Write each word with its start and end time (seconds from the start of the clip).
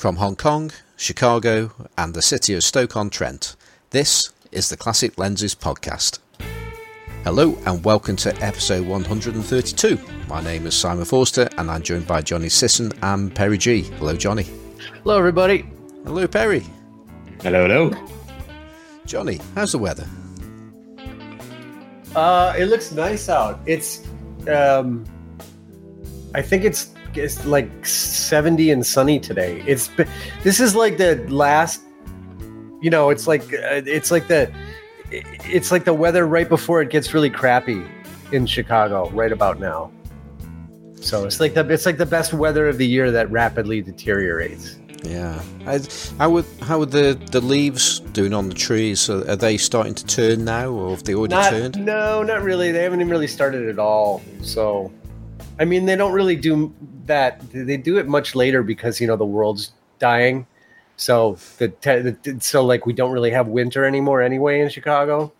From 0.00 0.16
Hong 0.16 0.34
Kong, 0.34 0.72
Chicago, 0.96 1.72
and 1.98 2.14
the 2.14 2.22
city 2.22 2.54
of 2.54 2.64
Stoke-on-Trent, 2.64 3.54
this 3.90 4.32
is 4.50 4.70
the 4.70 4.76
Classic 4.78 5.18
Lenses 5.18 5.54
Podcast. 5.54 6.20
Hello 7.22 7.58
and 7.66 7.84
welcome 7.84 8.16
to 8.16 8.34
episode 8.42 8.86
132. 8.86 9.98
My 10.26 10.42
name 10.42 10.66
is 10.66 10.74
Simon 10.74 11.04
Forster 11.04 11.50
and 11.58 11.70
I'm 11.70 11.82
joined 11.82 12.06
by 12.06 12.22
Johnny 12.22 12.48
Sisson 12.48 12.92
and 13.02 13.34
Perry 13.34 13.58
G. 13.58 13.82
Hello, 13.82 14.16
Johnny. 14.16 14.46
Hello, 15.02 15.18
everybody. 15.18 15.68
Hello, 16.04 16.26
Perry. 16.26 16.64
Hello, 17.42 17.68
hello. 17.68 17.90
Johnny, 19.04 19.38
how's 19.54 19.72
the 19.72 19.78
weather? 19.78 20.06
Uh, 22.14 22.54
it 22.56 22.70
looks 22.70 22.90
nice 22.90 23.28
out. 23.28 23.60
It's, 23.66 24.08
um, 24.48 25.04
I 26.34 26.40
think 26.40 26.64
it's 26.64 26.94
it's 27.16 27.44
like 27.44 27.86
70 27.86 28.70
and 28.70 28.84
sunny 28.84 29.18
today. 29.18 29.62
It's 29.66 29.90
this 30.42 30.60
is 30.60 30.74
like 30.74 30.98
the 30.98 31.16
last, 31.28 31.82
you 32.80 32.90
know, 32.90 33.10
it's 33.10 33.26
like 33.26 33.42
uh, 33.52 33.82
it's 33.86 34.10
like 34.10 34.28
the 34.28 34.52
it's 35.10 35.72
like 35.72 35.84
the 35.84 35.94
weather 35.94 36.26
right 36.26 36.48
before 36.48 36.82
it 36.82 36.90
gets 36.90 37.12
really 37.14 37.30
crappy 37.30 37.82
in 38.32 38.46
Chicago 38.46 39.10
right 39.10 39.32
about 39.32 39.60
now. 39.60 39.90
So 41.00 41.24
it's 41.24 41.40
like 41.40 41.54
the 41.54 41.66
it's 41.68 41.86
like 41.86 41.96
the 41.96 42.06
best 42.06 42.32
weather 42.32 42.68
of 42.68 42.78
the 42.78 42.86
year 42.86 43.10
that 43.10 43.30
rapidly 43.30 43.80
deteriorates. 43.80 44.76
Yeah. 45.02 45.42
How 46.18 46.30
would 46.30 46.44
how 46.62 46.78
would 46.78 46.90
the, 46.90 47.18
the 47.30 47.40
leaves 47.40 48.00
doing 48.00 48.34
on 48.34 48.48
the 48.48 48.54
trees? 48.54 49.08
Are, 49.08 49.28
are 49.30 49.36
they 49.36 49.56
starting 49.56 49.94
to 49.94 50.04
turn 50.06 50.44
now, 50.44 50.70
or 50.70 50.90
have 50.90 51.04
they 51.04 51.14
already 51.14 51.34
not, 51.34 51.50
turned? 51.50 51.84
No, 51.84 52.22
not 52.22 52.42
really. 52.42 52.72
They 52.72 52.82
haven't 52.82 53.00
even 53.00 53.10
really 53.10 53.26
started 53.26 53.68
at 53.68 53.78
all. 53.78 54.22
So, 54.42 54.92
I 55.60 55.66
mean, 55.66 55.84
they 55.84 55.94
don't 55.94 56.12
really 56.12 56.36
do 56.36 56.74
that. 57.04 57.40
They 57.52 57.76
do 57.76 57.98
it 57.98 58.08
much 58.08 58.34
later 58.34 58.62
because 58.62 59.00
you 59.00 59.06
know 59.06 59.16
the 59.16 59.26
world's 59.26 59.72
dying. 59.98 60.46
So 60.96 61.38
the, 61.58 61.68
the 61.82 62.36
so 62.40 62.64
like 62.64 62.86
we 62.86 62.94
don't 62.94 63.12
really 63.12 63.30
have 63.30 63.46
winter 63.46 63.84
anymore 63.84 64.22
anyway 64.22 64.60
in 64.60 64.70
Chicago. 64.70 65.32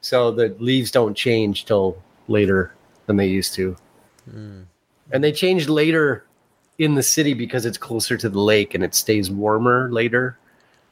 So 0.00 0.32
the 0.32 0.54
leaves 0.58 0.90
don't 0.90 1.14
change 1.14 1.64
till 1.64 1.96
later 2.26 2.74
than 3.06 3.16
they 3.16 3.28
used 3.28 3.54
to. 3.54 3.76
Mm. 4.28 4.64
And 5.12 5.22
they 5.22 5.30
changed 5.30 5.68
later 5.68 6.24
in 6.78 6.96
the 6.96 7.02
city 7.02 7.32
because 7.32 7.64
it's 7.64 7.78
closer 7.78 8.16
to 8.16 8.28
the 8.28 8.40
lake 8.40 8.74
and 8.74 8.82
it 8.82 8.94
stays 8.94 9.30
warmer 9.30 9.90
later. 9.92 10.36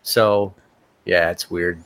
So, 0.03 0.55
yeah, 1.05 1.31
it's 1.31 1.51
weird. 1.51 1.83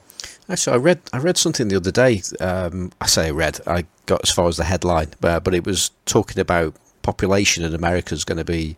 Actually, 0.49 0.75
I 0.75 0.79
read 0.79 1.01
I 1.13 1.19
read 1.19 1.37
something 1.39 1.69
the 1.69 1.77
other 1.77 1.91
day. 1.91 2.23
Um, 2.41 2.93
I 3.01 3.07
say 3.07 3.29
I 3.29 3.31
read. 3.31 3.61
I 3.67 3.87
got 4.07 4.23
as 4.23 4.31
far 4.31 4.49
as 4.49 4.59
the 4.59 4.65
headline, 4.65 5.15
but, 5.21 5.43
but 5.45 5.55
it 5.55 5.65
was 5.65 5.91
talking 6.05 6.39
about 6.39 6.75
population 7.03 7.65
in 7.65 7.75
America 7.75 8.15
is 8.15 8.25
going 8.25 8.39
to 8.39 8.45
be 8.45 8.77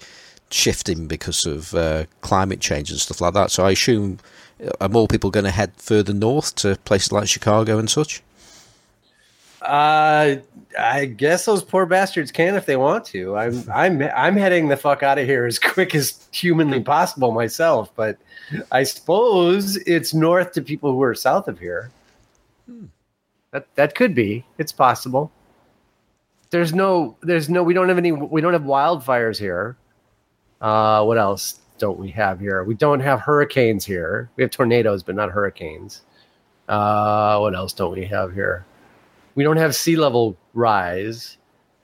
shifting 0.51 1.07
because 1.07 1.45
of 1.45 1.75
uh, 1.75 2.05
climate 2.21 2.61
change 2.61 2.91
and 2.91 3.01
stuff 3.01 3.21
like 3.21 3.35
that. 3.35 3.51
So 3.51 3.65
I 3.65 3.73
assume 3.73 4.19
uh, 4.65 4.71
are 4.81 4.89
more 4.89 5.09
people 5.09 5.31
going 5.31 5.45
to 5.45 5.51
head 5.51 5.73
further 5.77 6.13
north 6.13 6.55
to 6.57 6.77
places 6.85 7.11
like 7.11 7.29
Chicago 7.29 7.79
and 7.79 7.91
such? 7.91 8.23
Uh, 9.61 10.37
I 10.79 11.07
guess 11.07 11.47
those 11.47 11.65
poor 11.65 11.87
bastards 11.87 12.31
can 12.31 12.55
if 12.55 12.67
they 12.67 12.77
want 12.77 13.05
to. 13.07 13.37
I'm 13.37 13.65
I'm 13.73 14.03
I'm 14.03 14.37
heading 14.37 14.69
the 14.69 14.77
fuck 14.77 15.03
out 15.03 15.19
of 15.19 15.27
here 15.27 15.47
as 15.47 15.59
quick 15.59 15.95
as 15.97 16.29
humanly 16.31 16.81
possible 16.81 17.33
myself, 17.33 17.91
but 17.97 18.19
I 18.71 18.83
suppose 18.83 19.77
it's 19.79 20.15
north 20.15 20.53
to 20.53 20.63
people 20.63 20.93
who 20.93 21.03
are 21.03 21.15
south 21.15 21.49
of 21.49 21.59
here. 21.59 21.91
Hmm. 22.67 22.87
That 23.53 23.67
that 23.75 23.95
could 23.95 24.15
be. 24.15 24.45
It's 24.59 24.73
possible. 24.73 25.31
There's 26.51 26.73
no 26.75 27.17
there's 27.23 27.49
no 27.49 27.63
we 27.63 27.75
don't 27.75 27.89
have 27.89 27.99
any 27.99 28.13
we 28.13 28.41
don't 28.41 28.53
have 28.53 28.63
wildfires 28.63 29.39
here. 29.39 29.77
Uh 30.61 31.05
what 31.05 31.19
else 31.19 31.61
don't 31.79 31.99
we 31.99 32.11
have 32.11 32.41
here? 32.41 32.65
We 32.65 32.75
don't 32.75 33.01
have 33.01 33.21
hurricanes 33.21 33.85
here. 33.85 34.31
We 34.37 34.43
have 34.43 34.51
tornadoes 34.51 35.03
but 35.03 35.15
not 35.15 35.31
hurricanes. 35.31 36.03
Uh 36.69 37.39
what 37.39 37.55
else 37.55 37.73
don't 37.73 37.93
we 37.93 38.05
have 38.07 38.33
here? 38.33 38.65
we 39.37 39.45
don't 39.45 39.59
have 39.59 39.77
sea 39.77 39.95
level 39.95 40.37
rise. 40.55 41.37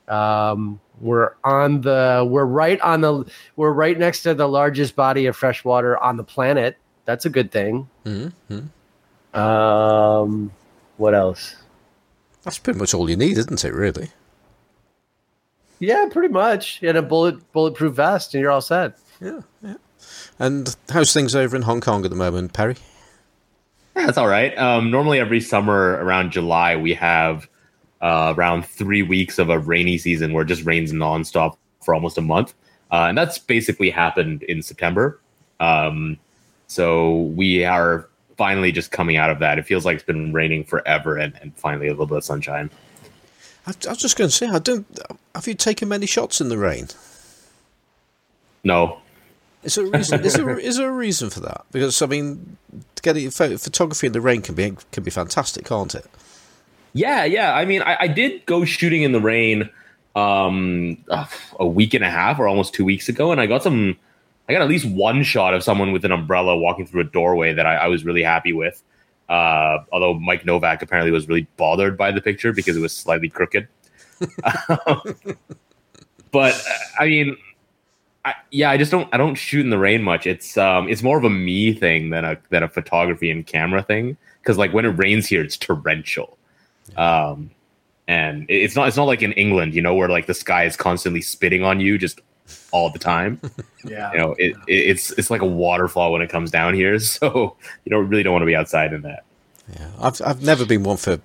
Um, 0.08 0.80
we're 1.02 1.32
on 1.42 1.80
the 1.80 2.26
we're 2.26 2.44
right 2.44 2.80
on 2.80 3.00
the 3.00 3.30
we're 3.56 3.72
right 3.72 3.98
next 3.98 4.22
to 4.22 4.34
the 4.34 4.48
largest 4.48 4.96
body 4.96 5.26
of 5.26 5.36
fresh 5.36 5.64
water 5.64 5.98
on 5.98 6.16
the 6.16 6.24
planet. 6.24 6.78
That's 7.04 7.26
a 7.26 7.30
good 7.30 7.50
thing. 7.50 7.88
Mm-hmm. 8.06 9.38
Um, 9.38 10.52
what 10.96 11.14
else? 11.14 11.56
That's 12.44 12.58
pretty 12.58 12.78
much 12.78 12.94
all 12.94 13.10
you 13.10 13.16
need, 13.16 13.36
isn't 13.36 13.64
it? 13.64 13.74
Really? 13.74 14.10
Yeah, 15.80 16.08
pretty 16.10 16.32
much. 16.32 16.80
And 16.82 16.96
a 16.96 17.02
bullet 17.02 17.52
bulletproof 17.52 17.94
vest, 17.94 18.34
and 18.34 18.40
you're 18.40 18.52
all 18.52 18.60
set. 18.60 18.96
Yeah, 19.20 19.40
yeah. 19.62 19.74
And 20.38 20.74
how's 20.90 21.12
things 21.12 21.34
over 21.34 21.56
in 21.56 21.62
Hong 21.62 21.80
Kong 21.80 22.04
at 22.04 22.10
the 22.10 22.16
moment, 22.16 22.52
Perry? 22.52 22.76
Yeah, 23.96 24.06
that's 24.06 24.18
all 24.18 24.28
right. 24.28 24.56
Um, 24.56 24.90
normally, 24.90 25.18
every 25.18 25.40
summer 25.40 25.98
around 26.02 26.30
July, 26.30 26.76
we 26.76 26.94
have 26.94 27.48
uh, 28.02 28.34
around 28.36 28.66
three 28.66 29.02
weeks 29.02 29.38
of 29.38 29.48
a 29.48 29.58
rainy 29.58 29.96
season 29.96 30.32
where 30.32 30.42
it 30.42 30.48
just 30.48 30.64
rains 30.64 30.92
nonstop 30.92 31.56
for 31.82 31.94
almost 31.94 32.18
a 32.18 32.22
month. 32.22 32.54
Uh, 32.90 33.06
and 33.08 33.16
that's 33.16 33.38
basically 33.38 33.90
happened 33.90 34.42
in 34.42 34.62
September. 34.62 35.18
Um, 35.60 36.18
so 36.66 37.22
we 37.36 37.64
are 37.64 38.08
finally 38.36 38.72
just 38.72 38.90
coming 38.90 39.16
out 39.16 39.30
of 39.30 39.38
that. 39.38 39.58
It 39.58 39.66
feels 39.66 39.84
like 39.84 39.96
it's 39.96 40.04
been 40.04 40.32
raining 40.32 40.64
forever 40.64 41.16
and, 41.16 41.32
and 41.40 41.56
finally 41.56 41.86
a 41.86 41.90
little 41.90 42.06
bit 42.06 42.18
of 42.18 42.24
sunshine. 42.24 42.70
I, 43.66 43.72
I 43.86 43.90
was 43.90 43.98
just 43.98 44.18
going 44.18 44.28
to 44.28 44.34
say, 44.34 44.48
I 44.48 44.58
don't. 44.58 44.86
Have 45.34 45.46
you 45.46 45.54
taken 45.54 45.88
many 45.88 46.06
shots 46.06 46.40
in 46.40 46.48
the 46.48 46.58
rain? 46.58 46.88
No. 48.64 48.98
Is 49.62 49.76
there 49.76 49.86
a 49.86 49.90
reason? 49.90 50.24
is, 50.24 50.34
there, 50.34 50.58
is 50.58 50.76
there 50.76 50.88
a 50.88 50.92
reason 50.92 51.30
for 51.30 51.40
that? 51.40 51.64
Because 51.70 52.02
I 52.02 52.06
mean, 52.06 52.56
getting 53.02 53.30
photography 53.30 54.08
in 54.08 54.12
the 54.12 54.20
rain 54.20 54.42
can 54.42 54.56
be 54.56 54.74
can 54.90 55.04
be 55.04 55.10
fantastic, 55.10 55.66
can't 55.66 55.94
it? 55.94 56.06
Yeah, 56.92 57.24
yeah. 57.24 57.54
I 57.54 57.64
mean, 57.64 57.82
I, 57.82 57.96
I 58.00 58.08
did 58.08 58.44
go 58.46 58.64
shooting 58.64 59.02
in 59.02 59.12
the 59.12 59.20
rain 59.20 59.70
um, 60.14 61.02
uh, 61.08 61.26
a 61.58 61.66
week 61.66 61.94
and 61.94 62.04
a 62.04 62.10
half 62.10 62.38
or 62.38 62.46
almost 62.46 62.74
two 62.74 62.84
weeks 62.84 63.08
ago, 63.08 63.32
and 63.32 63.40
I 63.40 63.46
got 63.46 63.62
some. 63.62 63.96
I 64.48 64.52
got 64.52 64.62
at 64.62 64.68
least 64.68 64.86
one 64.86 65.22
shot 65.22 65.54
of 65.54 65.62
someone 65.62 65.92
with 65.92 66.04
an 66.04 66.10
umbrella 66.10 66.56
walking 66.56 66.84
through 66.84 67.02
a 67.02 67.04
doorway 67.04 67.54
that 67.54 67.64
I, 67.64 67.76
I 67.76 67.86
was 67.86 68.04
really 68.04 68.24
happy 68.24 68.52
with. 68.52 68.82
Uh, 69.28 69.78
although 69.92 70.14
Mike 70.14 70.44
Novak 70.44 70.82
apparently 70.82 71.12
was 71.12 71.28
really 71.28 71.46
bothered 71.56 71.96
by 71.96 72.10
the 72.10 72.20
picture 72.20 72.52
because 72.52 72.76
it 72.76 72.80
was 72.80 72.94
slightly 72.94 73.28
crooked. 73.28 73.68
but 76.32 76.60
I 76.98 77.06
mean, 77.06 77.36
I, 78.24 78.34
yeah, 78.50 78.70
I 78.70 78.76
just 78.76 78.90
don't. 78.90 79.08
I 79.12 79.16
don't 79.16 79.36
shoot 79.36 79.64
in 79.64 79.70
the 79.70 79.78
rain 79.78 80.02
much. 80.02 80.26
It's 80.26 80.58
um, 80.58 80.88
it's 80.88 81.02
more 81.02 81.16
of 81.16 81.24
a 81.24 81.30
me 81.30 81.72
thing 81.72 82.10
than 82.10 82.24
a 82.24 82.36
than 82.50 82.62
a 82.62 82.68
photography 82.68 83.30
and 83.30 83.46
camera 83.46 83.82
thing. 83.82 84.16
Because 84.40 84.58
like 84.58 84.72
when 84.72 84.84
it 84.84 84.90
rains 84.90 85.26
here, 85.26 85.42
it's 85.42 85.56
torrential. 85.56 86.36
Um, 86.96 87.50
and 88.08 88.46
it's 88.48 88.74
not 88.74 88.88
it's 88.88 88.96
not 88.96 89.04
like 89.04 89.22
in 89.22 89.32
England, 89.32 89.74
you 89.74 89.82
know, 89.82 89.94
where 89.94 90.08
like 90.08 90.26
the 90.26 90.34
sky 90.34 90.64
is 90.64 90.76
constantly 90.76 91.22
spitting 91.22 91.62
on 91.62 91.80
you 91.80 91.98
just 91.98 92.20
all 92.72 92.90
the 92.90 92.98
time. 92.98 93.40
yeah, 93.84 94.12
you 94.12 94.18
know, 94.18 94.32
it, 94.32 94.56
it, 94.66 94.74
it's 94.74 95.10
it's 95.12 95.30
like 95.30 95.42
a 95.42 95.46
waterfall 95.46 96.12
when 96.12 96.22
it 96.22 96.30
comes 96.30 96.50
down 96.50 96.74
here. 96.74 96.98
So 96.98 97.56
you 97.84 97.90
don't 97.90 98.08
really 98.08 98.22
don't 98.22 98.32
want 98.32 98.42
to 98.42 98.46
be 98.46 98.56
outside 98.56 98.92
in 98.92 99.02
that. 99.02 99.24
Yeah, 99.78 99.90
I've 100.00 100.20
I've 100.24 100.42
never 100.42 100.66
been 100.66 100.82
one 100.82 100.96
for 100.96 101.20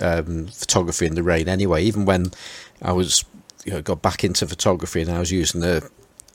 um, 0.00 0.46
photography 0.46 1.06
in 1.06 1.14
the 1.14 1.22
rain. 1.22 1.48
Anyway, 1.48 1.82
even 1.82 2.04
when 2.04 2.30
I 2.80 2.92
was 2.92 3.24
you 3.64 3.72
know 3.72 3.82
got 3.82 4.02
back 4.02 4.24
into 4.24 4.46
photography 4.46 5.02
and 5.02 5.10
I 5.10 5.18
was 5.18 5.32
using 5.32 5.60
the 5.60 5.88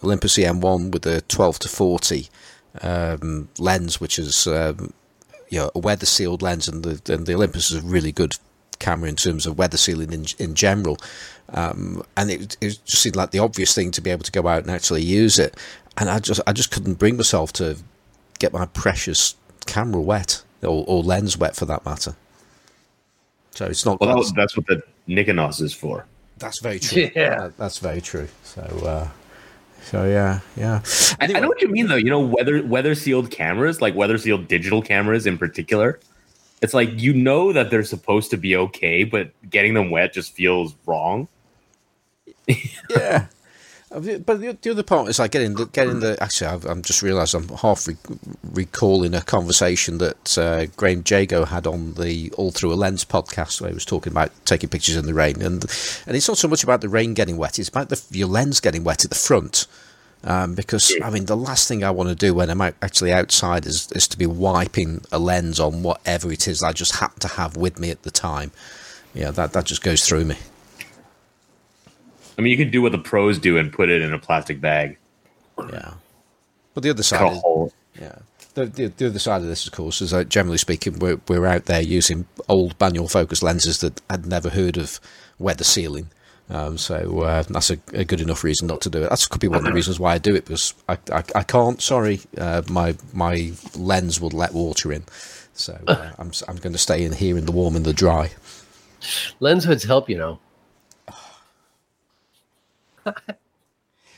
Olympus 0.03 0.37
EM1 0.37 0.91
with 0.91 1.05
a 1.07 1.21
12 1.21 1.59
to 1.59 1.69
40 1.69 2.29
um, 2.81 3.49
lens, 3.57 4.01
which 4.01 4.19
is 4.19 4.45
um, 4.47 4.93
you 5.49 5.59
know 5.59 5.71
a 5.73 5.79
weather 5.79 6.05
sealed 6.05 6.41
lens, 6.41 6.67
and 6.67 6.83
the 6.83 7.13
and 7.13 7.25
the 7.25 7.35
Olympus 7.35 7.71
is 7.71 7.83
a 7.83 7.87
really 7.87 8.11
good 8.11 8.35
camera 8.79 9.09
in 9.09 9.15
terms 9.15 9.45
of 9.45 9.57
weather 9.57 9.77
sealing 9.77 10.11
in, 10.13 10.25
in 10.39 10.55
general. 10.55 10.97
Um, 11.49 12.03
and 12.17 12.31
it, 12.31 12.57
it 12.61 12.79
just 12.85 13.01
seemed 13.01 13.15
like 13.15 13.31
the 13.31 13.39
obvious 13.39 13.73
thing 13.75 13.91
to 13.91 14.01
be 14.01 14.09
able 14.09 14.23
to 14.23 14.31
go 14.31 14.47
out 14.47 14.63
and 14.63 14.71
actually 14.71 15.03
use 15.03 15.39
it. 15.39 15.55
And 15.97 16.09
I 16.09 16.19
just 16.19 16.41
I 16.45 16.53
just 16.53 16.71
couldn't 16.71 16.95
bring 16.95 17.17
myself 17.17 17.53
to 17.53 17.77
get 18.39 18.51
my 18.51 18.65
precious 18.65 19.35
camera 19.65 20.01
wet 20.01 20.43
or, 20.61 20.83
or 20.87 21.03
lens 21.03 21.37
wet 21.37 21.55
for 21.55 21.65
that 21.65 21.85
matter. 21.85 22.15
So 23.51 23.65
it's 23.65 23.85
not. 23.85 24.01
Well, 24.01 24.23
that's 24.35 24.57
what 24.57 24.67
the 24.67 24.83
Nikonos 25.07 25.61
is 25.61 25.73
for. 25.73 26.05
That's 26.37 26.59
very 26.59 26.79
true. 26.79 27.09
Yeah, 27.15 27.51
that's 27.57 27.79
very 27.79 28.01
true. 28.01 28.27
So. 28.43 28.61
Uh, 28.61 29.07
so 29.83 30.03
yeah, 30.05 30.39
yeah. 30.57 30.81
Anyway. 31.19 31.35
I, 31.35 31.37
I 31.37 31.41
know 31.41 31.47
what 31.47 31.61
you 31.61 31.67
mean 31.67 31.87
though. 31.87 31.95
You 31.95 32.09
know, 32.09 32.19
weather 32.19 32.63
weather 32.63 32.95
sealed 32.95 33.29
cameras, 33.29 33.81
like 33.81 33.95
weather 33.95 34.17
sealed 34.17 34.47
digital 34.47 34.81
cameras 34.81 35.27
in 35.27 35.37
particular, 35.37 35.99
it's 36.61 36.73
like 36.73 36.99
you 37.01 37.13
know 37.13 37.53
that 37.53 37.69
they're 37.69 37.83
supposed 37.83 38.31
to 38.31 38.37
be 38.37 38.55
okay, 38.55 39.03
but 39.03 39.31
getting 39.49 39.73
them 39.73 39.89
wet 39.89 40.13
just 40.13 40.33
feels 40.33 40.75
wrong. 40.85 41.27
yeah. 42.89 43.27
But 43.91 44.41
the, 44.41 44.57
the, 44.61 44.71
other 44.71 44.83
part 44.83 45.07
is 45.07 45.19
like 45.19 45.31
getting 45.31 45.53
the, 45.55 45.67
getting 45.67 46.01
the. 46.01 46.21
Actually, 46.21 46.47
I've, 46.47 46.65
I'm 46.65 46.81
just 46.81 47.01
realised 47.01 47.33
I'm 47.33 47.47
half 47.47 47.87
re- 47.87 47.95
recalling 48.51 49.13
a 49.13 49.21
conversation 49.21 49.99
that 49.99 50.37
uh, 50.37 50.65
Graham 50.75 51.01
Jago 51.07 51.45
had 51.45 51.65
on 51.65 51.93
the 51.93 52.29
All 52.31 52.51
Through 52.51 52.73
a 52.73 52.75
Lens 52.75 53.05
podcast, 53.05 53.61
where 53.61 53.69
he 53.69 53.73
was 53.73 53.85
talking 53.85 54.11
about 54.11 54.31
taking 54.43 54.69
pictures 54.69 54.97
in 54.97 55.05
the 55.05 55.13
rain, 55.13 55.41
and 55.41 55.63
and 56.07 56.17
it's 56.17 56.27
not 56.27 56.37
so 56.37 56.49
much 56.49 56.61
about 56.61 56.81
the 56.81 56.89
rain 56.89 57.13
getting 57.13 57.37
wet; 57.37 57.57
it's 57.57 57.69
about 57.69 57.87
the, 57.87 58.03
your 58.11 58.27
lens 58.27 58.59
getting 58.59 58.83
wet 58.83 59.05
at 59.05 59.11
the 59.11 59.15
front 59.15 59.65
Um, 60.25 60.55
because 60.55 60.91
I 61.03 61.11
mean, 61.11 61.25
the 61.25 61.37
last 61.37 61.67
thing 61.67 61.83
I 61.83 61.91
want 61.91 62.09
to 62.09 62.15
do 62.15 62.33
when 62.33 62.49
I'm 62.49 62.61
actually 62.61 63.13
outside 63.13 63.67
is 63.67 63.91
is 63.91 64.07
to 64.07 64.17
be 64.17 64.25
wiping 64.25 65.01
a 65.11 65.19
lens 65.19 65.59
on 65.59 65.83
whatever 65.83 66.31
it 66.31 66.47
is 66.47 66.63
I 66.63 66.71
just 66.71 66.95
happen 66.95 67.19
to 67.19 67.27
have 67.27 67.55
with 67.55 67.79
me 67.79 67.91
at 67.91 68.01
the 68.01 68.09
time. 68.09 68.51
Yeah, 69.13 69.29
that 69.31 69.53
that 69.53 69.65
just 69.65 69.83
goes 69.83 70.03
through 70.03 70.25
me. 70.25 70.35
I 72.37 72.41
mean, 72.41 72.51
you 72.51 72.57
can 72.57 72.71
do 72.71 72.81
what 72.81 72.91
the 72.91 72.97
pros 72.97 73.37
do 73.37 73.57
and 73.59 73.71
put 73.71 73.89
it 73.89 74.01
in 74.01 74.13
a 74.13 74.19
plastic 74.19 74.59
bag. 74.59 74.97
Yeah, 75.71 75.93
but 76.73 76.81
the 76.81 76.89
other 76.89 77.03
side, 77.03 77.33
is, 77.33 77.73
yeah, 78.01 78.17
the, 78.55 78.65
the 78.65 78.87
the 78.87 79.05
other 79.07 79.19
side 79.19 79.41
of 79.41 79.47
this, 79.47 79.67
of 79.67 79.73
course, 79.73 80.01
is 80.01 80.09
that 80.09 80.29
generally 80.29 80.57
speaking, 80.57 80.97
we're 80.97 81.21
we're 81.27 81.45
out 81.45 81.65
there 81.65 81.81
using 81.81 82.25
old 82.49 82.73
manual 82.79 83.07
focus 83.07 83.43
lenses 83.43 83.79
that 83.81 84.01
I'd 84.09 84.25
never 84.25 84.49
heard 84.49 84.75
of 84.75 84.99
weather 85.37 85.63
sealing. 85.63 86.09
Um, 86.49 86.77
so 86.77 87.21
uh, 87.21 87.41
that's 87.49 87.71
a, 87.71 87.77
a 87.93 88.05
good 88.05 88.21
enough 88.21 88.43
reason 88.43 88.67
not 88.67 88.81
to 88.81 88.89
do 88.89 89.03
it. 89.03 89.09
That 89.09 89.27
could 89.31 89.41
be 89.41 89.47
one 89.47 89.57
of 89.59 89.63
the 89.65 89.73
reasons 89.79 89.99
why 89.99 90.13
I 90.13 90.17
do 90.19 90.35
it 90.35 90.45
because 90.45 90.75
I, 90.87 90.97
I, 91.11 91.23
I 91.33 91.43
can't. 91.43 91.81
Sorry, 91.81 92.19
uh, 92.37 92.61
my 92.69 92.95
my 93.13 93.51
lens 93.75 94.21
would 94.21 94.33
let 94.33 94.53
water 94.53 94.91
in, 94.93 95.05
so 95.53 95.79
uh, 95.87 96.11
I'm 96.19 96.31
I'm 96.47 96.57
going 96.57 96.73
to 96.73 96.77
stay 96.79 97.03
in 97.03 97.13
here 97.13 97.35
in 97.37 97.45
the 97.47 97.51
warm 97.51 97.75
and 97.75 97.83
the 97.85 97.93
dry. 97.93 98.29
Lens 99.39 99.65
hoods 99.65 99.83
help, 99.85 100.07
you 100.09 100.17
know. 100.17 100.39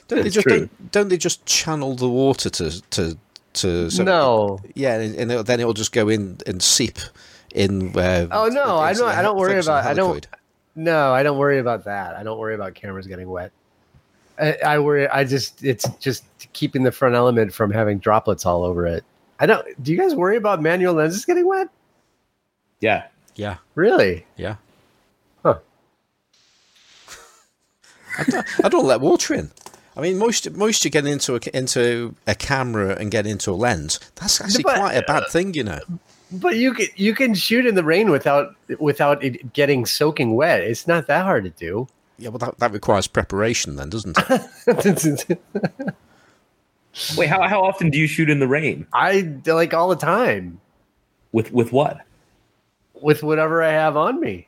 Don't 0.08 0.24
they 0.24 0.30
just 0.30 0.48
don't, 0.48 0.92
don't 0.92 1.10
they 1.10 1.18
just 1.18 1.46
channel 1.46 1.94
the 1.96 2.08
water 2.08 2.50
to 2.50 2.82
to 2.92 3.18
to 3.54 3.90
so 3.92 4.04
no. 4.04 4.60
yeah, 4.74 4.98
and, 5.00 5.16
and 5.16 5.46
then 5.46 5.60
it'll 5.60 5.74
just 5.74 5.92
go 5.92 6.08
in 6.08 6.38
and 6.48 6.62
seep 6.64 6.98
in 7.54 7.92
where. 7.92 8.28
Oh, 8.32 8.48
no, 8.48 8.78
I 8.78 8.94
don't- 8.94 9.10
I 9.10 9.22
don't 9.22 9.36
worry 9.38 9.52
focus 9.52 9.68
of 9.68 9.74
the 9.74 9.80
about- 9.80 9.92
I 9.92 9.94
don't-. 9.94 10.28
No, 10.78 11.12
I 11.12 11.24
don't 11.24 11.38
worry 11.40 11.58
about 11.60 11.84
that. 11.86 12.16
I 12.16 12.22
don't 12.24 12.38
worry 12.38 12.54
about 12.56 12.76
cameras 12.76 13.08
getting 13.08 13.28
wet. 13.30 13.52
I, 14.40 14.54
I 14.64 14.80
worry. 14.80 15.08
I 15.10 15.24
just 15.24 15.64
it's 15.64 15.90
just 16.00 16.24
keeping 16.54 16.84
the 16.84 16.92
front 16.92 17.16
element 17.16 17.52
from 17.52 17.72
having 17.72 17.98
droplets 17.98 18.46
all 18.46 18.64
over 18.64 18.86
it. 18.86 19.04
I 19.40 19.48
don't. 19.48 19.66
Do 19.84 19.92
you 19.92 19.98
guys 19.98 20.14
worry 20.14 20.38
about 20.38 20.62
manual 20.62 20.94
lenses 20.94 21.26
getting 21.26 21.48
wet? 21.48 21.68
Yeah. 22.80 23.08
Yeah, 23.36 23.58
Really? 23.76 24.26
yeah. 24.36 24.56
Huh. 25.44 25.60
I 28.20 28.24
don't, 28.24 28.46
I 28.66 28.70
don't 28.70 28.86
let 28.86 29.00
water 29.02 29.34
in. 29.36 29.52
I 29.96 30.02
mean, 30.02 30.18
most 30.18 30.50
most 30.52 30.84
you 30.86 30.92
get 30.92 31.06
into 31.06 31.36
a, 31.36 31.40
into 31.56 32.16
a 32.28 32.34
camera 32.36 32.96
and 33.00 33.10
get 33.12 33.26
into 33.28 33.52
a 33.52 33.54
lens. 33.56 34.00
That's 34.16 34.40
actually 34.42 34.64
but- 34.64 34.78
quite 34.78 34.94
a 34.96 35.02
bad 35.04 35.28
thing, 35.30 35.54
you 35.56 35.64
know. 35.64 35.80
But 36.32 36.58
you 36.58 36.74
can 36.74 36.88
you 36.96 37.16
can 37.16 37.34
shoot 37.34 37.66
in 37.66 37.76
the 37.76 37.84
rain 37.84 38.10
without 38.10 38.56
without 38.80 39.24
it 39.24 39.54
getting 39.54 39.86
soaking 39.86 40.36
wet. 40.36 40.62
It's 40.62 40.88
not 40.88 41.08
that 41.08 41.24
hard 41.24 41.46
to 41.46 41.50
do. 41.52 41.88
Yeah, 42.20 42.30
well, 42.30 42.40
that, 42.40 42.58
that 42.58 42.72
requires 42.72 43.08
preparation, 43.08 43.76
then, 43.76 43.90
doesn't 43.90 44.18
it? 44.18 45.40
Wait, 47.16 47.28
how, 47.28 47.48
how 47.48 47.64
often 47.64 47.92
do 47.92 48.00
you 48.00 48.08
shoot 48.08 48.28
in 48.28 48.40
the 48.40 48.48
rain? 48.48 48.88
I 48.92 49.36
like 49.46 49.76
all 49.76 49.88
the 49.88 49.96
time 49.96 50.60
With 51.32 51.52
with 51.54 51.72
what? 51.72 52.02
with 53.02 53.24
whatever 53.24 53.64
I 53.64 53.72
have 53.72 53.98
on 53.98 54.20
me. 54.20 54.48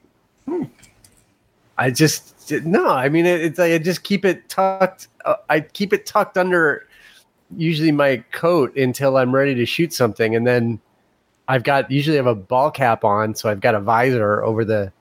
I 1.77 1.91
just 1.91 2.51
no. 2.65 2.89
I 2.89 3.09
mean, 3.09 3.25
it, 3.25 3.41
it's 3.41 3.59
like 3.59 3.71
I 3.71 3.77
just 3.77 4.03
keep 4.03 4.25
it 4.25 4.49
tucked. 4.49 5.07
Uh, 5.25 5.35
I 5.49 5.61
keep 5.61 5.93
it 5.93 6.05
tucked 6.05 6.37
under 6.37 6.87
usually 7.55 7.91
my 7.91 8.17
coat 8.31 8.75
until 8.75 9.17
I'm 9.17 9.33
ready 9.33 9.55
to 9.55 9.65
shoot 9.65 9.93
something, 9.93 10.35
and 10.35 10.45
then 10.45 10.79
I've 11.49 11.63
got 11.63 11.89
usually 11.91 12.15
have 12.15 12.27
a 12.27 12.35
ball 12.35 12.71
cap 12.71 13.03
on, 13.03 13.35
so 13.35 13.49
I've 13.49 13.59
got 13.59 13.75
a 13.75 13.79
visor 13.81 14.41
over 14.43 14.63
the 14.63 14.93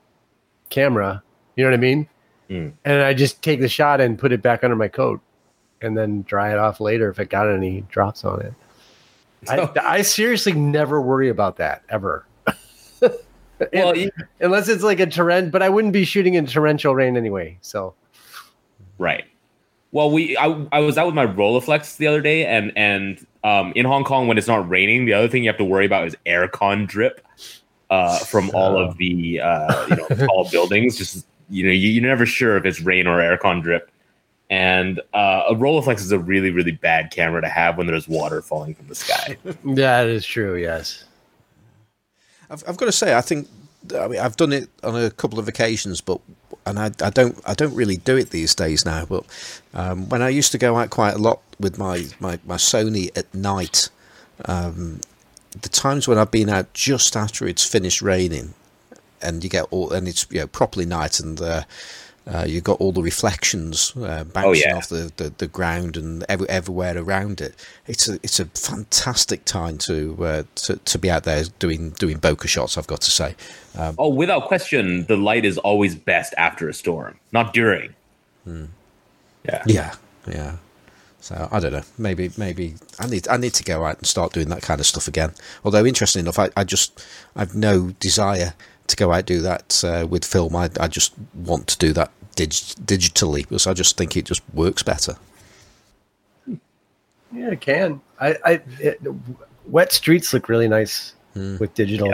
camera. 0.69 1.23
You 1.55 1.63
know 1.63 1.69
what 1.69 1.77
I 1.77 1.81
mean? 1.81 2.07
Mm. 2.49 2.73
And 2.83 3.01
I 3.03 3.13
just 3.13 3.41
take 3.41 3.61
the 3.61 3.69
shot 3.69 4.01
and 4.01 4.17
put 4.17 4.31
it 4.31 4.41
back 4.41 4.63
under 4.63 4.75
my 4.75 4.87
coat, 4.87 5.21
and 5.81 5.95
then 5.95 6.23
dry 6.23 6.51
it 6.51 6.57
off 6.57 6.81
later 6.81 7.09
if 7.09 7.19
it 7.19 7.29
got 7.29 7.47
any 7.49 7.81
drops 7.91 8.25
on 8.25 8.41
it. 8.41 8.53
I, 9.47 9.69
I 9.99 10.01
seriously 10.01 10.51
never 10.53 10.99
worry 10.99 11.29
about 11.29 11.55
that 11.57 11.83
ever. 11.89 12.25
Well, 13.73 13.93
you- 13.97 14.09
unless 14.39 14.69
it's 14.69 14.83
like 14.83 15.01
a 15.01 15.05
torrent, 15.05 15.51
but 15.51 15.61
I 15.61 15.67
wouldn't 15.67 15.91
be 15.91 16.05
shooting 16.05 16.35
in 16.35 16.45
torrential 16.45 16.95
rain 16.95 17.17
anyway. 17.17 17.57
So 17.59 17.93
Right. 18.97 19.25
Well, 19.91 20.11
we 20.11 20.37
I, 20.37 20.67
I 20.71 20.79
was 20.79 20.97
out 20.97 21.07
with 21.07 21.15
my 21.15 21.25
Rolleiflex 21.25 21.97
the 21.97 22.07
other 22.07 22.21
day, 22.21 22.45
and 22.45 22.71
and 22.75 23.25
um, 23.43 23.73
in 23.75 23.85
Hong 23.85 24.03
Kong 24.03 24.27
when 24.27 24.37
it's 24.37 24.47
not 24.47 24.67
raining, 24.69 25.05
the 25.05 25.13
other 25.13 25.27
thing 25.27 25.43
you 25.43 25.49
have 25.49 25.57
to 25.57 25.65
worry 25.65 25.85
about 25.85 26.07
is 26.07 26.15
aircon 26.25 26.87
drip 26.87 27.25
uh, 27.89 28.19
from 28.19 28.51
all 28.53 28.77
of 28.81 28.97
the 28.97 29.39
uh, 29.39 29.87
you 29.87 29.95
know 29.95 30.07
tall 30.27 30.49
buildings. 30.49 30.97
Just 30.97 31.25
you 31.49 31.65
know, 31.65 31.71
you, 31.71 31.89
you're 31.89 32.03
never 32.03 32.25
sure 32.25 32.57
if 32.57 32.65
it's 32.65 32.81
rain 32.81 33.07
or 33.07 33.17
aircon 33.17 33.61
drip. 33.61 33.91
And 34.51 34.99
uh, 35.13 35.43
a 35.49 35.53
Rolleiflex 35.53 35.97
is 35.97 36.11
a 36.11 36.19
really 36.19 36.51
really 36.51 36.71
bad 36.71 37.11
camera 37.11 37.41
to 37.41 37.49
have 37.49 37.77
when 37.77 37.87
there's 37.87 38.07
water 38.07 38.41
falling 38.41 38.75
from 38.75 38.87
the 38.87 38.95
sky. 38.95 39.37
Yeah, 39.43 39.53
that 39.75 40.07
is 40.07 40.25
true. 40.25 40.55
Yes. 40.55 41.05
I've, 42.51 42.63
I've 42.67 42.77
got 42.77 42.85
to 42.85 42.91
say, 42.91 43.15
I 43.15 43.21
think 43.21 43.47
I 43.97 44.07
mean, 44.07 44.19
I've 44.19 44.37
done 44.37 44.53
it 44.53 44.69
on 44.83 44.95
a 44.95 45.11
couple 45.11 45.39
of 45.39 45.47
occasions, 45.47 46.01
but 46.01 46.19
and 46.69 46.79
I, 46.79 46.91
I 47.05 47.09
don't 47.09 47.39
I 47.45 47.53
don't 47.53 47.73
really 47.75 47.97
do 47.97 48.15
it 48.15 48.29
these 48.29 48.55
days 48.55 48.85
now. 48.85 49.05
But 49.05 49.25
um, 49.73 50.09
when 50.09 50.21
I 50.21 50.29
used 50.29 50.51
to 50.53 50.57
go 50.57 50.77
out 50.77 50.89
quite 50.89 51.15
a 51.15 51.17
lot 51.17 51.41
with 51.59 51.77
my, 51.77 52.05
my, 52.19 52.39
my 52.45 52.55
Sony 52.55 53.15
at 53.17 53.33
night, 53.33 53.89
um, 54.45 55.01
the 55.61 55.69
times 55.69 56.07
when 56.07 56.17
I've 56.17 56.31
been 56.31 56.49
out 56.49 56.73
just 56.73 57.15
after 57.15 57.47
it's 57.47 57.65
finished 57.65 58.01
raining, 58.01 58.53
and 59.21 59.43
you 59.43 59.49
get 59.49 59.65
all 59.71 59.91
and 59.91 60.07
it's 60.07 60.25
you 60.29 60.39
know 60.39 60.47
properly 60.47 60.85
night 60.85 61.19
and. 61.19 61.41
Uh, 61.41 61.63
uh, 62.29 62.45
you've 62.47 62.63
got 62.63 62.79
all 62.79 62.91
the 62.91 63.01
reflections 63.01 63.93
uh, 63.97 64.23
bouncing 64.23 64.69
yeah. 64.69 64.77
off 64.77 64.87
the, 64.87 65.11
the, 65.17 65.33
the 65.39 65.47
ground 65.47 65.97
and 65.97 66.23
every, 66.29 66.47
everywhere 66.47 66.95
around 66.95 67.41
it. 67.41 67.55
It's 67.87 68.07
a 68.07 68.15
it's 68.21 68.39
a 68.39 68.45
fantastic 68.45 69.45
time 69.45 69.79
to 69.79 70.15
uh, 70.23 70.43
to, 70.55 70.75
to 70.77 70.99
be 70.99 71.09
out 71.09 71.23
there 71.23 71.43
doing 71.57 71.89
doing 71.91 72.19
bokeh 72.19 72.47
shots. 72.47 72.77
I've 72.77 72.87
got 72.87 73.01
to 73.01 73.11
say. 73.11 73.35
Um, 73.75 73.95
oh, 73.97 74.09
without 74.09 74.47
question, 74.47 75.05
the 75.05 75.17
light 75.17 75.43
is 75.43 75.57
always 75.57 75.95
best 75.95 76.35
after 76.37 76.69
a 76.69 76.73
storm, 76.73 77.19
not 77.31 77.51
during. 77.53 77.95
Yeah. 79.43 79.63
yeah, 79.65 79.95
yeah. 80.27 80.57
So 81.21 81.49
I 81.51 81.59
don't 81.59 81.73
know. 81.73 81.83
Maybe 81.97 82.29
maybe 82.37 82.75
I 82.99 83.07
need 83.07 83.27
I 83.27 83.37
need 83.37 83.53
to 83.55 83.63
go 83.63 83.85
out 83.85 83.97
and 83.97 84.05
start 84.05 84.33
doing 84.33 84.49
that 84.49 84.61
kind 84.61 84.79
of 84.79 84.85
stuff 84.85 85.07
again. 85.07 85.33
Although 85.65 85.85
interesting 85.85 86.21
enough, 86.21 86.37
I, 86.37 86.49
I 86.55 86.63
just 86.63 87.03
I've 87.35 87.55
no 87.55 87.89
desire 87.99 88.53
to 88.87 88.95
go 88.95 89.11
out 89.11 89.19
and 89.19 89.25
do 89.25 89.41
that 89.41 89.83
uh, 89.83 90.07
with 90.07 90.25
film. 90.25 90.55
I 90.55 90.69
I 90.79 90.87
just 90.87 91.13
want 91.33 91.67
to 91.67 91.77
do 91.77 91.91
that 91.93 92.11
dig- 92.47 92.85
digitally 92.85 93.43
because 93.43 93.67
I 93.67 93.73
just 93.73 93.97
think 93.97 94.15
it 94.15 94.25
just 94.25 94.41
works 94.53 94.83
better. 94.83 95.15
Yeah, 97.31 97.51
it 97.51 97.61
can. 97.61 98.01
I, 98.19 98.37
I 98.43 98.61
it, 98.79 98.99
wet 99.65 99.91
streets 99.91 100.33
look 100.33 100.49
really 100.49 100.67
nice 100.67 101.13
with 101.35 101.73
digital. 101.73 102.07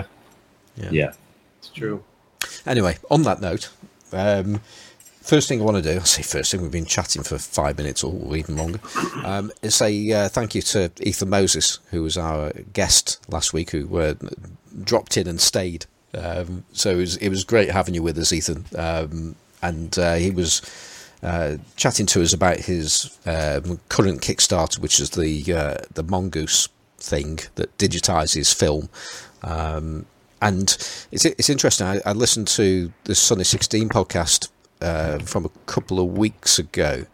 Yeah. 0.75 0.89
Yeah. 0.91 1.13
It's 1.59 1.69
true. 1.69 2.03
Anyway, 2.65 2.97
on 3.09 3.23
that 3.23 3.39
note, 3.41 3.69
um, 4.11 4.59
first 5.21 5.47
thing 5.47 5.61
I 5.61 5.63
want 5.63 5.77
to 5.77 5.93
do, 5.93 5.99
I 5.99 6.03
say 6.03 6.21
first 6.21 6.51
thing, 6.51 6.61
we've 6.61 6.71
been 6.71 6.85
chatting 6.85 7.23
for 7.23 7.37
five 7.37 7.77
minutes 7.77 8.03
or 8.03 8.35
even 8.35 8.57
longer, 8.57 8.79
um, 9.23 9.51
is 9.61 9.75
say 9.75 10.11
uh, 10.11 10.27
thank 10.27 10.53
you 10.53 10.61
to 10.63 10.91
Ethan 10.99 11.29
Moses, 11.29 11.79
who 11.91 12.03
was 12.03 12.17
our 12.17 12.51
guest 12.73 13.19
last 13.29 13.53
week, 13.53 13.71
who 13.71 13.97
uh, 13.97 14.15
dropped 14.83 15.17
in 15.17 15.27
and 15.27 15.39
stayed. 15.39 15.85
Um, 16.13 16.65
so 16.73 16.91
it 16.91 16.97
was, 16.97 17.17
it 17.17 17.29
was 17.29 17.43
great 17.43 17.71
having 17.71 17.93
you 17.93 18.03
with 18.03 18.17
us, 18.17 18.33
Ethan. 18.33 18.65
Um, 18.75 19.35
and 19.67 19.97
uh, 19.97 20.15
he 20.15 20.31
was 20.31 20.61
uh, 21.23 21.57
chatting 21.75 22.05
to 22.05 22.21
us 22.21 22.33
about 22.33 22.57
his 22.57 23.17
um, 23.25 23.79
current 23.89 24.21
Kickstarter, 24.21 24.79
which 24.79 24.99
is 24.99 25.11
the 25.11 25.53
uh, 25.53 25.77
the 25.93 26.03
Mongoose 26.03 26.69
thing 26.97 27.39
that 27.55 27.75
digitizes 27.77 28.53
film. 28.53 28.89
Um, 29.43 30.05
and 30.41 30.77
it's 31.11 31.25
it's 31.25 31.49
interesting. 31.49 31.87
I, 31.87 32.01
I 32.05 32.11
listened 32.11 32.47
to 32.49 32.91
the 33.05 33.15
Sunny 33.15 33.43
Sixteen 33.43 33.89
podcast 33.89 34.49
uh, 34.81 35.19
from 35.19 35.45
a 35.45 35.49
couple 35.65 35.99
of 35.99 36.17
weeks 36.17 36.59
ago, 36.59 37.05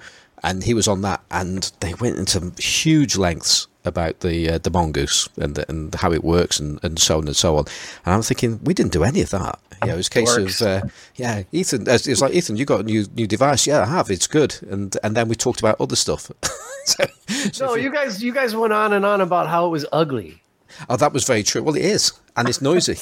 and 0.43 0.63
he 0.63 0.74
was 0.74 0.88
on 0.88 1.01
that, 1.01 1.22
and 1.31 1.72
they 1.79 1.93
went 1.93 2.17
into 2.17 2.51
huge 2.62 3.15
lengths 3.15 3.67
about 3.85 4.19
the 4.19 4.50
uh, 4.50 4.57
the 4.59 4.69
mongoose 4.69 5.27
and 5.38 5.55
the, 5.55 5.67
and 5.69 5.93
how 5.95 6.11
it 6.11 6.23
works 6.23 6.59
and, 6.59 6.79
and 6.83 7.00
so 7.00 7.17
on 7.17 7.27
and 7.27 7.35
so 7.35 7.57
on. 7.57 7.65
And 8.05 8.13
I'm 8.13 8.21
thinking 8.21 8.59
we 8.63 8.73
didn't 8.73 8.91
do 8.93 9.03
any 9.03 9.21
of 9.21 9.29
that. 9.31 9.59
Yeah, 9.85 9.93
it 9.93 9.97
was 9.97 10.07
a 10.07 10.11
case 10.11 10.38
Dorks. 10.38 10.61
of 10.61 10.67
uh, 10.83 10.88
yeah, 11.15 11.43
Ethan. 11.51 11.88
It's 11.89 12.07
it's 12.07 12.21
like 12.21 12.33
Ethan, 12.33 12.57
you 12.57 12.65
got 12.65 12.81
a 12.81 12.83
new 12.83 13.05
new 13.15 13.25
device. 13.27 13.65
Yeah, 13.65 13.81
I 13.81 13.85
have. 13.85 14.11
It's 14.11 14.27
good. 14.27 14.55
And 14.69 14.95
and 15.03 15.15
then 15.17 15.27
we 15.27 15.35
talked 15.35 15.59
about 15.59 15.79
other 15.81 15.95
stuff. 15.95 16.31
so, 16.85 17.03
so 17.51 17.65
No, 17.65 17.75
you- 17.75 17.83
you 17.83 17.91
guys, 17.91 18.21
you 18.23 18.31
guys 18.33 18.55
went 18.55 18.73
on 18.73 18.93
and 18.93 19.05
on 19.05 19.21
about 19.21 19.47
how 19.50 19.65
it 19.65 19.69
was 19.69 19.85
ugly. 19.91 20.41
oh, 20.89 20.97
that 20.97 21.11
was 21.13 21.23
very 21.25 21.41
true. 21.43 21.63
Well, 21.63 21.75
it 21.75 21.83
is, 21.85 22.13
and 22.38 22.47
it's 22.47 22.61
noisy. 22.61 22.93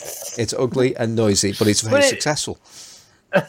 it's 0.41 0.53
ugly 0.57 0.95
and 0.95 1.15
noisy, 1.15 1.53
but 1.59 1.67
it's 1.67 1.81
very 1.81 1.95
But 2.01 2.03
it- 2.05 2.09
successful. 2.09 2.57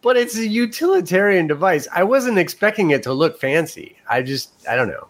But 0.00 0.16
it's 0.16 0.36
a 0.38 0.46
utilitarian 0.46 1.46
device. 1.46 1.86
I 1.94 2.02
wasn't 2.02 2.38
expecting 2.38 2.90
it 2.92 3.02
to 3.02 3.12
look 3.12 3.38
fancy. 3.38 3.96
I 4.08 4.22
just, 4.22 4.50
I 4.66 4.74
don't 4.74 4.88
know. 4.88 5.06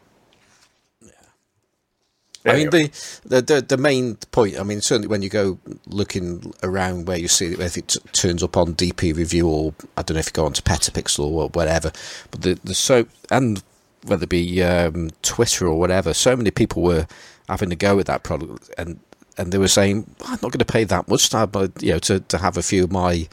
I 2.47 2.57
mean, 2.57 2.71
the, 2.71 3.21
the 3.25 3.43
the 3.43 3.61
the 3.61 3.77
main 3.77 4.17
point. 4.33 4.59
I 4.59 4.63
mean, 4.63 4.81
certainly 4.81 5.09
when 5.09 5.23
you 5.23 5.29
go 5.29 5.59
looking 5.87 6.53
around 6.63 7.07
where 7.09 7.19
you 7.19 7.29
see 7.29 7.47
it, 7.53 7.61
if 7.61 7.77
it 7.77 7.89
t- 7.89 8.01
turns 8.13 8.43
up 8.43 8.57
on 8.57 8.75
DP 8.75 9.17
review 9.17 9.49
or 9.49 9.75
I 9.97 10.03
don't 10.03 10.15
know 10.15 10.21
if 10.21 10.27
you 10.27 10.33
go 10.33 10.47
onto 10.47 10.63
Petapixel 10.63 11.25
or 11.25 11.49
whatever, 11.51 11.93
but 12.31 12.43
the 12.43 12.59
the 12.65 12.75
so 12.75 13.07
and 13.31 13.63
whether 14.05 14.25
it 14.25 14.31
be 14.31 14.63
um, 14.63 15.11
Twitter 15.23 15.67
or 15.67 15.79
whatever, 15.79 16.15
so 16.15 16.37
many 16.37 16.51
people 16.51 16.83
were 16.83 17.07
having 17.49 17.71
to 17.71 17.77
go 17.77 17.97
with 17.97 18.07
that 18.07 18.23
product, 18.23 18.71
and 18.79 19.01
and 19.39 19.53
they 19.53 19.59
were 19.59 19.69
saying, 19.69 20.15
I'm 20.25 20.39
not 20.43 20.53
going 20.53 20.59
to 20.59 20.65
pay 20.65 20.85
that 20.85 21.09
much 21.09 21.29
to 21.31 21.39
have, 21.39 21.55
my, 21.55 21.69
you 21.81 21.93
know, 21.93 21.99
to, 22.01 22.21
to 22.21 22.39
have 22.39 22.57
a 22.57 22.63
few 22.63 22.85
of 22.85 22.93
my 22.93 23.29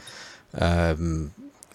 um, 0.54 1.32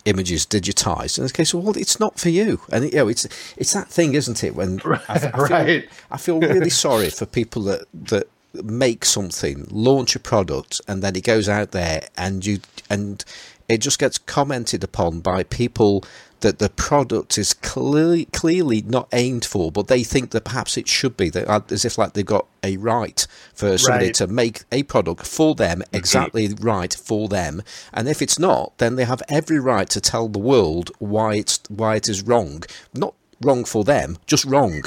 images 0.09 0.45
digitized. 0.45 1.17
And 1.17 1.25
it's 1.25 1.31
case 1.31 1.53
of, 1.53 1.63
well, 1.63 1.77
it's 1.77 1.99
not 1.99 2.19
for 2.19 2.29
you. 2.29 2.61
And 2.71 2.85
you 2.85 2.97
know, 2.97 3.07
it's 3.07 3.25
it's 3.57 3.73
that 3.73 3.87
thing, 3.87 4.13
isn't 4.13 4.43
it? 4.43 4.55
When 4.55 4.81
I, 4.83 5.01
I 5.07 5.19
feel, 5.19 5.31
right. 5.31 5.89
I 6.11 6.17
feel 6.17 6.39
really 6.39 6.69
sorry 6.69 7.09
for 7.09 7.25
people 7.25 7.61
that 7.63 7.85
that 7.93 8.27
make 8.53 9.05
something, 9.05 9.67
launch 9.69 10.15
a 10.15 10.19
product, 10.19 10.81
and 10.87 11.01
then 11.03 11.15
it 11.15 11.23
goes 11.23 11.47
out 11.47 11.71
there, 11.71 12.01
and 12.17 12.45
you 12.45 12.59
and 12.89 13.23
it 13.67 13.77
just 13.77 13.99
gets 13.99 14.17
commented 14.17 14.83
upon 14.83 15.19
by 15.19 15.43
people 15.43 16.03
that 16.41 16.59
the 16.59 16.69
product 16.69 17.37
is 17.37 17.53
clearly 17.53 18.25
clearly 18.25 18.81
not 18.81 19.07
aimed 19.13 19.45
for, 19.45 19.71
but 19.71 19.87
they 19.87 20.03
think 20.03 20.31
that 20.31 20.45
perhaps 20.45 20.77
it 20.77 20.87
should 20.87 21.17
be. 21.17 21.29
That 21.29 21.47
uh, 21.49 21.61
as 21.69 21.85
if 21.85 21.97
like 21.97 22.13
they've 22.13 22.25
got 22.25 22.45
a 22.63 22.77
right 22.77 23.25
for 23.53 23.77
somebody 23.77 24.05
Right. 24.07 24.15
to 24.15 24.27
make 24.27 24.63
a 24.71 24.83
product 24.83 25.25
for 25.27 25.55
them, 25.55 25.83
exactly 25.93 26.49
right 26.59 26.93
for 26.93 27.27
them. 27.27 27.61
And 27.93 28.07
if 28.07 28.21
it's 28.21 28.39
not, 28.39 28.77
then 28.77 28.95
they 28.95 29.05
have 29.05 29.21
every 29.29 29.59
right 29.59 29.89
to 29.89 30.01
tell 30.01 30.27
the 30.27 30.39
world 30.39 30.91
why 30.99 31.35
it's 31.35 31.59
why 31.69 31.95
it 31.95 32.07
is 32.09 32.21
wrong. 32.23 32.63
Not 32.93 33.13
wrong 33.41 33.65
for 33.65 33.83
them, 33.83 34.17
just 34.27 34.45
wrong. 34.45 34.83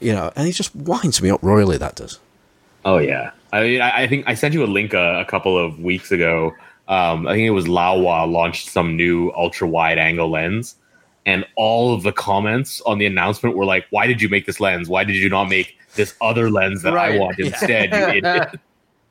You 0.00 0.12
know, 0.12 0.32
and 0.36 0.48
it 0.48 0.52
just 0.52 0.74
winds 0.74 1.20
me 1.22 1.30
up 1.30 1.42
royally. 1.42 1.76
That 1.78 1.96
does. 1.96 2.18
Oh 2.84 2.98
yeah, 2.98 3.32
I 3.52 3.62
mean, 3.62 3.80
I, 3.80 4.02
I 4.02 4.06
think 4.06 4.24
I 4.28 4.34
sent 4.34 4.54
you 4.54 4.62
a 4.62 4.66
link 4.66 4.94
a, 4.94 5.20
a 5.20 5.24
couple 5.24 5.58
of 5.58 5.80
weeks 5.80 6.12
ago. 6.12 6.54
Um, 6.88 7.26
I 7.26 7.32
think 7.34 7.46
it 7.46 7.50
was 7.50 7.66
Laowa 7.66 8.30
launched 8.30 8.68
some 8.68 8.96
new 8.96 9.32
ultra 9.36 9.66
wide 9.66 9.98
angle 9.98 10.30
lens, 10.30 10.76
and 11.24 11.44
all 11.56 11.92
of 11.92 12.02
the 12.04 12.12
comments 12.12 12.80
on 12.86 12.98
the 12.98 13.06
announcement 13.06 13.56
were 13.56 13.64
like, 13.64 13.86
"Why 13.90 14.06
did 14.06 14.22
you 14.22 14.28
make 14.28 14.46
this 14.46 14.60
lens? 14.60 14.88
Why 14.88 15.02
did 15.02 15.16
you 15.16 15.28
not 15.28 15.44
make 15.48 15.76
this 15.96 16.14
other 16.20 16.50
lens 16.50 16.82
that 16.82 16.96
I 16.96 17.18
want 17.18 17.38
instead?" 17.38 17.90
You 17.92 18.18
idiot." 18.18 18.60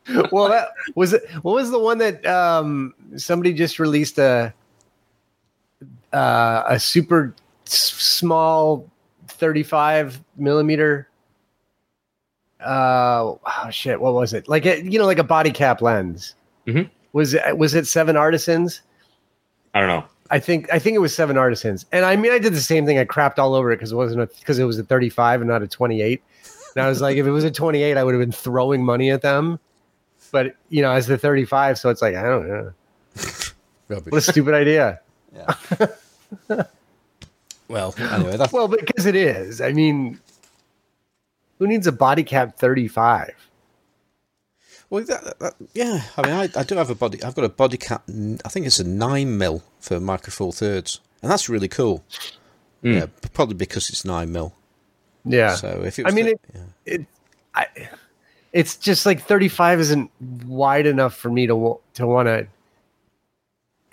well, 0.32 0.48
that 0.50 0.70
was 0.96 1.14
it. 1.14 1.24
What 1.42 1.56
was 1.56 1.72
the 1.72 1.80
one 1.80 1.98
that 1.98 2.26
um, 2.26 2.94
somebody 3.18 3.54
just 3.54 3.80
released 3.80 4.18
a 4.20 4.54
uh, 6.14 6.64
a 6.68 6.80
super 6.80 7.34
s- 7.68 7.92
small 7.94 8.90
thirty 9.28 9.64
five 9.64 10.24
millimeter? 10.38 11.10
Uh, 12.62 13.34
oh 13.46 13.70
shit! 13.70 14.00
What 14.00 14.14
was 14.14 14.34
it? 14.34 14.48
Like 14.48 14.66
a, 14.66 14.82
you 14.82 14.98
know, 14.98 15.06
like 15.06 15.20
a 15.20 15.24
body 15.24 15.52
cap 15.52 15.82
lens. 15.82 16.36
Mhm. 16.68 16.90
Was 17.16 17.34
it 17.34 17.58
was 17.58 17.74
it 17.74 17.88
Seven 17.88 18.18
Artisans? 18.18 18.82
I 19.74 19.80
don't 19.80 19.88
know. 19.88 20.04
I 20.32 20.38
think 20.38 20.68
I 20.74 20.80
think 20.80 20.96
it 20.96 21.00
was 21.00 21.16
Seven 21.16 21.38
Artisans, 21.38 21.86
and 21.94 22.04
I 22.04 22.18
mean 22.18 22.34
I 22.34 22.40
did 22.40 22.52
the 22.52 22.60
same 22.60 22.86
thing. 22.86 23.00
I 23.00 23.06
crapped 23.06 23.40
all 23.40 23.54
over 23.56 23.72
it 23.72 23.78
because 23.78 23.94
it 23.94 23.96
wasn't 23.96 24.38
because 24.38 24.60
it 24.60 24.66
was 24.66 24.78
a 24.78 24.84
35 24.84 25.40
and 25.40 25.50
not 25.50 25.64
a 25.64 25.68
28. 25.68 26.22
And 26.76 26.84
I 26.84 26.90
was 26.90 27.00
like, 27.00 27.16
if 27.16 27.26
it 27.26 27.32
was 27.32 27.46
a 27.46 27.52
28, 27.52 27.96
I 27.96 28.04
would 28.04 28.14
have 28.14 28.20
been 28.20 28.34
throwing 28.34 28.84
money 28.84 29.12
at 29.12 29.22
them. 29.22 29.62
But 30.34 30.58
you 30.68 30.82
know, 30.82 30.92
as 30.92 31.08
the 31.08 31.18
35, 31.18 31.80
so 31.80 31.90
it's 31.90 32.02
like 32.02 32.16
I 32.16 32.22
don't 32.24 32.50
know. 32.50 32.74
What 33.88 34.14
a 34.14 34.22
stupid 34.22 34.54
idea. 34.54 35.00
Well, 37.70 37.96
anyway, 37.98 38.36
that's 38.36 38.52
Well, 38.52 38.68
because 38.68 39.06
it 39.06 39.16
is. 39.16 39.62
I 39.62 39.72
mean, 39.72 40.20
who 41.60 41.68
needs 41.68 41.88
a 41.88 41.94
body 41.94 42.24
cap 42.24 42.58
35? 42.58 43.45
Well, 44.90 45.04
that, 45.06 45.40
that, 45.40 45.56
yeah. 45.74 46.04
I 46.18 46.22
mean, 46.22 46.34
I, 46.34 46.50
I 46.60 46.64
do 46.64 46.76
have 46.76 46.90
a 46.90 46.96
body. 46.96 47.24
I've 47.24 47.36
got 47.36 47.46
a 47.46 47.50
body 47.50 47.78
cap. 47.78 48.04
I 48.10 48.50
think 48.50 48.66
it's 48.66 48.80
a 48.80 48.84
nine 48.88 49.38
mil 49.38 49.64
for 49.80 50.00
micro 50.00 50.32
four 50.32 50.54
thirds, 50.54 51.00
and 51.22 51.32
that's 51.32 51.50
really 51.50 51.68
cool. 51.68 52.04
Mm. 52.84 52.94
Yeah, 53.00 53.06
probably 53.34 53.56
because 53.56 53.90
it's 53.90 54.06
nine 54.06 54.32
mil. 54.32 54.54
Yeah. 55.26 55.56
So 55.56 55.82
if 55.84 55.98
it 55.98 56.06
was 56.06 56.14
I 56.14 56.16
mean, 56.16 56.26
the- 56.26 56.32
it- 56.32 56.42
yeah. 56.54 56.94
it 56.94 57.06
I 57.56 57.68
it's 58.54 58.78
just 58.78 59.06
like 59.06 59.22
35 59.22 59.80
isn't 59.82 60.12
wide 60.46 60.86
enough 60.86 61.16
for 61.16 61.30
me 61.30 61.48
to 61.48 61.80
to 61.96 62.08
want 62.08 62.28
to 62.28 62.48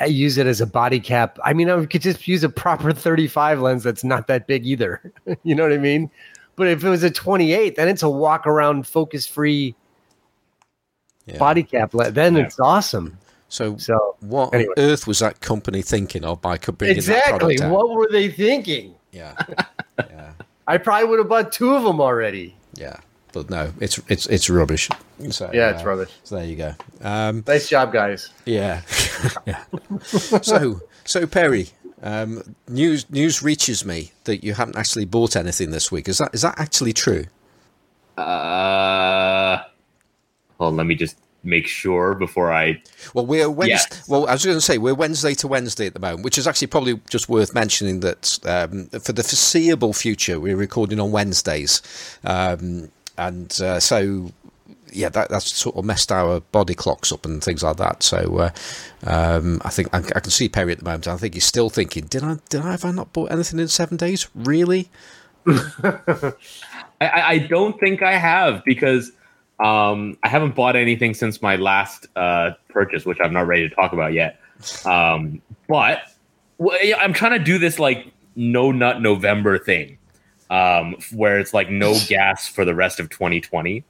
use 0.06 0.36
it 0.38 0.46
as 0.46 0.60
a 0.60 0.66
body 0.66 1.00
cap. 1.00 1.38
I 1.44 1.52
mean, 1.52 1.70
I 1.70 1.84
could 1.86 2.02
just 2.02 2.26
use 2.28 2.44
a 2.44 2.48
proper 2.48 2.92
35 2.92 3.60
lens 3.60 3.82
that's 3.82 4.04
not 4.04 4.26
that 4.26 4.46
big 4.46 4.66
either. 4.66 5.12
you 5.42 5.54
know 5.54 5.62
what 5.62 5.72
I 5.72 5.78
mean? 5.78 6.10
But 6.56 6.68
if 6.68 6.84
it 6.84 6.88
was 6.88 7.02
a 7.02 7.10
28, 7.10 7.76
then 7.76 7.88
it's 7.88 8.02
a 8.02 8.10
walk 8.10 8.46
around 8.46 8.86
focus 8.86 9.26
free 9.26 9.74
yeah. 11.26 11.38
body 11.38 11.62
cap. 11.62 11.92
Then 11.92 12.36
Yeah. 12.36 12.44
it's 12.44 12.58
awesome. 12.60 13.18
So, 13.48 13.76
So 13.76 14.16
what 14.20 14.54
anyway. 14.54 14.72
on 14.78 14.84
earth 14.84 15.06
was 15.06 15.18
that 15.18 15.40
company 15.40 15.82
thinking 15.82 16.24
of 16.24 16.40
by 16.40 16.56
co- 16.56 16.72
bringing 16.72 16.96
that 16.96 17.02
exactly, 17.02 17.56
product 17.56 17.60
out? 17.62 17.70
what 17.70 17.90
were 17.90 18.08
they 18.10 18.30
thinking? 18.30 18.94
Yeah, 19.12 19.34
yeah, 19.98 20.32
I 20.66 20.78
probably 20.78 21.08
would 21.10 21.18
have 21.18 21.28
bought 21.28 21.52
two 21.52 21.74
of 21.74 21.82
them 21.82 22.00
already. 22.00 22.56
yeah. 22.74 22.96
But 23.34 23.48
no, 23.48 23.72
it's 23.80 23.98
it's 24.08 24.26
it's 24.26 24.50
rubbish. 24.50 24.90
So, 25.30 25.50
Yeah, 25.54 25.70
it's 25.70 25.82
uh, 25.82 25.86
rubbish. 25.88 26.10
So 26.22 26.36
there 26.36 26.44
you 26.44 26.56
go. 26.56 26.74
Um, 27.02 27.42
Nice 27.46 27.66
job, 27.68 27.90
guys. 27.92 28.28
yeah, 28.44 28.82
yeah. 29.46 29.64
So 30.42 30.80
so 31.06 31.26
Perry, 31.26 31.68
um, 32.02 32.42
news 32.68 33.08
news 33.10 33.42
reaches 33.42 33.84
me 33.86 34.12
that 34.24 34.44
you 34.44 34.52
haven't 34.52 34.76
actually 34.76 35.06
bought 35.06 35.34
anything 35.34 35.70
this 35.70 35.90
week. 35.90 36.08
Is 36.10 36.18
that 36.18 36.34
is 36.34 36.42
that 36.42 36.58
actually 36.58 36.92
true? 36.92 37.24
Uh, 38.18 38.22
well, 40.62 40.70
let 40.70 40.86
me 40.86 40.94
just 40.94 41.16
make 41.42 41.66
sure 41.66 42.14
before 42.14 42.52
I. 42.52 42.80
Well, 43.14 43.26
we're 43.26 43.50
Wednesday. 43.50 43.96
Well, 44.06 44.28
I 44.28 44.32
was 44.34 44.44
going 44.44 44.56
to 44.56 44.60
say 44.60 44.78
we're 44.78 44.94
Wednesday 44.94 45.34
to 45.34 45.48
Wednesday 45.48 45.88
at 45.88 45.94
the 45.94 45.98
moment, 45.98 46.22
which 46.22 46.38
is 46.38 46.46
actually 46.46 46.68
probably 46.68 47.00
just 47.10 47.28
worth 47.28 47.52
mentioning 47.52 47.98
that 48.00 48.38
um, 48.46 48.86
for 49.00 49.12
the 49.12 49.24
foreseeable 49.24 49.92
future, 49.92 50.38
we're 50.38 50.56
recording 50.56 51.00
on 51.00 51.10
Wednesdays, 51.10 51.82
um, 52.22 52.92
and 53.18 53.60
uh, 53.60 53.80
so 53.80 54.30
yeah, 54.92 55.08
that, 55.08 55.30
that's 55.30 55.52
sort 55.52 55.74
of 55.74 55.84
messed 55.84 56.12
our 56.12 56.38
body 56.38 56.74
clocks 56.74 57.10
up 57.10 57.26
and 57.26 57.42
things 57.42 57.64
like 57.64 57.78
that. 57.78 58.04
So 58.04 58.38
uh, 58.38 58.50
um, 59.04 59.60
I 59.64 59.70
think 59.70 59.88
I, 59.92 59.98
I 59.98 60.20
can 60.20 60.30
see 60.30 60.48
Perry 60.48 60.70
at 60.70 60.78
the 60.78 60.84
moment. 60.84 61.08
I 61.08 61.16
think 61.16 61.34
he's 61.34 61.44
still 61.44 61.70
thinking, 61.70 62.04
did 62.04 62.22
I 62.22 62.36
did 62.50 62.60
I 62.60 62.70
have 62.70 62.84
I 62.84 62.92
not 62.92 63.12
bought 63.12 63.32
anything 63.32 63.58
in 63.58 63.66
seven 63.66 63.96
days? 63.96 64.28
Really? 64.32 64.90
I 65.48 66.32
I 67.00 67.38
don't 67.50 67.80
think 67.80 68.00
I 68.00 68.12
have 68.12 68.62
because 68.64 69.10
um, 69.62 70.18
I 70.22 70.28
haven't 70.28 70.54
bought 70.54 70.74
anything 70.74 71.14
since 71.14 71.40
my 71.40 71.56
last 71.56 72.06
uh, 72.16 72.52
purchase, 72.68 73.06
which 73.06 73.18
I'm 73.20 73.32
not 73.32 73.46
ready 73.46 73.68
to 73.68 73.74
talk 73.74 73.92
about 73.92 74.12
yet. 74.12 74.40
Um, 74.84 75.40
but 75.68 76.02
well, 76.58 76.76
I'm 76.98 77.12
trying 77.12 77.38
to 77.38 77.44
do 77.44 77.58
this 77.58 77.78
like 77.78 78.12
no 78.34 78.72
nut 78.72 79.00
November 79.00 79.58
thing, 79.58 79.98
um, 80.50 80.96
where 81.12 81.38
it's 81.38 81.54
like 81.54 81.70
no 81.70 81.94
gas 82.08 82.48
for 82.48 82.64
the 82.64 82.74
rest 82.74 82.98
of 82.98 83.08
2020. 83.10 83.84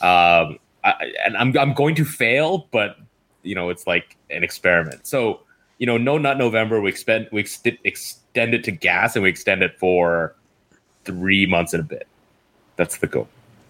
Um, 0.00 0.58
I, 0.82 1.12
and 1.26 1.36
I'm 1.36 1.56
I'm 1.58 1.74
going 1.74 1.94
to 1.96 2.04
fail, 2.04 2.66
but 2.70 2.96
you 3.42 3.54
know 3.54 3.68
it's 3.68 3.86
like 3.86 4.16
an 4.30 4.42
experiment. 4.42 5.06
So 5.06 5.40
you 5.78 5.86
know, 5.86 5.98
no 5.98 6.16
nut 6.16 6.38
November, 6.38 6.80
we 6.80 6.88
expend 6.88 7.28
we 7.32 7.40
ex- 7.40 7.60
extend 7.84 8.54
it 8.54 8.64
to 8.64 8.70
gas, 8.70 9.14
and 9.14 9.22
we 9.22 9.28
extend 9.28 9.62
it 9.62 9.78
for 9.78 10.34
three 11.04 11.44
months 11.44 11.74
and 11.74 11.82
a 11.82 11.86
bit. 11.86 12.06
That's 12.76 12.98
the 12.98 13.06
goal. 13.06 13.28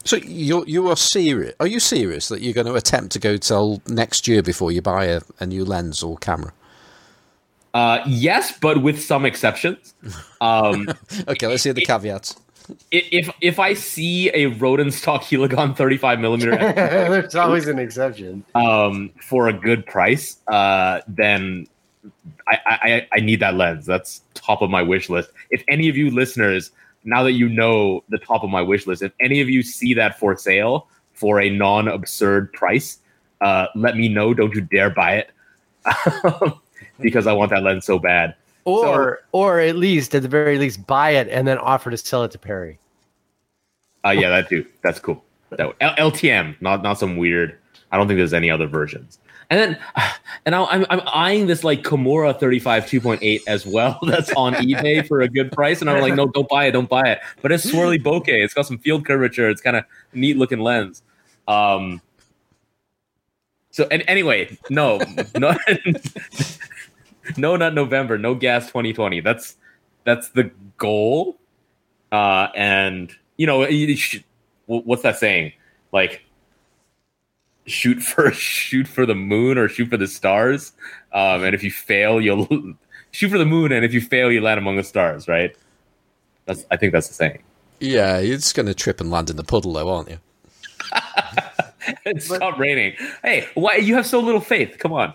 So 0.09 0.17
you 0.17 0.65
you 0.67 0.89
are 0.89 0.97
serious? 0.97 1.55
Are 1.61 1.67
you 1.67 1.79
serious 1.79 2.29
that 2.29 2.41
you're 2.41 2.55
going 2.55 2.67
to 2.67 2.77
attempt 2.77 3.13
to 3.13 3.19
go 3.19 3.37
till 3.37 3.83
next 3.87 4.27
year 4.27 4.43
before 4.43 4.73
you 4.73 4.81
buy 4.81 5.05
a, 5.05 5.21
a 5.39 5.45
new 5.45 5.67
lens 5.67 6.03
or 6.03 6.17
camera? 6.17 6.51
Uh, 7.75 7.99
yes, 8.07 8.59
but 8.59 8.83
with 8.83 8.99
some 9.03 9.27
exceptions. 9.27 9.93
Um, 10.41 10.89
Okay, 11.29 11.47
let's 11.47 11.63
hear 11.63 11.75
the 11.75 11.85
caveats. 11.85 12.37
if 12.91 13.29
if 13.43 13.59
I 13.59 13.75
see 13.75 14.31
a 14.31 14.51
Rodenstock 14.53 15.25
Heligon 15.25 15.77
35 15.77 16.21
millimeter 16.21 16.57
There's 16.57 17.35
always 17.35 17.69
an 17.69 17.79
exception. 17.79 18.47
um, 18.55 19.11
for 19.21 19.49
a 19.49 19.53
good 19.53 19.85
price, 19.85 20.39
uh, 20.47 21.03
then 21.07 21.67
I, 22.49 22.59
I 22.67 23.09
I 23.13 23.21
need 23.21 23.41
that 23.41 23.57
lens. 23.57 23.85
That's 23.85 24.23
top 24.33 24.63
of 24.63 24.71
my 24.71 24.81
wish 24.81 25.11
list. 25.11 25.29
If 25.51 25.63
any 25.69 25.91
of 25.91 25.99
you 25.99 26.11
listeners, 26.11 26.71
now 27.05 27.23
that 27.23 27.33
you 27.33 27.49
know 27.49 28.05
the 28.09 28.19
top 28.19 28.43
of 28.43 28.51
my 28.51 28.63
wish 28.63 28.87
list, 28.87 29.03
if 29.03 29.13
any 29.21 29.41
of 29.41 29.49
you 29.49 29.63
see 29.63 29.95
that 29.95 30.19
for 30.19 30.37
sale 30.37 30.89
for 31.13 31.41
a 31.41 31.51
non 31.51 31.89
absurd 31.89 32.53
price, 32.53 32.99
uh, 33.41 33.67
let 33.75 33.97
me 33.97 34.09
know. 34.09 34.35
Don't 34.35 34.55
you 34.55 34.61
dare 34.61 34.91
buy 34.91 35.17
it, 35.17 35.31
because 37.01 37.27
I 37.27 37.33
want 37.33 37.51
that 37.51 37.63
lens 37.63 37.87
so 37.87 37.99
bad. 37.99 38.35
Or 38.65 39.21
or 39.33 39.61
at 39.61 39.77
least 39.77 40.15
at 40.15 40.23
the 40.23 40.29
very 40.29 40.59
least 40.59 40.87
buy 40.87 41.11
it 41.11 41.29
and 41.29 41.49
then 41.49 41.57
offer 41.59 41.91
to 41.91 41.97
sell 41.97 42.25
it 42.25 42.33
to 42.33 42.39
Perry. 42.39 42.79
Uh, 44.05 44.11
yeah, 44.11 44.29
that 44.29 44.49
too. 44.49 44.67
That's 44.83 45.01
cool. 45.01 45.25
That 45.51 45.75
L- 45.81 46.11
LTM, 46.11 46.61
not 46.61 46.83
not 46.83 46.99
some 46.99 47.17
weird. 47.17 47.57
I 47.91 47.97
don't 47.97 48.07
think 48.07 48.19
there's 48.19 48.35
any 48.35 48.51
other 48.51 48.67
versions. 48.67 49.19
And 49.51 49.59
then, 49.61 49.79
and 50.47 50.55
I'm 50.55 50.87
I'm 50.91 51.01
eyeing 51.07 51.47
this 51.47 51.65
like 51.65 51.83
Komura 51.83 52.39
35 52.39 52.85
2.8 52.85 53.41
as 53.47 53.67
well. 53.67 53.99
That's 54.07 54.33
on 54.33 54.55
eBay 54.55 55.07
for 55.07 55.21
a 55.21 55.29
good 55.29 55.53
price, 55.53 55.81
and 55.81 55.89
I'm 55.91 56.01
like, 56.01 56.15
no, 56.15 56.27
don't 56.27 56.49
buy 56.49 56.67
it, 56.67 56.73
don't 56.73 56.89
buy 56.89 57.03
it. 57.09 57.21
But 57.43 57.53
it's 57.53 57.67
swirly 57.67 58.03
bokeh. 58.03 58.29
It's 58.29 58.55
got 58.55 58.67
some 58.67 58.79
field 58.79 59.07
curvature. 59.07 59.49
It's 59.49 59.61
kind 59.61 59.77
of 59.77 59.85
neat 60.13 60.37
looking 60.37 60.61
lens. 60.61 61.03
Um. 61.47 62.01
So 63.71 63.87
and 63.91 64.03
anyway, 64.09 64.59
no, 64.71 64.99
no, 65.39 65.57
no, 67.37 67.57
not 67.57 67.75
November. 67.75 68.19
No 68.19 68.35
gas 68.35 68.67
2020. 68.67 69.21
That's 69.21 69.57
that's 70.05 70.31
the 70.31 70.51
goal. 70.79 71.39
uh, 72.13 72.49
and 72.55 73.13
you 73.37 73.47
know, 73.47 73.67
you 73.69 73.97
sh- 73.97 74.25
what's 74.67 75.03
that 75.03 75.17
saying? 75.19 75.53
Like, 75.93 76.25
shoot 77.69 78.03
for 78.03 78.31
shoot 78.33 78.89
for 78.89 79.07
the 79.07 79.15
moon 79.15 79.59
or 79.59 79.69
shoot 79.69 79.89
for 79.89 79.97
the 79.97 80.07
stars, 80.07 80.73
um, 81.13 81.45
and 81.45 81.55
if 81.55 81.63
you 81.63 81.71
fail, 81.71 82.21
you'll 82.21 82.47
shoot 83.11 83.31
for 83.31 83.39
the 83.39 83.47
moon, 83.47 83.73
and 83.73 83.85
if 83.85 83.95
you 83.95 84.01
fail, 84.01 84.33
you 84.33 84.41
land 84.41 84.59
among 84.59 84.77
the 84.77 84.85
stars. 84.85 85.29
Right? 85.29 85.57
That's 86.47 86.65
I 86.71 86.77
think 86.77 86.93
that's 86.93 87.09
the 87.09 87.15
saying. 87.15 87.43
Yeah, 87.81 88.19
you're 88.19 88.37
just 88.37 88.55
going 88.55 88.67
to 88.67 88.75
trip 88.75 89.01
and 89.01 89.11
land 89.11 89.31
in 89.31 89.37
the 89.37 89.45
puddle, 89.45 89.73
though, 89.73 89.89
aren't 89.89 90.11
you? 90.11 90.19
it 92.05 92.41
not 92.41 92.59
raining. 92.59 92.95
Hey, 93.23 93.47
why 93.55 93.77
you 93.77 93.95
have 93.95 94.07
so 94.07 94.21
little 94.21 94.41
faith? 94.41 94.77
Come 94.79 94.93
on. 94.93 95.15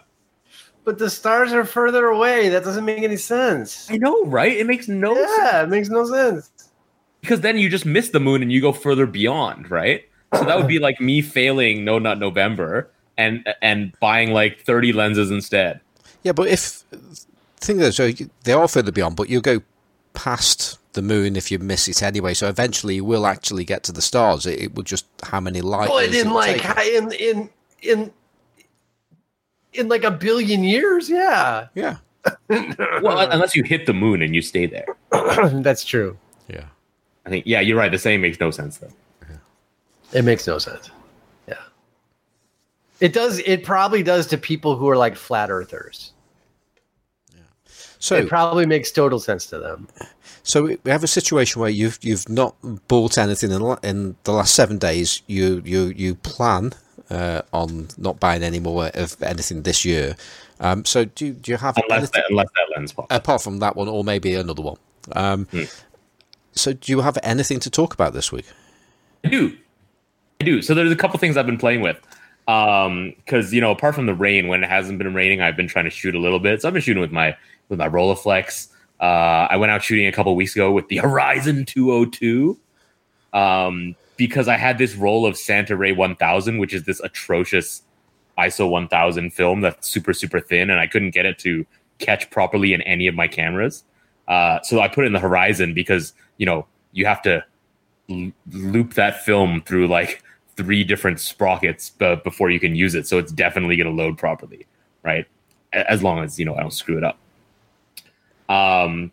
But 0.86 0.98
the 0.98 1.10
stars 1.10 1.54
are 1.54 1.66
further 1.66 2.08
away. 2.08 2.50
That 2.50 2.64
doesn't 2.64 2.86
make 2.86 3.04
any 3.04 3.18
sense. 3.18 3.90
I 3.90 3.98
know, 3.98 4.26
right? 4.26 4.56
It 4.56 4.68
makes 4.68 4.88
no 4.88 5.14
sense. 5.14 5.32
Yeah, 5.38 5.64
it 5.64 5.70
makes 5.70 5.90
no 5.90 6.06
sense. 6.06 6.52
Because 7.22 7.42
then 7.42 7.58
you 7.58 7.70
just 7.70 7.86
miss 7.86 8.10
the 8.10 8.20
moon 8.20 8.42
and 8.42 8.52
you 8.52 8.60
go 8.60 8.74
further 8.74 9.06
beyond, 9.06 9.72
right? 9.72 10.04
So 10.38 10.44
that 10.46 10.58
would 10.58 10.68
be 10.68 10.80
like 10.80 11.00
me 11.00 11.22
failing 11.22 11.86
No 11.86 12.00
Nut 12.00 12.20
November 12.20 12.90
and 13.18 13.48
and 13.62 13.94
buying 14.00 14.32
like 14.32 14.62
30 14.62 14.94
lenses 14.94 15.32
instead. 15.32 15.80
Yeah, 16.24 16.32
but 16.32 16.48
if 16.48 16.84
thing 17.58 17.80
is, 17.80 17.96
so 17.96 18.12
they 18.44 18.54
are 18.54 18.68
further 18.68 18.92
beyond, 18.92 19.16
but 19.16 19.30
you 19.30 19.42
go 19.42 19.62
past 20.14 20.80
the 20.94 21.02
moon 21.02 21.36
if 21.36 21.52
you 21.52 21.60
miss 21.60 21.88
it 21.88 22.02
anyway. 22.02 22.34
So 22.34 22.48
eventually 22.48 22.96
you 22.96 23.06
will 23.06 23.26
actually 23.26 23.66
get 23.66 23.84
to 23.84 23.92
the 23.92 24.02
stars. 24.02 24.46
It, 24.46 24.62
it 24.62 24.76
will 24.76 24.84
just 24.84 25.06
how 25.24 25.40
many 25.40 25.62
light. 25.62 25.90
But 25.90 26.06
years 26.06 26.16
it 26.16 26.26
in 26.28 26.34
like 26.34 26.78
in 26.88 27.12
in 27.14 27.50
in 27.82 28.12
in 29.74 29.88
like 29.88 30.04
a 30.04 30.12
billion 30.12 30.64
years, 30.64 31.10
yeah. 31.10 31.68
yeah, 31.74 31.98
Well, 32.50 33.20
unless 33.32 33.56
you 33.56 33.64
hit 33.64 33.86
the 33.86 33.94
moon 33.94 34.22
and 34.22 34.36
you 34.36 34.42
stay 34.42 34.66
there. 34.66 34.86
That's 35.62 35.84
true. 35.84 36.18
yeah. 36.48 36.66
I 37.26 37.30
think 37.30 37.46
yeah, 37.46 37.60
you're 37.62 37.78
right. 37.78 37.92
The 37.92 37.98
saying 37.98 38.22
makes 38.22 38.40
no 38.40 38.52
sense 38.52 38.78
though. 38.78 38.92
It 40.14 40.24
makes 40.24 40.46
no 40.48 40.58
sense. 40.58 40.90
Yeah. 41.48 41.56
It 43.00 43.14
does 43.14 43.40
it 43.40 43.64
probably 43.64 44.04
does 44.04 44.28
to 44.28 44.38
people 44.38 44.76
who 44.76 44.90
are 44.90 44.98
like 44.98 45.16
flat 45.16 45.50
earthers. 45.50 46.12
Yeah. 47.34 47.42
So 48.00 48.16
it 48.16 48.30
probably 48.30 48.66
makes 48.66 48.92
total 48.92 49.20
sense 49.20 49.46
to 49.48 49.60
them. 49.60 49.88
So 50.44 50.64
we 50.84 50.92
have 50.92 51.04
a 51.04 51.08
situation 51.08 51.62
where 51.62 51.70
you've 51.70 51.98
you've 52.02 52.28
not 52.30 52.56
bought 52.88 53.18
anything 53.18 53.52
in 53.52 53.60
the, 53.62 53.80
in 53.84 54.16
the 54.24 54.34
last 54.34 54.54
seven 54.56 54.78
days. 54.78 55.22
You 55.28 55.62
you 55.66 55.94
you 55.96 56.16
plan 56.16 56.74
uh, 57.10 57.42
on 57.52 57.88
not 57.98 58.20
buying 58.20 58.44
any 58.44 58.60
more 58.60 58.88
of 58.94 59.22
anything 59.24 59.64
this 59.64 59.84
year. 59.86 60.16
Um, 60.60 60.86
so 60.86 61.06
do 61.06 61.28
you, 61.28 61.34
do 61.34 61.52
you 61.52 61.58
have 61.58 61.78
Unless 61.78 61.98
anything 61.98 62.22
that, 62.22 62.26
unless 62.30 62.48
that 62.56 62.76
lens 62.78 62.94
pops. 62.94 63.08
apart 63.16 63.42
from 63.42 63.60
that 63.60 63.76
one, 63.76 63.88
or 63.90 64.04
maybe 64.04 64.36
another 64.36 64.62
one? 64.62 64.78
Um, 65.14 65.46
Hmm. 65.52 65.64
So 66.56 66.72
do 66.72 66.92
you 66.92 67.02
have 67.02 67.18
anything 67.24 67.60
to 67.62 67.70
talk 67.72 67.96
about 67.96 68.14
this 68.14 68.32
week? 68.32 68.46
I 69.24 69.30
do. 69.30 69.58
I 70.44 70.46
do. 70.46 70.62
So 70.62 70.74
there's 70.74 70.92
a 70.92 70.96
couple 70.98 71.18
things 71.20 71.38
I've 71.38 71.46
been 71.46 71.58
playing 71.58 71.80
with. 71.80 71.98
Um, 72.50 73.14
because 73.18 73.54
you 73.54 73.62
know, 73.62 73.72
apart 73.72 73.96
from 73.96 74.08
the 74.08 74.14
rain, 74.14 74.50
when 74.50 74.62
it 74.62 74.70
hasn't 74.70 74.98
been 74.98 75.14
raining, 75.14 75.40
I've 75.40 75.56
been 75.56 75.70
trying 75.70 75.86
to 75.86 75.92
shoot 75.92 76.16
a 76.16 76.20
little 76.20 76.40
bit. 76.40 76.62
So 76.62 76.68
I've 76.68 76.74
been 76.74 76.84
shooting 76.84 77.00
with 77.00 77.14
my 77.14 77.38
with 77.70 77.80
my 77.80 77.88
Rolleiflex. 77.88 78.68
Uh, 79.00 79.48
I 79.50 79.56
went 79.56 79.72
out 79.72 79.82
shooting 79.82 80.06
a 80.06 80.12
couple 80.12 80.36
weeks 80.36 80.54
ago 80.54 80.70
with 80.70 80.90
the 80.90 80.98
Horizon 81.08 81.64
202. 81.66 82.60
Um, 83.32 83.96
because 84.18 84.48
I 84.48 84.58
had 84.58 84.78
this 84.78 84.96
roll 84.96 85.26
of 85.26 85.38
Santa 85.38 85.76
Ray 85.76 85.94
1000, 85.94 86.58
which 86.60 86.74
is 86.74 86.84
this 86.84 87.00
atrocious 87.00 87.82
ISO 88.38 88.70
1000 88.70 89.32
film 89.32 89.62
that's 89.62 89.88
super 89.88 90.14
super 90.14 90.42
thin, 90.42 90.70
and 90.70 90.82
I 90.82 90.88
couldn't 90.88 91.12
get 91.12 91.26
it 91.26 91.40
to 91.40 91.66
catch 92.00 92.30
properly 92.30 92.74
in 92.74 92.82
any 92.82 93.08
of 93.08 93.16
my 93.16 93.28
cameras. 93.28 93.86
Uh, 94.28 94.62
so 94.64 94.82
I 94.82 94.90
put 94.90 95.06
it 95.06 95.08
in 95.08 95.14
the 95.14 95.20
Horizon 95.20 95.74
because 95.74 96.14
you 96.38 96.46
know 96.46 96.68
you 96.92 97.06
have 97.06 97.22
to 97.22 97.44
l- 98.10 98.32
loop 98.52 98.96
that 98.96 99.24
film 99.24 99.62
through 99.62 99.88
like 99.88 100.22
three 100.56 100.84
different 100.84 101.20
sprockets 101.20 101.90
b- 101.92 102.16
before 102.24 102.50
you 102.50 102.60
can 102.60 102.76
use 102.76 102.96
it. 102.96 103.08
So 103.08 103.18
it's 103.18 103.32
definitely 103.32 103.76
going 103.76 103.88
to 103.88 104.04
load 104.04 104.18
properly, 104.18 104.66
right? 105.04 105.26
As 105.72 106.04
long 106.04 106.24
as 106.24 106.40
you 106.40 106.46
know 106.46 106.56
I 106.56 106.62
don't 106.62 106.74
screw 106.74 106.98
it 106.98 107.04
up. 107.04 107.18
Um, 108.50 109.12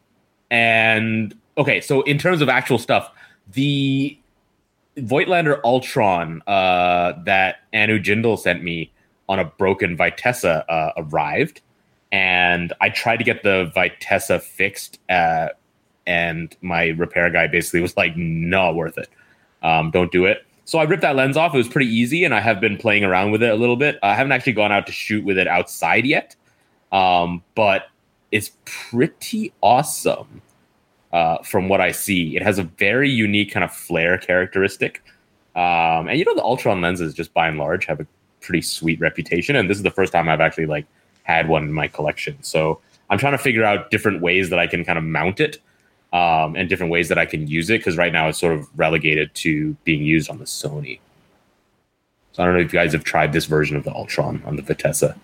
and 0.51 1.35
okay, 1.57 1.81
so 1.81 2.03
in 2.03 2.19
terms 2.19 2.43
of 2.43 2.49
actual 2.49 2.79
stuff, 2.79 3.11
the 3.53 4.19
Voigtlander 4.97 5.61
Ultron 5.65 6.43
uh, 6.47 7.13
that 7.25 7.57
Anu 7.73 7.99
Jindal 7.99 8.39
sent 8.39 8.63
me 8.63 8.93
on 9.29 9.39
a 9.39 9.45
broken 9.45 9.97
Vitessa 9.97 10.65
uh, 10.69 10.93
arrived, 10.97 11.61
and 12.11 12.73
I 12.81 12.91
tried 12.91 13.19
to 13.19 13.25
get 13.25 13.43
the 13.43 13.71
Vitessa 13.75 14.41
fixed, 14.43 14.99
uh, 15.09 15.49
and 16.07 16.55
my 16.61 16.89
repair 16.89 17.31
guy 17.31 17.47
basically 17.47 17.81
was 17.81 17.97
like, 17.97 18.17
"Not 18.17 18.75
worth 18.75 18.99
it. 18.99 19.09
Um, 19.63 19.91
don't 19.91 20.11
do 20.11 20.27
it." 20.27 20.45
So 20.71 20.79
I 20.79 20.85
ripped 20.85 21.03
that 21.03 21.17
lens 21.17 21.37
off. 21.37 21.53
It 21.53 21.57
was 21.57 21.67
pretty 21.67 21.93
easy, 21.93 22.23
and 22.23 22.33
I 22.33 22.39
have 22.39 22.61
been 22.61 22.77
playing 22.77 23.03
around 23.03 23.33
with 23.33 23.43
it 23.43 23.51
a 23.51 23.57
little 23.57 23.75
bit. 23.75 23.99
I 24.05 24.15
haven't 24.15 24.31
actually 24.31 24.53
gone 24.53 24.71
out 24.71 24.87
to 24.87 24.93
shoot 24.93 25.25
with 25.25 25.37
it 25.37 25.49
outside 25.49 26.07
yet, 26.07 26.37
um, 26.93 27.43
but 27.57 27.89
it's 28.31 28.53
pretty 28.67 29.53
awesome 29.65 30.41
uh, 31.13 31.39
from 31.39 31.69
what 31.69 31.81
I 31.81 31.91
see. 31.91 32.37
It 32.37 32.43
has 32.43 32.61
a 32.61 32.63
very 32.63 33.11
unique 33.11 33.51
kind 33.51 33.65
of 33.65 33.73
flare 33.75 34.17
characteristic. 34.17 35.03
Um, 35.57 36.07
and 36.07 36.17
you 36.17 36.25
know, 36.25 36.37
the 36.37 36.45
Ultron 36.45 36.81
lenses, 36.81 37.15
just 37.15 37.35
by 37.35 37.49
and 37.49 37.59
large, 37.59 37.87
have 37.87 37.99
a 37.99 38.07
pretty 38.41 38.63
sweet 38.63 39.01
reputation. 39.01 39.57
And 39.57 39.69
this 39.69 39.77
is 39.77 39.83
the 39.83 39.91
first 39.91 40.13
time 40.13 40.29
I've 40.29 40.41
actually 40.41 40.67
like 40.67 40.87
had 41.25 41.49
one 41.49 41.65
in 41.65 41.73
my 41.73 41.89
collection. 41.89 42.41
So 42.45 42.81
I'm 43.11 43.19
trying 43.19 43.33
to 43.33 43.39
figure 43.39 43.65
out 43.65 43.91
different 43.91 44.23
ways 44.23 44.51
that 44.51 44.61
I 44.61 44.69
can 44.69 44.85
kind 44.85 44.99
of 44.99 45.05
mount 45.05 45.41
it 45.41 45.59
um, 46.13 46.57
and 46.57 46.69
different 46.69 46.91
ways 46.91 47.09
that 47.09 47.19
I 47.19 47.27
can 47.27 47.47
use 47.47 47.71
it 47.71 47.79
because 47.79 47.97
right 47.97 48.13
now 48.13 48.29
it's 48.29 48.39
sort 48.39 48.53
of 48.53 48.69
relegated 48.77 49.35
to 49.37 49.75
being 49.85 50.03
used 50.03 50.29
on 50.29 50.39
the 50.39 50.45
Sony. 50.45 50.99
So 52.33 52.43
I 52.43 52.47
don't 52.47 52.55
know 52.55 52.61
if 52.61 52.73
you 52.73 52.79
guys 52.79 52.93
have 52.93 53.05
tried 53.05 53.33
this 53.33 53.47
version 53.47 53.77
of 53.77 53.85
the 53.85 53.93
Ultron 53.93 54.43
on 54.45 54.57
the 54.57 54.63
Vitessa. 54.63 55.17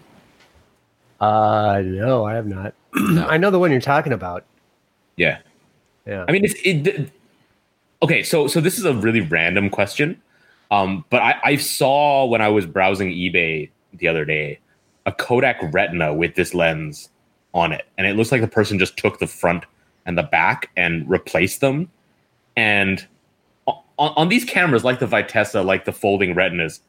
Uh 1.20 1.82
no, 1.84 2.24
I 2.24 2.34
have 2.34 2.46
not. 2.46 2.74
I 2.94 3.36
know 3.36 3.50
the 3.50 3.58
one 3.58 3.70
you're 3.70 3.80
talking 3.80 4.12
about. 4.12 4.44
Yeah. 5.16 5.38
Yeah. 6.06 6.24
I 6.28 6.32
mean, 6.32 6.44
it's 6.44 6.54
it. 6.62 7.10
Okay, 8.02 8.22
so 8.22 8.46
so 8.46 8.60
this 8.60 8.78
is 8.78 8.84
a 8.84 8.94
really 8.94 9.22
random 9.22 9.70
question, 9.70 10.20
um, 10.70 11.04
but 11.10 11.22
I, 11.22 11.40
I 11.42 11.56
saw 11.56 12.26
when 12.26 12.42
I 12.42 12.48
was 12.48 12.66
browsing 12.66 13.08
eBay 13.08 13.70
the 13.94 14.06
other 14.06 14.24
day 14.24 14.60
a 15.06 15.12
Kodak 15.12 15.56
Retina 15.72 16.12
with 16.12 16.34
this 16.34 16.52
lens 16.52 17.08
on 17.54 17.72
it, 17.72 17.86
and 17.96 18.06
it 18.06 18.16
looks 18.16 18.30
like 18.30 18.42
the 18.42 18.48
person 18.48 18.78
just 18.78 18.96
took 18.96 19.18
the 19.18 19.26
front 19.26 19.64
and 20.06 20.16
the 20.16 20.22
back 20.22 20.70
and 20.76 21.08
replace 21.10 21.58
them. 21.58 21.90
And 22.56 23.06
on, 23.66 23.76
on 23.98 24.28
these 24.28 24.44
cameras, 24.44 24.84
like 24.84 25.00
the 25.00 25.06
Vitessa, 25.06 25.64
like 25.64 25.84
the 25.84 25.92
folding 25.92 26.34
Retinas, 26.34 26.80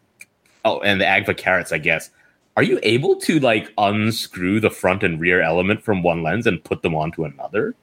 oh, 0.64 0.80
and 0.80 1.02
the 1.02 1.06
Agfa 1.06 1.38
Karats, 1.38 1.74
I 1.74 1.80
guess, 1.80 2.10
are 2.56 2.64
you 2.64 2.80
able 2.84 3.16
to 3.18 3.40
like 3.40 3.72
unscrew 3.78 4.60
the 4.60 4.70
front 4.70 5.04
and 5.04 5.20
rear 5.20 5.42
element 5.42 5.84
from 5.84 6.04
one 6.04 6.24
lens 6.24 6.48
and 6.48 6.64
put 6.64 6.82
them 6.82 6.96
onto 6.96 7.24
another? 7.24 7.76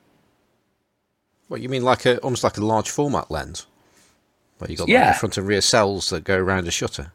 What 1.49 1.61
you 1.61 1.68
mean, 1.68 1.85
like 1.85 2.07
a 2.07 2.18
almost 2.18 2.42
like 2.42 2.57
a 2.57 2.64
large 2.64 2.90
format 2.90 3.31
lens, 3.31 3.66
where 4.59 4.70
you 4.70 4.77
got 4.77 4.88
like 4.88 5.14
the 5.14 5.18
front 5.18 5.37
and 5.37 5.47
rear 5.47 5.61
cells 5.61 6.11
that 6.11 6.25
go 6.25 6.37
around 6.37 6.66
a 6.66 6.70
shutter. 6.70 7.12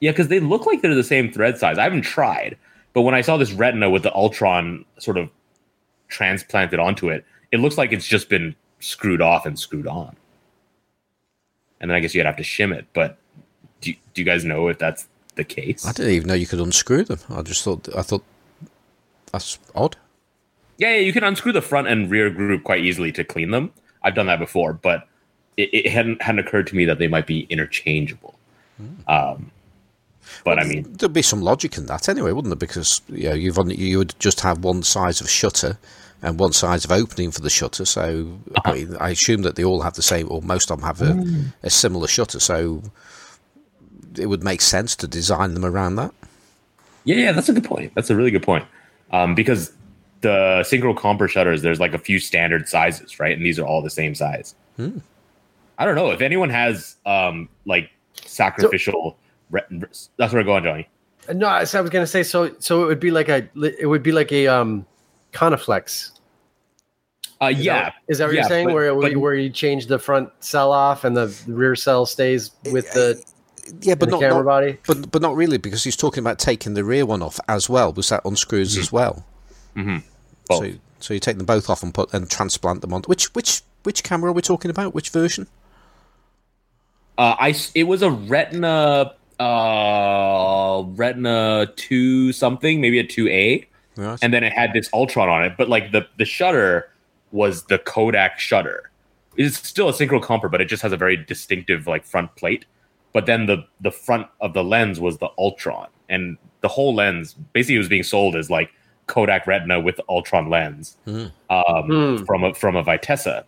Yeah, 0.00 0.12
because 0.12 0.28
they 0.28 0.40
look 0.40 0.66
like 0.66 0.82
they're 0.82 0.94
the 0.94 1.02
same 1.02 1.32
thread 1.32 1.58
size. 1.58 1.78
I 1.78 1.82
haven't 1.82 2.02
tried, 2.02 2.56
but 2.92 3.02
when 3.02 3.14
I 3.14 3.22
saw 3.22 3.36
this 3.36 3.52
retina 3.52 3.90
with 3.90 4.02
the 4.02 4.14
Ultron 4.14 4.84
sort 4.98 5.18
of 5.18 5.28
transplanted 6.08 6.78
onto 6.78 7.10
it, 7.10 7.24
it 7.52 7.60
looks 7.60 7.78
like 7.78 7.92
it's 7.92 8.06
just 8.06 8.28
been 8.28 8.54
screwed 8.80 9.22
off 9.22 9.46
and 9.46 9.58
screwed 9.58 9.86
on. 9.86 10.16
And 11.80 11.90
then 11.90 11.96
I 11.96 12.00
guess 12.00 12.14
you'd 12.14 12.26
have 12.26 12.36
to 12.36 12.42
shim 12.42 12.74
it. 12.74 12.86
But 12.92 13.18
do, 13.80 13.92
do 13.92 14.22
you 14.22 14.24
guys 14.24 14.44
know 14.44 14.68
if 14.68 14.78
that's 14.78 15.06
the 15.34 15.44
case? 15.44 15.86
I 15.86 15.92
didn't 15.92 16.12
even 16.12 16.28
know 16.28 16.34
you 16.34 16.46
could 16.46 16.60
unscrew 16.60 17.04
them. 17.04 17.20
I 17.30 17.42
just 17.42 17.62
thought 17.62 17.88
I 17.94 18.02
thought 18.02 18.24
that's 19.32 19.58
odd. 19.74 19.96
Yeah, 20.78 20.94
yeah, 20.94 21.00
you 21.00 21.12
can 21.12 21.24
unscrew 21.24 21.52
the 21.52 21.62
front 21.62 21.88
and 21.88 22.10
rear 22.10 22.28
group 22.30 22.64
quite 22.64 22.84
easily 22.84 23.12
to 23.12 23.24
clean 23.24 23.50
them. 23.50 23.72
I've 24.02 24.14
done 24.14 24.26
that 24.26 24.38
before, 24.38 24.74
but 24.74 25.08
it, 25.56 25.70
it 25.72 25.90
hadn't 25.90 26.22
hadn't 26.22 26.46
occurred 26.46 26.66
to 26.68 26.76
me 26.76 26.84
that 26.86 26.98
they 26.98 27.08
might 27.08 27.26
be 27.26 27.46
interchangeable. 27.48 28.38
Um, 29.08 29.50
but 30.44 30.58
I 30.58 30.64
mean, 30.64 30.92
There'd 30.92 31.12
be 31.12 31.22
some 31.22 31.40
logic 31.40 31.78
in 31.78 31.86
that 31.86 32.08
anyway, 32.08 32.32
wouldn't 32.32 32.50
there? 32.50 32.56
Because 32.56 33.00
you 33.08 33.28
know, 33.28 33.34
you've 33.34 33.58
only, 33.58 33.76
you 33.76 33.98
would 33.98 34.14
just 34.18 34.40
have 34.40 34.64
one 34.64 34.82
size 34.82 35.20
of 35.20 35.30
shutter 35.30 35.78
and 36.22 36.38
one 36.38 36.52
size 36.52 36.84
of 36.84 36.92
opening 36.92 37.30
for 37.30 37.40
the 37.40 37.50
shutter. 37.50 37.84
So 37.84 38.38
I, 38.64 38.72
mean, 38.72 38.96
I 38.98 39.10
assume 39.10 39.42
that 39.42 39.56
they 39.56 39.64
all 39.64 39.82
have 39.82 39.94
the 39.94 40.02
same, 40.02 40.30
or 40.30 40.42
most 40.42 40.70
of 40.70 40.80
them 40.80 40.86
have 40.86 41.02
a, 41.02 41.24
a 41.62 41.70
similar 41.70 42.08
shutter. 42.08 42.40
So 42.40 42.82
it 44.18 44.26
would 44.26 44.42
make 44.42 44.60
sense 44.60 44.96
to 44.96 45.06
design 45.06 45.54
them 45.54 45.64
around 45.64 45.96
that. 45.96 46.12
Yeah, 47.04 47.16
yeah, 47.16 47.32
that's 47.32 47.48
a 47.48 47.52
good 47.52 47.64
point. 47.64 47.92
That's 47.94 48.10
a 48.10 48.16
really 48.16 48.30
good 48.30 48.42
point. 48.42 48.64
Um, 49.12 49.34
because 49.34 49.72
the 50.22 50.64
synchro 50.66 50.96
compur 50.96 51.28
shutters, 51.28 51.62
there's 51.62 51.78
like 51.78 51.94
a 51.94 51.98
few 51.98 52.18
standard 52.18 52.68
sizes, 52.68 53.20
right? 53.20 53.36
And 53.36 53.44
these 53.44 53.58
are 53.58 53.66
all 53.66 53.82
the 53.82 53.90
same 53.90 54.14
size. 54.14 54.54
I 55.78 55.84
don't 55.84 55.94
know 55.94 56.10
if 56.10 56.20
anyone 56.20 56.50
has 56.50 56.96
um 57.06 57.48
like 57.64 57.90
sacrificial. 58.24 59.16
re- 59.50 59.62
that's 60.16 60.32
where 60.32 60.42
I 60.42 60.44
go 60.44 60.54
on, 60.54 60.64
Johnny. 60.64 60.88
No, 61.32 61.64
so 61.64 61.78
I 61.78 61.80
was 61.80 61.90
gonna 61.90 62.06
say 62.06 62.22
so. 62.22 62.54
So 62.58 62.82
it 62.82 62.86
would 62.86 63.00
be 63.00 63.10
like 63.10 63.28
a 63.28 63.48
it 63.54 63.86
would 63.86 64.02
be 64.02 64.12
like 64.12 64.32
a 64.32 64.48
um, 64.48 64.86
Contaflex 65.36 66.12
Uh, 67.40 67.46
Is 67.52 67.58
yeah, 67.60 67.74
that, 67.84 67.94
is 68.08 68.18
that 68.18 68.26
what 68.26 68.34
yeah, 68.34 68.40
you're 68.40 68.48
saying? 68.48 68.66
but- 68.68 68.74
where 68.74 68.94
but- 68.94 68.98
where, 69.02 69.18
where 69.18 69.34
you 69.34 69.50
change 69.50 69.86
the 69.86 69.98
front 69.98 70.30
cell 70.40 70.72
off 70.72 71.04
and 71.04 71.14
the 71.16 71.28
rear 71.46 71.76
cell 71.76 72.06
stays 72.06 72.50
with 72.72 72.90
the, 72.92 73.22
Yeah, 73.82 73.94
but 73.94 74.06
the 74.06 74.12
not, 74.12 74.20
camera 74.20 74.36
not 74.38 74.44
body? 74.44 74.78
but 74.86 75.10
but 75.10 75.20
not 75.20 75.36
really 75.36 75.58
because 75.58 75.84
he's 75.84 75.96
talking 75.96 76.22
about 76.22 76.38
taking 76.38 76.72
the 76.74 76.82
rear 76.84 77.04
one 77.04 77.20
off 77.22 77.38
as 77.48 77.68
well. 77.68 77.92
Was 77.92 78.08
that 78.08 78.22
unscrews 78.24 78.78
as 78.78 78.90
well? 78.90 79.24
Mhm. 79.76 80.02
So 80.50 80.72
so 81.00 81.12
you 81.14 81.20
take 81.20 81.36
them 81.36 81.44
both 81.46 81.68
off 81.68 81.82
and 81.82 81.92
put 81.92 82.14
and 82.14 82.30
transplant 82.30 82.80
them 82.80 82.94
on. 82.94 83.02
Which 83.02 83.26
which 83.34 83.62
which 83.82 84.02
camera 84.02 84.30
are 84.30 84.34
we 84.34 84.40
talking 84.42 84.70
about? 84.70 84.94
Which 84.94 85.10
version? 85.10 85.46
Uh, 87.18 87.34
I 87.38 87.50
s- 87.50 87.70
it 87.74 87.84
was 87.84 88.00
a 88.02 88.10
Retina 88.10 89.12
uh 89.38 90.82
Retina 90.86 91.66
two 91.76 92.32
something, 92.32 92.80
maybe 92.80 92.98
a 92.98 93.04
two 93.06 93.28
A, 93.28 93.66
Right. 93.96 94.18
and 94.22 94.32
then 94.32 94.44
it 94.44 94.52
had 94.52 94.72
this 94.72 94.88
Ultron 94.92 95.28
on 95.28 95.44
it. 95.44 95.54
But 95.56 95.68
like 95.68 95.92
the 95.92 96.06
the 96.18 96.24
shutter 96.24 96.90
was 97.32 97.64
the 97.64 97.78
Kodak 97.78 98.38
shutter. 98.38 98.90
It's 99.36 99.56
still 99.68 99.88
a 99.88 99.92
synchro 99.92 100.20
compur, 100.22 100.50
but 100.50 100.60
it 100.60 100.66
just 100.66 100.82
has 100.82 100.92
a 100.92 100.96
very 100.96 101.16
distinctive 101.16 101.86
like 101.86 102.04
front 102.04 102.34
plate. 102.36 102.64
But 103.12 103.26
then 103.26 103.46
the 103.46 103.64
the 103.80 103.90
front 103.90 104.26
of 104.40 104.52
the 104.54 104.62
lens 104.64 105.00
was 105.00 105.18
the 105.18 105.28
Ultron, 105.38 105.88
and 106.08 106.36
the 106.60 106.68
whole 106.68 106.94
lens 106.94 107.34
basically 107.52 107.78
was 107.78 107.88
being 107.88 108.02
sold 108.02 108.36
as 108.36 108.50
like 108.50 108.70
Kodak 109.06 109.46
Retina 109.46 109.80
with 109.80 110.00
Ultron 110.08 110.50
lens 110.50 110.96
Hmm. 111.04 111.26
um, 111.50 111.84
Hmm. 112.18 112.24
from 112.24 112.44
a 112.44 112.54
from 112.54 112.76
a 112.76 112.82
Vitessa. 112.84 113.44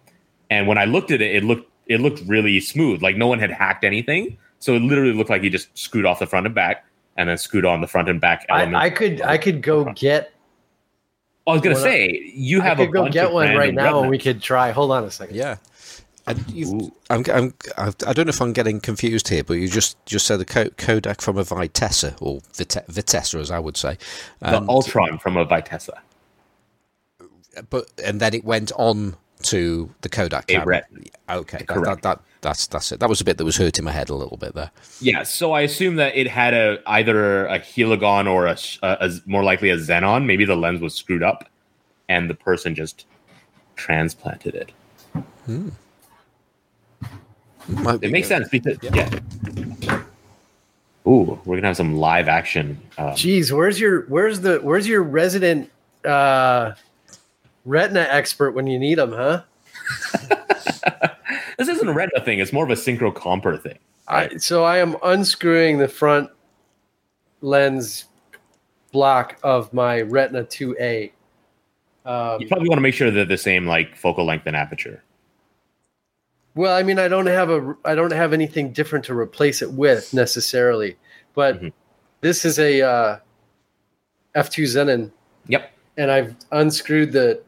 And 0.51 0.67
when 0.67 0.79
I 0.79 0.85
looked 0.87 1.11
at 1.11 1.21
it, 1.21 1.35
it 1.35 1.45
looked 1.45 1.71
it 1.87 2.01
looked 2.01 2.23
really 2.27 2.61
smooth. 2.61 3.03
Like 3.03 3.17
no 3.17 3.27
one 3.27 3.39
had 3.39 3.51
hacked 3.51 3.85
anything. 3.85 4.39
So 4.61 4.75
it 4.75 4.81
literally 4.83 5.13
looked 5.13 5.31
like 5.31 5.43
he 5.43 5.51
just 5.51 5.77
screwed 5.79 6.05
off 6.07 6.19
the 6.19 6.27
front 6.27 6.47
and 6.47 6.55
back 6.55 6.85
and 7.17 7.29
then 7.29 7.39
screwed 7.39 7.65
on 7.65 7.81
the 7.81 7.87
front 7.87 8.09
and 8.09 8.21
back 8.21 8.45
I. 8.51 8.65
I 8.75 8.91
could 8.91 9.21
I 9.23 9.39
could 9.39 9.63
go 9.63 9.85
get 9.95 10.33
I 11.49 11.53
was 11.53 11.61
gonna 11.63 11.75
Well, 11.77 11.85
say 11.85 12.33
you 12.35 12.61
have 12.61 12.79
I 12.79 12.83
a 12.83 12.87
could 12.87 12.93
go 12.93 13.03
bunch 13.03 13.15
get 13.15 13.27
of 13.27 13.33
one 13.33 13.55
right 13.57 13.75
now 13.75 14.01
and 14.03 14.11
we 14.11 14.19
could 14.19 14.43
try. 14.43 14.71
Hold 14.71 14.91
on 14.93 15.05
a 15.05 15.11
second. 15.11 15.37
Yeah. 15.37 15.57
And. 16.27 16.93
I'm, 17.09 17.25
I'm, 17.33 17.55
I've- 17.79 17.95
don't 18.13 18.27
know 18.27 18.29
if 18.31 18.43
I'm 18.43 18.53
getting 18.53 18.81
confused 18.81 19.29
here, 19.29 19.43
but 19.43 19.55
you 19.55 19.67
just, 19.67 19.97
just 20.05 20.27
said 20.27 20.37
the 20.39 20.45
Ko- 20.45 20.69
Kodak 20.77 21.23
from 21.23 21.39
a 21.39 21.43
Vitessa, 21.45 22.21
or 22.21 22.41
Vite- 22.55 22.87
Vitessa 22.89 23.41
as 23.41 23.51
I 23.51 23.59
would 23.59 23.79
say. 23.79 23.97
the 24.41 24.59
And- 24.59 24.69
Ultron 24.69 25.19
from 25.19 25.39
a 25.39 25.47
Vitessa. 25.47 25.95
but 27.71 27.91
and 28.05 28.21
then 28.21 28.35
it 28.35 28.45
went 28.45 28.73
on 28.77 29.17
to 29.45 29.95
the 30.03 30.09
Kodak 30.11 30.45
A 30.51 30.55
camera. 30.59 30.83
Okay, 31.31 31.65
Correct. 31.65 32.03
that, 32.03 32.03
that, 32.03 32.21
that's 32.40 32.66
that's 32.66 32.92
it. 32.92 33.01
That 33.01 33.09
was 33.09 33.20
a 33.20 33.24
bit 33.24 33.37
that 33.38 33.44
was 33.44 33.57
hurting 33.57 33.85
my 33.85 33.92
head 33.92 34.09
a 34.11 34.14
little 34.14 34.37
bit 34.37 34.55
there. 34.55 34.70
Yeah, 35.01 35.22
so 35.24 35.53
I 35.53 35.62
assume 35.62 35.96
that 35.96 36.16
it 36.16 36.29
had 36.29 36.55
a 36.55 36.79
either 36.87 37.46
a 37.46 37.59
heligon 37.59 38.27
or 38.31 38.46
a, 38.46 38.57
a, 38.83 39.07
a 39.09 39.11
more 39.27 39.42
likely 39.42 39.70
a 39.70 39.77
xenon. 39.77 40.24
Maybe 40.24 40.44
the 40.44 40.57
lens 40.57 40.81
was 40.81 40.94
screwed 40.94 41.22
up, 41.22 41.48
and 42.09 42.31
the 42.31 42.35
person 42.35 42.74
just 42.74 43.07
transplanted 43.77 44.55
it. 44.55 44.72
Might 47.68 48.01
be- 48.01 48.07
It 48.07 48.11
makes 48.11 48.29
sense 48.29 48.48
because 48.48 48.79
yeah. 48.83 49.09
Ooh, 51.07 51.38
we're 51.44 51.57
gonna 51.57 51.68
have 51.68 51.77
some 51.77 51.96
live 51.96 52.29
action. 52.29 52.81
Um, 52.98 53.09
Jeez, 53.12 53.51
where's 53.53 53.81
your 53.81 54.03
where's 54.03 54.40
the 54.40 54.59
where's 54.59 54.87
your 54.87 55.03
resident 55.03 55.70
uh 56.05 56.72
retina 57.64 58.01
expert 58.11 58.53
when 58.53 58.66
you 58.66 58.79
need 58.79 58.98
him, 58.98 59.12
huh? 59.12 59.42
this 61.59 61.68
isn't 61.68 61.88
a 61.88 61.92
retina 61.92 62.25
thing; 62.25 62.38
it's 62.38 62.53
more 62.53 62.64
of 62.64 62.71
a 62.71 62.75
synchro 62.75 63.12
compur 63.12 63.61
thing. 63.61 63.79
I, 64.09 64.37
so 64.38 64.64
I 64.64 64.79
am 64.79 64.97
unscrewing 65.03 65.77
the 65.79 65.88
front 65.88 66.31
lens 67.42 68.07
block 68.92 69.38
of 69.42 69.73
my 69.75 70.01
Retina 70.01 70.44
2A. 70.44 71.12
Um, 72.07 72.40
You 72.40 72.49
probably 72.49 72.68
want 72.71 72.79
to 72.79 72.83
make 72.83 72.94
sure 72.94 73.11
they're 73.11 73.27
the 73.27 73.37
same 73.37 73.66
like 73.66 73.94
focal 73.97 74.25
length 74.25 74.47
and 74.47 74.57
aperture. 74.57 75.03
well, 76.55 76.75
I 76.75 76.83
mean, 76.83 76.99
I 76.99 77.07
don't 77.09 77.27
have 77.27 77.51
a 77.51 77.77
I 77.85 77.94
don't 77.94 78.12
have 78.12 78.33
anything 78.33 78.73
different 78.73 79.05
to 79.07 79.14
replace 79.18 79.61
it 79.62 79.71
with 79.71 80.14
necessarily, 80.14 80.97
but 81.35 81.61
Mhm. 81.61 81.73
this 82.23 82.44
is 82.47 82.59
a 82.59 82.81
uh, 82.83 83.18
F2 84.35 84.64
Xenon. 84.64 85.11
Yep. 85.49 85.71
and 85.99 86.11
I've 86.11 86.35
unscrewed 86.53 87.11
the 87.12 87.42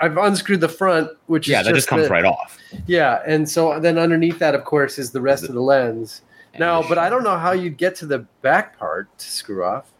I've 0.00 0.16
unscrewed 0.16 0.60
the 0.60 0.68
front, 0.68 1.10
which 1.26 1.48
Yeah, 1.48 1.62
that 1.62 1.74
just 1.74 1.88
comes 1.88 2.04
the- 2.04 2.10
right 2.10 2.24
off. 2.24 2.56
Yeah, 2.86 3.20
and 3.26 3.48
so 3.48 3.80
then 3.80 3.98
underneath 3.98 4.38
that, 4.38 4.54
of 4.54 4.64
course, 4.64 4.98
is 4.98 5.10
the 5.10 5.20
rest 5.20 5.44
of 5.44 5.54
the 5.54 5.60
lens. 5.60 6.22
Now, 6.58 6.82
the 6.82 6.88
but 6.88 6.98
I 6.98 7.08
don't 7.10 7.24
know 7.24 7.36
how 7.36 7.52
you'd 7.52 7.76
get 7.76 7.94
to 7.96 8.06
the 8.06 8.20
back 8.42 8.78
part 8.78 9.08
to 9.18 9.30
screw 9.30 9.64
off. 9.64 9.92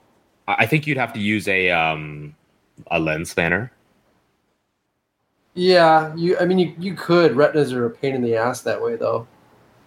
I 0.46 0.54
I 0.60 0.66
think 0.66 0.86
you'd 0.86 0.98
have 0.98 1.12
to 1.14 1.20
use 1.20 1.46
a 1.48 1.70
um 1.70 2.34
a 2.90 2.98
lens 2.98 3.30
spanner. 3.30 3.72
Yeah, 5.54 6.14
you. 6.14 6.38
I 6.38 6.44
mean, 6.44 6.58
you, 6.58 6.74
you 6.78 6.94
could. 6.94 7.36
Retinas 7.36 7.72
are 7.72 7.86
a 7.86 7.90
pain 7.90 8.14
in 8.14 8.22
the 8.22 8.36
ass 8.36 8.60
that 8.62 8.80
way, 8.80 8.96
though. 8.96 9.26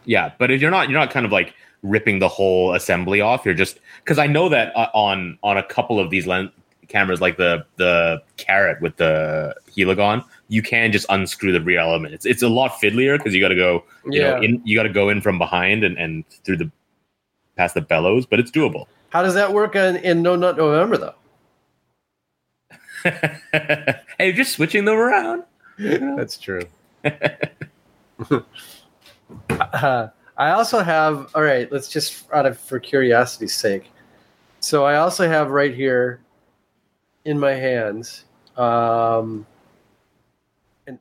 Yeah, 0.06 0.32
but 0.38 0.52
if 0.52 0.62
you're 0.62 0.72
not, 0.72 0.90
you're 0.90 1.00
not 1.00 1.12
kind 1.12 1.26
of 1.26 1.32
like 1.32 1.54
ripping 1.84 2.20
the 2.20 2.28
whole 2.28 2.74
assembly 2.74 3.22
off. 3.22 3.46
You're 3.46 3.54
just 3.54 3.80
because 4.04 4.18
I 4.20 4.28
know 4.28 4.50
that 4.50 4.76
uh, 4.76 4.90
on 4.94 5.38
on 5.44 5.58
a 5.58 5.64
couple 5.64 6.00
of 6.00 6.10
these 6.10 6.28
lens 6.28 6.50
cameras, 6.92 7.22
like 7.22 7.38
the 7.38 7.66
the 7.78 8.22
Karat 8.38 8.82
with 8.82 8.98
the 8.98 9.56
Heligon, 9.76 10.24
you 10.50 10.62
can 10.62 10.92
just 10.92 11.06
unscrew 11.10 11.52
the 11.52 11.62
rear 11.62 11.80
element. 11.80 12.14
It's 12.14 12.26
it's 12.26 12.44
a 12.44 12.50
lot 12.50 12.72
fiddlier 12.82 13.18
because 13.18 13.34
you 13.34 13.42
got 13.42 13.50
to 13.50 13.56
go, 13.56 13.84
you 14.06 14.22
Yeah. 14.22 14.32
know, 14.32 14.42
in, 14.42 14.62
you 14.66 14.76
got 14.78 14.84
to 14.84 14.90
go 14.90 15.10
in 15.10 15.22
from 15.22 15.38
behind 15.38 15.84
and 15.84 15.98
and 15.98 16.28
through 16.44 16.58
the 16.58 16.72
past 17.58 17.74
the 17.76 17.82
bellows, 17.82 18.26
but 18.26 18.40
it's 18.40 18.52
doable. 18.52 18.86
How 19.10 19.22
does 19.24 19.34
that 19.34 19.52
work 19.54 19.76
in, 19.76 19.98
in 19.98 20.22
No 20.22 20.36
Nut 20.36 20.56
November, 20.58 20.98
though? 20.98 21.16
hey, 23.04 24.00
you're 24.20 24.32
just 24.34 24.54
switching 24.54 24.86
them 24.86 24.96
around. 24.98 25.44
That's 25.78 26.38
true. 26.38 26.62
uh, 27.04 27.10
I 30.38 30.52
also 30.52 30.80
have. 30.82 31.30
All 31.36 31.42
right, 31.42 31.72
let's 31.72 31.88
just 31.90 32.32
out 32.32 32.46
of 32.46 32.58
for 32.60 32.80
curiosity's 32.80 33.54
sake. 33.56 33.92
So 34.60 34.86
I 34.86 34.98
also 34.98 35.28
have 35.28 35.50
right 35.50 35.74
here 35.74 36.20
in 37.26 37.40
my 37.40 37.52
hands 37.52 38.26
um, 38.58 39.46
an 40.88 41.00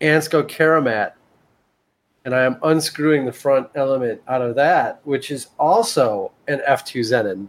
Ansco 0.00 0.42
Karomat, 0.42 1.12
and 2.24 2.34
I 2.34 2.42
am 2.42 2.58
unscrewing 2.62 3.24
the 3.24 3.32
front 3.32 3.68
element 3.74 4.20
out 4.28 4.42
of 4.42 4.54
that, 4.56 5.00
which 5.04 5.30
is 5.30 5.48
also 5.58 6.32
an 6.48 6.60
F2 6.68 7.00
Xenon. 7.00 7.48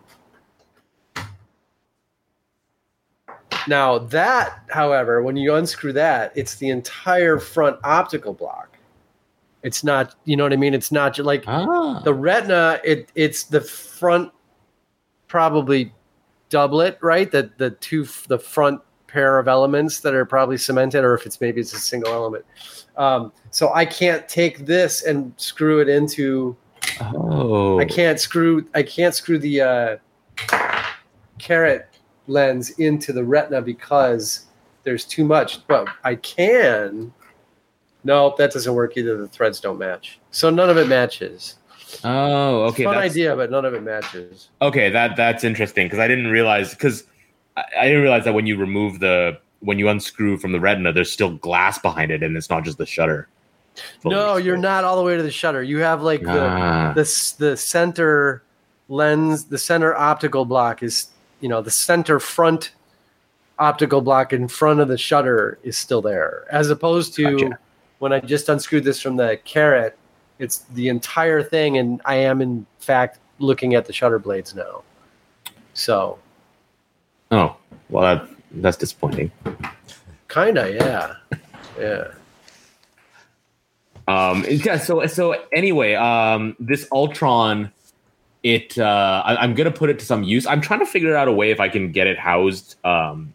Now 3.67 3.99
that, 3.99 4.63
however, 4.69 5.21
when 5.21 5.35
you 5.35 5.53
unscrew 5.55 5.93
that, 5.93 6.31
it's 6.35 6.55
the 6.55 6.69
entire 6.69 7.37
front 7.37 7.77
optical 7.83 8.33
block. 8.33 8.77
It's 9.61 9.83
not, 9.83 10.15
you 10.25 10.35
know 10.35 10.43
what 10.43 10.53
I 10.53 10.55
mean? 10.55 10.73
It's 10.73 10.91
not 10.91 11.19
like 11.19 11.43
Ah, 11.45 12.01
the 12.03 12.13
retina. 12.13 12.79
It 12.83 13.11
it's 13.13 13.43
the 13.43 13.61
front, 13.61 14.31
probably 15.27 15.93
doublet, 16.51 16.99
right? 17.01 17.31
The 17.31 17.49
the 17.57 17.71
two 17.71 18.05
the 18.27 18.37
front 18.37 18.79
pair 19.07 19.39
of 19.39 19.47
elements 19.47 20.01
that 20.01 20.13
are 20.13 20.25
probably 20.25 20.57
cemented, 20.57 21.03
or 21.03 21.15
if 21.15 21.25
it's 21.25 21.41
maybe 21.41 21.59
it's 21.59 21.73
a 21.73 21.79
single 21.79 22.13
element. 22.13 22.45
Um, 22.97 23.33
so 23.49 23.73
I 23.73 23.85
can't 23.85 24.27
take 24.29 24.65
this 24.67 25.03
and 25.03 25.33
screw 25.37 25.79
it 25.79 25.89
into 25.89 26.55
oh, 27.01 27.79
I 27.79 27.85
can't 27.85 28.19
screw 28.19 28.67
I 28.75 28.83
can't 28.83 29.15
screw 29.15 29.39
the 29.39 29.61
uh, 29.61 29.97
Karat 31.39 31.89
lens 32.27 32.69
into 32.71 33.11
the 33.11 33.23
retina 33.23 33.61
because 33.61 34.45
there's 34.83 35.05
too 35.05 35.25
much. 35.25 35.65
But 35.67 35.87
I 36.03 36.15
can. 36.15 37.13
Nope, 38.03 38.37
that 38.37 38.51
doesn't 38.51 38.73
work 38.73 38.97
either. 38.97 39.17
The 39.17 39.27
threads 39.27 39.59
don't 39.59 39.77
match, 39.77 40.19
so 40.31 40.49
none 40.49 40.69
of 40.69 40.77
it 40.77 40.87
matches. 40.87 41.57
Oh, 42.03 42.63
okay. 42.65 42.83
Fun 42.83 42.97
idea, 42.97 43.35
but 43.35 43.51
none 43.51 43.65
of 43.65 43.73
it 43.73 43.83
matches. 43.83 44.49
Okay, 44.61 44.89
that 44.89 45.15
that's 45.15 45.43
interesting 45.43 45.85
because 45.87 45.99
I 45.99 46.07
didn't 46.07 46.27
realize 46.27 46.71
because 46.71 47.03
I, 47.57 47.63
I 47.79 47.85
didn't 47.87 48.01
realize 48.01 48.23
that 48.25 48.33
when 48.33 48.45
you 48.45 48.57
remove 48.57 48.99
the 48.99 49.37
when 49.59 49.77
you 49.79 49.89
unscrew 49.89 50.37
from 50.37 50.51
the 50.53 50.59
retina, 50.59 50.91
there's 50.91 51.11
still 51.11 51.31
glass 51.37 51.77
behind 51.79 52.11
it, 52.11 52.23
and 52.23 52.35
it's 52.35 52.49
not 52.49 52.63
just 52.63 52.77
the 52.77 52.85
shutter. 52.85 53.27
No, 54.03 54.35
you're 54.37 54.57
not 54.57 54.83
all 54.83 54.97
the 54.97 55.03
way 55.03 55.15
to 55.15 55.23
the 55.23 55.31
shutter. 55.31 55.63
You 55.63 55.79
have 55.79 56.01
like 56.01 56.21
the 56.23 56.45
Ah. 56.47 56.93
the 56.93 57.01
s- 57.01 57.31
the 57.33 57.55
center 57.55 58.43
lens, 58.89 59.45
the 59.45 59.57
center 59.57 59.95
optical 59.95 60.45
block 60.45 60.83
is 60.83 61.07
you 61.39 61.47
know 61.49 61.61
the 61.61 61.71
center 61.71 62.19
front 62.19 62.71
optical 63.59 64.01
block 64.01 64.33
in 64.33 64.47
front 64.47 64.79
of 64.79 64.87
the 64.87 64.97
shutter 64.97 65.59
is 65.63 65.77
still 65.77 66.01
there, 66.01 66.45
as 66.51 66.69
opposed 66.69 67.13
to 67.15 67.31
Gotcha. 67.37 67.59
when 67.99 68.11
I 68.11 68.19
just 68.19 68.49
unscrewed 68.49 68.83
this 68.83 68.99
from 69.01 69.15
the 69.17 69.39
Karat. 69.45 69.95
It's 70.41 70.59
the 70.73 70.87
entire 70.87 71.43
thing, 71.43 71.77
and 71.77 72.01
I 72.03 72.15
am 72.15 72.41
in 72.41 72.65
fact 72.79 73.19
looking 73.37 73.75
at 73.75 73.85
the 73.85 73.93
shutter 73.93 74.17
blades 74.17 74.55
now. 74.55 74.81
So 75.75 76.17
Oh, 77.29 77.55
well, 77.89 78.03
that 78.03 78.27
that's 78.53 78.75
disappointing. 78.75 79.31
kinda, 80.27 80.73
yeah, 80.73 81.37
yeah. 81.79 82.07
Um, 84.07 84.43
yeah. 84.49 84.77
So 84.77 85.05
so 85.05 85.35
anyway, 85.53 85.93
um, 85.93 86.55
this 86.59 86.87
Ultron, 86.91 87.71
it 88.41 88.79
uh, 88.79 89.21
I, 89.23 89.35
I'm 89.35 89.53
gonna 89.53 89.69
put 89.69 89.91
it 89.91 89.99
to 89.99 90.05
some 90.05 90.23
use. 90.23 90.47
I'm 90.47 90.59
trying 90.59 90.79
to 90.79 90.87
figure 90.87 91.15
out 91.15 91.27
a 91.27 91.31
way 91.31 91.51
if 91.51 91.59
I 91.59 91.69
can 91.69 91.91
get 91.91 92.07
it 92.07 92.17
housed 92.17 92.83
um, 92.83 93.31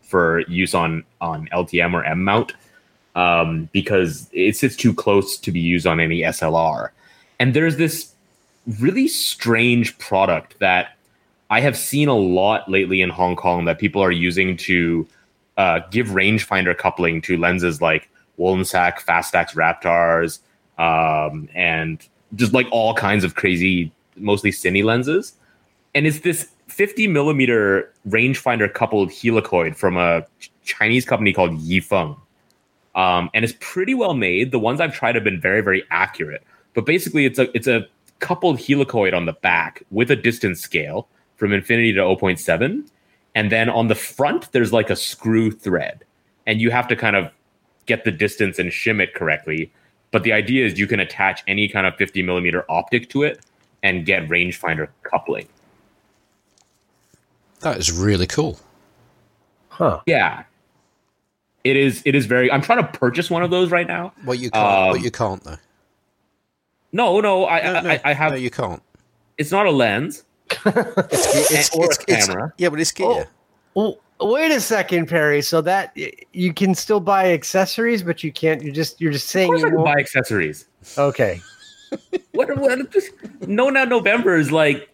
for 0.00 0.40
use 0.48 0.74
on 0.74 1.04
on 1.20 1.46
LTM 1.52 1.92
or 1.92 2.04
M 2.04 2.24
mount 2.24 2.54
um, 3.14 3.68
because 3.72 4.28
it 4.32 4.56
sits 4.56 4.76
too 4.76 4.94
close 4.94 5.36
to 5.38 5.50
be 5.50 5.60
used 5.60 5.86
on 5.86 6.00
any 6.00 6.20
SLR. 6.20 6.90
And 7.38 7.54
there's 7.54 7.76
this 7.76 8.12
really 8.78 9.08
strange 9.08 9.96
product 9.98 10.58
that 10.58 10.96
I 11.50 11.60
have 11.60 11.76
seen 11.76 12.08
a 12.08 12.16
lot 12.16 12.70
lately 12.70 13.00
in 13.00 13.10
Hong 13.10 13.36
Kong 13.36 13.64
that 13.64 13.78
people 13.78 14.02
are 14.02 14.12
using 14.12 14.56
to 14.58 15.06
uh, 15.56 15.80
give 15.90 16.08
rangefinder 16.08 16.76
coupling 16.76 17.22
to 17.22 17.36
lenses 17.36 17.80
like 17.80 18.08
Wollensak, 18.38 19.00
Fastax 19.00 19.54
Raptars, 19.54 20.40
um, 20.78 21.48
and 21.54 22.06
just 22.34 22.52
like 22.52 22.66
all 22.70 22.94
kinds 22.94 23.24
of 23.24 23.34
crazy, 23.34 23.90
mostly 24.16 24.50
cine 24.50 24.84
lenses. 24.84 25.32
And 25.94 26.06
it's 26.06 26.20
this 26.20 26.48
50 26.68 27.08
millimeter 27.08 27.92
rangefinder 28.08 28.72
coupled 28.72 29.10
helicoid 29.10 29.74
from 29.74 29.96
a 29.96 30.24
Chinese 30.64 31.04
company 31.04 31.32
called 31.32 31.52
Yifeng. 31.52 32.16
Um, 32.98 33.30
and 33.32 33.44
it's 33.44 33.54
pretty 33.60 33.94
well 33.94 34.12
made. 34.12 34.50
The 34.50 34.58
ones 34.58 34.80
I've 34.80 34.92
tried 34.92 35.14
have 35.14 35.22
been 35.22 35.40
very, 35.40 35.60
very 35.60 35.84
accurate. 35.90 36.42
But 36.74 36.84
basically, 36.84 37.24
it's 37.24 37.38
a 37.38 37.56
it's 37.56 37.68
a 37.68 37.86
coupled 38.18 38.58
helicoid 38.58 39.14
on 39.14 39.24
the 39.24 39.32
back 39.34 39.84
with 39.92 40.10
a 40.10 40.16
distance 40.16 40.60
scale 40.60 41.08
from 41.36 41.52
infinity 41.52 41.92
to 41.92 42.00
0.7, 42.00 42.84
and 43.36 43.52
then 43.52 43.70
on 43.70 43.86
the 43.86 43.94
front 43.94 44.50
there's 44.50 44.72
like 44.72 44.90
a 44.90 44.96
screw 44.96 45.52
thread, 45.52 46.04
and 46.46 46.60
you 46.60 46.72
have 46.72 46.88
to 46.88 46.96
kind 46.96 47.14
of 47.14 47.30
get 47.86 48.04
the 48.04 48.10
distance 48.10 48.58
and 48.58 48.70
shim 48.72 49.00
it 49.00 49.14
correctly. 49.14 49.72
But 50.10 50.24
the 50.24 50.32
idea 50.32 50.66
is 50.66 50.76
you 50.76 50.88
can 50.88 50.98
attach 50.98 51.44
any 51.46 51.68
kind 51.68 51.86
of 51.86 51.94
50 51.96 52.22
millimeter 52.22 52.64
optic 52.68 53.08
to 53.10 53.22
it 53.22 53.44
and 53.84 54.04
get 54.04 54.28
rangefinder 54.28 54.88
coupling. 55.04 55.46
That 57.60 57.76
is 57.76 57.92
really 57.92 58.26
cool. 58.26 58.58
Huh. 59.68 60.00
Yeah. 60.06 60.42
It 61.64 61.76
is 61.76 62.02
it 62.06 62.14
is 62.14 62.26
very 62.26 62.50
I'm 62.50 62.62
trying 62.62 62.82
to 62.84 62.88
purchase 62.98 63.30
one 63.30 63.42
of 63.42 63.50
those 63.50 63.70
right 63.70 63.86
now. 63.86 64.12
Well, 64.24 64.34
you 64.36 64.50
can't. 64.50 64.64
Um, 64.88 64.92
but 64.92 65.02
you 65.02 65.10
can't 65.10 65.42
though. 65.44 65.56
No, 66.92 67.20
no, 67.20 67.46
I 67.46 67.60
No, 67.62 67.80
no, 67.80 67.90
I, 67.90 68.00
I 68.04 68.12
have 68.14 68.32
No, 68.32 68.38
you 68.38 68.50
can't. 68.50 68.82
it's 69.36 69.50
not 69.50 69.66
a 69.66 69.70
lens. 69.70 70.24
It's, 70.64 71.50
it's, 71.52 71.76
or 71.76 71.82
a 71.84 71.86
it's, 71.86 71.98
it's- 72.08 72.26
camera. 72.26 72.52
yeah, 72.58 72.68
but 72.70 72.80
it's 72.80 72.92
gear. 72.92 73.28
Oh. 73.76 73.98
Well, 74.18 74.32
wait 74.32 74.50
a 74.50 74.60
second, 74.60 75.06
Perry. 75.08 75.42
So 75.42 75.60
that 75.60 75.96
you 76.32 76.54
can 76.54 76.74
still 76.74 77.00
buy 77.00 77.32
accessories, 77.32 78.02
but 78.02 78.24
you 78.24 78.32
can't. 78.32 78.62
You're 78.62 78.74
just 78.74 79.00
you're 79.00 79.12
just 79.12 79.28
saying. 79.28 79.52
Of 79.52 79.60
saying 79.60 79.62
course 79.62 79.64
I 79.64 79.66
you 79.66 79.70
can 79.72 79.82
won't. 79.84 79.94
buy 79.96 80.00
accessories. 80.00 80.66
Okay, 80.96 81.40
What, 82.32 82.56
what 82.58 82.90
just, 82.90 83.10
no 83.46 83.68
now 83.68 83.84
November 83.84 84.36
is 84.36 84.50
like 84.50 84.88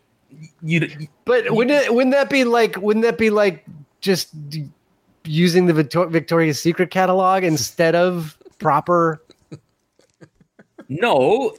you 0.62 1.08
but 1.24 1.50
wouldn't 1.50 1.84
it, 1.84 1.94
wouldn't 1.94 2.12
that 2.14 2.28
be 2.30 2.44
like 2.44 2.76
wouldn't 2.78 3.04
that 3.04 3.16
be 3.18 3.30
like 3.30 3.64
just 4.00 4.28
d- 4.50 4.68
using 5.24 5.66
the 5.66 5.72
Victor- 5.72 6.06
Victoria's 6.06 6.60
Secret 6.60 6.90
catalog 6.90 7.44
instead 7.44 7.94
of 7.94 8.36
proper? 8.58 9.20
no 10.90 11.56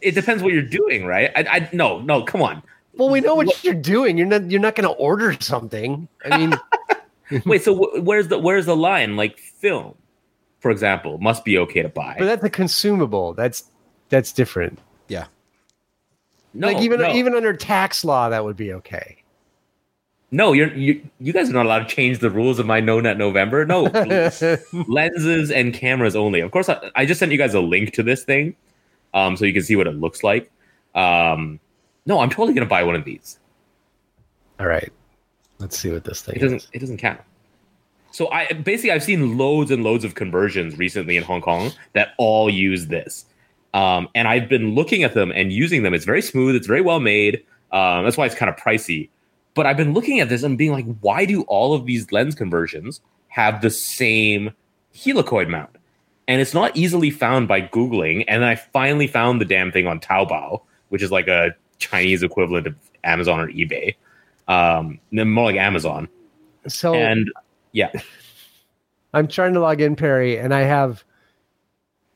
it 0.00 0.14
depends 0.14 0.44
what 0.44 0.52
you're 0.52 0.62
doing 0.62 1.04
right 1.04 1.32
I, 1.34 1.40
I 1.56 1.70
no 1.72 2.00
no 2.00 2.22
come 2.22 2.40
on 2.40 2.62
Well, 2.94 3.10
we 3.10 3.20
know 3.20 3.34
what 3.34 3.64
you're 3.64 3.74
doing. 3.74 4.16
You're 4.16 4.28
not 4.28 4.48
you're 4.48 4.60
not 4.60 4.76
going 4.76 4.88
to 4.88 4.94
order 4.94 5.36
something. 5.40 6.06
I 6.24 6.38
mean, 6.38 6.54
wait 7.46 7.64
so 7.64 7.74
wh- 7.74 8.04
where's 8.04 8.28
the 8.28 8.38
where's 8.38 8.66
the 8.66 8.76
line 8.76 9.16
like 9.16 9.38
film 9.38 9.94
for 10.60 10.70
example 10.70 11.18
must 11.18 11.44
be 11.44 11.58
okay 11.58 11.82
to 11.82 11.88
buy 11.88 12.14
but 12.18 12.26
that's 12.26 12.44
a 12.44 12.50
consumable. 12.50 13.34
That's 13.34 13.64
that's 14.08 14.32
different. 14.32 14.78
Yeah. 15.08 15.26
no 16.54 16.68
like 16.68 16.80
even 16.80 17.00
no, 17.00 17.12
even 17.12 17.34
under 17.34 17.52
tax 17.54 18.04
law, 18.04 18.28
that 18.28 18.44
would 18.44 18.56
be 18.56 18.72
okay. 18.74 19.19
No 20.30 20.52
you're 20.52 20.72
you, 20.74 21.02
you 21.18 21.32
guys 21.32 21.50
are 21.50 21.52
not 21.52 21.66
allowed 21.66 21.80
to 21.88 21.94
change 21.94 22.18
the 22.20 22.30
rules 22.30 22.58
of 22.58 22.66
my 22.66 22.80
no 22.80 23.00
net 23.00 23.18
November 23.18 23.64
no 23.66 23.82
lenses 24.88 25.50
and 25.50 25.74
cameras 25.74 26.14
only. 26.16 26.40
Of 26.40 26.50
course, 26.50 26.68
I, 26.68 26.90
I 26.94 27.06
just 27.06 27.18
sent 27.18 27.32
you 27.32 27.38
guys 27.38 27.54
a 27.54 27.60
link 27.60 27.92
to 27.94 28.02
this 28.02 28.24
thing, 28.24 28.54
um, 29.14 29.36
so 29.36 29.44
you 29.44 29.52
can 29.52 29.62
see 29.62 29.76
what 29.76 29.86
it 29.86 29.94
looks 29.96 30.22
like. 30.22 30.50
Um, 30.94 31.58
no, 32.06 32.20
I'm 32.20 32.30
totally 32.30 32.54
gonna 32.54 32.66
buy 32.66 32.82
one 32.82 32.94
of 32.94 33.04
these. 33.04 33.38
All 34.58 34.66
right, 34.66 34.92
let's 35.58 35.78
see 35.78 35.90
what 35.90 36.04
this 36.04 36.22
thing 36.22 36.36
It 36.36 36.40
doesn't. 36.40 36.58
is. 36.58 36.68
It 36.72 36.78
doesn't 36.80 36.98
count. 36.98 37.20
So 38.12 38.28
I 38.30 38.52
basically 38.52 38.90
I've 38.90 39.04
seen 39.04 39.38
loads 39.38 39.70
and 39.70 39.84
loads 39.84 40.04
of 40.04 40.14
conversions 40.16 40.76
recently 40.78 41.16
in 41.16 41.22
Hong 41.22 41.40
Kong 41.40 41.70
that 41.92 42.08
all 42.18 42.50
use 42.50 42.88
this, 42.88 43.24
um, 43.72 44.08
and 44.14 44.26
I've 44.28 44.48
been 44.48 44.74
looking 44.74 45.02
at 45.04 45.14
them 45.14 45.30
and 45.30 45.52
using 45.52 45.82
them. 45.82 45.94
It's 45.94 46.04
very 46.04 46.22
smooth. 46.22 46.56
It's 46.56 46.66
very 46.66 46.80
well 46.82 47.00
made. 47.00 47.44
Um, 47.72 48.02
that's 48.04 48.16
why 48.16 48.26
it's 48.26 48.34
kind 48.34 48.50
of 48.50 48.56
pricey. 48.56 49.08
But 49.54 49.66
I've 49.66 49.76
been 49.76 49.94
looking 49.94 50.20
at 50.20 50.28
this 50.28 50.42
and 50.42 50.56
being 50.56 50.72
like, 50.72 50.86
why 51.00 51.24
do 51.24 51.42
all 51.42 51.74
of 51.74 51.86
these 51.86 52.12
lens 52.12 52.34
conversions 52.34 53.00
have 53.28 53.60
the 53.60 53.70
same 53.70 54.52
helicoid 54.94 55.48
mount? 55.48 55.70
And 56.28 56.40
it's 56.40 56.54
not 56.54 56.76
easily 56.76 57.10
found 57.10 57.48
by 57.48 57.62
Googling. 57.62 58.24
And 58.28 58.42
then 58.42 58.48
I 58.48 58.54
finally 58.54 59.08
found 59.08 59.40
the 59.40 59.44
damn 59.44 59.72
thing 59.72 59.86
on 59.86 59.98
Taobao, 59.98 60.62
which 60.90 61.02
is 61.02 61.10
like 61.10 61.26
a 61.26 61.50
Chinese 61.78 62.22
equivalent 62.22 62.68
of 62.68 62.76
Amazon 63.02 63.40
or 63.40 63.48
eBay. 63.48 63.96
Um, 64.46 65.00
more 65.10 65.46
like 65.46 65.56
Amazon. 65.56 66.08
So 66.68 66.94
And 66.94 67.30
yeah, 67.72 67.90
I'm 69.14 69.28
trying 69.28 69.54
to 69.54 69.60
log 69.60 69.80
in, 69.80 69.96
Perry, 69.96 70.38
and 70.38 70.54
I 70.54 70.60
have 70.60 71.04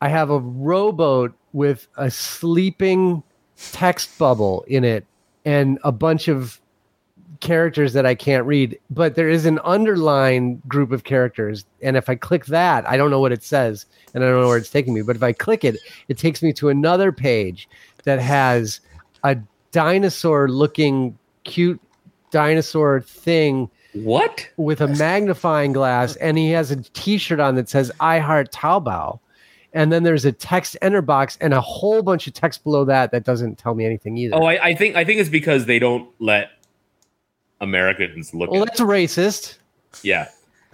I 0.01 0.09
have 0.09 0.31
a 0.31 0.39
rowboat 0.39 1.35
with 1.53 1.89
a 1.97 2.11
sleeping 2.11 3.23
text 3.57 4.19
bubble 4.19 4.65
in 4.67 4.85
it 4.85 5.07
and 5.45 5.79
a 5.85 5.93
bunch 5.93 6.29
of 6.29 6.61
characters 7.41 7.93
that 7.93 8.07
I 8.07 8.15
can't 8.15 8.47
read, 8.47 8.79
but 8.91 9.15
there 9.15 9.29
is 9.29 9.47
an 9.47 9.59
underlined 9.65 10.63
group 10.69 10.93
of 10.93 11.05
characters. 11.05 11.65
And 11.83 11.97
if 11.97 12.09
I 12.09 12.15
click 12.15 12.47
that, 12.47 12.89
I 12.89 12.97
don't 12.97 13.11
know 13.11 13.21
what 13.21 13.33
it 13.33 13.43
says 13.43 13.87
and 14.13 14.25
I 14.25 14.29
don't 14.29 14.41
know 14.41 14.49
where 14.49 14.59
it's 14.59 14.71
taking 14.71 14.95
me. 14.95 15.03
But 15.03 15.17
if 15.17 15.23
I 15.23 15.33
click 15.33 15.65
it, 15.65 15.77
it 16.09 16.19
takes 16.19 16.43
me 16.43 16.53
to 16.55 16.69
another 16.69 17.13
page 17.13 17.69
that 18.05 18.21
has 18.21 18.81
a 19.23 19.37
dinosaur 19.73 20.49
looking 20.49 21.19
cute 21.45 21.81
dinosaur 22.31 23.01
thing 23.01 23.71
what? 23.93 24.49
with 24.57 24.81
a 24.81 24.89
magnifying 24.89 25.73
glass 25.73 26.17
and 26.17 26.37
he 26.37 26.51
has 26.51 26.71
a 26.71 26.77
t-shirt 26.77 27.41
on 27.41 27.55
that 27.55 27.69
says 27.69 27.93
I 28.01 28.19
heart 28.19 28.53
Taobao. 28.53 29.21
And 29.73 29.93
then 29.93 30.05
there's 30.05 30.25
a 30.25 30.31
text 30.31 30.77
enter 30.83 31.03
box 31.03 31.37
and 31.41 31.53
a 31.53 31.61
whole 31.61 32.03
bunch 32.03 32.29
of 32.29 32.35
text 32.35 32.63
below 32.63 32.85
that 32.85 33.11
that 33.11 33.25
doesn't 33.25 33.59
tell 33.59 33.75
me 33.75 33.85
anything 33.85 34.17
either. 34.17 34.37
Oh, 34.37 34.45
I, 34.45 34.67
I 34.67 34.75
think 34.75 34.95
I 34.95 35.05
think 35.05 35.21
it's 35.21 35.29
because 35.29 35.67
they 35.67 35.81
don't 35.81 36.09
let 36.21 36.51
Americans 37.65 38.33
look 38.33 38.51
well, 38.51 38.65
that's 38.65 38.81
racist. 38.81 39.59
Yeah. 40.03 40.29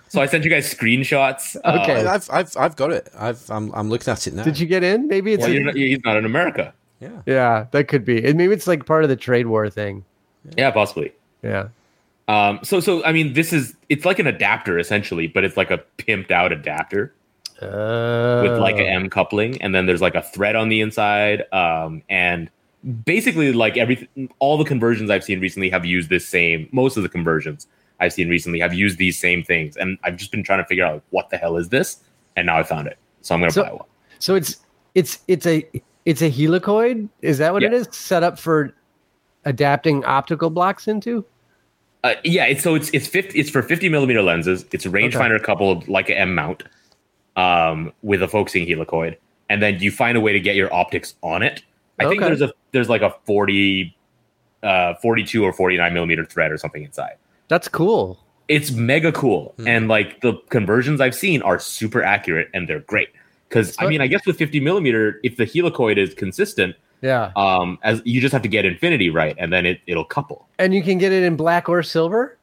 So 0.08 0.20
I 0.20 0.26
sent 0.26 0.44
you 0.44 0.50
guys 0.50 0.72
screenshots. 0.72 1.56
Okay. 1.56 2.04
Uh, 2.04 2.14
I've, 2.14 2.28
I've, 2.30 2.56
I've 2.56 2.76
got 2.76 2.90
it. 2.92 3.08
I've, 3.16 3.48
I'm, 3.48 3.72
I'm 3.74 3.88
looking 3.88 4.10
at 4.10 4.26
it 4.26 4.34
now. 4.34 4.42
Did 4.42 4.58
you 4.58 4.66
get 4.66 4.82
in? 4.82 5.06
Maybe 5.06 5.32
it's 5.32 5.42
well, 5.42 5.50
a- 5.50 5.54
you're 5.54 5.64
not, 5.64 5.74
he's 5.76 6.00
not 6.04 6.16
in 6.16 6.24
America. 6.24 6.74
Yeah. 7.00 7.22
yeah, 7.24 7.66
that 7.70 7.88
could 7.88 8.04
be. 8.04 8.22
And 8.22 8.36
maybe 8.36 8.52
it's 8.52 8.66
like 8.66 8.84
part 8.84 9.04
of 9.04 9.08
the 9.08 9.16
trade 9.16 9.46
war 9.46 9.70
thing. 9.70 10.04
Yeah, 10.58 10.70
possibly. 10.70 11.12
Yeah. 11.42 11.68
Um, 12.28 12.60
so 12.62 12.78
so 12.80 13.02
I 13.04 13.12
mean, 13.12 13.32
this 13.32 13.52
is 13.52 13.74
it's 13.88 14.04
like 14.04 14.18
an 14.18 14.26
adapter 14.26 14.78
essentially, 14.78 15.26
but 15.26 15.42
it's 15.42 15.56
like 15.56 15.70
a 15.70 15.82
pimped 15.96 16.30
out 16.30 16.52
adapter 16.52 17.14
Uh, 17.62 18.40
with 18.42 18.58
like 18.58 18.76
an 18.76 18.86
M 18.86 19.08
coupling, 19.10 19.60
and 19.62 19.74
then 19.74 19.86
there's 19.86 20.02
like 20.02 20.14
a 20.14 20.22
thread 20.22 20.56
on 20.56 20.68
the 20.68 20.80
inside. 20.80 21.44
Um, 21.52 22.02
and 22.08 22.50
basically, 23.04 23.52
like 23.52 23.76
everything, 23.76 24.30
all 24.38 24.56
the 24.58 24.64
conversions 24.64 25.10
I've 25.10 25.24
seen 25.24 25.40
recently 25.40 25.70
have 25.70 25.84
used 25.84 26.08
this 26.10 26.26
same. 26.28 26.68
Most 26.72 26.96
of 26.96 27.02
the 27.02 27.08
conversions 27.08 27.66
I've 28.00 28.12
seen 28.12 28.28
recently 28.28 28.60
have 28.60 28.72
used 28.74 28.98
these 28.98 29.18
same 29.18 29.42
things, 29.42 29.76
and 29.76 29.98
I've 30.04 30.16
just 30.16 30.30
been 30.30 30.42
trying 30.42 30.60
to 30.62 30.66
figure 30.66 30.84
out 30.84 30.94
like, 30.94 31.02
what 31.10 31.30
the 31.30 31.36
hell 31.36 31.56
is 31.56 31.68
this, 31.68 31.98
and 32.36 32.46
now 32.46 32.58
I 32.58 32.62
found 32.62 32.86
it, 32.88 32.98
so 33.20 33.34
I'm 33.34 33.40
gonna 33.40 33.52
So- 33.52 33.64
buy 33.64 33.72
one. 33.72 33.86
so 34.18 34.34
it's 34.34 34.56
it's 34.94 35.18
it's 35.28 35.46
a 35.46 35.68
it's 36.06 36.22
a 36.22 36.30
helicoid. 36.30 37.08
Is 37.22 37.38
that 37.38 37.52
what 37.52 37.62
it 37.62 37.72
Yeah. 37.72 37.78
is? 37.78 37.88
Set 37.92 38.22
up 38.22 38.38
for 38.38 38.74
adapting 39.44 40.04
optical 40.04 40.50
blocks 40.50 40.88
into? 40.88 41.24
Uh, 42.02 42.14
yeah, 42.24 42.46
it's 42.46 42.62
so 42.62 42.74
it's 42.74 42.88
it's 42.94 43.06
50, 43.06 43.38
it's 43.38 43.50
for 43.50 43.60
50 43.62 43.88
millimeter 43.90 44.22
lenses. 44.22 44.64
It's 44.72 44.86
a 44.86 44.88
rangefinder 44.88 45.42
coupled 45.42 45.86
like 45.86 46.08
an 46.08 46.16
M 46.16 46.34
mount 46.34 46.62
um, 47.36 47.92
with 48.02 48.22
a 48.22 48.28
focusing 48.28 48.66
helicoid, 48.66 49.16
and 49.50 49.60
then 49.62 49.78
you 49.80 49.90
find 49.90 50.16
a 50.16 50.20
way 50.20 50.32
to 50.32 50.40
get 50.40 50.56
your 50.56 50.72
optics 50.72 51.14
on 51.22 51.42
it. 51.42 51.62
I 52.06 52.08
think 52.08 52.20
there's 52.22 52.42
a 52.42 52.52
there's 52.72 52.88
like 52.88 53.02
a 53.02 53.14
40, 53.24 53.96
uh, 54.62 54.94
42 55.02 55.44
or 55.44 55.52
49 55.52 55.92
millimeter 55.94 56.24
thread 56.24 56.50
or 56.52 56.58
something 56.58 56.82
inside. 56.82 57.14
That's 57.48 57.68
cool. 57.68 58.18
It's 58.48 58.70
mega 58.72 59.12
cool, 59.12 59.54
Hmm. 59.58 59.68
and 59.68 59.88
like 59.88 60.20
the 60.22 60.34
conversions 60.50 61.00
I've 61.00 61.14
seen 61.14 61.40
are 61.42 61.58
super 61.58 62.02
accurate 62.02 62.48
and 62.54 62.68
they're 62.68 62.80
great. 62.80 63.08
Because 63.48 63.76
I 63.78 63.86
mean, 63.88 64.00
I 64.00 64.06
guess 64.06 64.24
with 64.26 64.36
50 64.38 64.60
millimeter, 64.60 65.20
if 65.24 65.36
the 65.36 65.44
helicoid 65.44 65.96
is 65.98 66.14
consistent, 66.14 66.76
Yeah. 67.02 67.32
um, 67.36 67.78
as 67.82 68.00
you 68.04 68.20
just 68.20 68.32
have 68.32 68.42
to 68.42 68.48
get 68.48 68.64
infinity 68.64 69.10
right, 69.10 69.34
and 69.38 69.52
then 69.52 69.66
it 69.66 69.80
it'll 69.86 70.04
couple. 70.04 70.48
And 70.58 70.72
you 70.74 70.82
can 70.82 70.98
get 70.98 71.12
it 71.12 71.22
in 71.24 71.36
black 71.36 71.68
or 71.68 71.82
silver? 71.82 72.36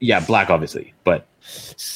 Yeah, 0.00 0.20
black 0.20 0.50
obviously, 0.50 0.94
but 1.04 1.26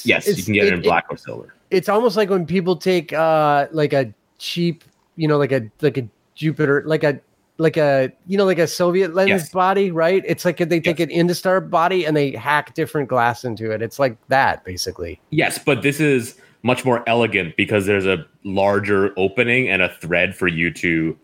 yes, 0.05 0.27
you 0.27 0.43
can 0.43 0.55
get 0.55 0.67
it, 0.67 0.73
in 0.73 0.81
it- 0.81 0.85
black 0.85 1.07
or 1.11 1.17
silver. 1.17 1.55
it's 1.71 1.89
almost 1.89 2.17
like 2.17 2.29
when 2.31 2.45
people 2.47 2.77
take 2.77 3.13
uh 3.13 3.67
like 3.73 3.93
a 3.93 4.13
cheap 4.39 4.83
you 5.17 5.27
know 5.29 5.39
like 5.39 5.53
a 5.53 5.63
like 5.81 5.97
a 5.99 6.07
jupiter 6.43 6.83
like 6.87 7.05
a 7.05 7.21
like 7.59 7.77
a 7.77 8.11
you 8.27 8.37
know 8.37 8.45
like 8.45 8.59
a 8.59 8.67
Soviet 8.67 9.15
lens 9.15 9.29
Yes. 9.29 9.51
body, 9.51 9.91
right? 9.91 10.23
It's 10.27 10.45
like 10.45 10.57
they 10.57 10.81
take 10.81 10.99
Yes. 10.99 11.09
an 11.11 11.15
Industar 11.15 11.69
body 11.71 12.05
and 12.05 12.17
they 12.17 12.33
hack 12.33 12.75
different 12.75 13.09
glass 13.09 13.45
into 13.45 13.71
it. 13.71 13.81
It's 13.83 13.99
like 13.99 14.17
that 14.29 14.65
basically. 14.65 15.21
Yes, 15.31 15.59
but 15.59 15.83
this 15.83 16.01
is 16.01 16.37
much 16.65 16.85
more 16.85 17.05
elegant 17.09 17.57
because 17.57 17.87
there's 17.87 18.07
a 18.07 18.25
larger 18.45 19.13
opening 19.19 19.69
and 19.69 19.83
a 19.83 19.89
thread 20.01 20.35
for 20.35 20.49
you 20.49 20.73
to 20.73 21.17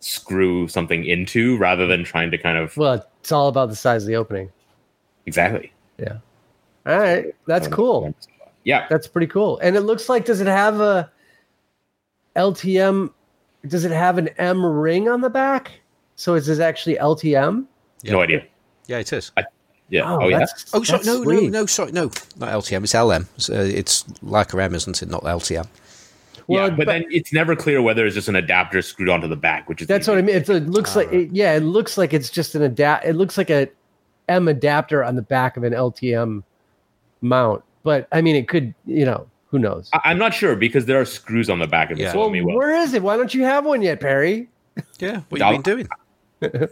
screw 0.00 0.68
something 0.68 1.04
into 1.04 1.56
rather 1.58 1.86
than 1.86 2.04
trying 2.04 2.30
to 2.30 2.38
kind 2.38 2.56
of 2.58 2.76
Well, 2.76 3.04
it's 3.20 3.32
all 3.32 3.48
about 3.48 3.68
the 3.70 3.76
size 3.76 4.02
of 4.04 4.06
the 4.08 4.16
opening. 4.16 4.50
exactly. 5.26 5.72
Yeah. 5.98 6.18
All 6.86 6.98
right, 6.98 7.34
that's 7.46 7.66
um, 7.66 7.72
cool. 7.72 8.14
Yeah. 8.64 8.86
That's 8.88 9.06
pretty 9.08 9.26
cool. 9.26 9.58
And 9.58 9.74
it 9.76 9.80
looks 9.80 10.08
like 10.08 10.24
does 10.26 10.40
it 10.40 10.46
have 10.46 10.80
a 10.80 11.10
LTM? 12.36 13.12
Does 13.66 13.84
it 13.84 13.92
have 13.92 14.18
an 14.18 14.28
M 14.38 14.64
ring 14.64 15.08
on 15.08 15.20
the 15.20 15.30
back? 15.30 15.72
So 16.16 16.34
is 16.34 16.46
this 16.46 16.60
actually 16.60 16.96
LTM? 16.96 17.64
No 18.04 18.20
idea. 18.20 18.44
Yeah, 18.86 18.98
it 18.98 19.12
is. 19.12 19.32
Yeah. 19.88 20.02
Oh, 20.12 20.28
yeah. 20.28 20.38
that's- 20.40 20.66
Oh, 20.72 20.82
sorry, 20.82 21.04
no, 21.04 21.18
no, 21.18 21.22
sweet. 21.22 21.50
no, 21.50 21.66
sorry, 21.66 21.92
no, 21.92 22.10
not 22.38 22.50
LTM. 22.50 22.84
It's 22.84 22.94
LM. 22.94 23.28
It's, 23.36 23.50
uh, 23.50 23.54
it's 23.54 24.04
Leica 24.24 24.62
M, 24.62 24.74
isn't 24.74 25.02
it? 25.02 25.08
Not 25.08 25.22
LTM. 25.22 25.66
Well, 26.46 26.68
yeah, 26.68 26.74
but, 26.74 26.86
then 26.86 27.04
it's 27.10 27.32
never 27.32 27.56
clear 27.56 27.80
whether 27.80 28.04
it's 28.04 28.14
just 28.14 28.28
an 28.28 28.36
adapter 28.36 28.82
screwed 28.82 29.08
onto 29.08 29.28
the 29.28 29.36
back, 29.36 29.68
which 29.68 29.80
is 29.80 29.88
That's 29.88 30.06
what 30.06 30.18
I 30.18 30.22
mean. 30.22 30.36
It's, 30.36 30.48
it 30.50 30.66
looks 30.68 30.94
like, 30.94 31.10
it, 31.12 31.30
yeah, 31.32 31.54
it 31.54 31.60
looks 31.60 31.96
like 31.96 32.12
it's 32.12 32.28
just 32.28 32.54
an 32.54 32.62
adapt. 32.62 33.06
It 33.06 33.14
looks 33.14 33.38
like 33.38 33.48
a 33.50 33.68
M 34.28 34.48
adapter 34.48 35.02
on 35.02 35.16
the 35.16 35.22
back 35.22 35.56
of 35.56 35.64
an 35.64 35.72
LTM 35.72 36.42
mount. 37.22 37.62
But 37.82 38.08
I 38.12 38.20
mean, 38.20 38.36
it 38.36 38.48
could, 38.48 38.74
you 38.86 39.04
know, 39.06 39.26
who 39.54 39.60
knows? 39.60 39.88
I- 39.92 40.00
I'm 40.06 40.18
not 40.18 40.34
sure 40.34 40.56
because 40.56 40.86
there 40.86 41.00
are 41.00 41.04
screws 41.04 41.48
on 41.48 41.60
the 41.60 41.68
back 41.68 41.92
of 41.92 41.98
it. 42.00 42.02
Yeah. 42.02 42.12
So 42.12 42.18
well, 42.18 42.34
it 42.34 42.42
well. 42.42 42.56
where 42.56 42.74
is 42.74 42.92
it? 42.92 43.04
Why 43.04 43.16
don't 43.16 43.32
you 43.32 43.44
have 43.44 43.64
one 43.64 43.82
yet, 43.82 44.00
Perry? 44.00 44.48
Yeah, 44.98 45.20
what 45.28 45.40
I'll- 45.40 45.52
you 45.54 45.62
been 45.62 45.86
doing? 45.86 45.88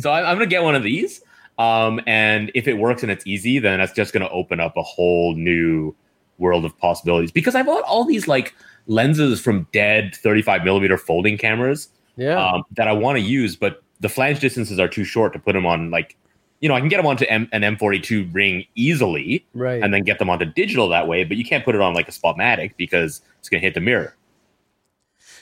so 0.00 0.10
I, 0.10 0.28
I'm 0.28 0.36
gonna 0.36 0.46
get 0.46 0.64
one 0.64 0.74
of 0.74 0.82
these. 0.82 1.22
Um, 1.58 2.00
and 2.08 2.50
if 2.56 2.66
it 2.66 2.74
works 2.74 3.04
and 3.04 3.12
it's 3.12 3.24
easy, 3.24 3.60
then 3.60 3.78
that's 3.78 3.92
just 3.92 4.12
gonna 4.12 4.28
open 4.30 4.58
up 4.58 4.76
a 4.76 4.82
whole 4.82 5.36
new 5.36 5.94
world 6.38 6.64
of 6.64 6.76
possibilities. 6.78 7.30
Because 7.30 7.54
I 7.54 7.62
bought 7.62 7.82
all 7.84 8.04
these 8.04 8.26
like 8.26 8.52
lenses 8.88 9.40
from 9.40 9.68
dead 9.72 10.16
35 10.16 10.64
millimeter 10.64 10.98
folding 10.98 11.38
cameras 11.38 11.88
Yeah. 12.16 12.44
um, 12.44 12.64
that 12.72 12.88
I 12.88 12.92
want 12.92 13.16
to 13.18 13.22
use, 13.22 13.54
but 13.54 13.80
the 14.00 14.08
flange 14.08 14.40
distances 14.40 14.80
are 14.80 14.88
too 14.88 15.04
short 15.04 15.32
to 15.34 15.38
put 15.38 15.52
them 15.52 15.66
on. 15.66 15.90
Like, 15.92 16.16
you 16.60 16.68
know, 16.68 16.74
I 16.74 16.80
can 16.80 16.88
get 16.88 16.96
them 16.96 17.06
onto 17.06 17.24
M- 17.26 17.48
an 17.52 17.62
M42 17.62 18.32
ring 18.34 18.64
easily, 18.74 19.46
right. 19.54 19.82
and 19.82 19.92
then 19.94 20.02
get 20.02 20.18
them 20.18 20.28
onto 20.30 20.44
digital 20.44 20.88
that 20.88 21.06
way. 21.06 21.24
But 21.24 21.36
you 21.36 21.44
can't 21.44 21.64
put 21.64 21.74
it 21.74 21.80
on 21.80 21.94
like 21.94 22.08
a 22.08 22.12
Spotmatic 22.12 22.72
because 22.76 23.20
it's 23.38 23.48
gonna 23.48 23.60
hit 23.60 23.74
the 23.74 23.80
mirror. 23.80 24.14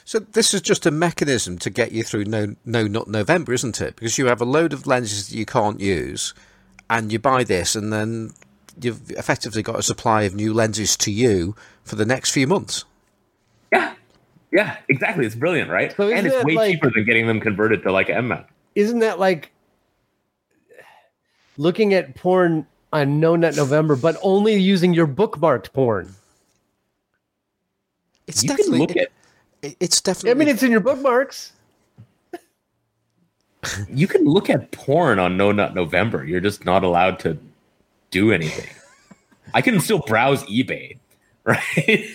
So 0.05 0.19
this 0.19 0.53
is 0.53 0.61
just 0.61 0.85
a 0.85 0.91
mechanism 0.91 1.57
to 1.57 1.69
get 1.69 1.91
you 1.91 2.03
through 2.03 2.25
no, 2.25 2.55
no, 2.63 2.87
not 2.87 3.09
November, 3.09 3.51
isn't 3.53 3.81
it? 3.81 3.95
Because 3.97 4.17
you 4.17 4.27
have 4.27 4.39
a 4.39 4.45
load 4.45 4.71
of 4.71 4.87
lenses 4.87 5.27
that 5.29 5.35
you 5.35 5.45
can't 5.45 5.79
use, 5.81 6.33
and 6.89 7.11
you 7.11 7.19
buy 7.19 7.43
this, 7.43 7.75
and 7.75 7.91
then 7.91 8.31
you've 8.79 9.09
effectively 9.11 9.61
got 9.63 9.77
a 9.77 9.83
supply 9.83 10.21
of 10.21 10.33
new 10.35 10.53
lenses 10.53 10.95
to 10.97 11.11
you 11.11 11.55
for 11.83 11.95
the 11.95 12.05
next 12.05 12.31
few 12.31 12.47
months. 12.47 12.85
Yeah, 13.73 13.95
yeah, 14.53 14.77
exactly. 14.87 15.25
It's 15.25 15.35
brilliant, 15.35 15.69
right? 15.69 15.93
So 15.97 16.09
and 16.09 16.25
it's 16.27 16.45
way 16.45 16.53
like- 16.53 16.71
cheaper 16.73 16.91
than 16.91 17.03
getting 17.03 17.27
them 17.27 17.39
converted 17.41 17.83
to 17.83 17.91
like 17.91 18.09
M 18.09 18.29
mount. 18.29 18.45
Isn't 18.75 18.99
that 18.99 19.19
like 19.19 19.51
looking 21.57 21.93
at 21.93 22.15
porn 22.15 22.65
on 22.93 23.19
No 23.19 23.35
Nut 23.35 23.55
November, 23.55 23.95
but 23.95 24.17
only 24.21 24.55
using 24.55 24.93
your 24.93 25.07
bookmarked 25.07 25.73
porn? 25.73 26.15
It's 28.27 28.43
You 28.43 28.49
can 28.49 28.57
definitely 28.57 28.79
look 28.79 28.97
at 28.97 29.09
it's 29.79 30.01
definitely 30.01 30.31
I 30.31 30.33
mean, 30.35 30.47
it's 30.47 30.63
in 30.63 30.71
your 30.71 30.79
bookmarks. 30.79 31.53
you 33.89 34.07
can 34.07 34.23
look 34.25 34.49
at 34.49 34.71
porn 34.71 35.19
on 35.19 35.35
No 35.35 35.51
Nut 35.51 35.73
November. 35.75 36.23
You're 36.23 36.41
just 36.41 36.65
not 36.65 36.83
allowed 36.83 37.19
to 37.19 37.37
do 38.11 38.31
anything. 38.31 38.69
I 39.53 39.61
can 39.61 39.79
still 39.79 39.99
browse 39.99 40.43
eBay, 40.43 40.97
right? 41.43 42.05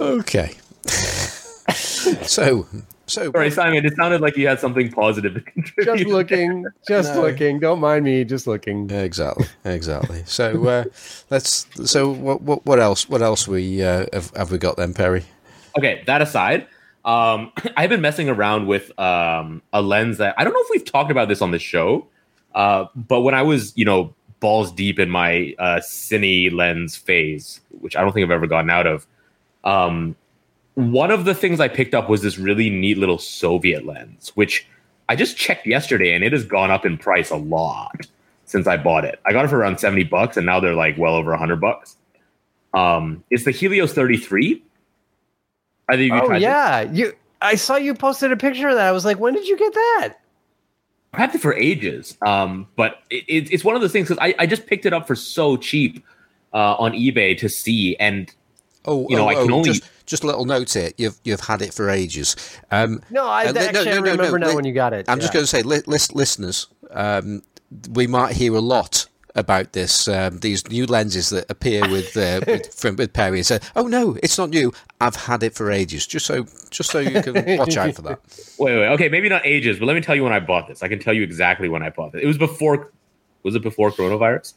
okay. 0.00 0.54
so 2.22 2.66
so 3.14 3.30
Sorry, 3.32 3.50
Simon. 3.50 3.84
It 3.86 3.94
sounded 3.96 4.20
like 4.20 4.36
you 4.36 4.46
had 4.46 4.60
something 4.60 4.90
positive 4.90 5.34
to 5.34 5.40
contribute. 5.52 5.96
Just 5.98 6.10
looking, 6.10 6.64
just 6.86 7.14
No. 7.14 7.22
looking. 7.22 7.60
Don't 7.60 7.80
mind 7.80 8.04
me, 8.04 8.24
just 8.24 8.46
looking. 8.46 8.90
Exactly, 8.90 9.46
exactly. 9.64 10.22
So 10.26 10.66
uh, 10.66 10.84
let's. 11.30 11.66
So 11.84 12.10
what, 12.10 12.42
what? 12.42 12.64
What 12.66 12.80
else? 12.80 13.08
What 13.08 13.22
else 13.22 13.46
we 13.48 13.82
uh, 13.82 14.06
have, 14.12 14.30
have 14.36 14.50
we 14.50 14.58
got 14.58 14.76
then, 14.76 14.94
Perry? 14.94 15.24
Okay, 15.76 16.02
that 16.06 16.22
aside, 16.22 16.66
um, 17.04 17.52
I've 17.76 17.90
been 17.90 18.00
messing 18.00 18.28
around 18.28 18.66
with 18.66 18.96
um, 18.98 19.62
a 19.72 19.82
lens 19.82 20.18
that 20.18 20.34
I 20.38 20.44
don't 20.44 20.52
know 20.52 20.60
if 20.60 20.68
we've 20.70 20.84
talked 20.84 21.10
about 21.10 21.28
this 21.28 21.42
on 21.42 21.50
the 21.50 21.58
show, 21.58 22.06
uh, 22.54 22.86
but 22.94 23.22
when 23.22 23.34
I 23.34 23.42
was, 23.42 23.72
you 23.76 23.84
know, 23.84 24.14
balls 24.40 24.70
deep 24.72 24.98
in 24.98 25.08
my 25.10 25.54
uh, 25.58 25.80
cine 25.80 26.52
lens 26.52 26.96
phase, 26.96 27.60
which 27.80 27.96
I 27.96 28.02
don't 28.02 28.12
think 28.12 28.24
I've 28.24 28.30
ever 28.30 28.46
gotten 28.46 28.70
out 28.70 28.86
of, 28.86 29.06
um, 29.64 30.14
one 30.74 31.10
of 31.10 31.24
the 31.24 31.34
things 31.34 31.60
I 31.60 31.68
picked 31.68 31.94
up 31.94 32.08
was 32.08 32.22
this 32.22 32.38
really 32.38 32.70
neat 32.70 32.98
little 32.98 33.18
Soviet 33.18 33.84
lens, 33.86 34.32
which 34.34 34.66
I 35.08 35.16
just 35.16 35.36
checked 35.36 35.66
yesterday, 35.66 36.14
and 36.14 36.24
it 36.24 36.32
has 36.32 36.44
gone 36.44 36.70
up 36.70 36.84
in 36.84 36.98
price 36.98 37.30
a 37.30 37.36
lot 37.36 38.06
since 38.44 38.66
I 38.66 38.76
bought 38.76 39.04
it. 39.04 39.20
I 39.26 39.32
got 39.32 39.44
it 39.44 39.48
for 39.48 39.58
around 39.58 39.78
seventy 39.78 40.04
bucks, 40.04 40.36
and 40.36 40.46
now 40.46 40.60
they're 40.60 40.74
like 40.74 40.96
well 40.98 41.14
over 41.14 41.36
hundred 41.36 41.60
bucks. 41.60 41.96
Um, 42.72 43.22
it's 43.30 43.44
the 43.44 43.50
Helios 43.52 43.92
thirty 43.92 44.16
three. 44.16 44.62
I 45.88 45.96
think 45.96 46.12
you 46.12 46.20
Oh 46.20 46.26
tried 46.26 46.36
this. 46.38 46.42
yeah, 46.42 46.80
you. 46.82 47.12
I 47.42 47.56
saw 47.56 47.76
you 47.76 47.94
posted 47.94 48.32
a 48.32 48.36
picture 48.36 48.68
of 48.68 48.76
that. 48.76 48.86
I 48.88 48.92
was 48.92 49.04
like, 49.04 49.18
when 49.18 49.34
did 49.34 49.46
you 49.46 49.56
get 49.58 49.74
that? 49.74 50.14
I've 51.12 51.20
had 51.20 51.34
it 51.34 51.40
for 51.42 51.54
ages. 51.54 52.16
Um, 52.26 52.66
but 52.74 53.00
it, 53.10 53.24
it, 53.28 53.52
it's 53.52 53.62
one 53.62 53.76
of 53.76 53.82
those 53.82 53.92
things 53.92 54.08
because 54.08 54.18
I, 54.20 54.34
I 54.38 54.46
just 54.46 54.66
picked 54.66 54.86
it 54.86 54.92
up 54.94 55.06
for 55.06 55.14
so 55.14 55.56
cheap 55.58 56.02
uh, 56.54 56.74
on 56.76 56.92
eBay 56.92 57.36
to 57.38 57.48
see, 57.48 57.96
and 57.98 58.32
Oh, 58.86 59.06
You 59.08 59.16
know, 59.16 59.24
oh, 59.24 59.28
I 59.28 59.34
can 59.34 59.50
oh, 59.52 59.56
only- 59.56 59.70
just, 59.70 59.82
just 60.06 60.22
a 60.24 60.26
little 60.26 60.44
note 60.44 60.72
here. 60.72 60.90
You've 60.96 61.16
you've 61.24 61.40
had 61.40 61.62
it 61.62 61.72
for 61.74 61.88
ages. 61.90 62.36
Um, 62.70 63.00
No, 63.10 63.28
I 63.28 63.50
no, 63.50 63.60
actually 63.60 63.72
no, 63.72 63.90
I 63.92 63.94
no, 63.94 64.00
no, 64.00 64.12
remember 64.12 64.38
now 64.38 64.48
li- 64.50 64.54
when 64.56 64.64
you 64.64 64.72
got 64.72 64.92
it. 64.92 65.08
I'm 65.08 65.20
just 65.20 65.32
going 65.32 65.42
to 65.42 65.46
say, 65.46 65.62
li- 65.62 65.82
list, 65.86 66.14
listeners, 66.14 66.66
um, 66.90 67.42
we 67.92 68.06
might 68.06 68.34
hear 68.36 68.54
a 68.54 68.60
lot 68.60 69.06
about 69.36 69.72
this. 69.72 70.06
Um, 70.06 70.38
these 70.38 70.68
new 70.70 70.86
lenses 70.86 71.30
that 71.30 71.50
appear 71.50 71.88
with, 71.90 72.16
uh, 72.16 72.40
with 72.46 72.72
from 72.74 72.96
with 72.96 73.12
Perry 73.12 73.38
and 73.38 73.46
say, 73.46 73.58
"Oh 73.74 73.86
no, 73.88 74.16
it's 74.22 74.38
not 74.38 74.50
new. 74.50 74.72
I've 75.00 75.16
had 75.16 75.42
it 75.42 75.54
for 75.54 75.70
ages." 75.72 76.06
Just 76.06 76.26
so, 76.26 76.44
just 76.70 76.90
so 76.90 77.00
you 77.00 77.20
can 77.22 77.34
watch 77.58 77.76
out 77.76 77.94
for 77.94 78.02
that. 78.02 78.20
wait, 78.58 78.76
wait, 78.76 78.88
okay, 78.90 79.08
maybe 79.08 79.28
not 79.28 79.44
ages, 79.44 79.78
but 79.78 79.86
let 79.86 79.94
me 79.94 80.00
tell 80.02 80.14
you 80.14 80.22
when 80.22 80.32
I 80.32 80.40
bought 80.40 80.68
this. 80.68 80.82
I 80.82 80.88
can 80.88 80.98
tell 81.00 81.14
you 81.14 81.22
exactly 81.22 81.68
when 81.68 81.82
I 81.82 81.90
bought 81.90 82.14
it. 82.14 82.22
It 82.22 82.26
was 82.26 82.38
before. 82.38 82.92
Was 83.42 83.54
it 83.54 83.62
before 83.62 83.90
coronavirus? 83.90 84.54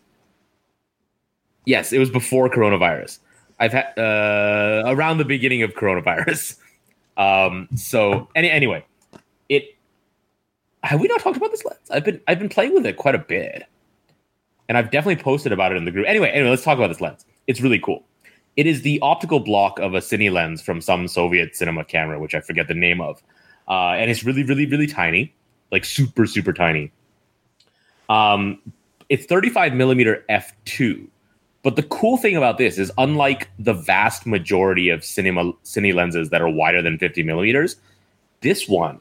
Yes, 1.65 1.91
it 1.91 1.99
was 1.99 2.09
before 2.09 2.49
coronavirus. 2.49 3.19
I've 3.59 3.73
had 3.73 3.97
uh, 3.97 4.83
around 4.85 5.17
the 5.17 5.25
beginning 5.25 5.63
of 5.63 5.73
coronavirus. 5.73 6.57
Um, 7.17 7.67
so 7.75 8.29
any 8.35 8.47
anyway, 8.47 8.85
it 9.49 9.75
have 10.83 11.01
we 11.01 11.07
not 11.07 11.19
talked 11.19 11.35
about 11.35 11.49
this 11.49 11.65
lens? 11.65 11.79
I've 11.89 12.05
been 12.05 12.21
I've 12.27 12.37
been 12.37 12.47
playing 12.47 12.75
with 12.75 12.85
it 12.85 12.95
quite 12.95 13.15
a 13.15 13.17
bit, 13.17 13.63
and 14.69 14.77
I've 14.77 14.91
definitely 14.91 15.23
posted 15.23 15.51
about 15.51 15.71
it 15.71 15.77
in 15.77 15.85
the 15.85 15.91
group. 15.91 16.05
Anyway, 16.07 16.29
anyway, 16.29 16.51
let's 16.51 16.63
talk 16.63 16.77
about 16.77 16.89
this 16.89 17.01
lens. 17.01 17.25
It's 17.47 17.59
really 17.59 17.79
cool. 17.79 18.03
It 18.55 18.67
is 18.67 18.83
the 18.83 18.99
optical 19.01 19.39
block 19.39 19.79
of 19.79 19.95
a 19.95 19.99
cine 19.99 20.31
lens 20.31 20.61
from 20.61 20.79
some 20.79 21.07
Soviet 21.07 21.55
cinema 21.55 21.83
camera, 21.83 22.19
which 22.19 22.35
I 22.35 22.41
forget 22.41 22.67
the 22.67 22.75
name 22.75 23.01
of, 23.01 23.23
uh, 23.67 23.93
and 23.97 24.11
it's 24.11 24.23
really, 24.23 24.43
really, 24.43 24.67
really 24.67 24.85
tiny, 24.85 25.33
like 25.71 25.85
super, 25.85 26.27
super 26.27 26.53
tiny. 26.53 26.91
Um, 28.09 28.61
it's 29.09 29.25
35 29.25 29.73
millimeter 29.73 30.23
f2. 30.29 31.07
But 31.63 31.75
the 31.75 31.83
cool 31.83 32.17
thing 32.17 32.35
about 32.35 32.57
this 32.57 32.77
is, 32.77 32.91
unlike 32.97 33.49
the 33.59 33.73
vast 33.73 34.25
majority 34.25 34.89
of 34.89 35.03
cinema 35.03 35.53
cine 35.63 35.93
lenses 35.93 36.29
that 36.29 36.41
are 36.41 36.49
wider 36.49 36.81
than 36.81 36.97
50 36.97 37.23
millimeters, 37.23 37.77
this 38.41 38.67
one 38.67 38.99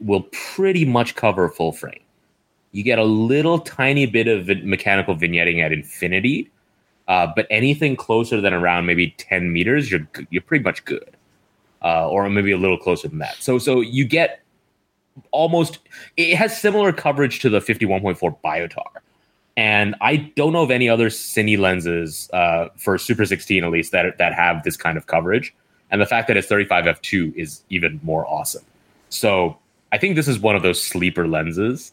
will 0.00 0.22
pretty 0.32 0.84
much 0.84 1.14
cover 1.14 1.48
full 1.48 1.72
frame. 1.72 2.00
You 2.72 2.82
get 2.82 2.98
a 2.98 3.04
little 3.04 3.58
tiny 3.60 4.06
bit 4.06 4.28
of 4.28 4.48
mechanical 4.64 5.16
vignetting 5.16 5.64
at 5.64 5.72
infinity, 5.72 6.50
uh, 7.06 7.28
but 7.34 7.46
anything 7.50 7.96
closer 7.96 8.40
than 8.40 8.52
around 8.52 8.86
maybe 8.86 9.14
10 9.18 9.52
meters, 9.52 9.90
you're 9.90 10.06
you're 10.30 10.42
pretty 10.42 10.62
much 10.62 10.84
good, 10.84 11.16
uh, 11.82 12.08
or 12.08 12.28
maybe 12.28 12.52
a 12.52 12.58
little 12.58 12.78
closer 12.78 13.08
than 13.08 13.18
that. 13.18 13.36
So 13.40 13.58
so 13.58 13.80
you 13.80 14.04
get 14.04 14.40
almost 15.30 15.78
it 16.16 16.36
has 16.36 16.60
similar 16.60 16.92
coverage 16.92 17.40
to 17.40 17.48
the 17.48 17.60
51.4 17.60 18.36
Biotar. 18.44 19.00
And 19.58 19.96
I 20.00 20.18
don't 20.36 20.52
know 20.52 20.62
of 20.62 20.70
any 20.70 20.88
other 20.88 21.08
cine 21.08 21.58
lenses 21.58 22.30
uh, 22.32 22.68
for 22.76 22.96
Super 22.96 23.26
16 23.26 23.64
at 23.64 23.70
least 23.72 23.90
that 23.90 24.16
that 24.18 24.32
have 24.32 24.62
this 24.62 24.76
kind 24.76 24.96
of 24.96 25.08
coverage. 25.08 25.52
And 25.90 26.00
the 26.00 26.06
fact 26.06 26.28
that 26.28 26.36
it's 26.36 26.46
35 26.46 26.84
f2 26.84 27.34
is 27.34 27.64
even 27.68 27.98
more 28.04 28.24
awesome. 28.28 28.62
So 29.08 29.58
I 29.90 29.98
think 29.98 30.14
this 30.14 30.28
is 30.28 30.38
one 30.38 30.54
of 30.54 30.62
those 30.62 30.80
sleeper 30.80 31.26
lenses 31.26 31.90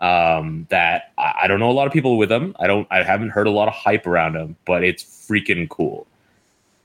Um, 0.00 0.66
that 0.70 1.12
I, 1.16 1.34
I 1.42 1.46
don't 1.46 1.60
know 1.60 1.70
a 1.70 1.76
lot 1.80 1.86
of 1.86 1.92
people 1.92 2.18
with 2.18 2.28
them. 2.28 2.52
I 2.58 2.66
don't. 2.66 2.88
I 2.90 3.04
haven't 3.04 3.30
heard 3.30 3.46
a 3.46 3.52
lot 3.52 3.68
of 3.68 3.74
hype 3.74 4.08
around 4.08 4.32
them, 4.34 4.56
but 4.64 4.82
it's 4.82 5.04
freaking 5.04 5.68
cool. 5.68 6.08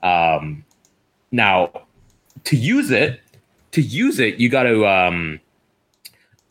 Um, 0.00 0.64
now 1.32 1.72
to 2.44 2.56
use 2.56 2.92
it, 2.92 3.20
to 3.72 3.82
use 3.82 4.20
it, 4.20 4.38
you 4.38 4.48
got 4.48 4.62
to. 4.62 4.86
Um, 4.86 5.40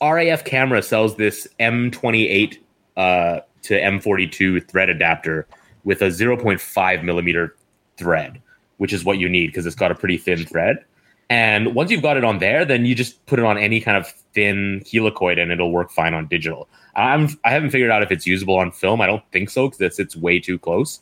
RAF 0.01 0.43
camera 0.43 0.82
sells 0.82 1.15
this 1.15 1.47
M28 1.61 2.57
uh, 2.97 3.39
to 3.64 3.80
M42 3.80 4.68
thread 4.68 4.89
adapter 4.89 5.47
with 5.84 6.01
a 6.01 6.07
0.5 6.07 7.03
millimeter 7.03 7.55
thread, 7.97 8.41
which 8.78 8.93
is 8.93 9.03
what 9.03 9.18
you 9.18 9.30
need 9.30 9.47
because 9.47 9.66
it's 9.66 9.76
got 9.76 9.91
a 9.91 9.95
pretty 9.95 10.18
thin 10.18 10.45
thread. 10.45 10.84
And 11.30 11.76
once 11.76 11.91
you've 11.91 12.01
got 12.01 12.18
it 12.18 12.24
on 12.24 12.39
there, 12.39 12.66
then 12.66 12.86
you 12.86 12.95
just 12.95 13.24
put 13.28 13.38
it 13.38 13.45
on 13.45 13.57
any 13.57 13.80
kind 13.82 13.97
of 13.97 14.07
thin 14.34 14.82
helicoid 14.86 15.39
and 15.39 15.51
it'll 15.51 15.72
work 15.72 15.91
fine 15.91 16.14
on 16.14 16.28
digital. 16.28 16.68
I'm 16.95 17.30
I 17.43 17.51
haven't 17.51 17.70
figured 17.70 17.91
out 17.91 18.01
if 18.01 18.12
it's 18.12 18.26
usable 18.26 18.55
on 18.55 18.72
film. 18.72 18.99
I 18.99 19.05
don't 19.05 19.24
think 19.32 19.49
so 19.49 19.68
because 19.68 19.82
it's 19.82 19.99
it's 19.99 20.16
way 20.16 20.39
too 20.39 20.57
close. 20.57 21.01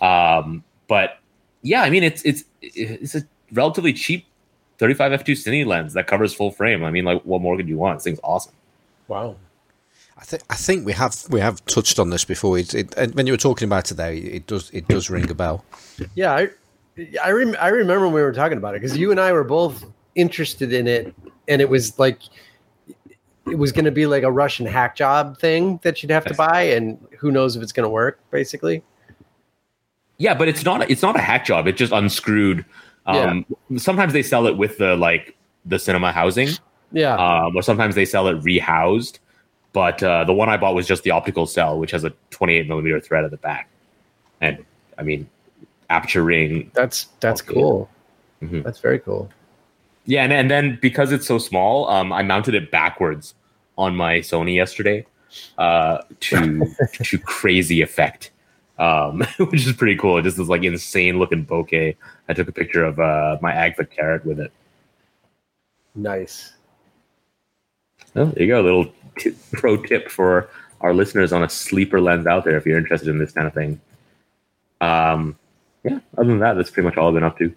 Um, 0.00 0.62
but 0.88 1.18
yeah, 1.62 1.82
I 1.82 1.90
mean 1.90 2.02
it's 2.02 2.22
it's 2.22 2.44
it's 2.60 3.14
a 3.14 3.22
relatively 3.52 3.92
cheap 3.92 4.26
35 4.78 5.20
f2 5.20 5.32
cine 5.32 5.66
lens 5.66 5.94
that 5.94 6.06
covers 6.06 6.34
full 6.34 6.50
frame. 6.50 6.84
I 6.84 6.90
mean, 6.90 7.04
like 7.04 7.22
what 7.22 7.40
more 7.40 7.56
could 7.56 7.68
you 7.68 7.78
want? 7.78 7.98
This 7.98 8.04
thing's 8.04 8.20
awesome. 8.22 8.52
Wow. 9.08 9.36
I 10.22 10.24
think 10.24 10.42
I 10.50 10.54
think 10.54 10.86
we 10.86 10.92
have 10.92 11.16
we 11.30 11.40
have 11.40 11.64
touched 11.64 11.98
on 11.98 12.10
this 12.10 12.24
before. 12.24 12.56
It, 12.56 12.74
it, 12.74 12.94
and 12.96 13.12
when 13.16 13.26
you 13.26 13.32
were 13.32 13.44
talking 13.48 13.66
about 13.66 13.80
it 13.80 13.86
today, 13.86 14.18
it 14.18 14.46
does 14.46 14.70
it 14.72 14.86
does 14.86 15.10
ring 15.10 15.28
a 15.28 15.34
bell. 15.34 15.64
Yeah, 16.14 16.32
I 16.32 16.48
I, 17.24 17.32
rem- 17.32 17.56
I 17.58 17.68
remember 17.68 18.06
when 18.06 18.14
we 18.14 18.22
were 18.22 18.32
talking 18.32 18.56
about 18.56 18.76
it 18.76 18.82
because 18.82 18.96
you 18.96 19.10
and 19.10 19.18
I 19.18 19.32
were 19.32 19.42
both 19.42 19.84
interested 20.14 20.72
in 20.72 20.86
it, 20.86 21.12
and 21.48 21.60
it 21.60 21.68
was 21.68 21.98
like 21.98 22.20
it 23.50 23.58
was 23.58 23.72
going 23.72 23.84
to 23.84 23.90
be 23.90 24.06
like 24.06 24.22
a 24.22 24.30
Russian 24.30 24.64
hack 24.64 24.94
job 24.94 25.40
thing 25.40 25.80
that 25.82 26.04
you'd 26.04 26.12
have 26.12 26.24
to 26.26 26.34
buy, 26.34 26.62
and 26.62 27.04
who 27.18 27.32
knows 27.32 27.56
if 27.56 27.62
it's 27.62 27.72
going 27.72 27.84
to 27.84 27.90
work, 27.90 28.20
basically. 28.30 28.84
Yeah, 30.18 30.34
but 30.34 30.46
it's 30.46 30.64
not 30.64 30.88
it's 30.88 31.02
not 31.02 31.16
a 31.16 31.20
hack 31.20 31.44
job. 31.44 31.66
It 31.66 31.76
just 31.76 31.92
unscrewed. 31.92 32.64
Um, 33.06 33.44
yeah. 33.68 33.78
Sometimes 33.78 34.12
they 34.12 34.22
sell 34.22 34.46
it 34.46 34.56
with 34.56 34.78
the 34.78 34.94
like 34.94 35.36
the 35.64 35.80
cinema 35.80 36.12
housing. 36.12 36.50
Yeah. 36.92 37.16
Um, 37.16 37.56
or 37.56 37.62
sometimes 37.62 37.96
they 37.96 38.04
sell 38.04 38.28
it 38.28 38.38
rehoused. 38.38 39.18
But 39.72 40.02
uh, 40.02 40.24
the 40.24 40.32
one 40.32 40.48
I 40.48 40.56
bought 40.56 40.74
was 40.74 40.86
just 40.86 41.02
the 41.02 41.10
optical 41.10 41.46
cell, 41.46 41.78
which 41.78 41.90
has 41.92 42.04
a 42.04 42.10
28 42.30 42.68
millimeter 42.68 43.00
thread 43.00 43.24
at 43.24 43.30
the 43.30 43.38
back. 43.38 43.68
And 44.40 44.64
I 44.98 45.02
mean, 45.02 45.28
aperture 45.88 46.22
ring. 46.24 46.70
That's 46.74 47.04
that's 47.20 47.40
cool. 47.40 47.88
Mm-hmm. 48.42 48.62
That's 48.62 48.80
very 48.80 48.98
cool. 48.98 49.30
Yeah, 50.04 50.24
and, 50.24 50.32
and 50.32 50.50
then 50.50 50.78
because 50.82 51.12
it's 51.12 51.26
so 51.26 51.38
small, 51.38 51.88
um, 51.88 52.12
I 52.12 52.22
mounted 52.22 52.54
it 52.54 52.70
backwards 52.70 53.34
on 53.78 53.94
my 53.96 54.18
Sony 54.18 54.56
yesterday 54.56 55.06
uh, 55.58 55.98
to 56.20 56.66
to 56.92 57.18
crazy 57.18 57.82
effect, 57.82 58.30
um, 58.78 59.20
which 59.38 59.66
is 59.66 59.72
pretty 59.72 59.96
cool. 59.96 60.18
It 60.18 60.22
just 60.22 60.36
this 60.36 60.48
like 60.48 60.64
insane 60.64 61.18
looking 61.18 61.46
bokeh. 61.46 61.96
I 62.28 62.34
took 62.34 62.48
a 62.48 62.52
picture 62.52 62.84
of 62.84 62.98
uh, 62.98 63.38
my 63.40 63.52
Agfa 63.52 63.88
Karat 63.88 64.26
with 64.26 64.40
it. 64.40 64.52
Nice. 65.94 66.54
Oh, 68.16 68.26
there 68.26 68.42
you 68.42 68.48
go. 68.48 68.60
A 68.60 68.62
little 68.62 68.92
t- 69.18 69.34
pro 69.52 69.76
tip 69.76 70.10
for 70.10 70.48
our 70.80 70.92
listeners 70.94 71.32
on 71.32 71.42
a 71.42 71.48
sleeper 71.48 72.00
lens 72.00 72.26
out 72.26 72.44
there 72.44 72.56
if 72.56 72.66
you're 72.66 72.78
interested 72.78 73.08
in 73.08 73.18
this 73.18 73.32
kind 73.32 73.46
of 73.46 73.54
thing. 73.54 73.80
Um, 74.80 75.36
yeah, 75.84 76.00
other 76.18 76.28
than 76.28 76.40
that, 76.40 76.54
that's 76.54 76.70
pretty 76.70 76.88
much 76.88 76.96
all 76.96 77.08
I've 77.08 77.14
been 77.14 77.24
up 77.24 77.38
to. 77.38 77.54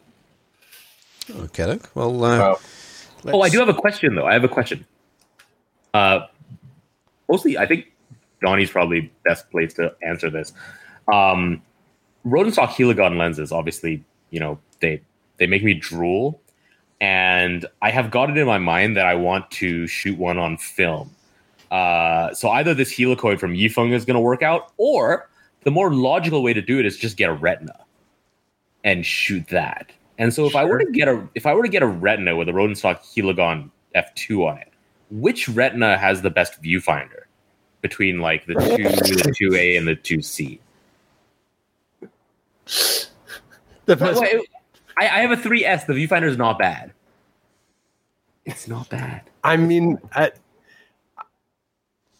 Okay, 1.31 1.79
well, 1.95 2.23
uh, 2.23 2.55
oh, 3.25 3.41
I 3.41 3.49
do 3.49 3.59
have 3.59 3.69
a 3.69 3.73
question 3.73 4.15
though. 4.15 4.27
I 4.27 4.33
have 4.33 4.43
a 4.43 4.49
question. 4.49 4.85
Uh, 5.93 6.27
mostly, 7.27 7.57
I 7.57 7.65
think 7.65 7.91
Donnie's 8.41 8.69
probably 8.69 9.11
best 9.23 9.49
place 9.49 9.73
to 9.75 9.95
answer 10.03 10.29
this. 10.29 10.53
Um, 11.11 11.61
Rodenstock 12.25 12.69
Heligon 12.69 13.17
lenses, 13.17 13.51
obviously, 13.51 14.03
you 14.29 14.39
know 14.39 14.59
they 14.81 15.01
they 15.37 15.47
make 15.47 15.63
me 15.63 15.73
drool, 15.73 16.41
and 17.01 17.65
I 17.81 17.91
have 17.91 18.11
got 18.11 18.29
it 18.29 18.37
in 18.37 18.45
my 18.45 18.57
mind 18.57 18.97
that 18.97 19.05
I 19.05 19.15
want 19.15 19.49
to 19.51 19.87
shoot 19.87 20.17
one 20.17 20.37
on 20.37 20.57
film. 20.57 21.14
Uh, 21.75 22.33
so 22.33 22.49
either 22.51 22.73
this 22.73 22.93
helicoid 22.93 23.37
from 23.37 23.53
Yifeng 23.53 23.91
is 23.91 24.05
going 24.05 24.15
to 24.15 24.21
work 24.21 24.41
out, 24.41 24.71
or 24.77 25.29
the 25.63 25.71
more 25.71 25.93
logical 25.93 26.41
way 26.41 26.53
to 26.53 26.61
do 26.61 26.79
it 26.79 26.85
is 26.85 26.95
just 26.95 27.17
get 27.17 27.29
a 27.29 27.33
retina 27.33 27.77
and 28.85 29.05
shoot 29.05 29.45
that. 29.49 29.91
And 30.17 30.33
so 30.33 30.45
if 30.45 30.53
sure. 30.53 30.61
I 30.61 30.63
were 30.63 30.79
to 30.79 30.89
get 30.89 31.09
a 31.09 31.27
if 31.35 31.45
I 31.45 31.53
were 31.53 31.63
to 31.63 31.69
get 31.69 31.83
a 31.83 31.87
retina 31.87 32.37
with 32.37 32.47
a 32.47 32.53
Rodenstock 32.53 33.01
Heligon 33.01 33.69
f2 33.93 34.49
on 34.49 34.57
it, 34.59 34.71
which 35.11 35.49
retina 35.49 35.97
has 35.97 36.21
the 36.21 36.29
best 36.29 36.63
viewfinder 36.63 37.23
between 37.81 38.21
like 38.21 38.45
the 38.45 38.53
two 38.53 38.83
the 38.83 39.33
two 39.35 39.53
A 39.55 39.75
and 39.75 39.85
the 39.85 39.95
two 39.95 40.21
C? 40.21 40.61
The 43.83 43.97
best. 43.97 44.21
Wait, 44.21 44.47
I, 44.97 45.09
I 45.09 45.19
have 45.19 45.31
a 45.31 45.35
3S. 45.35 45.87
The 45.87 45.93
viewfinder 45.93 46.29
is 46.29 46.37
not 46.37 46.57
bad. 46.57 46.93
It's 48.45 48.65
not 48.65 48.87
bad. 48.87 49.23
I 49.43 49.57
mean, 49.57 49.99
I, 50.13 50.31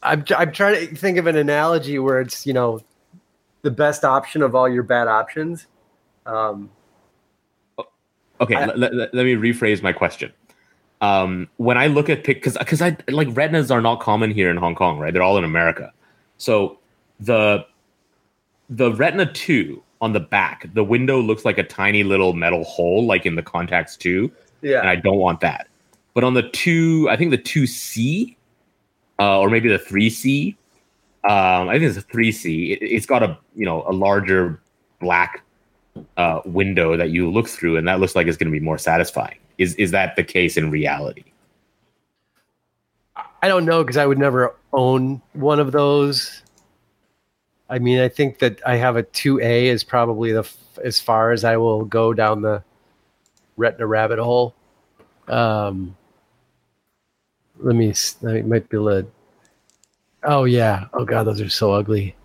I'm 0.06 0.24
I'm 0.36 0.51
trying 0.51 0.88
to 0.88 0.95
think 0.95 1.18
of 1.18 1.28
an 1.28 1.36
analogy 1.36 1.99
where 1.99 2.22
it's 2.22 2.45
you 2.45 2.53
know 2.53 2.82
the 3.62 3.72
best 3.72 4.06
option 4.06 4.41
of 4.41 4.56
all 4.56 4.70
your 4.70 4.84
bad 4.84 5.08
options. 5.08 5.68
Um, 6.26 6.70
okay, 8.39 8.56
I, 8.56 8.66
let, 8.68 8.93
let, 8.93 9.14
let, 9.14 9.26
me 9.26 9.34
rephrase 9.34 9.82
my 9.82 9.91
question. 9.91 10.32
Um, 11.01 11.49
when 11.58 11.78
I 11.78 11.88
look 11.88 12.10
at 12.10 12.24
pick, 12.24 12.38
because 12.38 12.58
because 12.58 12.82
I 12.82 12.95
like 13.10 13.28
retinas 13.32 13.72
are 13.72 13.82
not 13.82 13.99
common 13.99 14.32
here 14.32 14.49
in 14.49 14.58
Hong 14.58 14.76
Kong, 14.76 14.99
right? 14.99 15.12
They're 15.12 15.24
all 15.24 15.38
in 15.38 15.43
America. 15.43 15.91
So 16.38 16.80
the 17.20 17.66
the 18.70 18.93
Retina 18.93 19.32
two 19.32 19.82
on 20.01 20.14
the 20.14 20.20
back, 20.20 20.70
the 20.74 20.84
window 20.84 21.20
looks 21.20 21.45
like 21.45 21.58
a 21.58 21.64
tiny 21.64 22.03
little 22.03 22.34
metal 22.34 22.64
hole, 22.64 23.06
like 23.06 23.26
in 23.26 23.36
the 23.36 23.43
Contax 23.43 23.97
two. 23.97 24.32
Yeah, 24.62 24.80
and 24.80 24.89
I 24.89 24.95
don't 24.95 25.18
want 25.18 25.41
that. 25.41 25.68
But 26.14 26.24
on 26.24 26.34
the 26.34 26.43
two, 26.43 27.08
I 27.10 27.18
think 27.18 27.32
the 27.32 27.38
two 27.38 27.68
C, 27.68 28.38
uh, 29.20 29.39
or 29.39 29.49
maybe 29.49 29.70
the 29.70 29.80
three 29.80 30.09
C, 30.09 30.57
um, 31.24 31.70
I 31.70 31.74
think 31.74 31.84
it's 31.84 31.97
a 31.97 32.01
three 32.01 32.32
C. 32.32 32.74
It, 32.74 32.93
has 32.93 33.05
got 33.05 33.24
a 33.24 33.38
you 33.55 33.66
know 33.66 33.84
a 33.88 33.93
larger 33.93 34.61
black 34.99 35.43
uh, 36.18 36.41
window 36.45 36.97
that 36.97 37.09
you 37.09 37.32
look 37.32 37.47
through, 37.47 37.78
and 37.78 37.88
that 37.88 37.99
looks 37.99 38.16
like 38.16 38.28
it's 38.28 38.38
going 38.38 38.51
to 38.51 38.57
be 38.57 38.63
more 38.63 38.78
satisfying. 38.78 39.38
Is 39.57 39.76
is 39.76 39.91
that 39.91 40.16
the 40.16 40.24
case 40.24 40.57
in 40.57 40.70
reality? 40.70 41.24
I 43.41 43.47
don't 43.47 43.66
know 43.66 43.84
because 43.84 43.97
I 43.97 44.05
would 44.05 44.18
never 44.18 44.55
own 44.74 45.22
one 45.34 45.59
of 45.59 45.72
those. 45.72 46.41
I 47.70 47.80
mean, 47.80 47.99
I 47.99 48.09
think 48.09 48.39
that 48.39 48.59
I 48.66 48.76
have 48.76 48.95
a 48.95 49.03
two 49.03 49.39
A 49.39 49.68
is 49.68 49.84
probably 49.84 50.32
the 50.32 50.47
as 50.84 50.99
far 50.99 51.32
as 51.32 51.43
I 51.43 51.57
will 51.57 51.86
go 51.86 52.13
down 52.13 52.41
the 52.41 52.63
retina 53.57 53.88
rabbit 53.88 54.20
hole. 54.20 54.53
Um, 55.28 55.95
let 57.60 57.76
me. 57.76 57.93
I 58.28 58.41
might 58.41 58.70
be 58.70 58.78
to. 58.78 59.10
Oh 60.24 60.45
yeah. 60.45 60.86
Oh 60.93 61.06
god, 61.06 61.24
those 61.24 61.41
are 61.41 61.49
so 61.49 61.74
ugly 61.74 62.16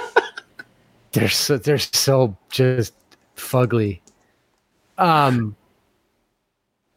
they're 1.12 1.28
so 1.28 1.58
they're 1.58 1.78
so 1.78 2.36
just 2.50 2.94
fugly. 3.36 4.00
Um, 4.98 5.56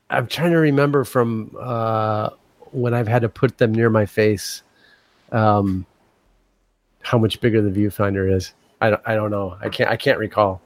I'm 0.09 0.27
trying 0.27 0.51
to 0.51 0.57
remember 0.57 1.03
from 1.03 1.55
uh, 1.59 2.29
when 2.71 2.93
I've 2.93 3.07
had 3.07 3.21
to 3.23 3.29
put 3.29 3.57
them 3.57 3.73
near 3.73 3.89
my 3.89 4.05
face. 4.05 4.61
Um, 5.31 5.85
how 7.01 7.17
much 7.17 7.41
bigger 7.41 7.61
the 7.61 7.69
viewfinder 7.69 8.31
is? 8.31 8.53
I 8.81 8.91
don't, 8.91 9.01
I 9.05 9.15
don't 9.15 9.31
know. 9.31 9.57
I 9.61 9.69
can't 9.69 9.89
I 9.89 9.97
can't 9.97 10.19
recall. 10.19 10.61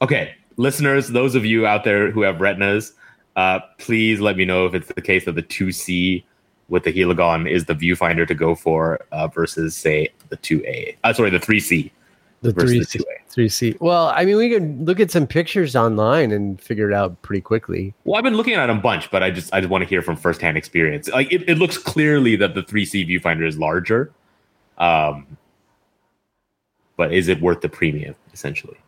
Okay, 0.00 0.34
listeners, 0.56 1.08
those 1.08 1.34
of 1.34 1.44
you 1.44 1.66
out 1.66 1.84
there 1.84 2.10
who 2.10 2.22
have 2.22 2.40
retinas, 2.40 2.92
uh, 3.38 3.60
please 3.78 4.18
let 4.18 4.36
me 4.36 4.44
know 4.44 4.66
if 4.66 4.74
it's 4.74 4.88
the 4.88 5.00
case 5.00 5.24
that 5.24 5.36
the 5.36 5.44
2C 5.44 6.24
with 6.68 6.82
the 6.82 6.92
Heligon 6.92 7.48
is 7.48 7.66
the 7.66 7.74
viewfinder 7.74 8.26
to 8.26 8.34
go 8.34 8.56
for 8.56 8.98
uh, 9.12 9.28
versus 9.28 9.76
say 9.76 10.08
the 10.28 10.36
2A. 10.38 10.96
Uh, 11.04 11.12
sorry, 11.12 11.30
the 11.30 11.38
3C. 11.38 11.88
The 12.42 12.52
3C. 12.52 13.00
3C. 13.30 13.80
Well, 13.80 14.08
I 14.08 14.24
mean, 14.24 14.38
we 14.38 14.50
can 14.50 14.84
look 14.84 14.98
at 14.98 15.12
some 15.12 15.24
pictures 15.24 15.76
online 15.76 16.32
and 16.32 16.60
figure 16.60 16.90
it 16.90 16.94
out 16.94 17.22
pretty 17.22 17.40
quickly. 17.40 17.94
Well, 18.02 18.18
I've 18.18 18.24
been 18.24 18.36
looking 18.36 18.54
at 18.54 18.66
them 18.66 18.78
a 18.78 18.80
bunch, 18.80 19.08
but 19.08 19.22
I 19.22 19.30
just 19.30 19.54
I 19.54 19.60
just 19.60 19.70
want 19.70 19.82
to 19.82 19.88
hear 19.88 20.02
from 20.02 20.16
firsthand 20.16 20.56
experience. 20.56 21.08
Like 21.08 21.32
it, 21.32 21.48
it 21.48 21.58
looks 21.58 21.78
clearly 21.78 22.34
that 22.36 22.56
the 22.56 22.62
3C 22.64 23.08
viewfinder 23.08 23.46
is 23.46 23.56
larger. 23.56 24.10
Um, 24.78 25.38
but 26.96 27.12
is 27.12 27.28
it 27.28 27.40
worth 27.40 27.60
the 27.60 27.68
premium? 27.68 28.16
Essentially. 28.32 28.78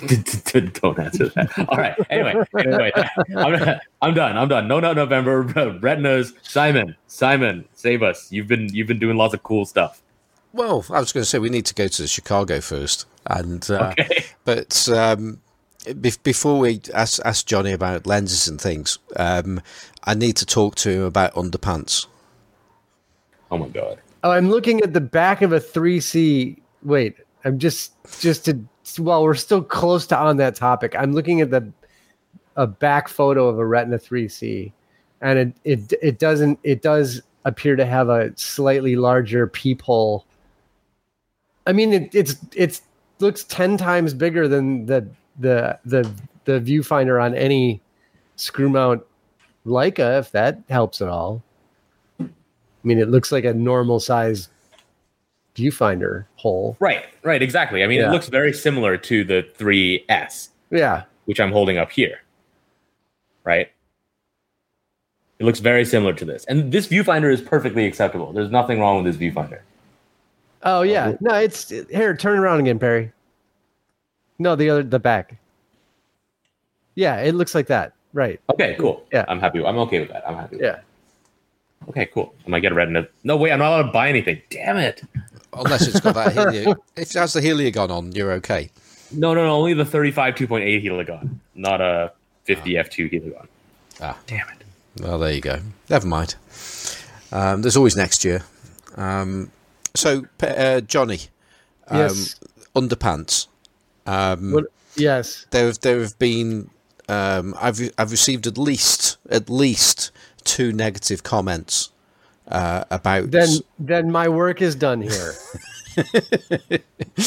Don't 0.80 0.98
answer 0.98 1.28
that. 1.28 1.66
All 1.68 1.76
right. 1.76 1.94
Anyway, 2.08 2.44
anyway, 2.58 2.92
I'm, 3.36 3.80
I'm 4.00 4.14
done. 4.14 4.38
I'm 4.38 4.48
done. 4.48 4.66
No, 4.66 4.80
no, 4.80 4.92
November. 4.92 5.42
Retinas. 5.80 6.32
Simon, 6.42 6.96
Simon, 7.06 7.66
save 7.74 8.02
us. 8.02 8.30
You've 8.32 8.48
been 8.48 8.72
you've 8.72 8.86
been 8.86 8.98
doing 8.98 9.16
lots 9.16 9.34
of 9.34 9.42
cool 9.42 9.66
stuff. 9.66 10.02
Well, 10.52 10.84
I 10.90 10.98
was 11.00 11.12
going 11.12 11.22
to 11.22 11.28
say 11.28 11.38
we 11.38 11.50
need 11.50 11.66
to 11.66 11.74
go 11.74 11.86
to 11.86 12.06
Chicago 12.06 12.60
first, 12.60 13.06
and 13.26 13.68
uh, 13.70 13.94
okay. 13.98 14.24
but 14.44 14.88
um, 14.88 15.40
be- 16.00 16.12
before 16.22 16.58
we 16.58 16.80
ask, 16.94 17.20
ask 17.24 17.46
Johnny 17.46 17.72
about 17.72 18.06
lenses 18.06 18.48
and 18.48 18.60
things, 18.60 18.98
um, 19.16 19.60
I 20.04 20.14
need 20.14 20.36
to 20.36 20.46
talk 20.46 20.74
to 20.76 20.90
him 20.90 21.02
about 21.02 21.34
underpants. 21.34 22.06
Oh 23.50 23.58
my 23.58 23.68
god. 23.68 23.98
Oh, 24.22 24.30
I'm 24.30 24.50
looking 24.50 24.80
at 24.82 24.92
the 24.92 25.00
back 25.00 25.42
of 25.42 25.52
a 25.52 25.60
3C. 25.60 26.58
Wait, 26.82 27.16
I'm 27.44 27.58
just 27.58 27.92
just 28.20 28.44
to 28.46 28.60
while 28.98 29.22
we're 29.22 29.34
still 29.34 29.62
close 29.62 30.06
to 30.08 30.18
on 30.18 30.36
that 30.38 30.54
topic. 30.54 30.94
I'm 30.98 31.12
looking 31.12 31.40
at 31.40 31.50
the 31.50 31.70
a 32.56 32.66
back 32.66 33.08
photo 33.08 33.48
of 33.48 33.58
a 33.58 33.66
Retina 33.66 33.98
3C, 33.98 34.72
and 35.20 35.38
it 35.38 35.54
it 35.64 35.92
it 36.02 36.18
doesn't 36.18 36.58
it 36.62 36.82
does 36.82 37.22
appear 37.44 37.76
to 37.76 37.86
have 37.86 38.08
a 38.08 38.32
slightly 38.36 38.96
larger 38.96 39.46
peephole. 39.46 40.26
I 41.66 41.72
mean, 41.72 41.92
it, 41.92 42.14
it's 42.14 42.36
it's 42.54 42.82
looks 43.18 43.44
ten 43.44 43.76
times 43.76 44.14
bigger 44.14 44.48
than 44.48 44.86
the 44.86 45.06
the 45.38 45.78
the 45.84 46.10
the 46.44 46.60
viewfinder 46.60 47.22
on 47.22 47.34
any 47.34 47.80
screw 48.36 48.68
mount 48.68 49.02
Leica, 49.66 50.18
if 50.18 50.32
that 50.32 50.62
helps 50.68 51.00
at 51.00 51.08
all. 51.08 51.42
I 52.20 52.28
mean, 52.82 52.98
it 52.98 53.10
looks 53.10 53.30
like 53.30 53.44
a 53.44 53.52
normal 53.52 54.00
size 54.00 54.48
viewfinder 55.60 56.24
hole. 56.36 56.76
Right, 56.80 57.04
right, 57.22 57.42
exactly. 57.42 57.82
I 57.84 57.86
mean, 57.86 58.00
Yeah. 58.00 58.08
it 58.08 58.12
looks 58.12 58.28
very 58.28 58.52
similar 58.52 58.96
to 58.96 59.24
the 59.24 59.46
3S, 59.58 60.50
Yeah. 60.70 61.02
which 61.26 61.40
I'm 61.40 61.52
holding 61.52 61.78
up 61.78 61.90
here. 61.90 62.20
Right? 63.44 63.70
It 65.38 65.44
looks 65.44 65.60
very 65.60 65.84
similar 65.84 66.12
to 66.14 66.24
this. 66.24 66.44
And 66.46 66.70
this 66.72 66.86
viewfinder 66.88 67.32
is 67.32 67.40
perfectly 67.40 67.86
acceptable. 67.86 68.32
There's 68.32 68.50
nothing 68.50 68.78
wrong 68.80 69.02
with 69.02 69.12
this 69.12 69.20
viewfinder. 69.20 69.60
Oh 70.62 70.82
yeah. 70.82 71.08
Uh-huh. 71.08 71.16
No, 71.20 71.34
it's 71.36 71.70
here. 71.70 72.14
Turn 72.14 72.38
around 72.38 72.60
again, 72.60 72.78
Perry. 72.78 73.12
No, 74.38 74.54
the 74.56 74.68
other, 74.68 74.82
the 74.82 74.98
back. 74.98 75.36
Yeah, 76.94 77.20
it 77.20 77.34
looks 77.34 77.54
like 77.54 77.66
that. 77.68 77.92
Right. 78.12 78.40
Okay, 78.50 78.76
cool. 78.78 79.02
Yeah. 79.12 79.24
I'm 79.28 79.40
happy. 79.40 79.64
I'm 79.64 79.78
okay 79.78 80.00
with 80.00 80.10
that. 80.10 80.28
I'm 80.28 80.34
happy. 80.36 80.56
With 80.56 80.64
Yeah. 80.64 80.72
that. 80.72 80.84
Okay, 81.88 82.06
cool. 82.12 82.34
I 82.46 82.50
might 82.50 82.60
get 82.60 82.72
a 82.72 82.74
retina. 82.74 83.08
No, 83.24 83.38
wait, 83.38 83.52
I'm 83.52 83.58
not 83.58 83.68
allowed 83.68 83.86
to 83.86 83.92
buy 83.92 84.10
anything. 84.10 84.42
Damn 84.50 84.76
it. 84.76 85.02
Unless 85.52 85.88
it's 85.88 86.00
got 86.00 86.14
that 86.14 86.32
helio. 86.52 86.72
if 86.96 87.10
it 87.10 87.18
has 87.18 87.32
the 87.32 87.40
Heligon 87.40 87.90
on, 87.90 88.12
you're 88.12 88.32
okay. 88.32 88.70
No, 89.12 89.34
no, 89.34 89.44
no. 89.44 89.56
Only 89.56 89.74
the 89.74 89.84
35 89.84 90.34
2.8 90.36 90.84
heligon, 90.84 91.36
not 91.54 91.80
a 91.80 92.12
50 92.44 92.74
f2 92.74 93.12
heligon. 93.12 93.46
Ah, 94.00 94.16
Damn 94.26 94.46
it. 94.48 95.02
well, 95.02 95.18
there 95.18 95.32
you 95.32 95.40
go. 95.40 95.58
Never 95.88 96.06
mind. 96.06 96.36
Um, 97.32 97.62
there's 97.62 97.76
always 97.76 97.96
next 97.96 98.24
year. 98.24 98.42
Um, 98.96 99.50
so, 99.94 100.24
uh, 100.42 100.80
Johnny, 100.82 101.20
um, 101.88 101.98
Yes. 101.98 102.36
underpants. 102.74 103.46
Um, 104.06 104.52
What, 104.52 104.64
yes. 104.96 105.46
there 105.50 105.66
have 105.66 105.80
there 105.80 106.00
have 106.00 106.18
been 106.18 106.70
um, 107.08 107.54
I've 107.60 107.80
I've 107.98 108.10
received 108.12 108.46
at 108.46 108.56
least 108.56 109.16
at 109.28 109.50
least 109.50 110.10
two 110.44 110.72
negative 110.72 111.22
comments 111.22 111.89
uh, 112.50 112.84
about 112.90 113.30
Then 113.30 113.62
then 113.78 114.10
my 114.12 114.28
work 114.28 114.60
is 114.62 114.74
done 114.76 115.02
here. 115.02 115.34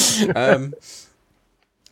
um, 0.35 0.75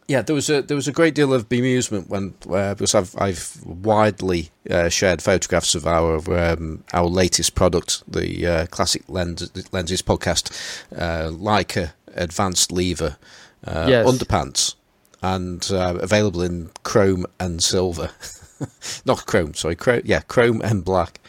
yeah 0.08 0.22
there 0.22 0.36
was 0.36 0.50
a 0.50 0.62
there 0.62 0.76
was 0.76 0.88
a 0.88 0.92
great 0.92 1.16
deal 1.16 1.34
of 1.34 1.50
bemusement 1.50 2.08
when 2.10 2.34
uh, 2.50 2.74
because 2.76 2.96
I've 2.96 3.16
I've 3.18 3.64
widely 3.66 4.52
uh, 4.70 4.90
shared 4.90 5.22
photographs 5.22 5.76
of 5.76 5.86
our 5.88 6.16
um, 6.38 6.84
our 6.94 7.06
latest 7.08 7.56
product 7.56 8.04
the 8.12 8.46
uh, 8.48 8.66
classic 8.68 9.04
lens 9.08 9.50
lenses 9.72 10.02
podcast 10.02 10.52
uh, 10.96 11.30
Leica 11.32 11.94
advanced 12.16 12.72
lever 12.72 13.18
uh, 13.66 13.88
Yes. 13.88 14.06
underpants 14.06 14.76
and 15.22 15.68
uh, 15.72 15.96
available 16.02 16.42
in 16.42 16.72
chrome 16.84 17.26
and 17.40 17.64
silver 17.64 18.12
not 19.06 19.26
chrome 19.26 19.54
sorry 19.54 19.76
chrome, 19.76 20.02
yeah 20.06 20.22
chrome 20.22 20.62
and 20.62 20.84
black 20.84 21.20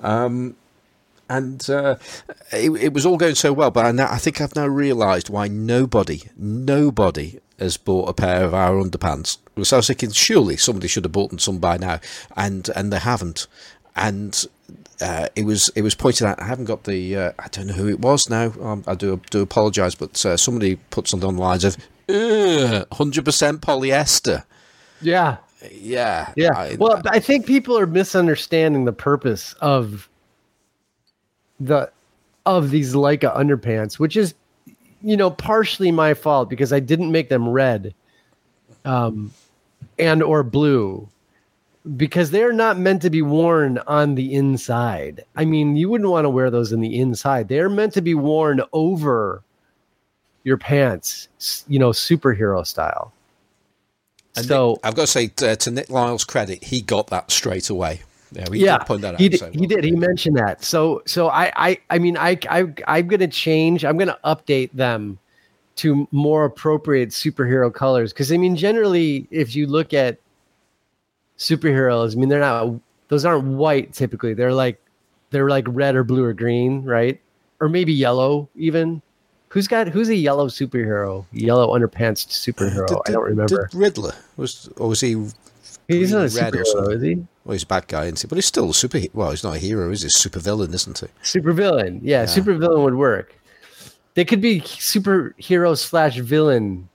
um, 0.00 0.56
and 1.30 1.70
uh, 1.70 1.96
it, 2.52 2.70
it 2.72 2.92
was 2.92 3.06
all 3.06 3.16
going 3.16 3.34
so 3.36 3.52
well. 3.52 3.70
But 3.70 3.86
I, 3.86 3.92
now, 3.92 4.08
I 4.10 4.18
think 4.18 4.40
I've 4.40 4.54
now 4.56 4.66
realised 4.66 5.30
why 5.30 5.48
nobody, 5.48 6.22
nobody 6.36 7.40
has 7.58 7.76
bought 7.76 8.08
a 8.08 8.12
pair 8.14 8.44
of 8.44 8.52
our 8.54 8.74
underpants. 8.82 9.38
So 9.64 9.76
I 9.76 9.78
was 9.78 9.86
thinking, 9.86 10.10
surely 10.10 10.56
somebody 10.56 10.88
should 10.88 11.04
have 11.04 11.12
bought 11.12 11.30
them 11.30 11.38
some 11.38 11.58
by 11.58 11.76
now, 11.78 12.00
and 12.36 12.68
and 12.76 12.92
they 12.92 12.98
haven't. 12.98 13.46
And 13.96 14.46
uh, 15.00 15.28
it 15.36 15.44
was 15.44 15.70
it 15.74 15.82
was 15.82 15.94
pointed 15.94 16.26
out. 16.26 16.40
I 16.42 16.46
haven't 16.46 16.66
got 16.66 16.84
the. 16.84 17.16
Uh, 17.16 17.32
I 17.38 17.48
don't 17.48 17.66
know 17.68 17.74
who 17.74 17.88
it 17.88 18.00
was 18.00 18.28
now. 18.28 18.52
Um, 18.60 18.84
I 18.86 18.94
do 18.94 19.20
do 19.30 19.40
apologise, 19.42 19.94
but 19.94 20.24
uh, 20.26 20.36
somebody 20.36 20.76
put 20.90 21.08
something 21.08 21.28
on 21.28 21.36
the 21.36 21.42
lines 21.42 21.64
of 21.64 21.76
hundred 22.92 23.24
percent 23.24 23.60
polyester. 23.62 24.44
Yeah. 25.00 25.38
Yeah, 25.72 26.32
Yeah. 26.36 26.52
I- 26.56 26.76
well, 26.78 27.02
I 27.06 27.20
think 27.20 27.44
people 27.46 27.76
are 27.78 27.86
misunderstanding 27.86 28.86
the 28.86 28.92
purpose 28.94 29.54
of 29.60 30.08
the 31.60 31.90
of 32.46 32.70
these 32.70 32.94
Leica 32.94 33.36
underpants, 33.36 33.98
which 33.98 34.16
is 34.16 34.34
you 35.02 35.16
know 35.16 35.30
partially 35.30 35.92
my 35.92 36.14
fault 36.14 36.50
because 36.50 36.72
I 36.72 36.80
didn't 36.80 37.12
make 37.12 37.28
them 37.28 37.48
red 37.48 37.94
um 38.84 39.30
and 39.98 40.22
or 40.22 40.42
blue 40.42 41.08
because 41.96 42.30
they're 42.30 42.52
not 42.52 42.78
meant 42.78 43.02
to 43.02 43.10
be 43.10 43.22
worn 43.22 43.78
on 43.86 44.14
the 44.14 44.34
inside. 44.34 45.24
I 45.36 45.44
mean, 45.44 45.76
you 45.76 45.88
wouldn't 45.88 46.10
want 46.10 46.24
to 46.24 46.30
wear 46.30 46.50
those 46.50 46.72
in 46.72 46.80
the 46.80 46.98
inside. 46.98 47.48
They're 47.48 47.70
meant 47.70 47.94
to 47.94 48.02
be 48.02 48.14
worn 48.14 48.60
over 48.72 49.42
your 50.44 50.58
pants, 50.58 51.28
you 51.68 51.78
know, 51.78 51.90
superhero 51.90 52.66
style. 52.66 53.12
And 54.36 54.46
so 54.46 54.72
Nick- 54.72 54.80
I've 54.84 54.94
got 54.94 55.02
to 55.02 55.06
say 55.06 55.32
uh, 55.42 55.56
to 55.56 55.70
Nick 55.70 55.90
Lyle's 55.90 56.24
credit, 56.24 56.64
he 56.64 56.80
got 56.80 57.08
that 57.08 57.30
straight 57.30 57.70
away. 57.70 58.02
Yeah, 58.32 58.48
we 58.48 58.60
yeah, 58.60 58.78
did 58.78 58.86
point 58.86 59.02
that 59.02 59.14
out. 59.14 59.20
he 59.20 59.28
did, 59.28 59.54
he 59.54 59.66
did. 59.66 59.84
He 59.84 59.92
mentioned 59.92 60.36
that. 60.36 60.62
So, 60.64 61.02
so 61.06 61.28
I, 61.28 61.52
I, 61.56 61.78
I 61.90 61.98
mean, 61.98 62.16
I, 62.16 62.38
I, 62.48 62.72
I'm 62.86 63.08
going 63.08 63.20
to 63.20 63.28
change. 63.28 63.84
I'm 63.84 63.96
going 63.96 64.08
to 64.08 64.18
update 64.24 64.70
them 64.72 65.18
to 65.76 66.06
more 66.12 66.44
appropriate 66.44 67.08
superhero 67.08 67.72
colors. 67.72 68.12
Because 68.12 68.30
I 68.30 68.36
mean, 68.36 68.56
generally, 68.56 69.26
if 69.30 69.56
you 69.56 69.66
look 69.66 69.94
at 69.94 70.18
superheroes, 71.38 72.14
I 72.14 72.20
mean, 72.20 72.28
they're 72.28 72.40
not. 72.40 72.74
Those 73.08 73.24
aren't 73.24 73.44
white 73.44 73.92
typically. 73.92 74.34
They're 74.34 74.52
like, 74.52 74.80
they're 75.30 75.48
like 75.48 75.64
red 75.68 75.96
or 75.96 76.04
blue 76.04 76.22
or 76.22 76.32
green, 76.32 76.84
right? 76.84 77.20
Or 77.60 77.68
maybe 77.68 77.92
yellow 77.92 78.48
even. 78.54 79.02
Who's 79.48 79.66
got 79.66 79.88
who's 79.88 80.08
a 80.08 80.14
yellow 80.14 80.46
superhero? 80.46 81.26
Yellow 81.32 81.76
underpants 81.76 82.28
superhero. 82.28 82.86
Did- 82.86 82.98
I 83.06 83.10
don't 83.10 83.24
remember. 83.24 83.66
Did 83.66 83.76
Riddler 83.76 84.14
was 84.36 84.68
or 84.76 84.88
was 84.88 85.00
he? 85.00 85.14
He's 85.98 86.12
not 86.12 86.22
a 86.22 86.26
superhero, 86.26 86.94
is 86.94 87.02
he? 87.02 87.14
Well, 87.44 87.52
he's 87.52 87.62
a 87.62 87.66
bad 87.66 87.88
guy, 87.88 88.04
isn't 88.04 88.20
he? 88.20 88.26
But 88.28 88.36
he's 88.36 88.46
still 88.46 88.70
a 88.70 88.74
super. 88.74 89.00
Well, 89.12 89.30
he's 89.30 89.42
not 89.44 89.56
a 89.56 89.58
hero, 89.58 89.90
is 89.90 90.02
he? 90.02 90.08
Super 90.10 90.38
villain, 90.38 90.72
isn't 90.74 90.98
he? 90.98 91.06
Supervillain. 91.22 92.00
Yeah, 92.02 92.20
Yeah. 92.22 92.26
supervillain 92.26 92.82
would 92.84 92.94
work. 92.94 93.34
They 94.14 94.24
could 94.24 94.40
be 94.40 94.60
superhero 94.60 95.76
slash 95.76 96.18
villain 96.18 96.88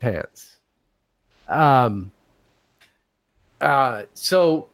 pants. 0.00 0.56
Um 1.48 2.10
uh 3.60 4.02
so 4.14 4.68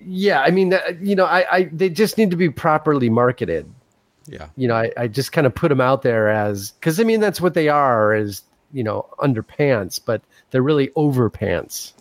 yeah, 0.00 0.40
I 0.42 0.50
mean, 0.50 0.72
uh, 0.74 0.80
you 1.00 1.16
know, 1.16 1.24
I, 1.24 1.56
I 1.56 1.64
they 1.72 1.90
just 1.90 2.18
need 2.18 2.30
to 2.30 2.36
be 2.36 2.50
properly 2.50 3.10
marketed. 3.10 3.68
Yeah. 4.26 4.48
You 4.56 4.68
know, 4.68 4.76
I, 4.76 4.92
I 4.96 5.08
just 5.08 5.32
kind 5.32 5.46
of 5.46 5.54
put 5.54 5.68
them 5.70 5.80
out 5.80 6.02
there 6.02 6.28
as 6.28 6.72
because 6.72 7.00
I 7.00 7.04
mean 7.04 7.20
that's 7.20 7.40
what 7.40 7.54
they 7.54 7.68
are 7.68 8.14
is 8.14 8.42
you 8.72 8.82
know 8.84 9.06
underpants, 9.18 10.00
but 10.04 10.20
they're 10.50 10.62
really 10.62 10.88
overpants. 10.88 11.92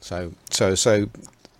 So, 0.00 0.32
so, 0.50 0.74
so, 0.74 1.08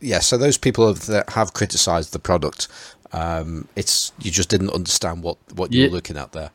yeah. 0.01 0.19
So 0.19 0.37
those 0.37 0.59
people 0.59 0.87
have, 0.89 1.07
that 1.07 1.31
have 1.31 1.55
criticised 1.55 2.13
the 2.13 2.19
product, 2.19 2.69
um, 3.13 3.69
it's 3.77 4.13
you 4.21 4.31
just 4.31 4.49
didn't 4.51 4.71
understand 4.71 5.23
what 5.23 5.39
what 5.55 5.73
you're 5.73 5.87
Ye- 5.87 5.93
looking 5.93 6.17
at 6.17 6.33
there. 6.33 6.51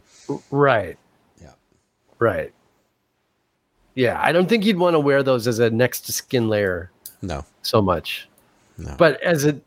Right. 0.52 0.98
Yeah. 1.42 1.52
Right. 2.20 2.54
Yeah, 3.96 4.20
I 4.22 4.32
don't 4.32 4.48
think 4.48 4.64
you'd 4.66 4.78
want 4.78 4.94
to 4.94 5.00
wear 5.00 5.24
those 5.24 5.48
as 5.48 5.60
a 5.60 5.70
next 5.70 6.02
to 6.02 6.14
skin 6.14 6.48
layer 6.48 6.92
No, 7.22 7.44
so 7.64 7.82
much. 7.82 8.28
no. 8.78 8.96
But 8.98 9.20
as 9.22 9.46
a 9.46 9.60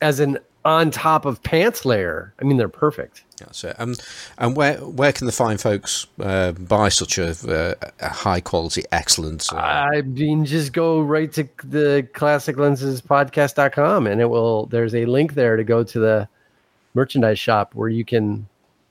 as 0.00 0.20
an 0.20 0.38
on 0.64 0.90
top 0.90 1.24
of 1.24 1.42
pants 1.42 1.84
layer, 1.84 2.34
I 2.40 2.44
mean 2.44 2.56
they're 2.56 2.68
perfect. 2.68 3.24
That's 3.38 3.64
it. 3.64 3.76
Um, 3.78 3.94
and 4.38 4.54
where 4.54 4.76
where 4.78 5.12
can 5.12 5.26
the 5.26 5.32
fine 5.32 5.58
folks 5.58 6.06
uh, 6.20 6.52
buy 6.52 6.90
such 6.90 7.18
a, 7.18 7.30
uh, 7.30 7.74
a 8.00 8.08
high 8.08 8.40
quality, 8.40 8.84
excellent? 8.92 9.50
Uh, 9.52 9.56
I 9.56 10.02
mean 10.02 10.44
just 10.44 10.72
go 10.72 11.00
right 11.00 11.32
to 11.32 11.48
the 11.64 12.06
classic 12.12 12.58
lenses 12.58 13.00
podcast.com 13.00 14.06
and 14.06 14.20
it 14.20 14.26
will 14.26 14.66
there's 14.66 14.94
a 14.94 15.06
link 15.06 15.34
there 15.34 15.56
to 15.56 15.64
go 15.64 15.82
to 15.82 15.98
the 15.98 16.28
merchandise 16.94 17.38
shop 17.38 17.74
where 17.74 17.88
you 17.88 18.04
can 18.04 18.46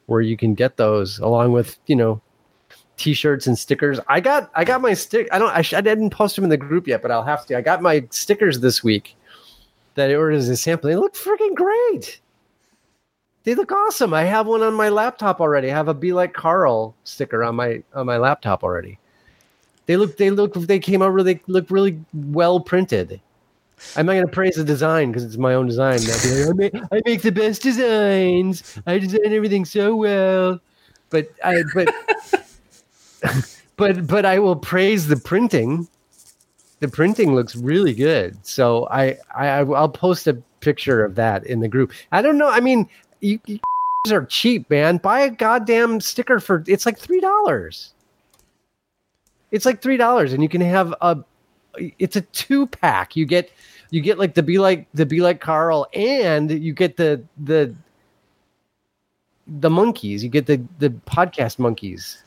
where 0.07 0.22
you 0.22 0.36
can 0.36 0.55
get 0.55 0.78
those 0.78 1.20
along 1.20 1.51
with, 1.51 1.78
you 1.86 1.95
know, 1.95 2.20
t-shirts 2.97 3.45
and 3.45 3.57
stickers. 3.57 3.99
I 4.07 4.20
got 4.20 4.49
I 4.55 4.63
got 4.63 4.82
my 4.82 4.95
stick 4.95 5.28
I 5.32 5.38
don't 5.38 5.51
I, 5.55 5.61
sh- 5.61 5.76
I 5.76 5.82
didn't 5.82 6.09
post 6.09 6.36
them 6.36 6.43
in 6.43 6.49
the 6.49 6.57
group 6.57 6.88
yet, 6.88 7.03
but 7.03 7.11
I'll 7.11 7.24
have 7.24 7.45
to. 7.45 7.57
I 7.57 7.61
got 7.61 7.84
my 7.84 8.05
stickers 8.09 8.59
this 8.59 8.84
week 8.84 9.15
that 9.99 10.09
I 10.09 10.15
ordered 10.15 10.35
as 10.35 10.47
a 10.47 10.55
sample. 10.55 10.89
They 10.89 10.95
look 10.95 11.13
freaking 11.13 11.55
great. 11.55 12.21
They 13.43 13.53
look 13.53 13.71
awesome. 13.71 14.13
I 14.13 14.23
have 14.23 14.47
one 14.47 14.61
on 14.63 14.73
my 14.73 14.87
laptop 14.87 15.41
already. 15.41 15.69
I 15.69 15.75
have 15.75 15.89
a 15.89 15.93
Be 15.93 16.13
Like 16.13 16.33
Carl 16.33 16.95
sticker 17.03 17.43
on 17.43 17.55
my 17.55 17.83
on 17.93 18.05
my 18.05 18.17
laptop 18.17 18.63
already. 18.63 18.97
They 19.87 19.97
look 19.97 20.15
they 20.17 20.29
look 20.29 20.53
they 20.53 20.79
came 20.79 21.01
out 21.01 21.09
really 21.09 21.41
look 21.47 21.69
really 21.69 21.99
well 22.13 22.61
printed. 22.61 23.19
I'm 23.97 24.05
not 24.05 24.13
gonna 24.13 24.27
praise 24.27 24.55
the 24.55 24.63
design 24.63 25.11
because 25.11 25.25
it's 25.25 25.37
my 25.37 25.53
own 25.53 25.67
design. 25.67 25.99
Like, 25.99 26.49
I, 26.49 26.53
make, 26.53 26.75
I 26.93 27.01
make 27.05 27.21
the 27.21 27.31
best 27.31 27.61
designs. 27.61 28.79
I 28.87 28.99
design 28.99 29.33
everything 29.33 29.65
so 29.65 29.95
well, 29.95 30.59
but 31.09 31.27
I 31.43 31.63
but 31.73 31.93
but 33.75 34.07
but 34.07 34.25
I 34.25 34.39
will 34.39 34.55
praise 34.55 35.07
the 35.07 35.17
printing. 35.17 35.89
The 36.80 36.88
printing 36.88 37.36
looks 37.36 37.55
really 37.55 37.93
good. 37.93 38.38
So 38.45 38.88
I 38.89 39.17
I 39.36 39.59
I'll 39.59 39.89
post 39.89 40.27
a 40.27 40.36
picture 40.61 41.03
of 41.03 41.15
that 41.15 41.45
in 41.45 41.59
the 41.59 41.67
group. 41.67 41.91
I 42.11 42.21
don't 42.21 42.38
know. 42.38 42.49
I 42.49 42.59
mean, 42.59 42.89
you, 43.21 43.39
you 43.45 43.59
are 44.11 44.25
cheap, 44.25 44.69
man. 44.69 44.97
Buy 44.97 45.21
a 45.21 45.30
goddamn 45.30 46.01
sticker 46.01 46.39
for 46.39 46.63
it's 46.67 46.86
like 46.86 46.97
three 46.97 47.19
dollars. 47.19 47.93
It's 49.51 49.65
like 49.65 49.82
three 49.82 49.97
dollars, 49.97 50.34
and 50.34 50.43
you 50.43 50.49
can 50.49 50.61
have 50.61 50.93
a. 51.01 51.23
It's 51.97 52.15
a 52.15 52.21
two 52.21 52.67
pack. 52.67 53.15
You 53.15 53.25
get 53.25 53.51
you 53.89 54.01
get 54.01 54.19
like 54.19 54.34
the 54.34 54.43
be 54.43 54.59
like 54.59 54.88
the 54.93 55.05
be 55.05 55.21
like 55.21 55.39
Carl, 55.41 55.88
and 55.93 56.51
you 56.51 56.73
get 56.73 56.97
the 56.97 57.23
the 57.38 57.73
the 59.47 59.69
monkeys. 59.69 60.23
You 60.23 60.30
get 60.30 60.45
the 60.45 60.61
the 60.80 60.89
podcast 60.89 61.59
monkeys. 61.59 62.23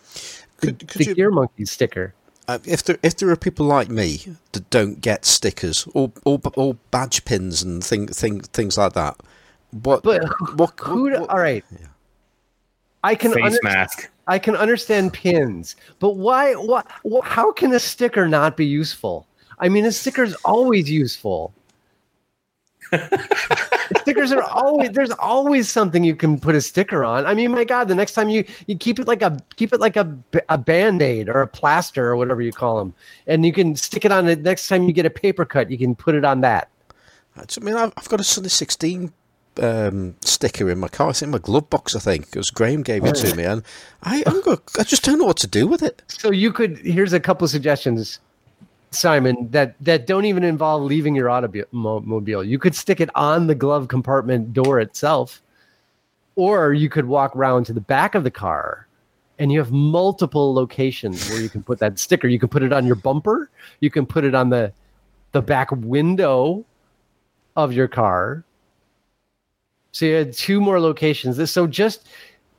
Could, 0.59 0.79
the, 0.79 0.87
could 0.87 1.01
the 1.01 1.05
you, 1.07 1.15
gear 1.15 1.31
monkeys 1.31 1.71
sticker. 1.71 2.15
Uh, 2.49 2.59
if 2.65 2.83
there 2.85 2.99
if 3.03 3.17
there 3.17 3.29
are 3.31 3.37
people 3.37 3.67
like 3.67 3.89
me 3.89 4.25
that 4.53 4.69
don't 4.71 5.01
get 5.01 5.25
stickers 5.25 5.87
or 5.95 6.13
or, 6.25 6.41
or 6.57 6.75
badge 6.91 7.25
pins 7.25 7.63
and 7.63 7.83
thing, 7.85 8.07
thing 8.09 8.41
things 8.41 8.77
like 8.79 8.93
that, 8.95 9.17
what 9.71 10.03
But 10.03 10.23
what, 10.57 10.73
Who? 10.81 11.11
what- 11.11 11.29
all 11.31 11.39
right. 11.39 11.65
I 13.05 13.15
can 13.15 13.33
Face 13.33 13.45
under- 13.45 13.59
mask. 13.63 14.09
I 14.29 14.39
can 14.39 14.55
understand 14.55 15.13
pins, 15.13 15.75
but 15.99 16.11
why? 16.11 16.53
What? 16.55 16.87
wh- 17.05 17.25
How 17.25 17.51
can 17.51 17.73
a 17.73 17.81
sticker 17.81 18.29
not 18.29 18.57
be 18.57 18.65
useful? 18.65 19.27
I 19.59 19.69
mean, 19.69 19.85
a 19.85 19.91
sticker's 19.93 20.35
always 20.45 20.89
useful. 20.89 21.53
Stickers 24.03 24.33
are 24.33 24.43
always 24.43 24.91
there's 24.91 25.11
always 25.13 25.71
something 25.71 26.05
you 26.05 26.17
can 26.17 26.39
put 26.39 26.55
a 26.55 26.61
sticker 26.61 27.05
on. 27.05 27.27
I 27.27 27.35
mean, 27.35 27.51
my 27.51 27.65
God, 27.65 27.89
the 27.89 27.95
next 27.95 28.13
time 28.13 28.29
you 28.29 28.45
you 28.67 28.77
keep 28.77 28.99
it 28.99 29.07
like 29.07 29.23
a 29.23 29.39
keep 29.57 29.73
it 29.73 29.81
like 29.81 29.97
a 29.97 30.17
a 30.49 30.59
band 30.59 31.03
aid 31.03 31.29
or 31.29 31.41
a 31.41 31.47
plaster 31.47 32.07
or 32.09 32.17
whatever 32.17 32.43
you 32.43 32.53
call 32.53 32.79
them, 32.79 32.95
and 33.27 33.47
you 33.47 33.53
can 33.53 33.77
stick 33.77 34.05
it 34.05 34.13
on 34.13 34.29
it. 34.29 34.43
Next 34.43 34.69
time 34.69 34.85
you 34.85 34.93
get 34.93 35.07
a 35.07 35.11
paper 35.11 35.45
cut, 35.45 35.71
you 35.71 35.79
can 35.79 35.95
put 35.95 36.15
it 36.15 36.25
on 36.25 36.41
that. 36.43 36.69
I 37.37 37.45
mean, 37.65 37.75
I've, 37.75 38.09
got 38.09 38.21
a 38.21 38.25
Sunny 38.25 38.51
16 38.51 39.11
um, 39.63 40.17
sticker 40.21 40.71
in 40.71 40.79
my 40.79 40.89
car. 40.89 41.11
It's 41.11 41.23
in 41.23 41.31
my 41.31 41.39
glove 41.39 41.71
box, 41.71 41.97
I 41.97 41.99
think, 41.99 42.27
because 42.27 42.51
Graham 42.51 42.83
gave 42.83 43.05
it 43.05 43.15
to 43.17 43.35
me, 43.35 43.45
and 43.45 43.63
I 44.03 44.23
I'm 44.27 44.43
I 44.79 44.85
just 44.85 45.03
don't 45.05 45.19
know 45.19 45.27
what 45.27 45.39
to 45.39 45.47
do 45.47 45.67
with 45.67 45.83
it. 45.83 46.03
So 46.09 46.31
you 46.31 46.53
could 46.53 46.79
here's 46.79 47.13
a 47.13 47.21
couple 47.21 47.45
of 47.45 47.51
suggestions, 47.51 48.19
Simon, 48.95 49.49
that 49.51 49.75
that 49.81 50.07
don't 50.07 50.27
even 50.27 50.45
involve 50.45 50.83
leaving 50.83 51.15
your 51.15 51.31
automobile. 51.31 52.45
You 52.45 52.59
could 52.59 52.75
stick 52.75 53.01
it 53.01 53.11
on 53.15 53.47
the 53.47 53.55
glove 53.55 53.89
compartment 53.89 54.53
door 54.53 54.81
itself, 54.81 55.43
or 56.37 56.73
you 56.75 56.89
could 56.89 57.07
walk 57.07 57.35
around 57.35 57.65
to 57.67 57.73
the 57.73 57.81
back 57.81 58.15
of 58.15 58.23
the 58.23 58.31
car, 58.31 58.87
and 59.39 59.51
you 59.51 59.59
have 59.59 59.73
multiple 59.73 60.53
locations 60.53 61.29
where 61.31 61.41
you 61.41 61.49
can 61.49 61.63
put 61.63 61.79
that 61.79 61.99
sticker. 61.99 62.29
You 62.29 62.39
can 62.39 62.51
put 62.51 62.63
it 62.63 62.73
on 62.73 62.87
your 62.87 62.97
bumper. 62.97 63.51
You 63.81 63.91
can 63.91 64.05
put 64.05 64.25
it 64.25 64.35
on 64.35 64.51
the 64.51 64.73
the 65.33 65.43
back 65.43 65.71
window 65.73 66.65
of 67.57 67.73
your 67.73 67.89
car. 67.89 68.45
So 69.93 70.07
you 70.07 70.15
had 70.15 70.33
two 70.33 70.61
more 70.61 70.81
locations. 70.81 71.51
So 71.51 71.67
just 71.67 72.09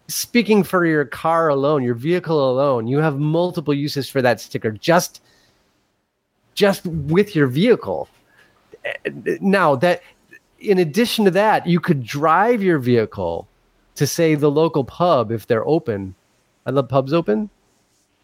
speaking 0.08 0.64
for 0.64 0.86
your 0.86 1.06
car 1.06 1.50
alone, 1.50 1.84
your 1.84 1.96
vehicle 1.96 2.52
alone, 2.52 2.88
you 2.88 2.98
have 2.98 3.20
multiple 3.20 3.74
uses 3.74 4.10
for 4.10 4.22
that 4.22 4.42
sticker 4.42 4.72
just 4.72 5.22
just 6.56 6.86
with 6.86 7.36
your 7.36 7.48
vehicle. 7.48 8.08
Now 9.42 9.76
that 9.78 10.02
in 10.60 10.80
addition 10.80 11.26
to 11.26 11.32
that, 11.32 11.68
you 11.68 11.80
could 11.80 12.04
drive 12.04 12.64
your 12.64 12.80
vehicle 12.80 13.48
to 13.96 14.08
say 14.08 14.36
the 14.36 14.50
local 14.50 14.84
pub 14.84 15.32
if 15.32 15.46
they're 15.48 15.68
open. 15.68 16.16
Are 16.66 16.72
the 16.72 16.84
pubs 16.84 17.14
open? 17.14 17.50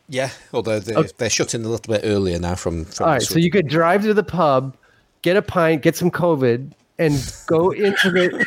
Yeah, 0.07 0.32
although 0.53 0.80
they're, 0.80 0.97
Okay. 0.97 1.09
they're 1.17 1.30
shutting 1.30 1.63
a 1.63 1.69
little 1.69 1.93
bit 1.93 2.01
earlier 2.03 2.39
now 2.39 2.55
from. 2.55 2.86
from 2.86 3.05
All 3.05 3.13
right, 3.13 3.21
so 3.21 3.38
you 3.38 3.51
could 3.51 3.67
drive 3.67 4.01
to 4.03 4.13
the 4.13 4.23
pub, 4.23 4.75
get 5.21 5.38
a 5.38 5.41
pint, 5.41 5.84
get 5.84 5.95
some 5.95 6.09
COVID, 6.09 6.71
and 6.97 7.34
go 7.45 7.69
into 7.71 8.09
the 8.09 8.45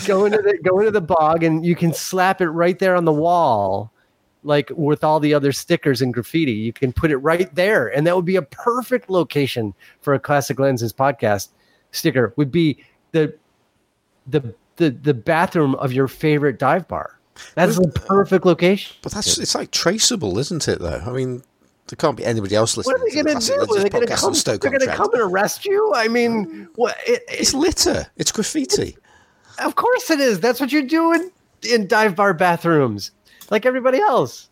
go 0.06 0.24
into 0.24 0.38
the 0.38 0.58
go 0.64 0.78
into 0.78 0.90
the 0.90 1.02
bog, 1.02 1.42
and 1.42 1.66
you 1.66 1.76
can 1.76 1.92
slap 1.92 2.40
it 2.40 2.48
right 2.48 2.78
there 2.78 2.96
on 2.96 3.04
the 3.04 3.12
wall, 3.12 3.92
like 4.42 4.70
with 4.74 5.04
all 5.04 5.20
the 5.20 5.34
other 5.34 5.52
stickers 5.52 6.00
and 6.02 6.14
graffiti. 6.14 6.52
You 6.52 6.72
can 6.72 6.92
put 6.92 7.10
it 7.10 7.18
right 7.18 7.52
there, 7.54 7.88
and 7.88 8.06
that 8.06 8.16
would 8.16 8.24
be 8.24 8.36
a 8.36 8.42
perfect 8.42 9.10
location 9.10 9.74
for 10.00 10.14
a 10.14 10.20
classic 10.20 10.58
lenses 10.58 10.92
podcast 10.92 11.48
sticker. 11.92 12.32
Would 12.36 12.52
be 12.52 12.82
the 13.12 13.34
the 14.26 14.54
the 14.76 14.90
the 14.90 15.14
bathroom 15.14 15.74
of 15.76 15.92
your 15.92 16.08
favorite 16.08 16.58
dive 16.58 16.88
bar. 16.88 17.18
That's 17.54 17.76
the 17.76 17.88
perfect 17.88 18.44
location. 18.44 18.96
But 19.02 19.12
that's 19.12 19.38
it's 19.38 19.54
like 19.54 19.70
traceable, 19.70 20.38
isn't 20.38 20.68
it? 20.68 20.78
Though 20.78 21.02
I 21.06 21.10
mean, 21.10 21.42
there 21.88 21.96
can't 21.96 22.16
be 22.16 22.24
anybody 22.24 22.54
else 22.54 22.76
listening. 22.76 22.94
What 22.94 23.02
are 23.02 23.10
they 23.10 23.22
going 23.22 23.40
to 23.40 23.46
do? 23.46 23.54
Are 23.54 23.66
going 23.66 24.06
to 24.06 24.14
come. 24.14 24.34
They're 24.34 24.58
going 24.58 24.80
to 24.80 24.86
come 24.86 25.12
and 25.12 25.22
arrest 25.22 25.66
you? 25.66 25.92
I 25.94 26.08
mean, 26.08 26.68
what? 26.76 26.96
It, 27.06 27.22
It's 27.28 27.54
litter. 27.54 28.06
It's 28.16 28.32
graffiti. 28.32 28.96
Of 29.58 29.74
course 29.74 30.10
it 30.10 30.20
is. 30.20 30.40
That's 30.40 30.60
what 30.60 30.72
you're 30.72 30.82
doing 30.82 31.30
in 31.68 31.86
dive 31.86 32.16
bar 32.16 32.32
bathrooms, 32.32 33.10
like 33.50 33.66
everybody 33.66 33.98
else. 33.98 34.48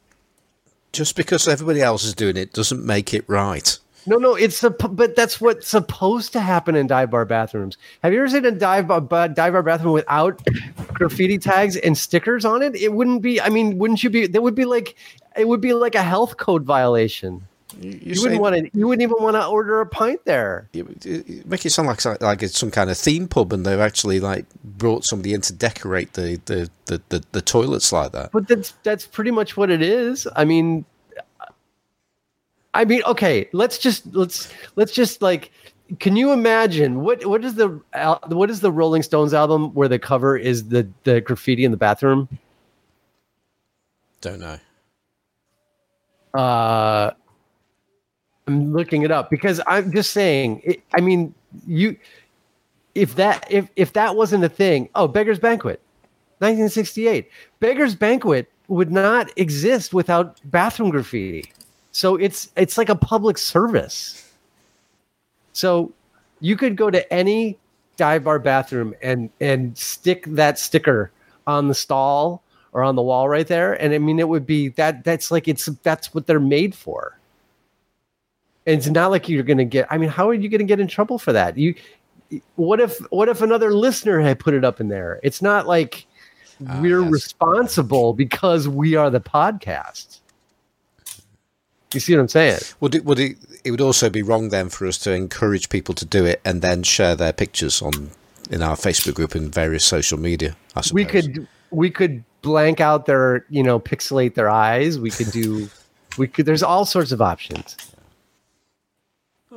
Just 0.92 1.16
because 1.16 1.46
everybody 1.48 1.80
else 1.80 2.04
is 2.04 2.14
doing 2.14 2.36
it 2.36 2.52
doesn't 2.52 2.84
make 2.84 3.14
it 3.14 3.24
right. 3.28 3.78
No, 4.06 4.16
no, 4.16 4.34
it's 4.34 4.60
the 4.62 4.70
but 4.70 5.16
that's 5.16 5.40
what's 5.40 5.68
supposed 5.68 6.32
to 6.32 6.40
happen 6.40 6.74
in 6.74 6.86
dive 6.86 7.10
bar 7.10 7.26
bathrooms. 7.26 7.76
Have 8.02 8.12
you 8.12 8.20
ever 8.20 8.28
seen 8.28 8.46
a 8.46 8.50
dive 8.50 8.86
bar, 8.86 9.28
dive 9.28 9.52
bar 9.52 9.62
bathroom 9.62 9.92
without 9.92 10.40
graffiti 10.94 11.36
tags 11.36 11.76
and 11.76 11.96
stickers 11.96 12.44
on 12.44 12.62
it? 12.62 12.74
It 12.74 12.92
wouldn't 12.92 13.20
be. 13.20 13.38
I 13.40 13.50
mean, 13.50 13.76
wouldn't 13.76 14.02
you 14.02 14.08
be? 14.08 14.26
That 14.26 14.42
would 14.42 14.54
be 14.54 14.64
like 14.64 14.96
it 15.36 15.46
would 15.46 15.60
be 15.60 15.74
like 15.74 15.94
a 15.94 16.02
health 16.02 16.36
code 16.38 16.64
violation. 16.64 17.46
You, 17.80 17.90
you, 17.92 17.98
You 18.14 18.22
wouldn't 18.22 18.40
want 18.40 18.56
to. 18.56 18.70
You 18.76 18.88
wouldn't 18.88 19.02
even 19.02 19.22
want 19.22 19.36
to 19.36 19.46
order 19.46 19.80
a 19.80 19.86
pint 19.86 20.24
there. 20.24 20.68
you- 20.72 20.96
you 21.04 21.42
make 21.46 21.64
it 21.64 21.70
sound 21.70 21.86
like 21.88 22.04
like 22.20 22.42
it's 22.42 22.58
some 22.58 22.70
kind 22.70 22.90
of 22.90 22.98
theme 22.98 23.28
pub, 23.28 23.52
and 23.52 23.64
they've 23.64 23.78
actually 23.78 24.18
like 24.20 24.46
brought 24.64 25.04
somebody 25.04 25.32
in 25.32 25.40
to 25.42 25.52
decorate 25.52 26.14
the 26.14 26.40
the, 26.46 26.70
the, 26.86 27.00
the, 27.08 27.24
the 27.32 27.40
toilets 27.42 27.92
like 27.92 28.12
that. 28.12 28.32
But 28.32 28.48
that's 28.48 28.72
that's 28.82 29.06
pretty 29.06 29.30
much 29.30 29.56
what 29.56 29.70
it 29.70 29.80
is. 29.82 30.26
I 30.34 30.44
mean, 30.44 30.84
I 32.74 32.84
mean, 32.84 33.02
okay, 33.06 33.48
let's 33.52 33.78
just 33.78 34.06
let's 34.14 34.52
let's 34.76 34.92
just 34.92 35.22
like, 35.22 35.52
can 36.00 36.16
you 36.16 36.32
imagine 36.32 37.00
what 37.00 37.24
what 37.26 37.44
is 37.44 37.54
the 37.54 37.68
what 38.28 38.50
is 38.50 38.60
the 38.60 38.72
Rolling 38.72 39.02
Stones 39.04 39.32
album 39.34 39.72
where 39.74 39.88
the 39.88 39.98
cover 39.98 40.36
is 40.36 40.68
the 40.68 40.88
the 41.04 41.20
graffiti 41.20 41.64
in 41.64 41.70
the 41.70 41.76
bathroom? 41.76 42.28
Don't 44.20 44.40
know. 44.40 44.58
Uh, 46.34 47.12
I'm 48.48 48.72
looking 48.72 49.02
it 49.02 49.10
up 49.10 49.30
because 49.30 49.60
I'm 49.66 49.92
just 49.92 50.12
saying. 50.12 50.62
It, 50.64 50.82
I 50.94 51.00
mean, 51.00 51.34
you 51.66 51.96
if 52.94 53.14
that 53.16 53.46
if 53.50 53.68
if 53.76 53.92
that 53.92 54.16
wasn't 54.16 54.44
a 54.44 54.48
thing, 54.48 54.88
oh, 54.94 55.06
Beggar's 55.06 55.38
Banquet, 55.38 55.80
1968. 56.38 57.28
Beggar's 57.60 57.94
Banquet 57.94 58.50
would 58.68 58.90
not 58.90 59.30
exist 59.36 59.92
without 59.94 60.40
bathroom 60.50 60.90
graffiti. 60.90 61.52
So 61.92 62.16
it's 62.16 62.50
it's 62.56 62.78
like 62.78 62.88
a 62.88 62.94
public 62.96 63.38
service. 63.38 64.32
So 65.52 65.92
you 66.40 66.56
could 66.56 66.76
go 66.76 66.90
to 66.90 67.12
any 67.12 67.58
dive 67.96 68.24
bar 68.24 68.38
bathroom 68.38 68.94
and 69.02 69.30
and 69.40 69.76
stick 69.76 70.24
that 70.26 70.58
sticker 70.58 71.10
on 71.46 71.68
the 71.68 71.74
stall 71.74 72.42
or 72.72 72.82
on 72.82 72.94
the 72.94 73.02
wall 73.02 73.28
right 73.28 73.48
there 73.48 73.72
and 73.82 73.92
i 73.92 73.98
mean 73.98 74.20
it 74.20 74.28
would 74.28 74.46
be 74.46 74.68
that 74.68 75.02
that's 75.02 75.32
like 75.32 75.48
it's 75.48 75.66
that's 75.82 76.14
what 76.14 76.26
they're 76.26 76.38
made 76.38 76.74
for 76.76 77.17
and 78.68 78.76
it's 78.76 78.88
not 78.88 79.10
like 79.10 79.28
you're 79.28 79.42
gonna 79.42 79.64
get 79.64 79.86
i 79.90 79.98
mean 79.98 80.10
how 80.10 80.28
are 80.28 80.34
you 80.34 80.48
gonna 80.48 80.62
get 80.64 80.78
in 80.78 80.86
trouble 80.86 81.18
for 81.18 81.32
that? 81.32 81.56
You 81.56 81.74
what 82.56 82.78
if 82.78 82.98
what 83.10 83.28
if 83.28 83.40
another 83.40 83.72
listener 83.72 84.20
had 84.20 84.38
put 84.38 84.52
it 84.54 84.64
up 84.64 84.80
in 84.80 84.88
there? 84.88 85.18
It's 85.22 85.40
not 85.42 85.66
like 85.66 86.06
Ah, 86.66 86.80
we're 86.82 87.02
yes. 87.02 87.10
responsible 87.12 88.12
because 88.14 88.66
we 88.68 88.96
are 88.96 89.10
the 89.10 89.20
podcast. 89.20 90.18
You 91.94 92.00
see 92.00 92.14
what 92.14 92.20
i'm 92.20 92.28
saying? 92.28 92.58
Would 92.80 92.94
it 92.96 93.04
would 93.04 93.18
it 93.18 93.36
it 93.64 93.70
would 93.70 93.80
also 93.80 94.10
be 94.10 94.22
wrong 94.22 94.50
then 94.50 94.68
for 94.68 94.86
us 94.86 94.98
to 94.98 95.12
encourage 95.12 95.68
people 95.68 95.94
to 95.94 96.04
do 96.04 96.26
it 96.26 96.40
and 96.44 96.60
then 96.60 96.82
share 96.82 97.14
their 97.16 97.32
pictures 97.32 97.80
on 97.80 98.10
in 98.50 98.62
our 98.62 98.76
Facebook 98.76 99.14
group 99.14 99.34
and 99.34 99.54
various 99.54 99.84
social 99.84 100.18
media. 100.18 100.56
I 100.76 100.80
suppose. 100.82 100.94
we 100.94 101.04
could 101.04 101.48
we 101.70 101.90
could 101.90 102.24
blank 102.42 102.80
out 102.80 103.06
their 103.06 103.46
you 103.48 103.62
know 103.62 103.78
pixelate 103.80 104.34
their 104.34 104.50
eyes. 104.50 104.98
We 104.98 105.10
could 105.10 105.30
do 105.30 105.70
we 106.18 106.26
could 106.28 106.44
there's 106.44 106.62
all 106.62 106.84
sorts 106.84 107.12
of 107.12 107.22
options 107.22 107.76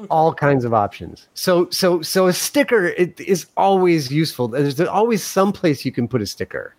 all 0.10 0.34
kinds 0.34 0.64
of 0.64 0.74
options 0.74 1.28
so 1.34 1.70
so 1.70 2.02
so 2.02 2.28
a 2.28 2.34
sticker 2.34 2.86
it 2.86 3.20
is 3.20 3.48
always 3.58 4.10
useful 4.12 4.48
there's 4.48 4.80
always 4.80 5.24
some 5.24 5.52
place 5.52 5.84
you 5.84 5.92
can 5.92 6.08
put 6.08 6.22
a 6.22 6.26
sticker 6.26 6.74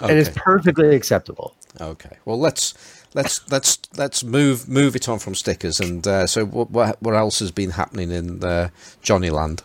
and 0.00 0.18
it's 0.18 0.30
perfectly 0.34 0.94
acceptable. 0.94 1.54
Okay. 1.80 2.16
Well, 2.24 2.38
let's 2.38 2.74
let's 3.14 3.48
let's 3.50 3.78
let's 3.96 4.24
move 4.24 4.68
move 4.68 4.96
it 4.96 5.08
on 5.08 5.18
from 5.18 5.34
stickers. 5.34 5.80
And 5.80 6.06
uh, 6.06 6.26
so, 6.26 6.44
what, 6.46 6.70
what 6.70 7.02
what 7.02 7.14
else 7.14 7.38
has 7.40 7.50
been 7.50 7.70
happening 7.70 8.10
in 8.10 8.42
uh, 8.42 8.68
Johnny 9.02 9.30
Land? 9.30 9.62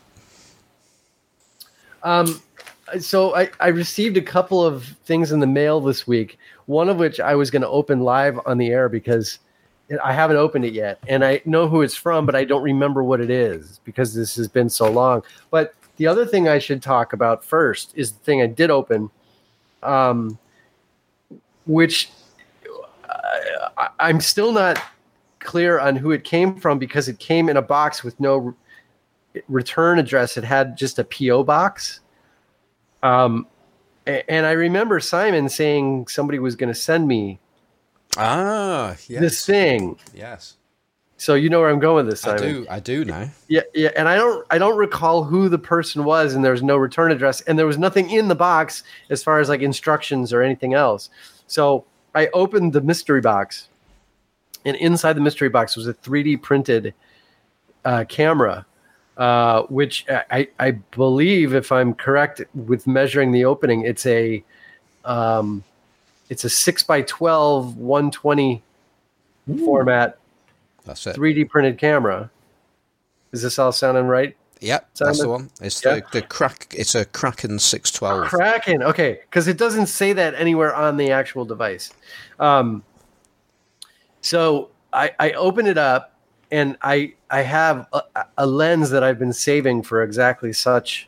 Um, 2.04 2.42
so 3.00 3.36
I, 3.36 3.50
I 3.60 3.68
received 3.68 4.18
a 4.18 4.22
couple 4.22 4.66
of 4.66 4.86
things 5.04 5.32
in 5.32 5.42
the 5.42 5.48
mail 5.48 5.82
this 5.82 6.08
week. 6.08 6.40
One 6.66 6.90
of 6.90 6.98
which 6.98 7.20
I 7.20 7.36
was 7.36 7.52
going 7.52 7.62
to 7.62 7.68
open 7.68 8.02
live 8.02 8.40
on 8.46 8.58
the 8.58 8.70
air 8.70 8.90
because 8.90 9.40
I 10.04 10.14
haven't 10.14 10.38
opened 10.38 10.66
it 10.66 10.74
yet, 10.74 11.00
and 11.08 11.26
I 11.26 11.42
know 11.46 11.68
who 11.68 11.82
it's 11.82 11.96
from, 11.96 12.26
but 12.26 12.36
I 12.36 12.44
don't 12.44 12.62
remember 12.62 13.04
what 13.04 13.22
it 13.22 13.30
is 13.30 13.80
because 13.84 14.14
this 14.14 14.36
has 14.36 14.48
been 14.48 14.70
so 14.70 14.92
long. 14.92 15.24
But 15.50 15.74
the 15.98 16.08
other 16.08 16.26
thing 16.26 16.48
I 16.48 16.60
should 16.60 16.82
talk 16.82 17.14
about 17.14 17.44
first 17.44 17.94
is 17.96 18.12
the 18.12 18.20
thing 18.20 18.42
I 18.42 18.48
did 18.48 18.70
open, 18.70 19.10
um, 19.84 20.38
which 21.66 22.12
uh, 23.10 23.70
I, 23.78 23.90
I'm 24.00 24.22
still 24.22 24.52
not 24.52 24.82
clear 25.40 25.80
on 25.80 25.96
who 25.96 26.12
it 26.12 26.24
came 26.24 26.56
from 26.56 26.80
because 26.80 27.08
it 27.08 27.18
came 27.20 27.50
in 27.50 27.58
a 27.58 27.62
box 27.62 28.04
with 28.04 28.20
no 28.20 28.56
return 29.48 30.00
address. 30.00 30.38
It 30.38 30.44
had 30.44 30.78
just 30.78 31.00
a 31.00 31.04
PO 31.04 31.44
box. 31.44 32.02
Um, 33.02 33.48
and 34.06 34.46
I 34.46 34.52
remember 34.52 35.00
Simon 35.00 35.50
saying 35.50 36.08
somebody 36.08 36.40
was 36.40 36.56
going 36.56 36.74
to 36.74 36.80
send 36.80 37.08
me 37.08 37.40
Ah, 38.18 38.96
yes, 39.08 39.22
this 39.22 39.46
thing. 39.46 39.98
yes. 40.14 40.56
So 41.18 41.36
you 41.36 41.50
know 41.50 41.60
where 41.60 41.70
I'm 41.70 41.80
going 41.80 42.06
with 42.06 42.14
this, 42.14 42.26
I 42.26 42.38
do, 42.38 42.66
I 42.70 42.80
do 42.80 43.04
now. 43.04 43.30
Yeah, 43.50 43.64
yeah. 43.74 43.90
And 43.98 44.08
I 44.08 44.16
don't, 44.16 44.48
I 44.50 44.58
don't 44.58 44.78
recall 44.78 45.26
who 45.26 45.50
the 45.50 45.60
person 45.60 46.06
was, 46.06 46.34
and 46.34 46.46
there 46.46 46.54
was 46.54 46.64
no 46.64 46.78
return 46.78 47.12
address, 47.12 47.42
and 47.42 47.60
there 47.60 47.66
was 47.66 47.78
nothing 47.78 48.10
in 48.10 48.30
the 48.30 48.36
box 48.36 48.84
as 49.10 49.22
far 49.22 49.42
as 49.42 49.50
like 49.50 49.60
instructions 49.60 50.32
or 50.32 50.42
anything 50.42 50.76
else. 50.76 51.10
So 51.48 51.84
I 52.16 52.28
opened 52.28 52.72
the 52.72 52.80
mystery 52.80 53.20
box, 53.20 53.68
and 54.64 54.78
inside 54.78 55.14
the 55.14 55.22
mystery 55.22 55.50
box 55.50 55.76
was 55.76 55.88
a 55.88 55.94
3D 55.94 56.42
printed 56.42 56.94
uh, 57.84 58.06
camera, 58.08 58.66
uh, 59.18 59.64
which 59.64 60.06
I, 60.10 60.48
I 60.58 60.72
believe, 60.72 61.54
if 61.54 61.74
I'm 61.74 61.94
correct 61.94 62.42
with 62.54 62.88
measuring 62.88 63.34
the 63.34 63.44
opening, 63.44 63.82
it's 63.82 64.06
a, 64.06 64.42
um, 65.04 65.66
it's 66.30 66.44
a 66.44 66.50
six 66.50 66.84
by 66.84 67.02
12, 67.02 67.76
120 67.78 68.64
format 69.66 70.18
That's 70.86 71.06
it. 71.08 71.16
3D 71.16 71.50
printed 71.50 71.78
camera. 71.78 72.30
Is 73.32 73.42
this 73.42 73.58
all 73.60 73.72
sounding 73.72 74.06
right? 74.06 74.36
Yep, 74.62 74.90
that's 74.98 75.20
the 75.22 75.30
one. 75.30 75.50
It's 75.62 75.84
Yeah. 75.84 75.96
the, 75.96 76.04
the 76.12 76.22
crack. 76.22 76.74
It's 76.78 76.94
a 76.94 77.06
Kraken 77.06 77.60
six 77.60 77.92
twelve. 77.92 78.28
Kraken. 78.28 78.84
Okay, 78.84 79.20
because 79.22 79.48
it 79.48 79.58
doesn't 79.58 79.88
say 79.88 80.12
that 80.14 80.34
anywhere 80.36 80.76
on 80.76 80.98
the 80.98 81.12
actual 81.12 81.46
device. 81.46 81.94
Um, 82.40 82.84
so 84.22 84.70
I, 84.92 85.12
I 85.18 85.32
open 85.32 85.66
it 85.66 85.78
up, 85.78 86.14
and 86.52 86.76
I 86.82 87.14
I 87.30 87.42
have 87.44 87.88
a, 87.94 88.02
a 88.38 88.46
lens 88.46 88.90
that 88.90 89.02
I've 89.04 89.18
been 89.20 89.32
saving 89.32 89.84
for 89.84 90.04
exactly 90.04 90.52
such 90.52 91.08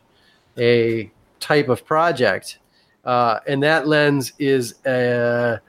a 0.58 1.12
type 1.42 1.68
of 1.68 1.84
project, 1.86 2.58
uh, 3.06 3.40
and 3.48 3.64
that 3.64 3.88
lens 3.88 4.34
is 4.40 4.76
a 4.86 5.60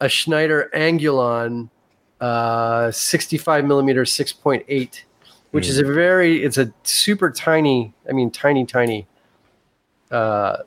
a 0.00 0.08
Schneider 0.08 0.70
Angulon 0.74 1.70
uh, 2.20 2.90
65 2.90 3.64
millimeter 3.64 4.02
6.8, 4.02 5.02
which 5.50 5.68
is 5.68 5.78
a 5.78 5.84
very 5.84 6.42
it's 6.42 6.58
a 6.58 6.72
super 6.82 7.30
tiny. 7.30 7.94
I 8.08 8.12
mean, 8.12 8.30
tiny, 8.30 8.66
tiny 8.66 9.06
uh, 10.10 10.58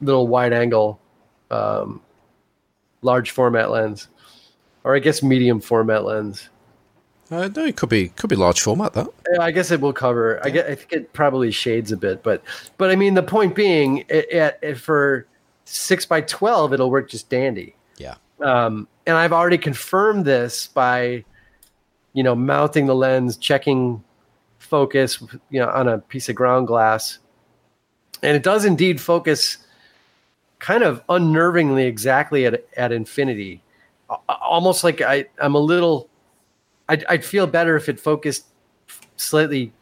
little 0.00 0.26
wide 0.26 0.52
angle, 0.52 1.00
um, 1.50 2.00
large 3.02 3.30
format 3.30 3.70
lens, 3.70 4.08
or 4.84 4.94
I 4.96 4.98
guess 4.98 5.22
medium 5.22 5.60
format 5.60 6.04
lens. 6.04 6.48
Uh, 7.30 7.48
no, 7.56 7.64
it 7.64 7.76
could 7.76 7.88
be 7.88 8.08
could 8.10 8.28
be 8.30 8.36
large 8.36 8.60
format. 8.60 8.92
That 8.92 9.08
Yeah, 9.32 9.40
I 9.42 9.50
guess 9.50 9.70
it 9.70 9.80
will 9.80 9.92
cover. 9.94 10.40
I 10.44 10.50
get. 10.50 10.66
I 10.66 10.74
think 10.74 10.92
it 10.92 11.12
probably 11.14 11.50
shades 11.50 11.90
a 11.90 11.96
bit, 11.96 12.22
but 12.22 12.42
but 12.76 12.90
I 12.90 12.96
mean 12.96 13.14
the 13.14 13.22
point 13.22 13.54
being, 13.54 13.98
it, 14.08 14.30
it, 14.30 14.58
it- 14.62 14.74
for 14.78 15.26
six 15.64 16.04
by 16.04 16.20
twelve, 16.20 16.72
it'll 16.74 16.90
work 16.90 17.08
just 17.08 17.30
dandy. 17.30 17.74
yeah. 17.96 18.16
Um, 18.40 18.86
and 19.06 19.16
I've 19.16 19.32
already 19.32 19.56
confirmed 19.56 20.24
this 20.26 20.66
by, 20.66 21.24
you 22.12 22.22
know, 22.22 22.34
mounting 22.34 22.86
the 22.86 22.94
lens, 22.94 23.36
checking 23.38 24.02
focus, 24.58 25.22
you 25.50 25.60
know, 25.60 25.68
on 25.70 25.88
a 25.88 25.98
piece 25.98 26.28
of 26.28 26.34
ground 26.34 26.66
glass, 26.66 27.18
and 28.22 28.36
it 28.36 28.42
does 28.42 28.64
indeed 28.66 29.00
focus, 29.00 29.58
kind 30.58 30.82
of 30.82 31.06
unnervingly 31.06 31.86
exactly 31.86 32.44
at 32.44 32.66
at 32.76 32.92
infinity, 32.92 33.62
almost 34.28 34.84
like 34.84 35.00
I 35.00 35.24
I'm 35.38 35.54
a 35.54 35.58
little, 35.60 36.10
I'd, 36.88 37.04
I'd 37.08 37.24
feel 37.24 37.46
better 37.46 37.76
if 37.76 37.88
it 37.88 37.98
focused 37.98 38.46
slightly 39.16 39.72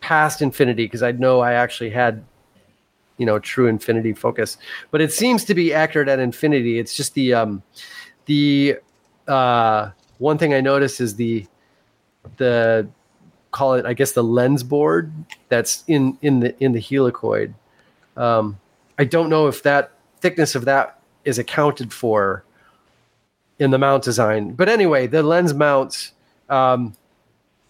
past 0.00 0.42
infinity 0.42 0.84
because 0.84 1.02
I'd 1.02 1.18
know 1.18 1.40
I 1.40 1.54
actually 1.54 1.90
had 1.90 2.22
you 3.16 3.26
know 3.26 3.38
true 3.38 3.66
infinity 3.66 4.12
focus. 4.12 4.58
But 4.90 5.00
it 5.00 5.12
seems 5.12 5.44
to 5.44 5.54
be 5.54 5.72
accurate 5.72 6.08
at 6.08 6.18
infinity. 6.18 6.78
It's 6.78 6.94
just 6.94 7.14
the 7.14 7.34
um 7.34 7.62
the 8.26 8.76
uh 9.28 9.90
one 10.18 10.38
thing 10.38 10.52
i 10.52 10.60
noticed 10.60 11.00
is 11.00 11.16
the 11.16 11.46
the 12.36 12.86
call 13.50 13.74
it 13.74 13.86
i 13.86 13.94
guess 13.94 14.12
the 14.12 14.22
lens 14.22 14.62
board 14.62 15.12
that's 15.48 15.84
in 15.86 16.18
in 16.22 16.40
the 16.40 16.58
in 16.62 16.72
the 16.72 16.80
helicoid. 16.80 17.54
Um 18.16 18.58
i 18.98 19.04
don't 19.04 19.30
know 19.30 19.46
if 19.46 19.62
that 19.62 19.92
thickness 20.20 20.54
of 20.54 20.64
that 20.64 21.00
is 21.24 21.38
accounted 21.38 21.92
for 21.92 22.44
in 23.58 23.70
the 23.70 23.78
mount 23.78 24.02
design. 24.02 24.52
But 24.52 24.68
anyway 24.68 25.06
the 25.06 25.22
lens 25.22 25.54
mounts 25.54 26.12
um 26.54 26.94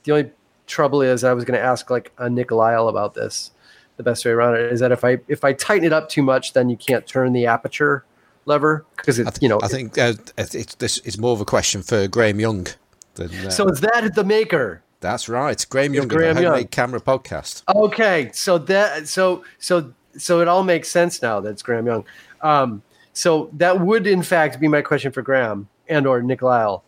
the 0.02 0.12
only 0.12 0.30
trouble 0.66 1.02
is 1.02 1.24
i 1.24 1.32
was 1.32 1.44
going 1.44 1.58
to 1.58 1.64
ask 1.64 1.90
like 1.90 2.12
a 2.18 2.28
Nick 2.28 2.50
Lyle 2.50 2.88
about 2.88 3.14
this 3.14 3.50
the 3.96 4.02
best 4.02 4.24
way 4.24 4.30
around 4.30 4.56
it 4.56 4.72
is 4.72 4.80
that 4.80 4.92
if 4.92 5.04
I 5.04 5.18
if 5.28 5.44
I 5.44 5.52
tighten 5.52 5.84
it 5.84 5.92
up 5.92 6.08
too 6.08 6.22
much, 6.22 6.52
then 6.52 6.68
you 6.68 6.76
can't 6.76 7.06
turn 7.06 7.32
the 7.32 7.46
aperture 7.46 8.04
lever 8.44 8.84
because 8.96 9.18
I 9.18 9.22
it's 9.22 9.32
th- 9.38 9.42
you 9.42 9.48
know. 9.48 9.60
I 9.62 9.68
think 9.68 9.96
uh, 9.98 10.14
it's 10.36 10.74
this 10.76 10.98
is 10.98 11.18
more 11.18 11.32
of 11.32 11.40
a 11.40 11.44
question 11.44 11.82
for 11.82 12.08
Graham 12.08 12.40
Young. 12.40 12.66
Than, 13.14 13.32
uh, 13.46 13.50
so 13.50 13.68
is 13.68 13.80
that 13.80 14.14
the 14.14 14.24
maker? 14.24 14.82
that's 15.00 15.28
right, 15.28 15.64
Graham 15.68 15.92
Young, 15.92 16.08
Graham 16.08 16.36
the 16.36 16.42
Young. 16.42 16.52
Homemade 16.52 16.70
Camera 16.70 17.00
Podcast. 17.00 17.62
Okay, 17.68 18.30
so 18.32 18.58
that 18.58 19.06
so 19.06 19.44
so 19.58 19.92
so 20.16 20.40
it 20.40 20.48
all 20.48 20.64
makes 20.64 20.88
sense 20.88 21.22
now. 21.22 21.40
That's 21.40 21.62
Graham 21.62 21.86
Young. 21.86 22.04
Um, 22.40 22.82
so 23.12 23.50
that 23.52 23.80
would 23.80 24.06
in 24.06 24.22
fact 24.22 24.58
be 24.58 24.66
my 24.66 24.82
question 24.82 25.12
for 25.12 25.22
Graham 25.22 25.68
and 25.88 26.06
or 26.06 26.22
Nick 26.22 26.42
Lyle. 26.42 26.82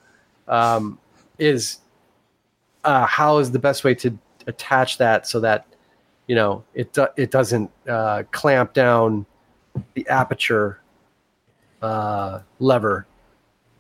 Um, 0.49 0.99
is 1.39 1.79
uh, 2.87 3.05
how 3.05 3.39
is 3.39 3.51
the 3.51 3.59
best 3.59 3.85
way 3.85 3.95
to 3.97 4.17
attach 4.47 4.97
that 4.99 5.27
so 5.27 5.41
that 5.41 5.67
you 6.29 6.35
know 6.35 6.65
it 6.73 6.93
do, 6.93 7.07
it 7.17 7.31
doesn't 7.31 7.71
uh, 7.89 8.23
clamp 8.31 8.73
down 8.73 9.27
the 9.95 10.09
aperture 10.09 10.81
uh, 11.83 12.41
lever 12.61 13.07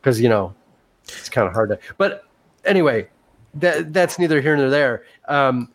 because 0.01 0.21
you 0.21 0.29
know 0.29 0.55
it's 1.05 1.29
kind 1.29 1.47
of 1.47 1.55
hard 1.55 1.71
to. 1.71 1.79
But 1.97 2.25
anyway, 2.65 3.09
that 3.55 3.93
that's 3.93 4.19
neither 4.19 4.41
here 4.41 4.57
nor 4.57 4.69
there. 4.69 5.05
Um, 5.29 5.73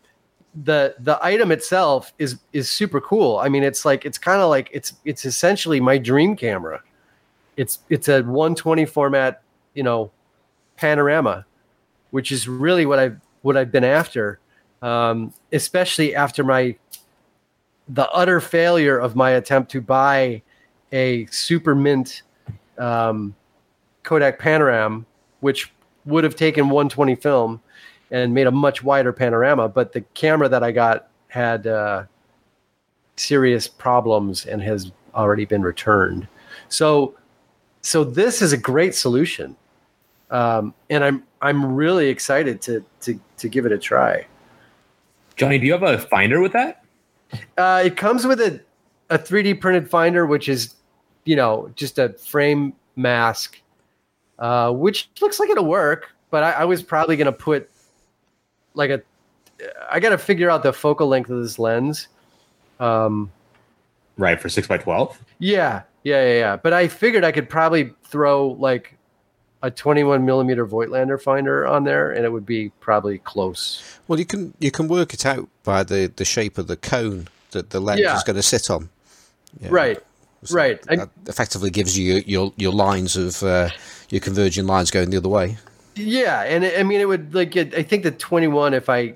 the 0.64 0.94
the 0.98 1.18
item 1.24 1.50
itself 1.50 2.12
is 2.18 2.38
is 2.52 2.70
super 2.70 3.00
cool. 3.00 3.38
I 3.38 3.48
mean, 3.48 3.62
it's 3.62 3.86
like 3.86 4.04
it's 4.04 4.18
kind 4.18 4.42
of 4.42 4.50
like 4.50 4.68
it's 4.72 4.92
it's 5.06 5.24
essentially 5.24 5.80
my 5.80 5.96
dream 5.96 6.36
camera. 6.36 6.82
It's 7.56 7.78
it's 7.88 8.08
a 8.08 8.22
120 8.22 8.84
format, 8.84 9.42
you 9.74 9.82
know, 9.82 10.10
panorama, 10.76 11.46
which 12.10 12.30
is 12.30 12.46
really 12.46 12.84
what 12.84 12.98
I've 12.98 13.21
what 13.42 13.56
I've 13.56 13.70
been 13.70 13.84
after, 13.84 14.38
um, 14.80 15.32
especially 15.52 16.14
after 16.14 16.42
my 16.42 16.76
the 17.88 18.08
utter 18.10 18.40
failure 18.40 18.98
of 18.98 19.16
my 19.16 19.32
attempt 19.32 19.70
to 19.72 19.80
buy 19.80 20.40
a 20.92 21.26
super 21.26 21.74
mint 21.74 22.22
um, 22.78 23.34
Kodak 24.02 24.38
Panoram, 24.40 25.04
which 25.40 25.72
would 26.04 26.24
have 26.24 26.36
taken 26.36 26.66
120 26.68 27.14
film 27.16 27.60
and 28.10 28.34
made 28.34 28.46
a 28.46 28.50
much 28.50 28.82
wider 28.82 29.12
panorama. 29.12 29.68
But 29.68 29.92
the 29.92 30.02
camera 30.14 30.48
that 30.48 30.62
I 30.62 30.72
got 30.72 31.08
had 31.28 31.66
uh, 31.66 32.04
serious 33.16 33.68
problems 33.68 34.46
and 34.46 34.62
has 34.62 34.92
already 35.14 35.44
been 35.44 35.62
returned. 35.62 36.28
So, 36.68 37.14
so 37.80 38.04
this 38.04 38.42
is 38.42 38.52
a 38.52 38.56
great 38.56 38.94
solution, 38.94 39.56
um, 40.32 40.74
and 40.90 41.04
I'm 41.04 41.22
I'm 41.40 41.74
really 41.74 42.08
excited 42.08 42.60
to 42.62 42.84
to 43.02 43.20
to 43.36 43.48
give 43.48 43.66
it 43.66 43.72
a 43.72 43.78
try. 43.78 44.26
Johnny, 45.36 45.58
do 45.58 45.66
you 45.66 45.72
have 45.72 45.82
a 45.82 45.98
finder 45.98 46.40
with 46.40 46.52
that? 46.52 46.84
Uh, 47.56 47.82
it 47.84 47.96
comes 47.96 48.26
with 48.26 48.40
a 48.40 48.60
a 49.10 49.18
3D 49.18 49.60
printed 49.60 49.88
finder, 49.88 50.26
which 50.26 50.48
is 50.48 50.74
you 51.24 51.36
know 51.36 51.70
just 51.76 51.98
a 51.98 52.10
frame 52.14 52.72
mask, 52.96 53.60
uh, 54.38 54.72
which 54.72 55.10
looks 55.20 55.38
like 55.38 55.50
it'll 55.50 55.66
work. 55.66 56.10
But 56.30 56.42
I, 56.42 56.52
I 56.52 56.64
was 56.64 56.82
probably 56.82 57.16
going 57.16 57.26
to 57.26 57.32
put 57.32 57.70
like 58.74 58.90
a. 58.90 59.02
I 59.90 60.00
got 60.00 60.10
to 60.10 60.18
figure 60.18 60.50
out 60.50 60.62
the 60.62 60.72
focal 60.72 61.06
length 61.08 61.30
of 61.30 61.40
this 61.42 61.58
lens. 61.58 62.08
Um, 62.80 63.30
Right 64.18 64.40
for 64.40 64.48
six 64.48 64.66
by 64.66 64.78
twelve. 64.78 65.18
yeah, 65.38 65.82
Yeah, 66.04 66.22
yeah, 66.24 66.38
yeah. 66.38 66.56
But 66.56 66.72
I 66.72 66.88
figured 66.88 67.22
I 67.22 67.32
could 67.32 67.48
probably 67.48 67.92
throw 68.04 68.48
like 68.48 68.96
a 69.62 69.70
21 69.70 70.24
millimeter 70.24 70.66
Voigtlander 70.66 71.20
finder 71.20 71.66
on 71.66 71.84
there, 71.84 72.10
and 72.10 72.24
it 72.24 72.32
would 72.32 72.44
be 72.46 72.70
probably 72.80 73.18
close. 73.18 73.98
Well, 74.08 74.18
you 74.18 74.24
can 74.26 74.54
you 74.58 74.70
can 74.70 74.88
work 74.88 75.14
it 75.14 75.24
out 75.24 75.48
by 75.62 75.82
the, 75.84 76.12
the 76.16 76.24
shape 76.24 76.58
of 76.58 76.66
the 76.66 76.76
cone 76.76 77.28
that 77.52 77.70
the 77.70 77.80
lens 77.80 78.00
Yeah. 78.00 78.16
is 78.16 78.24
going 78.24 78.36
to 78.36 78.42
sit 78.42 78.70
on. 78.70 78.88
Yeah. 79.60 79.68
Right, 79.70 79.98
So 80.44 80.54
right. 80.56 80.82
That 80.82 81.10
effectively 81.26 81.70
gives 81.70 81.96
you 81.98 82.22
your 82.26 82.52
your 82.56 82.72
lines 82.72 83.16
of 83.16 83.42
uh, 83.42 83.68
your 84.10 84.20
converging 84.20 84.66
lines 84.66 84.90
going 84.90 85.10
the 85.10 85.18
other 85.18 85.28
way. 85.28 85.56
Yeah, 85.94 86.42
and 86.42 86.64
I 86.64 86.82
mean, 86.82 87.00
it 87.00 87.06
would 87.06 87.34
like 87.34 87.54
it, 87.54 87.74
I 87.74 87.82
think 87.82 88.02
the 88.02 88.10
21. 88.10 88.72
If 88.74 88.88
I 88.88 89.14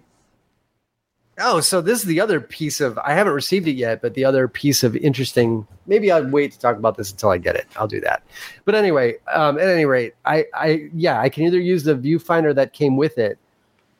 oh, 1.38 1.60
so 1.60 1.80
this 1.80 2.00
is 2.00 2.04
the 2.04 2.20
other 2.20 2.40
piece 2.40 2.80
of 2.80 2.98
I 2.98 3.12
haven't 3.14 3.32
received 3.32 3.68
it 3.68 3.72
yet, 3.76 4.02
but 4.02 4.14
the 4.14 4.24
other 4.24 4.48
piece 4.48 4.82
of 4.82 4.96
interesting. 4.96 5.66
Maybe 5.86 6.10
I'll 6.10 6.26
wait 6.26 6.52
to 6.52 6.58
talk 6.58 6.76
about 6.76 6.96
this 6.96 7.10
until 7.10 7.30
I 7.30 7.38
get 7.38 7.56
it. 7.56 7.66
I'll 7.76 7.88
do 7.88 8.00
that. 8.00 8.22
But 8.64 8.74
anyway, 8.74 9.16
um, 9.32 9.58
at 9.58 9.68
any 9.68 9.84
rate, 9.84 10.14
I 10.24 10.46
I 10.54 10.88
yeah, 10.94 11.20
I 11.20 11.28
can 11.28 11.44
either 11.44 11.60
use 11.60 11.84
the 11.84 11.94
viewfinder 11.94 12.54
that 12.54 12.72
came 12.72 12.96
with 12.96 13.18
it, 13.18 13.38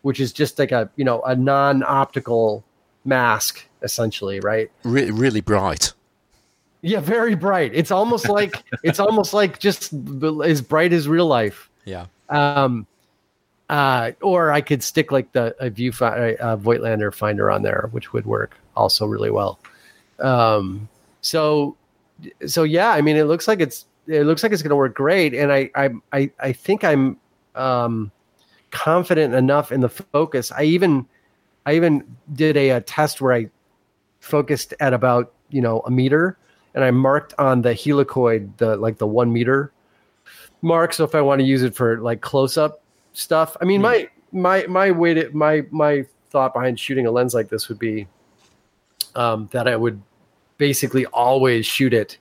which 0.03 0.21
is 0.21 0.33
just 0.33 0.59
like 0.59 0.73
a 0.73 0.91
you 0.97 1.05
know 1.05 1.23
a 1.23 1.35
non-optical 1.35 2.65
mask 3.05 3.67
essentially, 3.83 4.41
right? 4.41 4.71
Re- 4.83 5.11
really 5.11 5.41
bright. 5.41 5.93
Yeah, 6.83 7.01
very 7.01 7.35
bright. 7.35 7.73
It's 7.75 7.91
almost 7.91 8.29
like 8.29 8.63
it's 8.83 9.01
almost 9.01 9.35
like 9.35 9.59
just 9.59 9.93
as 10.45 10.61
bright 10.61 10.93
as 10.93 11.09
real 11.09 11.27
life. 11.27 11.71
Yeah. 11.85 12.07
Um, 12.29 12.87
uh, 13.69 14.13
or 14.23 14.53
I 14.53 14.61
could 14.61 14.83
stick 14.83 15.11
like 15.11 15.33
the 15.33 15.57
a 15.59 15.71
viewfinder, 15.71 16.39
uh, 16.41 16.57
Voigtlander 16.57 17.13
finder 17.13 17.51
on 17.51 17.63
there, 17.63 17.89
which 17.93 18.13
would 18.13 18.27
work 18.27 18.57
also 18.77 19.07
really 19.07 19.31
well. 19.31 19.59
Um, 20.21 20.89
so, 21.21 21.77
so 22.47 22.63
yeah, 22.63 22.91
I 22.91 23.01
mean, 23.01 23.17
it 23.17 23.25
looks 23.25 23.49
like 23.49 23.61
it's 23.61 23.87
it 24.07 24.25
looks 24.25 24.43
like 24.43 24.53
it's 24.53 24.63
going 24.63 24.71
to 24.71 24.77
work 24.77 24.95
great, 24.95 25.35
and 25.35 25.53
I 25.53 25.71
I 25.75 25.91
I, 26.13 26.31
I 26.39 26.53
think 26.53 26.85
I'm 26.85 27.19
um, 27.55 28.13
confident 28.71 29.35
enough 29.35 29.73
in 29.73 29.81
the 29.81 29.89
focus. 29.89 30.53
I 30.53 30.63
even 30.65 31.07
I 31.65 31.75
even 31.75 32.17
did 32.33 32.57
a, 32.57 32.71
a 32.71 32.81
test 32.81 33.21
where 33.21 33.33
I 33.33 33.51
focused 34.21 34.75
at 34.79 34.95
about 34.95 35.33
you 35.51 35.61
know 35.61 35.81
a 35.81 35.91
meter, 35.91 36.39
and 36.75 36.85
I 36.85 36.93
marked 36.93 37.35
on 37.39 37.63
the 37.63 37.71
helicoid 37.71 38.57
the 38.59 38.77
like 38.77 38.99
the 38.99 39.09
one 39.09 39.33
meter 39.33 39.73
mark. 40.63 40.93
So 40.93 41.03
if 41.03 41.17
I 41.17 41.21
want 41.21 41.41
to 41.41 41.45
use 41.45 41.65
it 41.65 41.75
for 41.75 41.99
like 41.99 42.21
close 42.21 42.57
up 42.57 42.81
stuff, 43.17 43.57
I 43.61 43.65
mean 43.65 43.81
my 43.81 44.09
my 44.33 44.67
my 44.67 44.91
way 44.91 45.15
to 45.15 45.31
my 45.31 45.65
my 45.71 46.05
thought 46.31 46.53
behind 46.53 46.79
shooting 46.79 47.07
a 47.07 47.11
lens 47.11 47.35
like 47.35 47.49
this 47.49 47.69
would 47.69 47.79
be 47.79 48.07
um, 49.15 49.49
that 49.53 49.67
I 49.67 49.77
would 49.77 50.01
basically 50.59 51.07
always 51.07 51.65
shoot 51.67 51.95
it, 51.95 52.19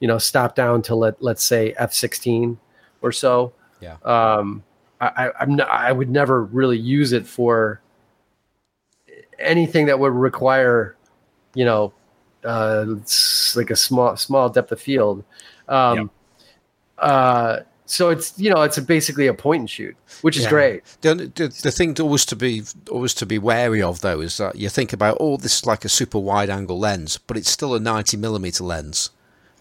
you 0.00 0.08
know, 0.08 0.18
stop 0.18 0.54
down 0.54 0.82
to 0.82 0.94
let 0.94 1.20
let's 1.22 1.42
say 1.42 1.74
f 1.78 1.92
sixteen 1.92 2.58
or 3.00 3.12
so. 3.12 3.52
Yeah. 3.80 3.96
Um, 4.04 4.62
I, 5.00 5.30
I'm 5.38 5.56
not, 5.56 5.68
I 5.68 5.92
would 5.92 6.08
never 6.08 6.44
really 6.44 6.78
use 6.78 7.12
it 7.12 7.26
for 7.26 7.82
anything 9.38 9.86
that 9.86 9.98
would 9.98 10.12
require, 10.12 10.96
you 11.54 11.66
know, 11.66 11.92
uh, 12.44 12.86
like 13.54 13.70
a 13.70 13.76
small 13.76 14.16
small 14.16 14.48
depth 14.48 14.72
of 14.72 14.80
field. 14.80 15.24
Um, 15.68 16.10
uh, 16.96 17.60
so 17.86 18.10
it's 18.10 18.38
you 18.38 18.50
know 18.50 18.62
it's 18.62 18.78
a, 18.78 18.82
basically 18.82 19.26
a 19.26 19.34
point 19.34 19.60
and 19.60 19.70
shoot, 19.70 19.96
which 20.22 20.36
is 20.36 20.44
Yeah. 20.44 20.50
great. 20.50 20.82
The, 21.02 21.14
the 21.14 21.48
the 21.62 21.70
thing 21.70 21.94
to 21.94 22.02
always 22.02 22.24
to 22.26 22.36
be 22.36 22.62
always 22.90 23.14
to 23.14 23.26
be 23.26 23.38
wary 23.38 23.82
of 23.82 24.00
though 24.00 24.20
is 24.20 24.36
that 24.38 24.56
you 24.56 24.68
think 24.68 24.92
about 24.92 25.16
oh 25.20 25.36
this 25.36 25.58
is 25.58 25.66
like 25.66 25.84
a 25.84 25.88
super 25.88 26.18
wide 26.18 26.50
angle 26.50 26.78
lens, 26.78 27.18
but 27.18 27.36
it's 27.36 27.50
still 27.50 27.74
a 27.74 27.80
ninety 27.80 28.16
millimeter 28.16 28.64
lens. 28.64 29.10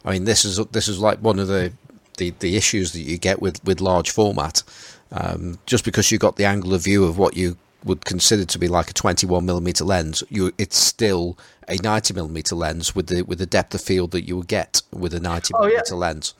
I 0.05 0.11
mean 0.13 0.25
this 0.25 0.45
is 0.45 0.57
this 0.71 0.87
is 0.87 0.99
like 0.99 1.19
one 1.19 1.39
of 1.39 1.47
the 1.47 1.73
the, 2.17 2.33
the 2.39 2.55
issues 2.55 2.91
that 2.93 2.99
you 3.01 3.17
get 3.17 3.41
with 3.41 3.63
with 3.63 3.81
large 3.81 4.11
format. 4.11 4.63
Um, 5.11 5.59
just 5.67 5.85
because 5.85 6.11
you 6.11 6.17
got 6.17 6.37
the 6.37 6.45
angle 6.45 6.73
of 6.73 6.83
view 6.83 7.03
of 7.03 7.17
what 7.19 7.37
you 7.37 7.55
would 7.83 8.03
consider 8.05 8.45
to 8.45 8.57
be 8.57 8.67
like 8.67 8.89
a 8.89 8.93
21 8.93 9.45
millimeter 9.45 9.83
lens, 9.83 10.23
you 10.29 10.51
it's 10.57 10.77
still 10.77 11.37
a 11.67 11.75
90 11.75 12.13
millimeter 12.13 12.55
lens 12.55 12.95
with 12.95 13.07
the 13.07 13.21
with 13.23 13.37
the 13.39 13.45
depth 13.45 13.75
of 13.75 13.81
field 13.81 14.11
that 14.11 14.27
you 14.27 14.37
would 14.37 14.47
get 14.47 14.81
with 14.91 15.13
a 15.13 15.19
90 15.19 15.53
Oh, 15.53 15.63
yeah. 15.63 15.67
millimeter 15.67 15.95
lens. 15.95 16.33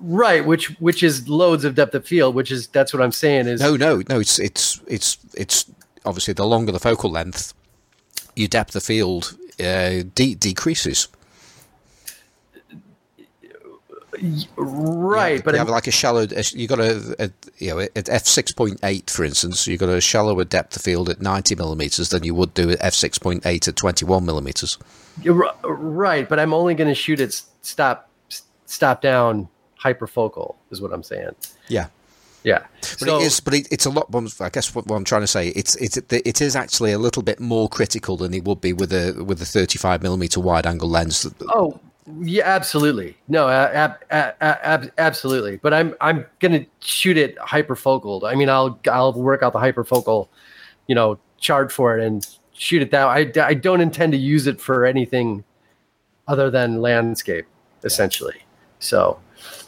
Right, 0.00 0.44
which 0.44 0.68
which 0.80 1.02
is 1.02 1.28
loads 1.28 1.64
of 1.64 1.74
depth 1.74 1.94
of 1.94 2.06
field, 2.06 2.34
which 2.34 2.50
is 2.50 2.66
that's 2.68 2.92
what 2.92 3.02
I'm 3.02 3.12
saying 3.12 3.46
is 3.46 3.60
No, 3.60 3.76
no, 3.76 4.02
no. 4.08 4.18
It's 4.18 4.38
it's 4.38 4.80
it's 4.86 5.18
it's 5.34 5.70
obviously 6.04 6.34
the 6.34 6.46
longer 6.46 6.72
the 6.72 6.80
focal 6.80 7.10
length, 7.10 7.54
your 8.34 8.48
depth 8.48 8.74
of 8.74 8.82
field 8.82 9.36
uh, 9.60 10.02
de- 10.14 10.34
decreases. 10.34 11.08
right, 14.56 15.44
but 15.44 15.54
you 15.54 15.58
have 15.58 15.68
like 15.68 15.86
a 15.86 15.90
shallow. 15.90 16.26
You 16.52 16.66
got 16.66 16.80
a, 16.80 17.16
a 17.18 17.30
you 17.58 17.70
know 17.70 17.80
at 17.80 18.08
f 18.08 18.26
six 18.26 18.50
point 18.50 18.80
eight, 18.82 19.08
for 19.10 19.24
instance, 19.24 19.66
you 19.66 19.76
got 19.76 19.88
a 19.88 20.00
shallower 20.00 20.44
depth 20.44 20.76
of 20.76 20.82
field 20.82 21.08
at 21.08 21.20
ninety 21.20 21.54
millimeters 21.54 22.08
than 22.08 22.24
you 22.24 22.34
would 22.34 22.54
do 22.54 22.70
at 22.70 22.78
f 22.80 22.94
six 22.94 23.18
point 23.18 23.46
eight 23.46 23.68
at 23.68 23.76
twenty 23.76 24.04
one 24.04 24.24
millimeters. 24.24 24.78
Right, 25.24 26.28
but 26.28 26.40
I'm 26.40 26.54
only 26.54 26.74
going 26.74 26.88
to 26.88 26.94
shoot 26.94 27.20
it 27.20 27.40
stop 27.62 28.08
stop 28.66 29.00
down 29.00 29.48
hyperfocal 29.86 30.56
is 30.70 30.80
what 30.80 30.92
I'm 30.92 31.02
saying. 31.02 31.34
Yeah. 31.68 31.88
Yeah. 32.42 32.64
But 33.00 33.08
it 33.08 33.22
is, 33.22 33.40
but 33.40 33.54
it, 33.54 33.68
it's 33.72 33.86
a 33.86 33.90
lot. 33.90 34.06
I 34.40 34.48
guess 34.50 34.72
what, 34.74 34.86
what 34.86 34.96
I'm 34.96 35.04
trying 35.04 35.22
to 35.22 35.26
say, 35.26 35.48
it's 35.48 35.74
it's 35.76 35.96
it 35.96 36.40
is 36.40 36.54
actually 36.54 36.92
a 36.92 36.98
little 36.98 37.22
bit 37.22 37.40
more 37.40 37.68
critical 37.68 38.16
than 38.16 38.32
it 38.34 38.44
would 38.44 38.60
be 38.60 38.72
with 38.72 38.92
a 38.92 39.24
with 39.24 39.42
a 39.42 39.44
35 39.44 40.02
millimeter 40.02 40.38
wide 40.38 40.64
angle 40.64 40.88
lens. 40.88 41.26
Oh, 41.48 41.80
yeah, 42.20 42.44
absolutely. 42.44 43.16
No, 43.26 43.48
ab, 43.48 43.96
a- 44.12 44.34
a- 44.40 44.66
ab, 44.66 44.92
absolutely. 44.96 45.56
But 45.56 45.74
I'm 45.74 45.96
I'm 46.00 46.24
gonna 46.38 46.64
shoot 46.78 47.16
it 47.16 47.36
hyperfocal. 47.38 48.22
I 48.30 48.36
mean, 48.36 48.48
I'll 48.48 48.78
I'll 48.86 49.12
work 49.12 49.42
out 49.42 49.52
the 49.52 49.58
hyperfocal, 49.58 50.28
you 50.86 50.94
know, 50.94 51.18
chart 51.38 51.72
for 51.72 51.98
it 51.98 52.04
and 52.04 52.24
shoot 52.52 52.80
it 52.80 52.92
that. 52.92 53.08
I 53.08 53.32
I 53.44 53.54
don't 53.54 53.80
intend 53.80 54.12
to 54.12 54.18
use 54.18 54.46
it 54.46 54.60
for 54.60 54.86
anything 54.86 55.42
other 56.28 56.48
than 56.48 56.80
landscape, 56.80 57.46
essentially. 57.82 58.42
So, 58.78 59.18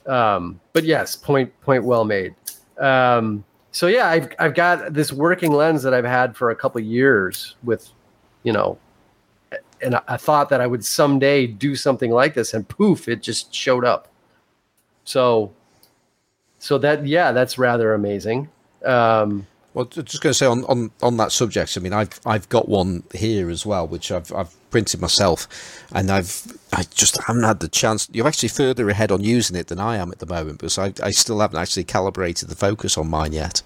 um, 0.09 0.61
but 0.73 0.85
yes, 0.85 1.15
point 1.15 1.53
point 1.61 1.85
well 1.85 2.05
made. 2.05 2.35
Um, 2.79 3.45
so 3.73 3.87
yeah, 3.87 4.09
I've 4.09 4.29
I've 4.39 4.55
got 4.55 4.95
this 4.95 5.13
working 5.13 5.53
lens 5.53 5.83
that 5.83 5.95
I've 5.95 6.05
had 6.05 6.37
for 6.37 6.51
a 6.51 6.57
couple 6.57 6.81
years 6.81 7.57
with, 7.63 7.89
you 8.43 8.53
know, 8.53 8.79
and 9.83 9.95
I, 9.95 10.03
I 10.09 10.17
thought 10.17 10.49
that 10.49 10.61
I 10.61 10.67
would 10.67 10.85
someday 10.85 11.47
do 11.47 11.77
something 11.77 12.11
like 12.11 12.35
this, 12.35 12.55
and 12.55 12.67
poof, 12.69 13.09
it 13.09 13.23
just 13.23 13.55
showed 13.55 13.85
up. 13.85 14.09
So, 15.05 15.53
so 16.59 16.79
that 16.79 17.07
yeah, 17.07 17.33
that's 17.33 17.59
rather 17.59 17.95
amazing. 17.95 18.49
Um, 18.85 19.47
Well, 19.79 19.87
ju- 19.87 20.03
just 20.03 20.21
going 20.21 20.33
to 20.33 20.35
say 20.35 20.47
on, 20.47 20.65
on, 20.65 20.91
on 21.05 21.19
that 21.19 21.31
subject. 21.31 21.77
I 21.77 21.81
mean, 21.81 21.93
I've 21.93 22.19
I've 22.27 22.49
got 22.49 22.69
one 22.69 23.05
here 23.15 23.49
as 23.49 23.65
well, 23.65 23.87
which 23.87 24.11
I've 24.11 24.33
I've 24.33 24.53
printed 24.71 25.01
myself, 25.01 25.47
and 25.93 26.11
I've 26.11 26.43
I 26.73 26.83
just 26.83 27.23
haven't 27.23 27.45
had 27.45 27.61
the 27.61 27.69
chance. 27.69 28.09
You're 28.13 28.27
actually 28.27 28.49
further 28.49 28.91
ahead 28.91 29.13
on 29.13 29.23
using 29.23 29.55
it 29.55 29.69
than 29.69 29.79
I 29.79 29.99
am 29.99 30.11
at 30.11 30.19
the 30.19 30.27
moment, 30.27 30.59
because 30.59 30.79
I, 30.79 30.93
I 31.01 31.13
still 31.13 31.39
haven't 31.39 31.61
actually 31.61 31.85
calibrated 31.85 32.49
the 32.49 32.57
focus 32.57 32.99
on 32.99 33.09
mine 33.09 33.33
yet. 33.33 33.63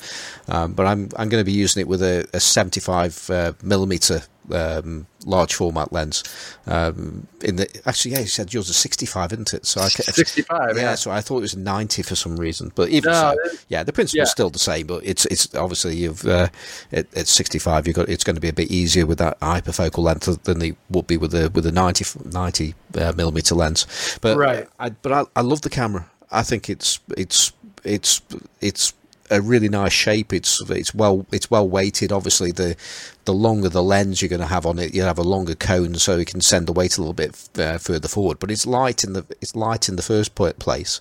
Um, 0.48 0.74
but 0.74 0.84
I'm 0.84 1.08
I'm 1.16 1.30
going 1.30 1.40
to 1.40 1.50
be 1.50 1.52
using 1.52 1.80
it 1.80 1.88
with 1.88 2.02
a, 2.02 2.28
a 2.34 2.40
75 2.40 3.30
uh, 3.30 3.52
millimeter 3.62 4.24
um, 4.50 5.06
large 5.24 5.54
format 5.54 5.92
lens. 5.92 6.24
Um, 6.66 7.26
in 7.42 7.56
the 7.56 7.68
actually, 7.86 8.12
yeah, 8.12 8.20
you 8.20 8.26
said 8.26 8.52
yours 8.52 8.68
is 8.68 8.76
65, 8.76 9.32
isn't 9.32 9.54
it? 9.54 9.66
So 9.66 9.80
I 9.80 9.88
65, 9.88 10.76
Yeah, 10.76 10.82
yeah. 10.82 10.94
so 10.94 11.10
I 11.10 11.20
thought 11.20 11.38
it 11.38 11.42
was 11.42 11.56
90 11.56 12.02
for 12.02 12.14
some 12.16 12.36
reason, 12.36 12.72
but 12.74 12.88
even 12.88 13.10
No, 13.12 13.34
so, 13.44 13.56
yeah, 13.68 13.82
the 13.82 13.92
principle's 13.92 14.26
yeah. 14.28 14.30
still 14.30 14.50
the 14.50 14.58
same. 14.58 14.86
But 14.86 15.04
it's 15.04 15.26
it's 15.26 15.54
obviously 15.54 15.96
you've 15.96 16.24
uh, 16.26 16.48
at, 16.92 17.06
at 17.16 17.28
65, 17.28 17.86
You've 17.86 17.96
got 17.96 18.08
it's 18.08 18.24
going 18.24 18.36
to 18.36 18.40
be 18.40 18.48
a 18.48 18.52
bit 18.52 18.70
easier 18.70 19.06
with 19.06 19.18
that 19.18 19.38
hyperfocal 19.40 19.98
length 19.98 20.42
than 20.44 20.62
it 20.62 20.76
would 20.90 21.06
be 21.06 21.16
with 21.16 21.34
a 21.34 21.50
with 21.50 21.66
a 21.66 21.72
90 21.72 22.04
90 22.24 22.74
uh, 22.98 23.12
millimeter 23.16 23.54
lens. 23.54 23.86
But 24.20 24.36
Right. 24.36 24.68
I, 24.78 24.90
but 24.90 25.12
I, 25.12 25.24
I 25.36 25.40
love 25.42 25.62
the 25.62 25.70
camera. 25.70 26.10
I 26.30 26.42
think 26.42 26.68
it's 26.70 26.98
it's 27.16 27.52
it's 27.84 28.22
it's 28.60 28.94
a 29.32 29.40
really 29.40 29.68
nice 29.68 29.92
shape. 29.92 30.32
It's 30.32 30.60
it's 30.70 30.94
well 30.94 31.26
it's 31.32 31.50
well 31.50 31.68
weighted. 31.68 32.12
Obviously, 32.12 32.52
the 32.52 32.76
the 33.24 33.32
longer 33.32 33.68
the 33.68 33.82
lens 33.82 34.20
you're 34.20 34.28
going 34.28 34.40
to 34.40 34.46
have 34.46 34.66
on 34.66 34.78
it, 34.78 34.94
you 34.94 35.02
have 35.02 35.18
a 35.18 35.22
longer 35.22 35.54
cone, 35.54 35.94
so 35.94 36.16
you 36.16 36.24
can 36.24 36.40
send 36.40 36.66
the 36.66 36.72
weight 36.72 36.96
a 36.98 37.00
little 37.00 37.14
bit 37.14 37.48
uh, 37.58 37.78
further 37.78 38.08
forward. 38.08 38.38
But 38.38 38.50
it's 38.50 38.66
light 38.66 39.04
in 39.04 39.12
the 39.12 39.24
it's 39.40 39.56
light 39.56 39.88
in 39.88 39.96
the 39.96 40.02
first 40.02 40.34
place, 40.34 41.00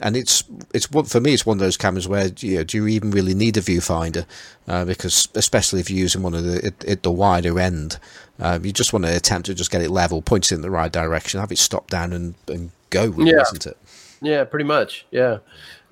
and 0.00 0.16
it's 0.16 0.44
it's 0.74 0.90
one 0.90 1.04
for 1.04 1.20
me. 1.20 1.34
It's 1.34 1.46
one 1.46 1.56
of 1.56 1.60
those 1.60 1.76
cameras 1.76 2.08
where 2.08 2.28
you 2.38 2.56
know, 2.58 2.64
do 2.64 2.76
you 2.78 2.86
even 2.88 3.10
really 3.10 3.34
need 3.34 3.56
a 3.56 3.60
viewfinder? 3.60 4.26
Uh, 4.66 4.84
because 4.84 5.28
especially 5.34 5.80
if 5.80 5.88
you're 5.90 5.98
using 6.00 6.22
one 6.22 6.34
of 6.34 6.44
the 6.44 6.64
at, 6.66 6.84
at 6.84 7.02
the 7.02 7.12
wider 7.12 7.58
end, 7.58 7.98
um, 8.38 8.64
you 8.64 8.72
just 8.72 8.92
want 8.92 9.04
to 9.04 9.16
attempt 9.16 9.46
to 9.46 9.54
just 9.54 9.70
get 9.70 9.82
it 9.82 9.90
level, 9.90 10.20
point 10.22 10.50
it 10.50 10.54
in 10.54 10.62
the 10.62 10.70
right 10.70 10.92
direction, 10.92 11.40
have 11.40 11.52
it 11.52 11.58
stop 11.58 11.88
down 11.88 12.12
and 12.12 12.34
and 12.48 12.70
go. 12.90 13.06
Really, 13.06 13.30
Yeah. 13.30 13.42
isn't 13.42 13.66
it? 13.66 13.76
Yeah, 14.20 14.44
pretty 14.44 14.64
much. 14.64 15.06
Yeah. 15.10 15.38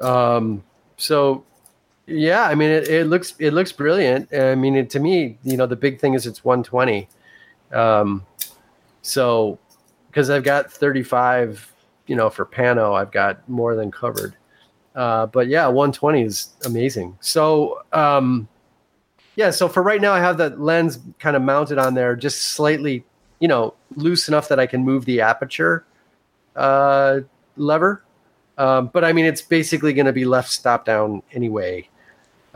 Um, 0.01 0.65
so 0.97 1.45
yeah, 2.07 2.43
I 2.43 2.55
mean, 2.55 2.71
it, 2.71 2.89
it 2.89 3.07
looks 3.07 3.35
it 3.39 3.53
looks 3.53 3.73
brilliant. 3.73 4.33
I 4.33 4.55
mean, 4.55 4.77
it, 4.77 4.91
to 4.91 5.01
me, 5.01 5.39
you 5.45 5.57
know, 5.57 5.67
the 5.67 5.77
big 5.77 6.01
thing 6.01 6.15
is 6.15 6.27
it's 6.27 6.45
120. 6.45 7.09
Um, 7.73 8.25
so 9.03 9.59
because 10.09 10.31
I've 10.31 10.45
got 10.45 10.73
35 10.73 11.73
you 12.07 12.17
know, 12.17 12.31
for 12.31 12.47
pano, 12.47 12.95
I've 12.95 13.11
got 13.11 13.47
more 13.49 13.75
than 13.75 13.91
covered. 13.91 14.37
Uh, 14.95 15.27
but 15.27 15.49
yeah, 15.49 15.67
120 15.67 16.23
is 16.23 16.51
amazing. 16.65 17.17
So, 17.21 17.83
um, 17.93 18.49
yeah, 19.35 19.51
so 19.51 19.69
for 19.69 19.83
right 19.83 20.01
now, 20.01 20.13
I 20.13 20.21
have 20.21 20.39
the 20.39 20.51
lens 20.51 20.99
kind 21.19 21.37
of 21.37 21.43
mounted 21.43 21.79
on 21.79 21.95
there, 21.95 22.17
just 22.17 22.41
slightly, 22.43 23.05
you 23.39 23.49
know, 23.49 23.75
loose 23.95 24.29
enough 24.29 24.49
that 24.49 24.59
I 24.59 24.67
can 24.67 24.83
move 24.83 25.05
the 25.05 25.21
aperture 25.21 25.85
uh, 26.55 27.21
lever. 27.57 28.03
Um, 28.57 28.89
but 28.93 29.05
I 29.05 29.13
mean, 29.13 29.27
it's 29.27 29.43
basically 29.43 29.93
going 29.93 30.07
to 30.07 30.15
be 30.15 30.25
left 30.25 30.51
stop 30.51 30.87
down 30.87 31.23
anyway, 31.33 31.89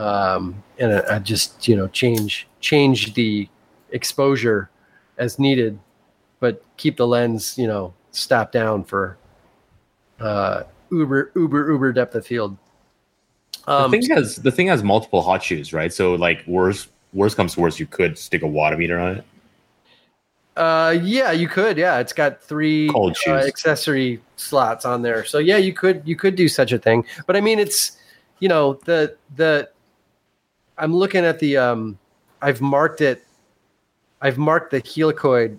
um, 0.00 0.62
and 0.78 0.94
I, 0.94 1.16
I 1.16 1.18
just 1.18 1.68
you 1.68 1.76
know 1.76 1.86
change 1.88 2.48
change 2.60 3.12
the 3.14 3.48
exposure 3.90 4.70
as 5.18 5.38
needed, 5.38 5.78
but 6.40 6.64
keep 6.78 6.96
the 6.96 7.06
lens 7.06 7.58
you 7.58 7.66
know 7.66 7.92
stop 8.10 8.50
down 8.50 8.82
for 8.82 9.18
uh, 10.20 10.62
uber 10.90 11.30
uber 11.36 11.70
uber 11.70 11.92
depth 11.92 12.14
of 12.14 12.26
field. 12.26 12.56
Um, 13.66 13.90
the 13.90 14.00
thing 14.00 14.16
has 14.16 14.36
the 14.36 14.50
thing 14.50 14.68
has 14.68 14.82
multiple 14.82 15.20
hot 15.20 15.42
shoes, 15.42 15.74
right? 15.74 15.92
So 15.92 16.14
like 16.14 16.46
worst 16.46 16.88
worst 17.12 17.36
comes 17.36 17.54
to 17.54 17.60
worst, 17.60 17.78
you 17.78 17.86
could 17.86 18.16
stick 18.16 18.42
a 18.42 18.46
water 18.46 18.78
meter 18.78 18.98
on 18.98 19.16
it. 19.18 19.24
Uh, 20.56 20.96
yeah, 21.02 21.30
you 21.30 21.46
could. 21.46 21.76
Yeah, 21.76 21.98
it's 21.98 22.12
got 22.12 22.42
three 22.42 22.88
uh, 22.88 23.30
accessory 23.30 24.20
slots 24.36 24.84
on 24.84 25.02
there. 25.02 25.24
So 25.24 25.38
yeah, 25.38 25.58
you 25.58 25.74
could 25.74 26.02
you 26.06 26.16
could 26.16 26.36
do 26.36 26.48
such 26.48 26.72
a 26.72 26.78
thing. 26.78 27.04
But 27.26 27.36
I 27.36 27.42
mean, 27.42 27.58
it's 27.58 27.98
you 28.38 28.48
know 28.48 28.74
the 28.84 29.14
the 29.36 29.68
I'm 30.80 30.94
looking 30.94 31.24
at 31.24 31.38
the 31.38 31.58
um 31.58 31.98
I've 32.42 32.60
marked 32.60 33.02
it. 33.02 33.24
I've 34.22 34.38
marked 34.38 34.70
the 34.70 34.80
helicoid 34.80 35.58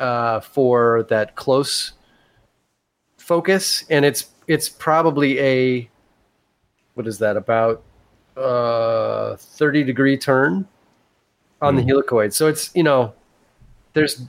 uh, 0.00 0.40
for 0.40 1.04
that 1.08 1.34
close 1.34 1.92
focus, 3.18 3.84
and 3.90 4.04
it's 4.04 4.26
it's 4.46 4.68
probably 4.68 5.38
a 5.40 5.90
what 6.94 7.06
is 7.06 7.18
that 7.18 7.36
about 7.36 7.82
uh 8.36 9.36
30 9.36 9.84
degree 9.84 10.16
turn 10.16 10.66
on 11.60 11.74
mm. 11.74 11.78
the 11.78 11.82
hmm. 11.82 11.90
helicoid. 11.90 12.32
So 12.32 12.46
it's 12.46 12.70
you 12.74 12.84
know 12.84 13.12
there's 13.94 14.22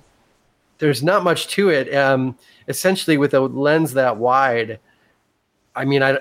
there's 0.80 1.04
not 1.04 1.24
much 1.24 1.48
to 1.50 1.70
it. 1.70 1.94
Um, 1.94 2.38
essentially, 2.68 3.18
with 3.18 3.36
a 3.36 3.40
lens 3.40 3.94
that 3.94 4.18
wide, 4.18 4.80
I 5.76 5.86
mean, 5.86 6.02
I 6.02 6.18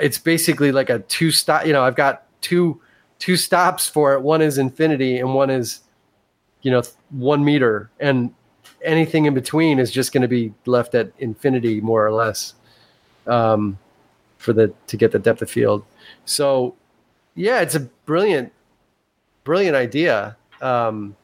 it's 0.00 0.18
basically 0.18 0.72
like 0.72 0.90
a 0.90 0.98
two 0.98 1.30
stop. 1.30 1.66
You 1.66 1.72
know, 1.72 1.84
I've 1.84 1.94
got 1.94 2.24
two 2.40 2.80
two 3.18 3.36
stops 3.36 3.88
for 3.88 4.14
it. 4.14 4.22
One 4.22 4.42
is 4.42 4.58
infinity, 4.58 5.18
and 5.18 5.34
one 5.34 5.50
is 5.50 5.80
you 6.62 6.70
know 6.70 6.82
one 7.10 7.44
meter, 7.44 7.90
and 8.00 8.34
anything 8.82 9.26
in 9.26 9.34
between 9.34 9.78
is 9.78 9.90
just 9.90 10.12
going 10.12 10.22
to 10.22 10.28
be 10.28 10.52
left 10.66 10.94
at 10.94 11.12
infinity, 11.18 11.80
more 11.80 12.06
or 12.06 12.12
less, 12.12 12.54
um, 13.26 13.78
for 14.38 14.52
the 14.52 14.72
to 14.86 14.96
get 14.96 15.12
the 15.12 15.18
depth 15.18 15.42
of 15.42 15.50
field. 15.50 15.84
So, 16.24 16.74
yeah, 17.34 17.60
it's 17.60 17.74
a 17.74 17.80
brilliant, 17.80 18.52
brilliant 19.44 19.76
idea. 19.76 20.36
Um, 20.60 21.16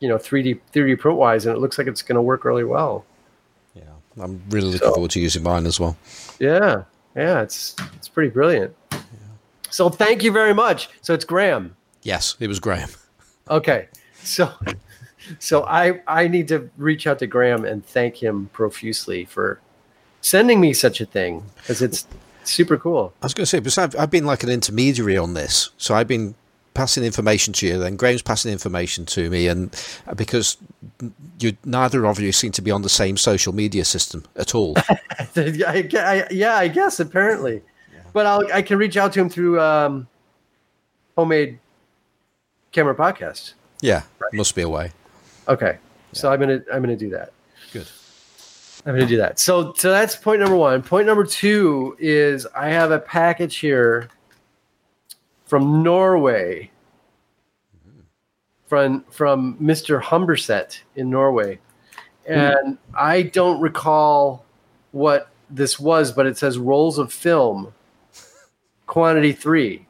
you 0.00 0.08
know 0.08 0.16
3D 0.16 0.60
3D 0.72 0.98
print 0.98 1.18
wise, 1.18 1.46
and 1.46 1.56
it 1.56 1.58
looks 1.58 1.78
like 1.78 1.86
it's 1.86 2.02
going 2.02 2.16
to 2.16 2.22
work 2.22 2.44
really 2.44 2.64
well. 2.64 3.04
Yeah, 3.74 3.82
I'm 4.20 4.42
really 4.50 4.72
looking 4.72 4.88
so, 4.88 4.94
forward 4.94 5.10
to 5.12 5.20
using 5.20 5.42
mine 5.42 5.66
as 5.66 5.80
well. 5.80 5.96
Yeah, 6.38 6.84
yeah, 7.14 7.42
it's 7.42 7.74
it's 7.96 8.08
pretty 8.08 8.30
brilliant. 8.30 8.74
So 9.70 9.88
thank 9.88 10.22
you 10.22 10.32
very 10.32 10.54
much. 10.54 10.88
So 11.02 11.14
it's 11.14 11.24
Graham. 11.24 11.76
Yes, 12.02 12.36
it 12.40 12.48
was 12.48 12.60
Graham. 12.60 12.90
Okay, 13.50 13.88
so 14.22 14.52
so 15.38 15.64
I 15.64 16.00
I 16.06 16.28
need 16.28 16.48
to 16.48 16.70
reach 16.76 17.06
out 17.06 17.18
to 17.20 17.26
Graham 17.26 17.64
and 17.64 17.84
thank 17.84 18.22
him 18.22 18.50
profusely 18.52 19.24
for 19.24 19.60
sending 20.20 20.60
me 20.60 20.72
such 20.72 21.00
a 21.00 21.06
thing 21.06 21.44
because 21.56 21.82
it's 21.82 22.06
super 22.44 22.76
cool. 22.76 23.12
I 23.22 23.26
was 23.26 23.34
going 23.34 23.44
to 23.44 23.46
say, 23.46 23.58
because 23.58 23.78
I've, 23.78 23.96
I've 23.96 24.10
been 24.10 24.26
like 24.26 24.42
an 24.42 24.50
intermediary 24.50 25.16
on 25.16 25.34
this, 25.34 25.70
so 25.78 25.94
I've 25.94 26.08
been 26.08 26.34
passing 26.74 27.04
information 27.04 27.52
to 27.54 27.66
you, 27.66 27.78
then 27.78 27.96
Graham's 27.96 28.22
passing 28.22 28.52
information 28.52 29.06
to 29.06 29.30
me, 29.30 29.48
and 29.48 29.74
uh, 30.06 30.14
because 30.14 30.58
you 31.38 31.56
neither 31.64 32.06
of 32.06 32.20
you 32.20 32.32
seem 32.32 32.52
to 32.52 32.62
be 32.62 32.70
on 32.70 32.82
the 32.82 32.88
same 32.88 33.16
social 33.16 33.52
media 33.54 33.84
system 33.84 34.24
at 34.36 34.54
all. 34.54 34.74
I, 34.88 35.88
I, 35.96 36.26
yeah, 36.30 36.56
I 36.56 36.68
guess 36.68 37.00
apparently. 37.00 37.62
But 38.16 38.24
I'll, 38.24 38.50
I 38.50 38.62
can 38.62 38.78
reach 38.78 38.96
out 38.96 39.12
to 39.12 39.20
him 39.20 39.28
through 39.28 39.60
um, 39.60 40.08
homemade 41.18 41.58
camera 42.72 42.94
podcast. 42.94 43.52
Yeah, 43.82 44.04
right. 44.18 44.32
must 44.32 44.54
be 44.54 44.62
a 44.62 44.68
way. 44.70 44.90
Okay, 45.48 45.72
yeah. 45.72 46.18
so 46.18 46.32
I'm 46.32 46.40
gonna 46.40 46.62
I'm 46.72 46.80
gonna 46.80 46.96
do 46.96 47.10
that. 47.10 47.34
Good. 47.74 47.86
I'm 48.86 48.94
gonna 48.94 49.06
do 49.06 49.18
that. 49.18 49.38
So 49.38 49.74
so 49.74 49.90
that's 49.90 50.16
point 50.16 50.40
number 50.40 50.56
one. 50.56 50.82
Point 50.82 51.06
number 51.06 51.26
two 51.26 51.94
is 51.98 52.46
I 52.56 52.70
have 52.70 52.90
a 52.90 52.98
package 52.98 53.58
here 53.58 54.08
from 55.44 55.82
Norway, 55.82 56.70
from 58.66 59.04
from 59.10 59.58
Mr. 59.58 60.00
Humberset 60.00 60.80
in 60.94 61.10
Norway, 61.10 61.58
and 62.24 62.78
I 62.94 63.24
don't 63.24 63.60
recall 63.60 64.46
what 64.92 65.28
this 65.50 65.78
was, 65.78 66.12
but 66.12 66.24
it 66.24 66.38
says 66.38 66.56
rolls 66.56 66.96
of 66.96 67.12
film, 67.12 67.74
quantity 68.86 69.32
three, 69.32 69.86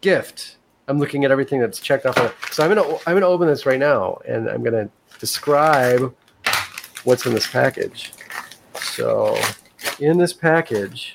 gift. 0.00 0.56
I'm 0.86 0.98
looking 0.98 1.24
at 1.24 1.30
everything 1.30 1.60
that's 1.60 1.80
checked 1.80 2.04
off. 2.04 2.52
So 2.52 2.62
I'm 2.62 2.74
gonna 2.74 2.96
I'm 3.06 3.14
gonna 3.14 3.26
open 3.26 3.48
this 3.48 3.66
right 3.66 3.78
now, 3.78 4.18
and 4.26 4.48
I'm 4.48 4.62
gonna 4.62 4.88
describe 5.18 6.14
what's 7.04 7.26
in 7.26 7.34
this 7.34 7.46
package. 7.46 8.12
So 8.80 9.38
in 9.98 10.18
this 10.18 10.32
package 10.32 11.14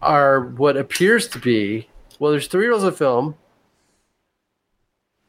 are 0.00 0.40
what 0.40 0.76
appears 0.76 1.26
to 1.28 1.38
be 1.38 1.88
well, 2.18 2.32
there's 2.32 2.48
three 2.48 2.66
rolls 2.66 2.82
of 2.82 2.96
film, 2.96 3.36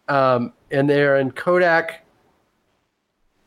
um, 0.08 0.54
and 0.72 0.90
they're 0.90 1.18
in 1.18 1.32
Kodak 1.32 2.06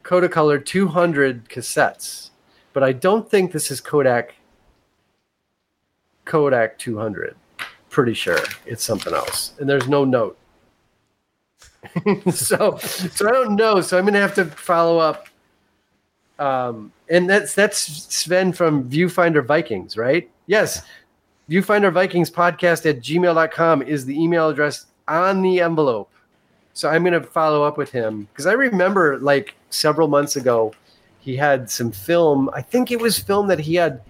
Kodacolor 0.04 0.64
200 0.64 1.48
cassettes, 1.48 2.30
but 2.72 2.82
I 2.82 2.92
don't 2.92 3.30
think 3.30 3.52
this 3.52 3.70
is 3.70 3.80
Kodak 3.80 4.34
Kodak 6.24 6.78
200. 6.78 7.36
Pretty 7.90 8.14
sure 8.14 8.38
it's 8.64 8.82
something 8.82 9.12
else, 9.12 9.52
and 9.60 9.68
there's 9.68 9.88
no 9.88 10.04
note. 10.04 10.38
so, 12.30 12.78
so 12.78 13.28
I 13.28 13.32
don't 13.32 13.56
know. 13.56 13.80
So 13.80 13.98
I'm 13.98 14.04
gonna 14.04 14.20
have 14.20 14.34
to 14.36 14.46
follow 14.46 14.98
up. 14.98 15.28
Um, 16.38 16.92
and 17.10 17.28
that's 17.28 17.54
that's 17.54 17.78
Sven 17.78 18.52
from 18.52 18.88
Viewfinder 18.88 19.44
Vikings, 19.44 19.96
right? 19.96 20.30
Yes, 20.46 20.82
Viewfinder 21.50 21.92
Vikings 21.92 22.30
podcast 22.30 22.88
at 22.88 23.00
gmail.com 23.00 23.82
is 23.82 24.06
the 24.06 24.18
email 24.18 24.48
address 24.48 24.86
on 25.08 25.42
the 25.42 25.60
envelope. 25.60 26.10
So 26.72 26.88
I'm 26.88 27.04
to 27.04 27.20
follow 27.20 27.62
up 27.62 27.76
with 27.76 27.90
him 27.90 28.26
because 28.32 28.46
I 28.46 28.52
remember 28.52 29.18
like 29.18 29.54
several 29.68 30.08
months 30.08 30.36
ago, 30.36 30.72
he 31.22 31.36
had 31.36 31.70
some 31.70 31.92
film. 31.92 32.50
I 32.52 32.62
think 32.62 32.90
it 32.90 33.00
was 33.00 33.18
film 33.18 33.46
that 33.46 33.60
he 33.60 33.76
had 33.76 34.00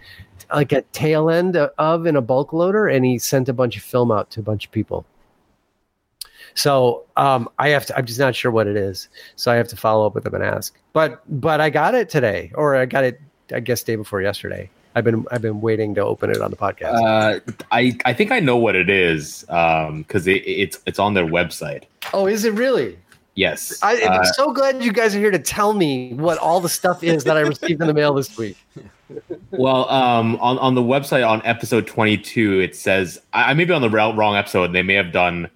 like 0.52 0.72
a 0.72 0.82
tail 0.92 1.30
end 1.30 1.56
of 1.56 2.06
in 2.06 2.16
a 2.16 2.22
bulk 2.22 2.52
loader, 2.52 2.88
and 2.88 3.04
he 3.04 3.18
sent 3.18 3.48
a 3.48 3.52
bunch 3.52 3.76
of 3.76 3.82
film 3.82 4.10
out 4.10 4.30
to 4.30 4.40
a 4.40 4.42
bunch 4.42 4.66
of 4.66 4.72
people. 4.72 5.04
So 6.54 7.04
um, 7.16 7.48
I 7.58 7.68
have 7.68 7.86
to. 7.86 7.96
I'm 7.96 8.06
just 8.06 8.18
not 8.18 8.34
sure 8.34 8.50
what 8.50 8.66
it 8.66 8.76
is. 8.76 9.08
So 9.36 9.52
I 9.52 9.56
have 9.56 9.68
to 9.68 9.76
follow 9.76 10.06
up 10.06 10.14
with 10.14 10.26
him 10.26 10.34
and 10.34 10.42
ask. 10.42 10.76
But 10.92 11.22
but 11.40 11.60
I 11.60 11.70
got 11.70 11.94
it 11.94 12.08
today, 12.08 12.50
or 12.54 12.76
I 12.76 12.86
got 12.86 13.04
it. 13.04 13.20
I 13.52 13.60
guess 13.60 13.82
day 13.82 13.96
before 13.96 14.22
yesterday. 14.22 14.70
I've 14.94 15.04
been 15.04 15.26
I've 15.30 15.42
been 15.42 15.60
waiting 15.60 15.94
to 15.96 16.02
open 16.02 16.30
it 16.30 16.40
on 16.40 16.50
the 16.50 16.56
podcast. 16.56 16.94
Uh, 16.94 17.40
I 17.70 17.96
I 18.04 18.12
think 18.14 18.30
I 18.30 18.40
know 18.40 18.56
what 18.56 18.74
it 18.74 18.90
is 18.90 19.42
because 19.42 19.88
um, 19.88 20.04
it, 20.32 20.42
it's 20.46 20.78
it's 20.86 20.98
on 20.98 21.14
their 21.14 21.26
website. 21.26 21.84
Oh, 22.12 22.26
is 22.26 22.44
it 22.44 22.54
really? 22.54 22.98
Yes. 23.34 23.78
I, 23.82 23.94
am 23.94 24.20
uh, 24.20 24.24
so 24.24 24.52
glad 24.52 24.84
you 24.84 24.92
guys 24.92 25.14
are 25.14 25.18
here 25.18 25.30
to 25.30 25.38
tell 25.38 25.72
me 25.72 26.12
what 26.14 26.38
all 26.38 26.60
the 26.60 26.68
stuff 26.68 27.02
is 27.02 27.24
that 27.24 27.36
I 27.36 27.40
received 27.40 27.80
in 27.80 27.86
the 27.86 27.94
mail 27.94 28.12
this 28.12 28.36
week. 28.36 28.56
well, 29.52 29.88
um, 29.88 30.36
on 30.36 30.58
on 30.58 30.74
the 30.74 30.82
website 30.82 31.26
on 31.26 31.40
episode 31.44 31.86
22, 31.86 32.60
it 32.60 32.76
says 32.76 33.20
I, 33.32 33.50
I 33.50 33.54
may 33.54 33.64
be 33.64 33.72
on 33.72 33.82
the 33.82 33.90
wrong 33.90 34.36
episode. 34.36 34.72
They 34.72 34.82
may 34.82 34.94
have 34.94 35.12
done 35.12 35.50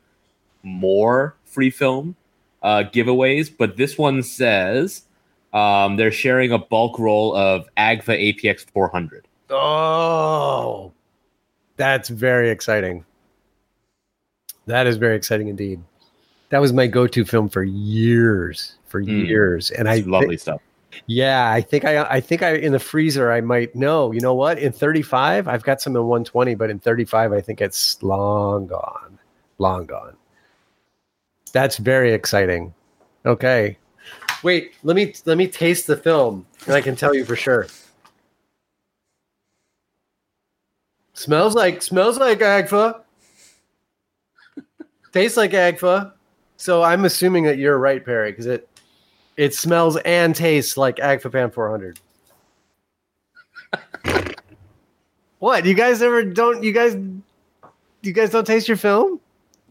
more 0.62 1.34
free 1.44 1.70
film 1.70 2.16
uh, 2.62 2.84
giveaways, 2.92 3.52
but 3.56 3.76
this 3.76 3.98
one 3.98 4.22
says 4.22 5.02
um, 5.52 5.96
they're 5.96 6.12
sharing 6.12 6.52
a 6.52 6.58
bulk 6.58 6.98
roll 6.98 7.34
of 7.34 7.68
Agfa 7.76 8.34
APX 8.34 8.66
400. 8.70 9.26
Oh, 9.50 10.92
that's 11.76 12.08
very 12.08 12.50
exciting. 12.50 13.04
That 14.66 14.86
is 14.86 14.96
very 14.96 15.16
exciting 15.16 15.48
indeed. 15.48 15.80
That 16.50 16.60
was 16.60 16.72
my 16.72 16.86
go-to 16.86 17.24
film 17.24 17.48
for 17.48 17.64
years, 17.64 18.76
for 18.86 19.02
mm. 19.02 19.26
years, 19.26 19.70
and 19.70 19.88
I 19.88 19.98
lovely 20.00 20.28
th- 20.28 20.40
stuff. 20.40 20.60
Yeah, 21.06 21.50
I 21.50 21.60
think 21.60 21.84
I, 21.84 22.02
I 22.04 22.20
think 22.20 22.42
I 22.42 22.54
in 22.54 22.72
the 22.72 22.78
freezer 22.78 23.30
I 23.30 23.40
might 23.40 23.74
know. 23.74 24.12
You 24.12 24.20
know 24.20 24.34
what? 24.34 24.58
In 24.58 24.72
35, 24.72 25.48
I've 25.48 25.62
got 25.62 25.80
some 25.80 25.94
in 25.96 26.02
120, 26.02 26.54
but 26.54 26.70
in 26.70 26.78
35, 26.78 27.32
I 27.32 27.40
think 27.40 27.60
it's 27.60 28.02
long 28.02 28.66
gone, 28.66 29.18
long 29.58 29.86
gone. 29.86 30.16
That's 31.52 31.76
very 31.76 32.12
exciting. 32.12 32.72
Okay, 33.26 33.76
Wait, 34.42 34.74
let 34.82 34.96
me 34.96 35.14
let 35.24 35.38
me 35.38 35.48
taste 35.48 35.86
the 35.86 35.96
film, 35.96 36.46
and 36.66 36.74
I 36.74 36.80
can 36.80 36.96
tell 36.96 37.14
you 37.14 37.24
for 37.24 37.36
sure. 37.36 37.66
Smells 41.14 41.54
like 41.54 41.82
smells 41.82 42.18
like 42.18 42.40
Agfa. 42.40 43.02
Tastes 45.12 45.36
like 45.36 45.52
Agfa. 45.52 46.12
So 46.56 46.82
I'm 46.82 47.04
assuming 47.04 47.44
that 47.44 47.58
you're 47.58 47.78
right, 47.78 48.04
Perry, 48.04 48.32
because 48.32 48.46
it 48.46 48.68
it 49.36 49.54
smells 49.54 49.96
and 49.98 50.34
tastes 50.34 50.76
like 50.76 50.96
Agfa 50.96 51.30
Pan 51.30 51.50
400. 51.50 52.00
what? 55.38 55.64
You 55.66 55.74
guys 55.74 56.02
ever 56.02 56.24
don't? 56.24 56.62
You 56.62 56.72
guys, 56.72 56.96
you 58.02 58.12
guys 58.12 58.30
don't 58.30 58.46
taste 58.46 58.68
your 58.68 58.76
film? 58.78 59.20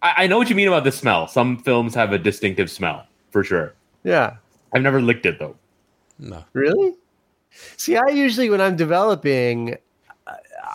I, 0.02 0.14
I 0.18 0.28
know 0.28 0.38
what 0.38 0.50
you 0.50 0.56
mean 0.56 0.68
about 0.68 0.84
the 0.84 0.92
smell. 0.92 1.28
Some 1.28 1.58
films 1.58 1.96
have 1.96 2.12
a 2.14 2.20
distinctive 2.20 2.70
smell 2.70 3.06
for 3.32 3.44
sure. 3.44 3.74
Yeah. 4.04 4.36
I've 4.74 4.84
never 4.84 5.02
licked 5.02 5.26
it 5.26 5.40
though. 5.40 5.56
No. 6.20 6.44
Really? 6.54 6.94
See, 7.78 7.98
I 7.98 8.08
usually 8.10 8.50
when 8.50 8.62
I'm 8.62 8.76
developing, 8.76 9.78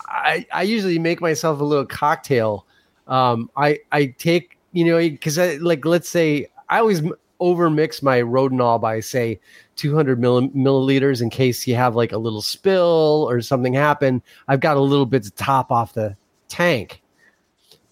I 0.08 0.46
I 0.52 0.62
usually 0.62 0.98
make 0.98 1.20
myself 1.20 1.60
a 1.60 1.64
little 1.64 1.86
cocktail. 1.86 2.66
Um, 3.06 3.50
I 3.56 3.78
I 3.92 4.06
take 4.18 4.58
you 4.72 4.84
know 4.84 4.98
because 4.98 5.38
like 5.60 5.84
let's 5.84 6.08
say 6.08 6.46
I 6.68 6.78
always 6.78 7.02
over 7.40 7.70
mix 7.70 8.02
my 8.02 8.20
Rodinal 8.20 8.80
by 8.80 9.00
say 9.00 9.40
200 9.76 10.20
mill- 10.20 10.50
milliliters 10.50 11.22
in 11.22 11.30
case 11.30 11.66
you 11.66 11.74
have 11.74 11.96
like 11.96 12.12
a 12.12 12.18
little 12.18 12.42
spill 12.42 13.26
or 13.28 13.40
something 13.40 13.72
happen. 13.72 14.22
I've 14.46 14.60
got 14.60 14.76
a 14.76 14.80
little 14.80 15.06
bit 15.06 15.22
to 15.24 15.30
top 15.32 15.72
off 15.72 15.94
the 15.94 16.16
tank, 16.48 17.02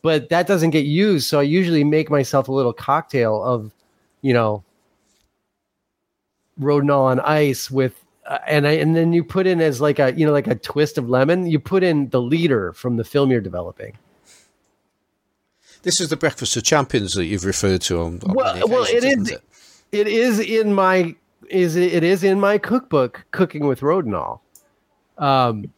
but 0.02 0.28
that 0.28 0.46
doesn't 0.46 0.70
get 0.70 0.84
used. 0.84 1.26
So 1.26 1.40
I 1.40 1.44
usually 1.44 1.82
make 1.82 2.10
myself 2.10 2.48
a 2.48 2.52
little 2.52 2.74
cocktail 2.74 3.42
of, 3.42 3.74
you 4.20 4.34
know, 4.34 4.62
Rodinal 6.60 7.04
on 7.04 7.20
ice 7.20 7.70
with 7.70 8.04
uh, 8.26 8.38
and 8.46 8.66
I 8.66 8.72
and 8.72 8.94
then 8.94 9.12
you 9.12 9.24
put 9.24 9.46
in 9.46 9.60
as 9.60 9.80
like 9.80 9.98
a 9.98 10.12
you 10.12 10.26
know 10.26 10.32
like 10.32 10.48
a 10.48 10.56
twist 10.56 10.98
of 10.98 11.08
lemon. 11.08 11.46
You 11.46 11.58
put 11.58 11.82
in 11.82 12.10
the 12.10 12.20
leader 12.20 12.72
from 12.74 12.96
the 12.96 13.04
film 13.04 13.30
you're 13.30 13.40
developing. 13.40 13.96
This 15.82 16.00
is 16.00 16.08
the 16.08 16.16
breakfast 16.16 16.56
of 16.56 16.64
champions 16.64 17.14
that 17.14 17.26
you've 17.26 17.44
referred 17.44 17.80
to 17.82 18.00
on. 18.00 18.20
on 18.26 18.34
Well- 18.34 18.68
well, 18.68 18.84
it 18.84 19.04
is- 19.04 19.30
it? 19.30 19.42
It 19.90 20.06
is 20.06 20.38
in 20.38 20.74
my 20.74 21.14
is 21.48 21.76
it 21.76 22.04
is 22.04 22.22
in 22.24 22.38
my 22.38 22.58
cookbook, 22.58 23.24
cooking 23.30 23.66
with 23.66 23.80
Rodinal. 23.80 24.40
Um, 25.16 25.72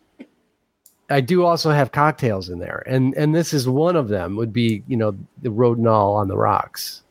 I 1.09 1.21
do 1.21 1.45
also 1.45 1.71
have 1.71 1.93
cocktails 1.93 2.49
in 2.49 2.59
there, 2.59 2.83
and 2.87 3.15
and 3.15 3.35
this 3.35 3.53
is 3.55 3.69
one 3.69 3.95
of 3.95 4.09
them. 4.09 4.35
Would 4.37 4.53
be 4.53 4.83
you 4.89 4.97
know 4.97 5.17
the 5.43 5.51
Rodinal 5.51 6.17
on 6.17 6.27
the 6.29 6.37
rocks. 6.37 7.03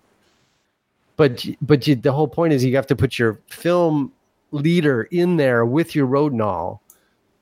But 1.16 1.46
but 1.62 1.88
you, 1.88 1.96
the 1.96 2.12
whole 2.12 2.28
point 2.28 2.52
is 2.54 2.66
you 2.66 2.76
have 2.76 2.88
to 2.88 2.96
put 2.96 3.18
your 3.18 3.40
film 3.50 4.12
leader 4.52 5.04
in 5.04 5.38
there 5.38 5.66
with 5.66 5.96
your 5.96 6.08
Rodinal, 6.08 6.80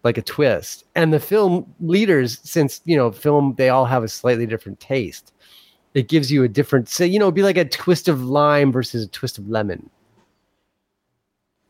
like 0.04 0.18
a 0.18 0.22
twist. 0.22 0.84
And 0.96 1.14
the 1.14 1.20
film 1.20 1.74
leaders, 1.80 2.40
since 2.44 2.82
you 2.86 2.96
know 2.98 3.12
film, 3.12 3.56
they 3.58 3.70
all 3.70 3.86
have 3.86 4.04
a 4.04 4.08
slightly 4.08 4.46
different 4.46 4.80
taste. 4.80 5.34
It 5.94 6.08
gives 6.08 6.32
you 6.32 6.44
a 6.44 6.48
different, 6.48 6.90
say, 6.90 7.08
you 7.08 7.18
know, 7.18 7.26
it'd 7.26 7.36
be 7.36 7.44
like 7.44 7.58
a 7.58 7.66
twist 7.66 8.08
of 8.08 8.24
lime 8.24 8.72
versus 8.72 9.04
a 9.04 9.08
twist 9.08 9.38
of 9.38 9.50
lemon. 9.50 9.90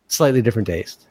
Slightly 0.07 0.41
different 0.41 0.67
taste. 0.67 1.07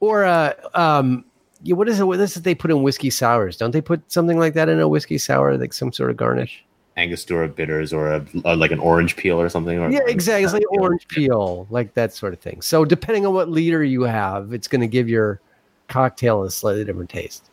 Or 0.00 0.24
uh, 0.24 0.54
um, 0.74 1.24
yeah, 1.62 1.74
what 1.74 1.88
is 1.88 2.00
it? 2.00 2.04
What 2.04 2.20
is 2.20 2.36
it 2.36 2.44
they 2.44 2.54
put 2.54 2.70
in 2.70 2.82
whiskey 2.82 3.10
sours? 3.10 3.56
Don't 3.56 3.70
they 3.70 3.82
put 3.82 4.10
something 4.10 4.38
like 4.38 4.54
that 4.54 4.68
in 4.68 4.80
a 4.80 4.88
whiskey 4.88 5.18
sour, 5.18 5.56
like 5.56 5.72
some 5.72 5.92
sort 5.92 6.10
of 6.10 6.16
garnish? 6.16 6.64
Angostura 6.96 7.48
bitters 7.48 7.92
or 7.92 8.12
a, 8.12 8.26
or 8.44 8.56
like 8.56 8.70
an 8.70 8.78
orange 8.78 9.16
peel 9.16 9.40
or 9.40 9.48
something. 9.48 9.78
Or, 9.78 9.90
Yeah, 9.90 10.00
exactly. 10.06 10.44
It's 10.44 10.52
like 10.52 10.64
orange 10.70 11.06
peel, 11.08 11.66
like 11.70 11.94
that 11.94 12.14
sort 12.14 12.32
of 12.32 12.40
thing. 12.40 12.62
So 12.62 12.84
depending 12.84 13.26
on 13.26 13.34
what 13.34 13.50
leader 13.50 13.84
you 13.84 14.02
have, 14.02 14.52
it's 14.52 14.68
going 14.68 14.80
to 14.80 14.86
give 14.86 15.08
your 15.08 15.40
cocktail 15.88 16.42
a 16.42 16.50
slightly 16.50 16.84
different 16.84 17.10
taste. 17.10 17.49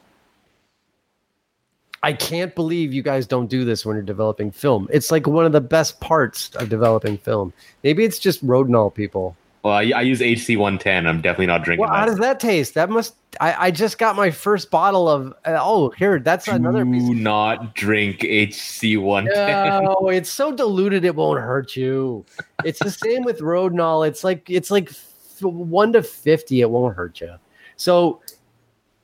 I 2.04 2.14
can't 2.14 2.54
believe 2.54 2.94
you 2.94 3.02
guys 3.02 3.26
don't 3.26 3.48
do 3.48 3.66
this 3.66 3.86
when 3.86 3.96
you're 3.96 4.04
developing 4.04 4.52
film. 4.52 4.88
It's 4.92 5.12
like 5.12 5.28
one 5.28 5.46
of 5.46 5.52
the 5.52 5.62
best 5.62 6.00
parts 6.00 6.50
of 6.56 6.70
developing 6.70 7.18
film. 7.18 7.54
Maybe 7.84 8.04
it's 8.04 8.20
just 8.20 8.46
Rodinal 8.46 8.94
people. 8.94 9.36
Well, 9.64 9.74
I, 9.74 9.92
I 9.96 10.02
use 10.04 10.22
HC 10.22 10.58
110. 10.58 11.08
I'm 11.08 11.20
definitely 11.20 11.48
not 11.48 11.64
drinking 11.64 11.86
Well, 11.86 11.94
how 11.94 12.06
does 12.06 12.20
that 12.20 12.40
taste? 12.40 12.76
That 12.76 12.90
must. 12.90 13.16
I, 13.42 13.68
I 13.68 13.72
just 13.72 13.98
got 13.98 14.16
my 14.16 14.32
first 14.32 14.72
bottle 14.72 15.10
of. 15.10 15.34
Uh, 15.44 15.58
oh, 15.60 15.90
here, 15.90 16.20
that's 16.20 16.48
another 16.48 16.86
piece. 16.86 17.04
Do 17.04 17.14
not 17.16 17.76
drink 17.76 18.22
HC 18.24 18.98
110. 18.98 19.84
no, 19.84 20.10
it's 20.10 20.30
so 20.30 20.54
diluted 20.54 21.04
it 21.04 21.16
won't 21.16 21.42
hurt 21.42 21.76
you. 21.76 22.26
It's 22.64 22.80
the 22.80 22.92
same 22.92 23.24
with 23.24 23.40
Rodinal. 23.40 24.08
It's 24.08 24.24
like 24.24 24.50
it's 24.50 24.72
like 24.72 24.90
f- 24.90 25.42
one 25.42 25.92
to 25.94 26.04
fifty. 26.04 26.62
It 26.62 26.70
won't 26.70 26.96
hurt 26.96 27.20
you. 27.20 27.36
So, 27.76 28.22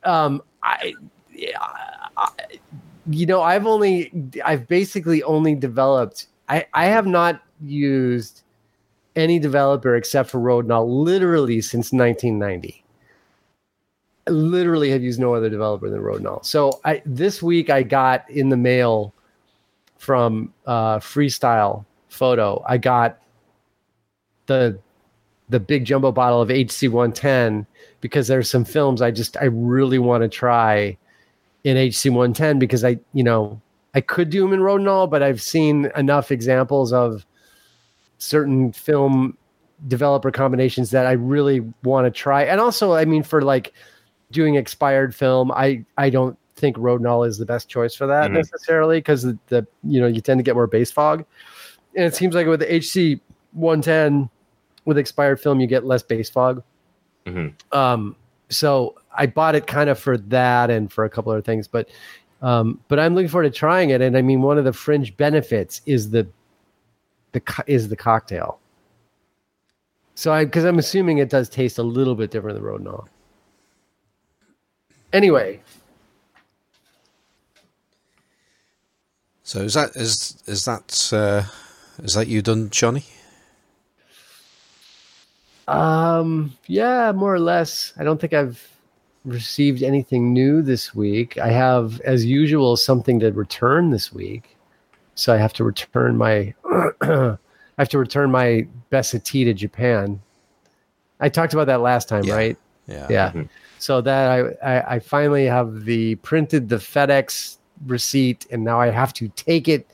um, 0.04 0.42
I, 0.64 0.94
yeah, 1.32 1.58
I, 2.16 2.30
you 3.08 3.26
know, 3.26 3.42
I've 3.42 3.66
only, 3.66 4.12
I've 4.44 4.68
basically 4.68 5.24
only 5.24 5.56
developed. 5.56 6.28
I 6.50 6.66
I 6.74 6.86
have 6.86 7.08
not 7.08 7.42
used 7.62 8.44
any 9.16 9.40
developer 9.40 9.96
except 9.96 10.30
for 10.30 10.40
Rodinal 10.40 10.88
literally 10.88 11.62
since 11.62 11.92
1990. 11.92 12.84
I 14.26 14.32
literally 14.32 14.90
have 14.90 15.04
used 15.04 15.20
no 15.20 15.36
other 15.36 15.50
developer 15.50 15.90
than 15.90 16.02
Rodinal. 16.02 16.44
So 16.46 16.80
I 16.86 17.02
this 17.06 17.44
week 17.44 17.70
I 17.70 17.84
got 17.84 18.30
in 18.30 18.50
the 18.50 18.58
mail 18.58 19.14
from 19.98 20.54
uh, 20.66 21.00
Freestyle 21.00 21.86
Photo. 22.10 22.64
I 22.68 22.78
got 22.78 23.20
the 24.46 24.80
the 25.50 25.60
big 25.60 25.86
jumbo 25.86 26.12
bottle 26.12 26.42
of 26.42 26.50
HC 26.50 26.90
110 26.90 27.68
because 28.02 28.28
there's 28.28 28.50
some 28.50 28.66
films 28.66 29.02
I 29.02 29.12
just 29.12 29.38
I 29.38 29.46
really 29.46 30.00
want 30.00 30.24
to 30.24 30.30
try 30.30 30.98
in 31.64 31.78
HC 31.78 32.10
110 32.10 32.60
because 32.60 32.84
I 32.84 33.00
you 33.14 33.24
know 33.24 33.62
I 33.96 34.02
could 34.02 34.30
do 34.30 34.42
them 34.42 34.54
in 34.54 34.60
Rodinal, 34.60 35.10
but 35.10 35.22
I've 35.24 35.42
seen 35.42 35.90
enough 35.96 36.32
examples 36.32 36.92
of 36.92 37.26
certain 38.18 38.72
film 38.72 39.38
developer 39.88 40.32
combinations 40.32 40.92
that 40.92 41.06
I 41.06 41.12
really 41.12 41.60
want 41.84 42.06
to 42.06 42.12
try. 42.12 42.44
And 42.44 42.60
also, 42.62 42.94
I 42.94 43.06
mean, 43.06 43.22
for 43.24 43.42
like 43.42 43.74
doing 44.32 44.56
expired 44.56 45.14
film, 45.14 45.52
I 45.52 45.86
I 45.98 46.10
don't 46.10 46.38
think 46.56 46.78
Rodinal 46.78 47.28
is 47.28 47.38
the 47.38 47.46
best 47.46 47.68
choice 47.70 47.96
for 47.96 48.08
that 48.08 48.30
Mhm. 48.30 48.36
necessarily 48.36 49.00
because 49.00 49.24
the, 49.24 49.38
the 49.48 49.68
you 49.84 50.00
know 50.00 50.08
you 50.08 50.22
tend 50.22 50.40
to 50.40 50.44
get 50.44 50.56
more 50.56 50.68
base 50.68 50.92
fog, 50.92 51.26
and 51.96 52.06
it 52.06 52.16
seems 52.16 52.36
like 52.36 52.48
with 52.48 52.62
HC 52.62 53.22
110 53.54 54.30
with 54.86 54.98
expired 54.98 55.40
film 55.40 55.60
you 55.60 55.68
get 55.68 55.86
less 55.86 56.04
base 56.04 56.30
fog. 56.30 56.64
Mhm. 57.26 57.54
Um, 57.72 58.16
so 58.50 58.96
I 59.16 59.28
bought 59.28 59.56
it 59.56 59.68
kind 59.68 59.90
of 59.90 60.00
for 60.00 60.18
that 60.18 60.70
and 60.70 60.92
for 60.92 61.06
a 61.06 61.10
couple 61.10 61.32
other 61.32 61.42
things, 61.42 61.68
but 61.68 61.90
um, 62.42 62.80
but 62.90 63.00
I'm 63.00 63.16
looking 63.16 63.30
forward 63.30 63.52
to 63.54 63.58
trying 63.58 63.92
it. 63.92 64.02
And 64.02 64.18
I 64.18 64.22
mean, 64.22 64.42
one 64.42 64.58
of 64.58 64.66
the 64.66 64.74
fringe 64.74 65.16
benefits 65.18 65.82
is 65.86 66.10
the 66.10 66.28
the 67.32 67.42
is 67.68 67.90
the 67.90 67.96
cocktail. 67.96 68.60
So 70.16 70.34
I 70.34 70.46
because 70.46 70.66
I'm 70.66 70.80
assuming 70.80 71.20
it 71.20 71.30
does 71.30 71.50
taste 71.50 71.78
a 71.78 71.84
little 71.84 72.16
bit 72.16 72.32
different 72.32 72.56
than 72.60 72.66
Rodinal. 72.66 73.08
Anyway, 75.14 75.62
So 79.44 79.60
is 79.60 79.74
that 79.76 79.96
is 79.96 80.42
is 80.48 80.66
that 80.66 81.10
uh, 81.14 81.44
is 82.04 82.14
that 82.16 82.28
you 82.28 82.42
done, 82.42 82.70
Johnny? 82.70 83.06
um, 85.68 86.54
yeah, 86.68 87.12
more 87.12 87.34
or 87.34 87.40
less. 87.40 87.94
I 87.98 88.04
don't 88.04 88.20
think 88.20 88.34
I've 88.34 88.73
received 89.26 89.84
anything 89.84 90.34
new 90.34 90.62
this 90.62 90.94
week. 90.94 91.38
I 91.38 91.48
have, 91.50 92.02
as 92.02 92.26
usual, 92.26 92.76
something 92.78 93.20
to 93.22 93.32
return 93.32 93.90
this 93.92 94.12
week. 94.14 94.58
So 95.16 95.34
I 95.34 95.38
have 95.38 95.54
to 95.54 95.64
return 95.64 96.18
my 96.18 96.54
I 97.02 97.38
have 97.78 97.90
to 97.90 97.98
return 98.00 98.32
my 98.32 98.68
Bessa 98.92 99.24
T 99.24 99.44
to 99.46 99.54
Japan. 99.54 100.22
I 101.20 101.30
talked 101.30 101.54
about 101.54 101.68
that 101.68 101.82
last 101.82 102.10
time, 102.10 102.24
Yeah. 102.26 102.36
right? 102.36 102.58
Yeah. 102.88 103.08
Yeah. 103.10 103.32
Mhm. 103.32 103.50
So 103.80 104.02
that 104.02 104.56
I, 104.64 104.78
I 104.78 104.96
I 104.96 105.00
finally 105.00 105.46
have 105.46 105.86
the 105.86 106.16
printed 106.16 106.70
the 106.70 106.78
FedEx 106.78 107.58
receipt, 107.86 108.46
and 108.52 108.64
now 108.64 108.80
I 108.80 108.88
have 108.90 109.14
to 109.14 109.28
take 109.30 109.68
it 109.68 109.88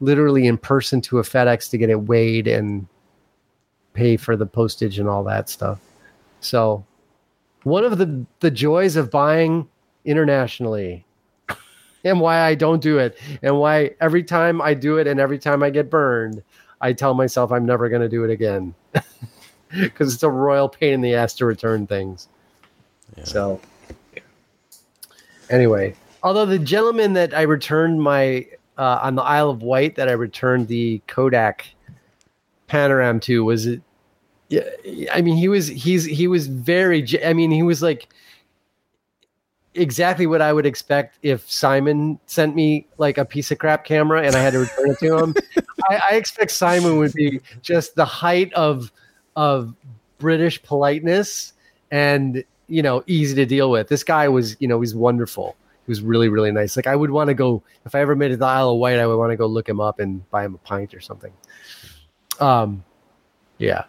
literally 0.00 0.46
in 0.46 0.58
person 0.58 1.00
to 1.02 1.18
a 1.18 1.22
FedEx 1.22 1.70
to 1.70 1.78
get 1.78 1.90
it 1.90 2.02
weighed 2.02 2.46
and 2.46 2.86
pay 3.94 4.16
for 4.16 4.36
the 4.36 4.46
postage 4.46 4.98
and 4.98 5.08
all 5.08 5.24
that 5.24 5.48
stuff. 5.48 5.78
So 6.40 6.84
one 7.64 7.84
of 7.84 7.98
the 7.98 8.24
the 8.40 8.50
joys 8.50 8.96
of 8.96 9.10
buying 9.10 9.68
internationally 10.04 11.04
and 12.04 12.20
why 12.20 12.40
I 12.40 12.54
don't 12.54 12.82
do 12.82 12.98
it 12.98 13.18
and 13.42 13.58
why 13.58 13.92
every 14.00 14.22
time 14.22 14.60
I 14.60 14.74
do 14.74 14.98
it 14.98 15.06
and 15.06 15.20
every 15.20 15.38
time 15.38 15.62
I 15.62 15.70
get 15.70 15.90
burned, 15.90 16.42
I 16.80 16.92
tell 16.92 17.14
myself 17.14 17.52
I'm 17.52 17.64
never 17.64 17.88
going 17.88 18.02
to 18.02 18.08
do 18.08 18.24
it 18.24 18.30
again. 18.30 18.74
Cuz 19.94 20.14
it's 20.14 20.22
a 20.22 20.30
royal 20.30 20.68
pain 20.68 20.94
in 20.94 21.00
the 21.00 21.14
ass 21.14 21.34
to 21.34 21.46
return 21.46 21.86
things. 21.86 22.28
Yeah. 23.16 23.24
So 23.24 23.60
anyway, 25.48 25.94
although 26.22 26.46
the 26.46 26.58
gentleman 26.58 27.12
that 27.14 27.34
I 27.34 27.42
returned 27.42 28.02
my 28.02 28.46
uh, 28.78 29.00
on 29.02 29.14
the 29.14 29.22
Isle 29.22 29.50
of 29.50 29.62
Wight 29.62 29.96
that 29.96 30.08
I 30.08 30.12
returned 30.12 30.68
the 30.68 31.00
Kodak 31.06 31.66
Panoram 32.68 33.20
to 33.22 33.44
was 33.44 33.68
Yeah, 34.52 35.08
I 35.14 35.22
mean, 35.22 35.36
he 35.38 35.48
was 35.48 35.66
he's 35.66 36.04
he 36.04 36.28
was 36.28 36.46
very. 36.46 37.06
I 37.24 37.32
mean, 37.32 37.50
he 37.50 37.62
was 37.62 37.80
like 37.80 38.06
exactly 39.72 40.26
what 40.26 40.42
I 40.42 40.52
would 40.52 40.66
expect 40.66 41.18
if 41.22 41.50
Simon 41.50 42.20
sent 42.26 42.54
me 42.54 42.86
like 42.98 43.16
a 43.16 43.24
piece 43.24 43.50
of 43.50 43.58
crap 43.58 43.86
camera 43.86 44.20
and 44.22 44.36
I 44.36 44.40
had 44.40 44.52
to 44.52 44.58
return 44.58 44.90
it 44.90 44.98
to 44.98 45.16
him. 45.16 45.34
I, 45.88 46.02
I, 46.10 46.14
expect 46.16 46.50
Simon 46.50 46.98
would 46.98 47.14
be 47.14 47.40
just 47.62 47.94
the 47.94 48.04
height 48.04 48.52
of 48.52 48.92
of 49.36 49.74
British 50.18 50.62
politeness 50.62 51.54
and 51.90 52.44
you 52.68 52.82
know 52.82 53.02
easy 53.06 53.34
to 53.36 53.46
deal 53.46 53.70
with. 53.70 53.88
This 53.88 54.04
guy 54.04 54.28
was 54.28 54.54
you 54.60 54.68
know 54.68 54.82
he's 54.82 54.94
wonderful. 54.94 55.56
He 55.86 55.90
was 55.90 56.02
really 56.02 56.28
really 56.28 56.52
nice. 56.52 56.76
Like 56.76 56.86
I 56.86 56.94
would 56.94 57.10
want 57.10 57.28
to 57.28 57.34
go 57.34 57.62
if 57.86 57.94
I 57.94 58.00
ever 58.00 58.14
made 58.14 58.32
it 58.32 58.34
to 58.34 58.36
the 58.40 58.44
Isle 58.44 58.72
of 58.72 58.76
Wight, 58.76 58.98
I 58.98 59.06
would 59.06 59.16
want 59.16 59.30
to 59.30 59.36
go 59.36 59.46
look 59.46 59.66
him 59.66 59.80
up 59.80 59.98
and 59.98 60.28
buy 60.30 60.44
him 60.44 60.56
a 60.56 60.58
pint 60.58 60.92
or 60.92 61.00
something. 61.00 61.32
Um, 62.38 62.84
yeah. 63.56 63.84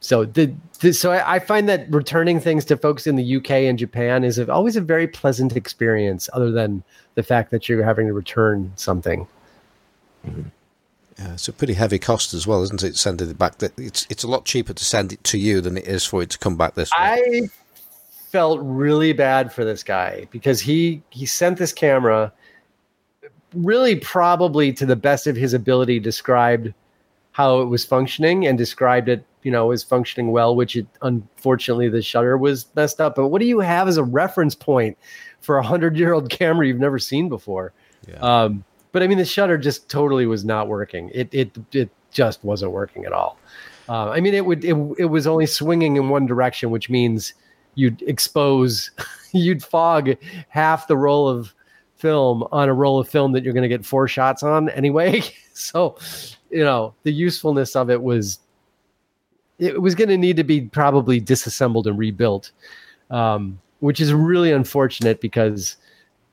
So 0.00 0.24
the, 0.24 0.54
the 0.80 0.92
so 0.92 1.10
I, 1.10 1.34
I, 1.34 1.38
find 1.40 1.68
that 1.68 1.92
returning 1.92 2.38
things 2.38 2.64
to 2.66 2.76
folks 2.76 3.06
in 3.06 3.16
the 3.16 3.36
UK 3.36 3.50
and 3.50 3.76
Japan 3.78 4.22
is 4.22 4.38
a, 4.38 4.50
always 4.50 4.76
a 4.76 4.80
very 4.80 5.08
pleasant 5.08 5.56
experience. 5.56 6.28
Other 6.32 6.52
than 6.52 6.84
the 7.14 7.22
fact 7.24 7.50
that 7.50 7.68
you're 7.68 7.82
having 7.82 8.06
to 8.06 8.12
return 8.12 8.72
something. 8.76 9.26
Mm-hmm. 10.26 10.42
Yeah, 11.18 11.32
it's 11.32 11.48
a 11.48 11.52
pretty 11.52 11.74
heavy 11.74 11.98
cost 11.98 12.32
as 12.32 12.46
well, 12.46 12.62
isn't 12.62 12.84
it? 12.84 12.96
Sending 12.96 13.28
it 13.28 13.38
back. 13.38 13.58
That 13.58 13.76
it's 13.76 14.06
it's 14.08 14.22
a 14.22 14.28
lot 14.28 14.44
cheaper 14.44 14.72
to 14.72 14.84
send 14.84 15.12
it 15.12 15.24
to 15.24 15.38
you 15.38 15.60
than 15.60 15.76
it 15.76 15.88
is 15.88 16.04
for 16.04 16.22
it 16.22 16.30
to 16.30 16.38
come 16.38 16.56
back 16.56 16.74
this 16.74 16.92
way. 16.92 16.96
I 16.98 17.48
felt 18.30 18.60
really 18.62 19.12
bad 19.12 19.52
for 19.52 19.64
this 19.64 19.82
guy 19.82 20.28
because 20.30 20.60
he 20.60 21.02
he 21.10 21.26
sent 21.26 21.58
this 21.58 21.72
camera 21.72 22.32
really 23.54 23.96
probably 23.96 24.72
to 24.74 24.86
the 24.86 24.94
best 24.94 25.26
of 25.26 25.34
his 25.34 25.54
ability 25.54 25.98
described 25.98 26.72
how 27.32 27.60
it 27.60 27.64
was 27.64 27.84
functioning 27.84 28.46
and 28.46 28.58
described 28.58 29.08
it 29.08 29.24
you 29.48 29.52
know 29.52 29.70
is 29.70 29.82
functioning 29.82 30.30
well 30.30 30.54
which 30.54 30.76
it 30.76 30.86
unfortunately 31.00 31.88
the 31.88 32.02
shutter 32.02 32.36
was 32.36 32.66
messed 32.76 33.00
up. 33.00 33.14
But 33.14 33.28
what 33.28 33.40
do 33.40 33.46
you 33.46 33.60
have 33.60 33.88
as 33.88 33.96
a 33.96 34.04
reference 34.04 34.54
point 34.54 34.98
for 35.40 35.56
a 35.56 35.62
hundred 35.62 35.96
year 35.96 36.12
old 36.12 36.28
camera 36.40 36.66
you've 36.66 36.78
never 36.78 36.98
seen 36.98 37.30
before? 37.30 37.72
Yeah. 38.06 38.16
um, 38.16 38.62
but 38.92 39.02
i 39.02 39.06
mean 39.06 39.16
the 39.16 39.24
shutter 39.24 39.56
just 39.56 39.88
totally 39.88 40.26
was 40.26 40.44
not 40.44 40.68
working. 40.68 41.10
It 41.14 41.30
it 41.32 41.56
it 41.72 41.88
just 42.10 42.44
wasn't 42.44 42.72
working 42.72 43.06
at 43.06 43.12
all. 43.14 43.38
Uh, 43.88 44.10
i 44.10 44.20
mean 44.20 44.34
it 44.34 44.44
would 44.44 44.66
it, 44.66 44.76
it 44.98 45.06
was 45.06 45.26
only 45.26 45.46
swinging 45.46 45.96
in 45.96 46.10
one 46.10 46.26
direction 46.26 46.70
which 46.70 46.90
means 46.90 47.32
you'd 47.74 48.02
expose 48.02 48.90
you'd 49.32 49.64
fog 49.64 50.14
half 50.50 50.88
the 50.88 50.96
roll 50.98 51.26
of 51.26 51.54
film 51.96 52.44
on 52.52 52.68
a 52.68 52.74
roll 52.74 53.00
of 53.00 53.08
film 53.08 53.32
that 53.32 53.44
you're 53.44 53.54
going 53.54 53.62
to 53.62 53.68
get 53.68 53.86
four 53.86 54.06
shots 54.06 54.42
on 54.42 54.68
anyway. 54.70 55.22
So 55.54 55.96
you 56.50 56.62
know 56.62 56.94
the 57.02 57.10
usefulness 57.10 57.74
of 57.74 57.90
it 57.90 58.00
was 58.00 58.38
it 59.58 59.82
was 59.82 59.94
going 59.94 60.08
to 60.08 60.16
need 60.16 60.36
to 60.36 60.44
be 60.44 60.62
probably 60.62 61.20
disassembled 61.20 61.86
and 61.86 61.98
rebuilt, 61.98 62.52
um, 63.10 63.60
which 63.80 64.00
is 64.00 64.12
really 64.12 64.52
unfortunate 64.52 65.20
because 65.20 65.76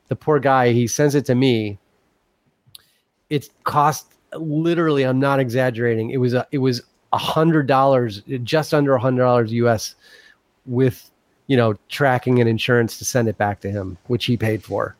the 0.07 0.15
poor 0.15 0.39
guy 0.39 0.71
he 0.71 0.87
sends 0.87 1.15
it 1.15 1.25
to 1.25 1.35
me. 1.35 1.79
It 3.29 3.49
cost 3.63 4.13
literally. 4.33 5.03
I'm 5.03 5.19
not 5.19 5.39
exaggerating. 5.39 6.11
It 6.11 6.17
was 6.17 6.33
a 6.33 6.47
it 6.51 6.59
was 6.59 6.81
a 7.13 7.17
hundred 7.17 7.67
dollars, 7.67 8.21
just 8.43 8.73
under 8.73 8.93
a 8.93 8.99
hundred 8.99 9.23
dollars 9.23 9.51
US, 9.53 9.95
with 10.65 11.09
you 11.47 11.57
know 11.57 11.75
tracking 11.89 12.39
and 12.39 12.47
insurance 12.47 12.97
to 12.99 13.05
send 13.05 13.27
it 13.27 13.37
back 13.37 13.61
to 13.61 13.71
him, 13.71 13.97
which 14.07 14.25
he 14.25 14.37
paid 14.37 14.63
for. 14.63 14.95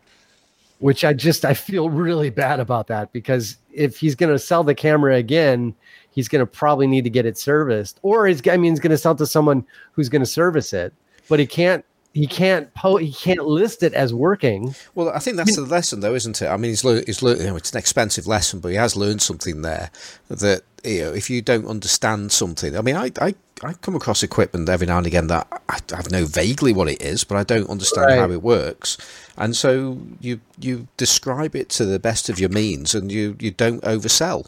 Which 0.79 1.05
I 1.05 1.13
just 1.13 1.45
I 1.45 1.53
feel 1.53 1.89
really 1.89 2.29
bad 2.29 2.59
about 2.59 2.87
that 2.87 3.13
because 3.13 3.57
if 3.71 3.97
he's 3.97 4.15
going 4.15 4.31
to 4.31 4.39
sell 4.39 4.63
the 4.63 4.75
camera 4.75 5.15
again 5.15 5.73
he's 6.15 6.29
going 6.29 6.39
to 6.39 6.45
probably 6.45 6.87
need 6.87 7.03
to 7.03 7.09
get 7.09 7.25
it 7.25 7.37
serviced, 7.37 7.99
or 8.01 8.25
he's 8.25 8.41
I 8.47 8.57
mean 8.57 8.71
he's 8.71 8.79
going 8.79 8.91
to 8.91 8.97
sell 8.97 9.15
to 9.15 9.27
someone 9.27 9.65
who's 9.91 10.09
going 10.09 10.21
to 10.21 10.25
service 10.25 10.73
it, 10.73 10.93
but 11.29 11.39
he 11.39 11.45
can't 11.45 11.85
he 12.13 12.25
can't 12.25 12.73
po- 12.73 12.95
he 12.95 13.11
can't 13.11 13.45
list 13.45 13.83
it 13.83 13.93
as 13.93 14.13
working. 14.13 14.73
Well, 14.95 15.09
I 15.09 15.19
think 15.19 15.35
that's 15.35 15.57
the 15.57 15.63
lesson, 15.63 15.99
though, 15.99 16.15
isn't 16.15 16.41
it? 16.41 16.47
I 16.47 16.55
mean, 16.55 16.71
he's 16.71 16.85
learned, 16.85 17.05
he's 17.05 17.21
learned, 17.21 17.41
you 17.41 17.47
know, 17.47 17.57
it's 17.57 17.73
an 17.73 17.77
expensive 17.77 18.25
lesson, 18.25 18.61
but 18.61 18.69
he 18.69 18.75
has 18.75 18.95
learned 18.95 19.21
something 19.21 19.61
there 19.61 19.91
that 20.29 20.63
you 20.85 21.01
know, 21.03 21.13
if 21.13 21.29
you 21.29 21.41
don't 21.41 21.65
understand 21.67 22.31
something, 22.31 22.77
I 22.77 22.81
mean, 22.81 22.95
I, 22.95 23.11
I, 23.19 23.35
I 23.63 23.73
come 23.73 23.95
across 23.95 24.23
equipment 24.23 24.69
every 24.69 24.87
now 24.87 24.97
and 24.97 25.07
again 25.07 25.27
that 25.27 25.47
I, 25.69 25.79
I 25.93 26.01
know 26.11 26.25
vaguely 26.25 26.73
what 26.73 26.89
it 26.89 27.01
is, 27.01 27.23
but 27.23 27.37
I 27.37 27.43
don't 27.43 27.69
understand 27.69 28.07
right. 28.07 28.19
how 28.19 28.31
it 28.31 28.41
works, 28.41 28.97
and 29.37 29.55
so 29.55 29.99
you 30.21 30.39
you 30.59 30.87
describe 30.97 31.55
it 31.55 31.69
to 31.69 31.85
the 31.85 31.99
best 31.99 32.29
of 32.29 32.39
your 32.39 32.49
means, 32.49 32.93
and 32.93 33.11
you 33.11 33.35
you 33.39 33.51
don't 33.51 33.81
oversell. 33.83 34.47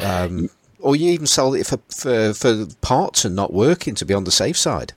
Um, 0.00 0.50
or 0.80 0.94
you 0.94 1.10
even 1.10 1.26
sell 1.26 1.54
it 1.54 1.66
for, 1.66 1.78
for, 1.90 2.34
for 2.34 2.66
parts 2.80 3.24
and 3.24 3.34
not 3.34 3.52
working 3.52 3.94
to 3.96 4.04
be 4.04 4.14
on 4.14 4.24
the 4.24 4.30
safe 4.30 4.56
side. 4.56 4.92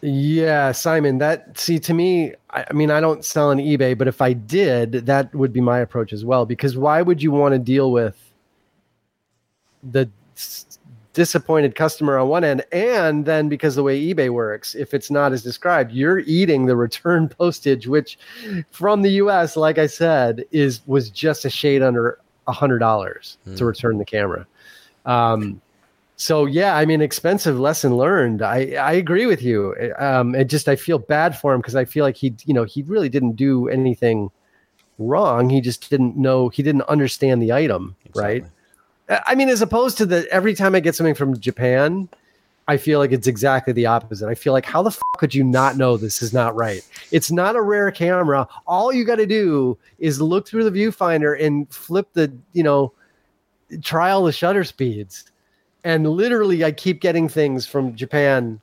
Yeah, 0.00 0.72
Simon, 0.72 1.18
that 1.18 1.56
see 1.56 1.78
to 1.78 1.94
me, 1.94 2.34
I, 2.50 2.64
I, 2.68 2.72
mean, 2.72 2.90
I 2.90 3.00
don't 3.00 3.24
sell 3.24 3.50
on 3.50 3.58
eBay, 3.58 3.96
but 3.96 4.08
if 4.08 4.20
I 4.20 4.32
did, 4.32 4.92
that 5.06 5.32
would 5.32 5.52
be 5.52 5.60
my 5.60 5.78
approach 5.78 6.12
as 6.12 6.24
well. 6.24 6.44
Because 6.44 6.76
why 6.76 7.02
would 7.02 7.22
you 7.22 7.30
want 7.30 7.52
to 7.52 7.58
deal 7.60 7.92
with 7.92 8.31
the 9.82 10.10
disappointed 11.12 11.74
customer 11.74 12.18
on 12.18 12.28
one 12.28 12.44
end, 12.44 12.64
and 12.72 13.24
then 13.26 13.48
because 13.48 13.74
the 13.74 13.82
way 13.82 14.00
eBay 14.00 14.30
works, 14.30 14.74
if 14.74 14.94
it's 14.94 15.10
not 15.10 15.32
as 15.32 15.42
described, 15.42 15.92
you're 15.92 16.20
eating 16.20 16.66
the 16.66 16.76
return 16.76 17.28
postage, 17.38 17.86
which 17.86 18.18
from 18.70 19.02
the 19.02 19.10
U.S., 19.10 19.56
like 19.56 19.78
I 19.78 19.86
said, 19.86 20.44
is 20.50 20.80
was 20.86 21.10
just 21.10 21.44
a 21.44 21.50
shade 21.50 21.82
under 21.82 22.18
a 22.46 22.52
hundred 22.52 22.78
dollars 22.78 23.38
mm. 23.46 23.56
to 23.56 23.64
return 23.64 23.98
the 23.98 24.04
camera. 24.04 24.46
Um, 25.04 25.60
so 26.16 26.46
yeah, 26.46 26.76
I 26.76 26.84
mean, 26.84 27.00
expensive 27.00 27.58
lesson 27.58 27.96
learned. 27.96 28.42
I 28.42 28.74
I 28.74 28.92
agree 28.92 29.26
with 29.26 29.42
you. 29.42 29.74
Um, 29.98 30.34
it 30.34 30.44
just 30.44 30.68
I 30.68 30.76
feel 30.76 30.98
bad 30.98 31.36
for 31.36 31.52
him 31.54 31.60
because 31.60 31.74
I 31.76 31.84
feel 31.84 32.04
like 32.04 32.16
he 32.16 32.34
you 32.44 32.54
know 32.54 32.64
he 32.64 32.82
really 32.82 33.08
didn't 33.08 33.32
do 33.32 33.68
anything 33.68 34.30
wrong. 34.98 35.50
He 35.50 35.60
just 35.60 35.90
didn't 35.90 36.16
know 36.16 36.48
he 36.48 36.62
didn't 36.62 36.82
understand 36.82 37.42
the 37.42 37.52
item, 37.52 37.96
exactly. 38.04 38.40
right? 38.40 38.50
Uh, 39.08 39.20
I 39.26 39.34
mean, 39.34 39.48
as 39.48 39.62
opposed 39.62 39.98
to 39.98 40.06
the 40.06 40.26
every 40.30 40.54
time 40.54 40.74
I 40.74 40.80
get 40.80 40.94
something 40.94 41.14
from 41.14 41.38
Japan, 41.38 42.08
I 42.68 42.76
feel 42.76 42.98
like 42.98 43.12
it's 43.12 43.26
exactly 43.26 43.72
the 43.72 43.86
opposite. 43.86 44.28
I 44.28 44.34
feel 44.34 44.52
like 44.52 44.64
how 44.64 44.82
the 44.82 44.90
fuck 44.90 45.18
could 45.18 45.34
you 45.34 45.44
not 45.44 45.76
know 45.76 45.96
this 45.96 46.22
is 46.22 46.32
not 46.32 46.54
right? 46.54 46.86
It's 47.10 47.30
not 47.30 47.56
a 47.56 47.60
rare 47.60 47.90
camera. 47.90 48.46
All 48.66 48.92
you 48.92 49.04
got 49.04 49.16
to 49.16 49.26
do 49.26 49.76
is 49.98 50.20
look 50.20 50.46
through 50.46 50.68
the 50.68 50.78
viewfinder 50.78 51.40
and 51.40 51.68
flip 51.72 52.08
the 52.12 52.32
you 52.52 52.62
know 52.62 52.92
trial 53.82 54.24
the 54.24 54.32
shutter 54.32 54.64
speeds. 54.64 55.24
And 55.84 56.08
literally, 56.08 56.64
I 56.64 56.70
keep 56.70 57.00
getting 57.00 57.28
things 57.28 57.66
from 57.66 57.96
Japan 57.96 58.60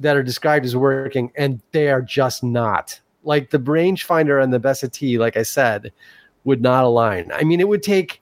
that 0.00 0.16
are 0.16 0.22
described 0.22 0.64
as 0.64 0.74
working, 0.74 1.30
and 1.36 1.60
they 1.72 1.90
are 1.90 2.00
just 2.00 2.42
not. 2.42 2.98
Like 3.22 3.50
the 3.50 3.58
rangefinder 3.58 4.42
and 4.42 4.52
the 4.52 4.58
Bessa 4.58 4.90
T, 4.90 5.18
like 5.18 5.36
I 5.36 5.42
said, 5.42 5.92
would 6.44 6.62
not 6.62 6.84
align. 6.84 7.30
I 7.32 7.44
mean, 7.44 7.60
it 7.60 7.68
would 7.68 7.82
take 7.82 8.21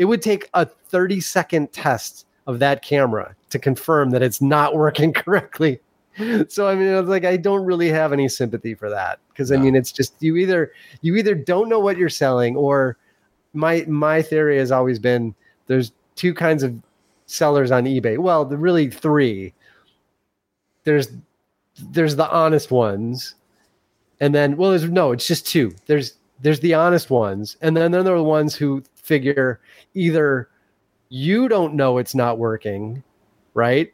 it 0.00 0.06
would 0.06 0.22
take 0.22 0.48
a 0.54 0.64
30 0.64 1.20
second 1.20 1.72
test 1.74 2.26
of 2.46 2.58
that 2.58 2.80
camera 2.80 3.36
to 3.50 3.58
confirm 3.58 4.10
that 4.10 4.22
it's 4.22 4.40
not 4.40 4.74
working 4.74 5.12
correctly. 5.22 5.78
So 6.48 6.66
I 6.66 6.74
mean, 6.74 6.88
it's 6.88 7.08
like 7.08 7.26
I 7.26 7.36
don't 7.36 7.64
really 7.64 7.90
have 7.90 8.12
any 8.12 8.28
sympathy 8.28 8.74
for 8.74 8.88
that 8.88 9.20
because 9.28 9.50
no. 9.50 9.58
I 9.58 9.60
mean, 9.60 9.76
it's 9.76 9.92
just 9.92 10.14
you 10.20 10.36
either 10.36 10.72
you 11.02 11.16
either 11.16 11.34
don't 11.34 11.68
know 11.68 11.78
what 11.78 11.98
you're 11.98 12.08
selling 12.08 12.56
or 12.56 12.96
my 13.52 13.84
my 13.86 14.22
theory 14.22 14.56
has 14.56 14.72
always 14.72 14.98
been 14.98 15.34
there's 15.66 15.92
two 16.16 16.32
kinds 16.32 16.62
of 16.62 16.74
sellers 17.26 17.70
on 17.70 17.84
eBay. 17.84 18.18
Well, 18.18 18.44
the 18.44 18.56
really 18.56 18.90
three. 18.90 19.52
There's 20.84 21.08
there's 21.78 22.16
the 22.16 22.28
honest 22.30 22.70
ones, 22.70 23.34
and 24.18 24.34
then 24.34 24.56
well, 24.56 24.70
there's 24.70 24.84
no, 24.84 25.12
it's 25.12 25.26
just 25.26 25.46
two. 25.46 25.74
There's 25.86 26.14
there's 26.40 26.60
the 26.60 26.74
honest 26.74 27.10
ones, 27.10 27.56
and 27.60 27.76
then 27.76 27.92
then 27.92 28.04
there 28.04 28.14
are 28.14 28.18
the 28.18 28.24
ones 28.24 28.54
who 28.54 28.82
figure 29.10 29.60
either 29.94 30.48
you 31.08 31.48
don't 31.48 31.74
know 31.74 31.98
it's 31.98 32.14
not 32.14 32.38
working, 32.38 33.02
right? 33.54 33.92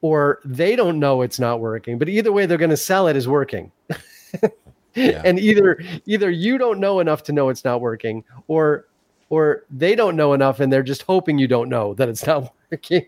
Or 0.00 0.40
they 0.46 0.76
don't 0.76 0.98
know 0.98 1.20
it's 1.20 1.38
not 1.38 1.60
working, 1.60 1.98
but 1.98 2.08
either 2.08 2.32
way, 2.32 2.46
they're 2.46 2.56
going 2.56 2.70
to 2.70 2.76
sell 2.76 3.06
it 3.06 3.16
as 3.16 3.28
working. 3.28 3.70
yeah. 4.94 5.20
And 5.26 5.38
either 5.38 5.78
either 6.06 6.30
you 6.30 6.56
don't 6.56 6.80
know 6.80 7.00
enough 7.00 7.22
to 7.24 7.32
know 7.32 7.50
it's 7.50 7.64
not 7.64 7.82
working, 7.82 8.24
or 8.48 8.86
or 9.28 9.64
they 9.70 9.94
don't 9.94 10.16
know 10.16 10.32
enough 10.32 10.60
and 10.60 10.72
they're 10.72 10.82
just 10.82 11.02
hoping 11.02 11.38
you 11.38 11.48
don't 11.48 11.68
know 11.68 11.92
that 11.94 12.08
it's 12.08 12.26
not 12.26 12.50
working 12.70 13.06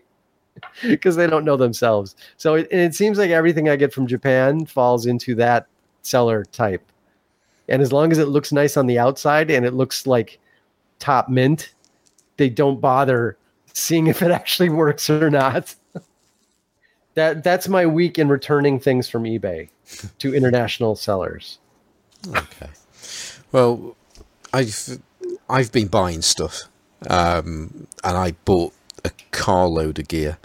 because 0.83 1.15
they 1.15 1.25
don't 1.25 1.45
know 1.45 1.57
themselves. 1.57 2.15
So 2.37 2.55
it, 2.55 2.67
it 2.71 2.93
seems 2.93 3.17
like 3.17 3.31
everything 3.31 3.69
I 3.69 3.75
get 3.75 3.93
from 3.93 4.05
Japan 4.05 4.67
falls 4.67 5.07
into 5.07 5.33
that 5.35 5.65
seller 6.03 6.45
type. 6.51 6.83
And 7.69 7.81
as 7.81 7.91
long 7.91 8.11
as 8.11 8.19
it 8.19 8.27
looks 8.27 8.51
nice 8.51 8.77
on 8.77 8.85
the 8.85 8.99
outside 8.99 9.49
and 9.49 9.65
it 9.65 9.73
looks 9.73 10.05
like 10.05 10.39
top 10.99 11.29
mint, 11.29 11.73
they 12.37 12.49
don't 12.49 12.79
bother 12.81 13.37
seeing 13.73 14.07
if 14.07 14.21
it 14.21 14.31
actually 14.31 14.69
works 14.69 15.09
or 15.09 15.29
not. 15.29 15.73
that 17.15 17.43
that's 17.43 17.67
my 17.67 17.85
week 17.85 18.17
in 18.19 18.27
returning 18.27 18.79
things 18.79 19.09
from 19.09 19.23
eBay 19.23 19.69
to 20.19 20.33
international 20.35 20.95
sellers. 20.95 21.59
Okay. 22.29 22.69
Well, 23.51 23.95
I've 24.53 24.99
I've 25.49 25.71
been 25.71 25.87
buying 25.87 26.21
stuff, 26.21 26.63
um, 27.09 27.87
and 28.03 28.17
I 28.17 28.31
bought 28.45 28.73
a 29.05 29.11
carload 29.31 29.99
of 29.99 30.07
gear 30.07 30.37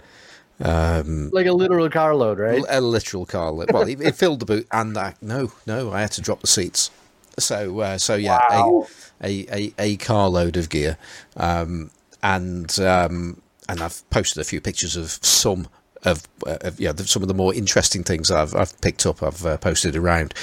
Um, 0.61 1.29
like 1.33 1.45
a 1.47 1.51
literal 1.53 1.89
carload, 1.89 2.39
right? 2.39 2.63
a 2.69 2.79
literal 2.81 3.25
car. 3.25 3.51
li- 3.51 3.65
Well, 3.69 3.87
it, 3.87 3.99
it 4.01 4.15
filled 4.15 4.39
the 4.39 4.45
boot, 4.45 4.67
and 4.71 4.97
I, 4.97 5.15
no, 5.21 5.51
no, 5.67 5.91
I 5.91 6.01
had 6.01 6.11
to 6.13 6.21
drop 6.21 6.39
the 6.41 6.47
seats. 6.47 6.89
So, 7.37 7.79
uh, 7.79 7.97
so 7.97 8.15
yeah, 8.15 8.39
Wow. 8.49 8.87
a, 9.21 9.27
a, 9.27 9.55
a 9.55 9.73
a 9.79 9.97
carload 9.97 10.57
of 10.57 10.69
gear, 10.69 10.97
um, 11.37 11.91
and 12.23 12.79
um, 12.79 13.41
and 13.67 13.81
I've 13.81 14.09
posted 14.09 14.41
a 14.41 14.43
few 14.45 14.61
pictures 14.61 14.95
of 14.95 15.19
some 15.21 15.67
of, 16.03 16.27
uh, 16.45 16.57
of 16.61 16.79
yeah, 16.79 16.93
some 16.95 17.21
of 17.21 17.27
the 17.27 17.33
more 17.33 17.53
interesting 17.53 18.03
things 18.03 18.31
I've 18.31 18.55
I've 18.55 18.79
picked 18.81 19.05
up. 19.05 19.21
I've 19.23 19.45
uh, 19.45 19.57
posted 19.57 19.95
around, 19.95 20.33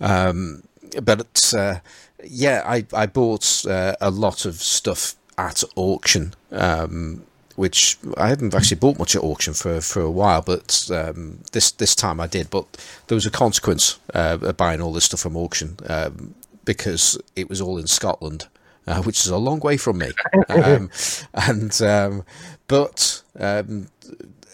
um, 0.00 0.62
but 1.02 1.52
uh, 1.56 1.76
yeah, 2.24 2.62
I 2.66 2.86
I 2.92 3.06
bought 3.06 3.64
uh, 3.66 3.94
a 4.00 4.10
lot 4.10 4.44
of 4.44 4.56
stuff 4.56 5.14
at 5.38 5.62
auction. 5.76 6.34
Um, 6.50 7.24
which 7.62 7.96
I 8.16 8.26
hadn't 8.26 8.56
actually 8.56 8.80
bought 8.80 8.98
much 8.98 9.14
at 9.14 9.22
auction 9.22 9.54
for, 9.54 9.80
for 9.80 10.02
a 10.02 10.10
while, 10.10 10.42
but 10.42 10.90
um, 10.92 11.38
this 11.52 11.70
this 11.70 11.94
time 11.94 12.18
I 12.18 12.26
did. 12.26 12.50
But 12.50 12.66
there 13.06 13.14
was 13.14 13.24
a 13.24 13.30
consequence 13.30 14.00
uh, 14.12 14.38
of 14.42 14.56
buying 14.56 14.80
all 14.80 14.92
this 14.92 15.04
stuff 15.04 15.20
from 15.20 15.36
auction 15.36 15.76
um, 15.86 16.34
because 16.64 17.16
it 17.36 17.48
was 17.48 17.60
all 17.60 17.78
in 17.78 17.86
Scotland, 17.86 18.48
uh, 18.88 19.00
which 19.02 19.20
is 19.20 19.28
a 19.28 19.36
long 19.36 19.60
way 19.60 19.76
from 19.76 19.98
me. 19.98 20.10
Um, 20.48 20.90
and 21.34 21.80
um, 21.82 22.24
but 22.66 23.22
um, 23.38 23.86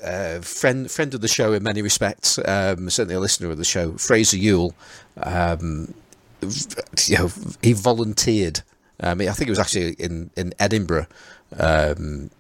uh, 0.05 0.41
friend 0.41 0.91
friend 0.91 1.15
of 1.15 1.23
the 1.23 1.29
show 1.29 1.55
in 1.55 1.63
many 1.63 1.81
respects, 1.81 2.39
um, 2.45 2.91
certainly 2.91 3.15
a 3.15 3.21
listener 3.21 3.51
of 3.51 3.57
the 3.57 3.65
show, 3.65 3.97
Fraser 3.97 4.37
Yule. 4.37 4.75
Um, 5.17 5.95
you 7.07 7.17
know, 7.17 7.31
he 7.63 7.73
volunteered. 7.73 8.61
Um, 9.01 9.23
I 9.23 9.33
think 9.33 9.49
it 9.49 9.57
was 9.57 9.59
actually 9.59 9.95
in 9.95 10.31
in 10.37 10.53
Edinburgh. 10.59 11.07
Um, 11.59 12.31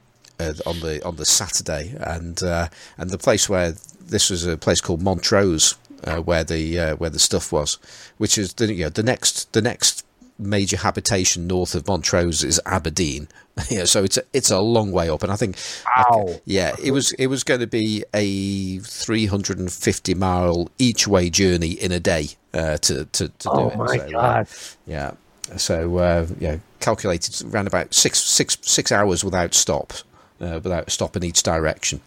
uh, 0.41 0.55
on 0.67 0.81
the 0.81 1.05
on 1.05 1.17
the 1.17 1.25
Saturday, 1.25 1.95
and 2.01 2.43
uh, 2.43 2.69
and 2.97 3.11
the 3.11 3.19
place 3.19 3.49
where 3.49 3.75
this 4.01 4.31
was 4.31 4.47
a 4.47 4.57
place 4.57 4.81
called 4.81 5.03
Montrose, 5.03 5.77
uh, 6.05 6.17
where 6.19 6.45
the 6.45 6.79
uh, 6.79 6.97
where 6.97 7.11
the 7.11 7.19
stuff 7.19 7.53
was, 7.53 7.79
which 8.19 8.39
is 8.39 8.55
the 8.55 8.73
you 8.73 8.85
know, 8.85 8.91
the 8.91 9.03
next 9.03 9.53
the 9.53 9.63
next 9.63 10.05
major 10.41 10.77
habitation 10.77 11.49
north 11.49 11.75
of 11.75 11.87
Montrose 11.89 12.45
is 12.45 12.61
Aberdeen. 12.65 13.27
yeah, 13.71 13.85
so 13.85 14.05
it's 14.05 14.17
a, 14.17 14.23
it's 14.33 14.53
a 14.53 14.61
long 14.61 14.93
way 14.93 15.11
up, 15.11 15.25
and 15.25 15.33
I 15.33 15.37
think 15.37 15.57
Wow. 15.97 16.37
yeah, 16.45 16.77
it 16.83 16.93
was 16.93 17.11
it 17.13 17.27
was 17.27 17.43
going 17.43 17.59
to 17.61 17.67
be 17.67 18.05
a 18.15 18.79
350 18.79 20.15
mile 20.15 20.71
each 20.79 21.09
way 21.09 21.29
journey 21.31 21.73
in 21.73 21.91
a 21.93 22.01
day 22.01 22.29
uh, 22.55 22.77
to 22.79 23.05
to, 23.07 23.29
to 23.29 23.51
Oh 23.51 23.69
do 23.71 23.75
it. 23.75 23.77
my 23.77 23.97
So, 23.97 24.03
uh, 24.05 24.11
god. 24.11 24.49
yeah. 24.87 25.11
So 25.57 25.97
uh, 25.99 26.27
yeah, 26.39 26.59
calculated 26.79 27.53
around 27.53 27.67
about 27.67 27.95
six 27.95 28.21
six 28.21 28.59
six 28.63 28.93
hours 28.93 29.25
without 29.25 29.55
stop, 29.55 29.93
uh, 30.41 30.61
without 30.63 30.91
stopping 30.91 31.25
each 31.25 31.43
direction. 31.43 32.01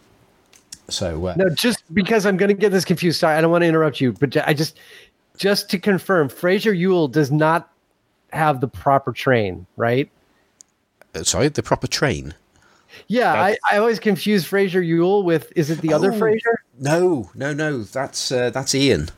So 0.90 1.28
uh, 1.28 1.36
No, 1.38 1.50
just 1.50 1.84
because 1.94 2.26
I'm 2.26 2.38
going 2.38 2.50
to 2.50 2.54
get 2.56 2.72
this 2.72 2.86
confused. 2.86 3.20
Sorry, 3.20 3.38
I 3.38 3.42
don't 3.42 3.52
want 3.52 3.62
to 3.64 3.68
interrupt 3.68 4.02
you, 4.02 4.12
but 4.14 4.36
I 4.48 4.54
just 4.54 4.78
just 5.38 5.70
to 5.72 5.80
confirm, 5.80 6.28
Fraser 6.30 6.74
Yule 6.74 7.08
does 7.08 7.32
not 7.32 7.70
have 8.34 8.62
the 8.62 8.68
proper 8.68 9.12
train, 9.12 9.66
right? 9.78 10.10
uh, 11.16 11.24
sorry, 11.24 11.48
the 11.50 11.64
proper 11.64 11.88
train. 11.88 12.34
Yeah, 13.08 13.34
I, 13.34 13.58
I 13.72 13.78
always 13.78 14.00
confuse 14.00 14.46
Fraser 14.46 14.82
Yule 14.82 15.24
with 15.24 15.52
is 15.56 15.70
it 15.70 15.80
the 15.80 15.94
other 15.94 16.12
Oh. 16.14 16.18
Fraser? 16.20 16.62
No, 16.80 17.30
no, 17.36 17.54
no. 17.54 17.84
That's 17.84 18.32
uh, 18.32 18.50
that's 18.50 18.76
Ian. 18.76 19.10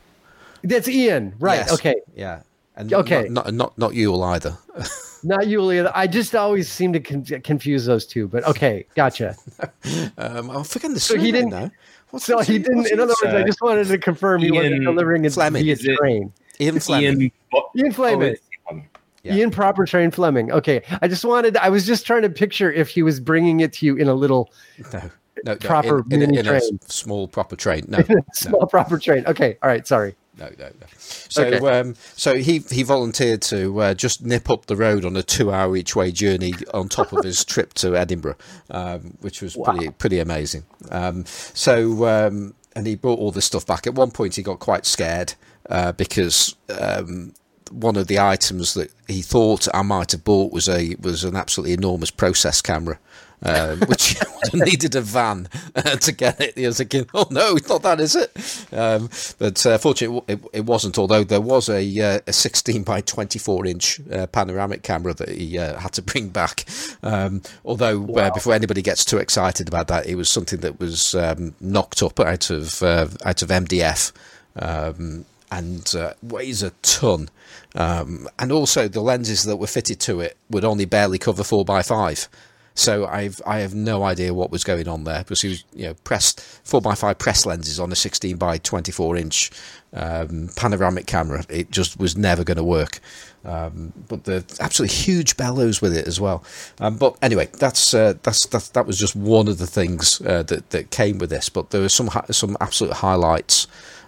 That's 0.63 0.87
Ian, 0.87 1.33
right? 1.39 1.57
Yes. 1.57 1.73
Okay, 1.73 1.95
Yeah. 2.15 2.41
And 2.75 2.91
Okay. 2.93 3.27
Not 3.29 3.45
not 3.45 3.53
not, 3.53 3.77
not 3.77 3.93
Yule 3.93 4.23
either. 4.23 4.57
not 5.23 5.47
Yule. 5.47 5.71
either. 5.71 5.91
I 5.93 6.07
just 6.07 6.33
always 6.35 6.67
seem 6.69 6.91
to 6.93 6.99
con- 6.99 7.23
confuse 7.43 7.85
those 7.85 8.05
two, 8.05 8.27
but 8.27 8.43
okay, 8.47 8.85
gotcha. 8.95 9.35
Um, 10.17 10.49
I'm 10.49 10.63
forgetting 10.63 10.93
the 10.95 10.99
So 10.99 11.17
he 11.17 11.31
didn't- 11.31 11.51
now. 11.51 11.71
What's, 12.09 12.25
So 12.25 12.35
what's 12.35 12.47
he 12.47 12.59
didn't. 12.59 12.77
what's 12.77 12.91
In 12.91 12.99
other 12.99 13.13
words, 13.23 13.33
I 13.35 13.43
just 13.43 13.61
wanted 13.61 13.87
to 13.87 13.97
confirm 13.97 14.41
he 14.41 14.51
wasn't 14.51 14.83
delivering 14.83 15.25
it 15.25 15.33
Fleming. 15.33 15.63
via 15.63 15.75
train. 15.97 16.31
Ian 16.59 16.79
Fleming. 16.79 17.21
Ian, 17.21 17.31
Ian 17.75 17.91
Fleming. 17.91 18.35
Oh, 18.71 18.81
Yeah. 19.23 19.35
Ian 19.35 19.51
Proper 19.51 19.85
Train 19.85 20.11
Fleming. 20.11 20.51
Okay, 20.51 20.83
I 21.01 21.07
just 21.07 21.25
wanted. 21.25 21.57
I 21.57 21.69
was 21.69 21.85
just 21.87 22.05
trying 22.05 22.21
to 22.23 22.29
picture 22.29 22.71
if 22.71 22.89
he 22.89 23.01
was 23.03 23.19
bringing 23.19 23.61
it 23.61 23.73
to 23.73 23.85
you 23.87 23.95
in 23.95 24.07
a 24.07 24.13
little 24.13 24.51
No, 24.91 24.99
no, 24.99 25.09
no, 25.45 25.55
Proper 25.55 25.99
in, 26.01 26.13
in, 26.13 26.23
a, 26.23 26.27
mini 26.27 26.37
in 26.39 26.47
a 26.47 26.53
s- 26.53 26.67
train. 26.69 26.79
small 26.87 27.27
proper 27.27 27.55
train. 27.55 27.85
No, 27.89 27.99
no. 28.09 28.15
small 28.33 28.65
proper 28.67 28.97
train. 28.99 29.25
Okay, 29.25 29.57
all 29.63 29.69
right. 29.69 29.87
Sorry. 29.87 30.15
No, 30.37 30.49
no, 30.57 30.65
no. 30.65 30.87
So, 30.97 31.43
Okay. 31.43 31.79
um, 31.79 31.95
so 32.15 32.35
he 32.35 32.59
he 32.69 32.83
volunteered 32.83 33.41
to 33.43 33.79
uh, 33.81 33.93
just 33.93 34.23
nip 34.23 34.49
up 34.49 34.65
the 34.65 34.75
road 34.75 35.05
on 35.05 35.15
a 35.15 35.23
two-hour 35.23 35.75
each 35.77 35.95
way 35.95 36.11
journey 36.11 36.53
on 36.73 36.89
top 36.89 37.13
of 37.13 37.23
his 37.23 37.45
trip 37.45 37.73
to 37.75 37.95
Edinburgh, 37.95 38.37
um, 38.71 39.17
which 39.21 39.41
was 39.41 39.55
pretty 39.55 39.89
pretty 39.91 40.19
amazing. 40.19 40.65
Um, 40.89 41.25
so, 41.25 42.05
um, 42.07 42.55
and 42.75 42.87
he 42.87 42.95
brought 42.95 43.19
all 43.19 43.31
this 43.31 43.45
stuff 43.45 43.65
back. 43.65 43.85
At 43.87 43.93
one 43.95 44.11
point, 44.11 44.35
he 44.35 44.41
got 44.43 44.59
quite 44.59 44.85
scared 44.85 45.35
uh, 45.69 45.91
because. 45.91 46.55
Um, 46.69 47.33
one 47.71 47.95
of 47.95 48.05
the 48.05 48.19
items 48.19 48.75
that 48.75 48.91
he 49.07 49.23
thought 49.23 49.67
I 49.73 49.81
might 49.81 50.11
have 50.11 50.23
bought 50.23 50.51
was 50.53 50.69
a 50.69 50.95
was 51.01 51.23
an 51.23 51.35
absolutely 51.35 51.73
enormous 51.73 52.11
process 52.11 52.61
camera, 52.61 52.99
um, 53.45 53.79
which 53.87 54.17
needed 54.53 54.95
a 54.95 55.01
van 55.01 55.47
uh, 55.75 55.95
to 55.97 56.11
get 56.11 56.39
it. 56.41 56.57
He 56.57 56.65
was 56.65 56.77
thinking, 56.77 57.07
"Oh 57.13 57.27
no, 57.29 57.55
it's 57.55 57.69
not 57.69 57.83
that, 57.83 57.99
is 57.99 58.15
it?" 58.15 58.31
Um, 58.73 59.09
but 59.37 59.65
uh, 59.65 59.77
fortunately, 59.77 60.23
it, 60.27 60.41
it 60.53 60.65
wasn't. 60.65 60.97
Although 60.97 61.23
there 61.23 61.41
was 61.41 61.69
a, 61.69 61.99
uh, 61.99 62.19
a 62.27 62.33
16 62.33 62.83
by 62.83 63.01
24 63.01 63.65
inch 63.65 64.01
uh, 64.11 64.27
panoramic 64.27 64.83
camera 64.83 65.13
that 65.13 65.29
he 65.29 65.57
uh, 65.57 65.79
had 65.79 65.93
to 65.93 66.01
bring 66.01 66.29
back. 66.29 66.65
Um, 67.01 67.41
although 67.65 68.05
uh, 68.15 68.31
before 68.33 68.53
anybody 68.53 68.81
gets 68.81 69.05
too 69.05 69.17
excited 69.17 69.67
about 69.67 69.87
that, 69.89 70.05
it 70.05 70.15
was 70.15 70.29
something 70.29 70.59
that 70.61 70.79
was 70.79 71.15
um, 71.15 71.55
knocked 71.59 72.01
up 72.01 72.19
out 72.19 72.49
of 72.49 72.81
uh, 72.81 73.07
out 73.25 73.41
of 73.41 73.49
MDF. 73.49 74.11
Um, 74.55 75.25
and 75.51 75.93
uh, 75.95 76.13
weighs 76.23 76.63
a 76.63 76.71
ton. 76.81 77.29
Um, 77.75 78.27
and 78.39 78.51
also, 78.51 78.87
the 78.87 79.01
lenses 79.01 79.43
that 79.43 79.57
were 79.57 79.67
fitted 79.67 79.99
to 80.01 80.19
it 80.19 80.35
would 80.49 80.65
only 80.65 80.85
barely 80.85 81.19
cover 81.19 81.43
four 81.43 81.63
by 81.63 81.83
five. 81.83 82.27
So 82.75 83.05
I've 83.05 83.41
I 83.45 83.59
have 83.59 83.75
no 83.75 84.03
idea 84.03 84.33
what 84.33 84.51
was 84.51 84.63
going 84.63 84.87
on 84.87 85.03
there 85.03 85.19
because 85.19 85.41
he 85.41 85.49
was 85.49 85.63
you 85.73 85.85
know 85.85 85.93
pressed 86.03 86.41
four 86.41 86.81
by 86.81 86.95
five 86.95 87.19
press 87.19 87.45
lenses 87.45 87.79
on 87.79 87.91
a 87.91 87.95
sixteen 87.95 88.37
by 88.37 88.57
twenty 88.57 88.91
four 88.91 89.15
inch 89.15 89.51
um, 89.93 90.49
panoramic 90.55 91.05
camera. 91.05 91.43
It 91.49 91.69
just 91.71 91.99
was 91.99 92.17
never 92.17 92.43
going 92.43 92.57
to 92.57 92.63
work. 92.63 92.99
Um, 93.45 93.91
but 94.07 94.23
the 94.23 94.43
absolutely 94.59 94.95
huge 94.95 95.35
bellows 95.37 95.81
with 95.81 95.95
it 95.95 96.07
as 96.07 96.19
well. 96.19 96.43
Um, 96.79 96.97
but 96.97 97.17
anyway, 97.21 97.49
that's 97.59 97.93
uh, 97.93 98.13
that's 98.23 98.45
that, 98.47 98.71
that 98.73 98.87
was 98.87 98.97
just 98.97 99.15
one 99.15 99.47
of 99.47 99.57
the 99.59 99.67
things 99.67 100.21
uh, 100.21 100.43
that 100.43 100.69
that 100.71 100.91
came 100.91 101.17
with 101.19 101.29
this. 101.29 101.49
But 101.49 101.69
there 101.69 101.81
were 101.81 101.89
some 101.89 102.09
some 102.31 102.57
absolute 102.59 102.93
highlights 102.93 103.67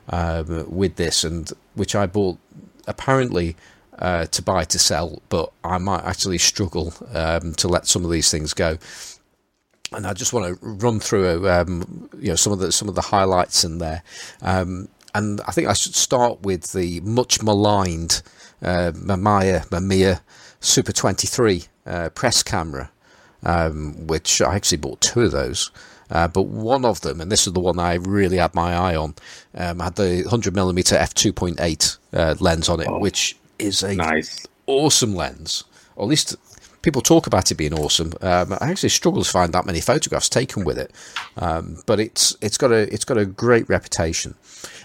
um, 0.10 0.66
with 0.76 0.96
this, 0.96 1.24
and 1.24 1.52
which 1.76 1.96
I 1.96 2.08
bought 2.08 2.38
apparently 2.88 3.56
uh, 4.00 4.26
to 4.26 4.42
buy 4.42 4.64
to 4.66 4.80
sell, 4.80 5.22
but 5.30 5.52
I 5.64 5.78
might 5.78 6.04
actually 6.04 6.38
struggle 6.38 6.94
um, 7.14 7.54
to 7.56 7.68
let 7.68 7.88
some 7.88 8.06
of 8.06 8.12
these 8.12 8.30
things 8.30 8.54
go. 8.54 8.78
And 9.92 10.06
I 10.06 10.14
just 10.14 10.34
want 10.34 10.60
to 10.60 10.66
run 10.66 11.00
through, 11.00 11.48
um, 11.50 12.10
you 12.20 12.30
know, 12.30 12.36
some 12.36 12.52
of 12.52 12.60
the 12.60 12.72
some 12.72 12.90
of 12.90 12.96
the 12.96 13.02
highlights 13.02 13.64
in 13.64 13.78
there. 13.78 14.04
Um, 14.42 14.90
and 15.14 15.40
I 15.48 15.52
think 15.52 15.70
I 15.70 15.74
should 15.74 15.96
start 15.96 16.42
with 16.42 16.74
the 16.74 17.00
much 17.02 17.42
maligned 17.42 18.22
uh, 18.62 18.92
Mamiya 18.94 19.68
Mamiya 19.70 20.22
Super 20.60 20.92
23 20.92 21.64
uh, 21.86 22.10
press 22.10 22.42
camera, 22.42 22.90
um, 23.44 24.08
which 24.08 24.42
I 24.42 24.56
actually 24.56 24.80
bought 24.80 25.00
two 25.02 25.22
of 25.22 25.32
those. 25.32 25.72
Uh, 26.10 26.28
but 26.28 26.44
one 26.44 26.86
of 26.86 27.02
them, 27.02 27.22
and 27.22 27.32
this 27.32 27.48
is 27.48 27.54
the 27.54 27.60
one 27.60 27.80
I 27.80 27.96
really 27.96 28.38
had 28.38 28.54
my 28.54 28.74
eye 28.74 28.96
on, 28.96 29.16
um, 29.56 29.80
had 29.80 29.96
the 29.96 30.24
100mm 30.28 30.98
f2.8 31.34 31.98
uh, 32.14 32.36
lens 32.40 32.70
on 32.70 32.80
it, 32.80 32.92
which 33.00 33.36
is 33.60 33.84
a 33.84 33.96
nice. 33.96 34.46
awesome 34.68 35.16
lens. 35.16 35.64
Or 35.96 36.04
at 36.04 36.10
least 36.10 36.36
people 36.82 37.02
talk 37.02 37.26
about 37.26 37.52
it 37.52 37.56
being 37.56 37.74
awesome. 37.74 38.14
Um, 38.22 38.54
I 38.54 38.70
actually 38.70 38.90
struggle 38.90 39.24
to 39.24 39.30
find 39.30 39.54
that 39.54 39.66
many 39.66 39.82
photographs 39.82 40.30
taken 40.30 40.64
with 40.64 40.78
it, 40.78 40.92
um, 41.38 41.82
but 41.86 42.00
it's 42.00 42.36
it's 42.42 42.58
got 42.58 42.72
a 42.72 42.94
it's 42.94 43.06
got 43.06 43.18
a 43.18 43.26
great 43.26 43.68
reputation. 43.68 44.36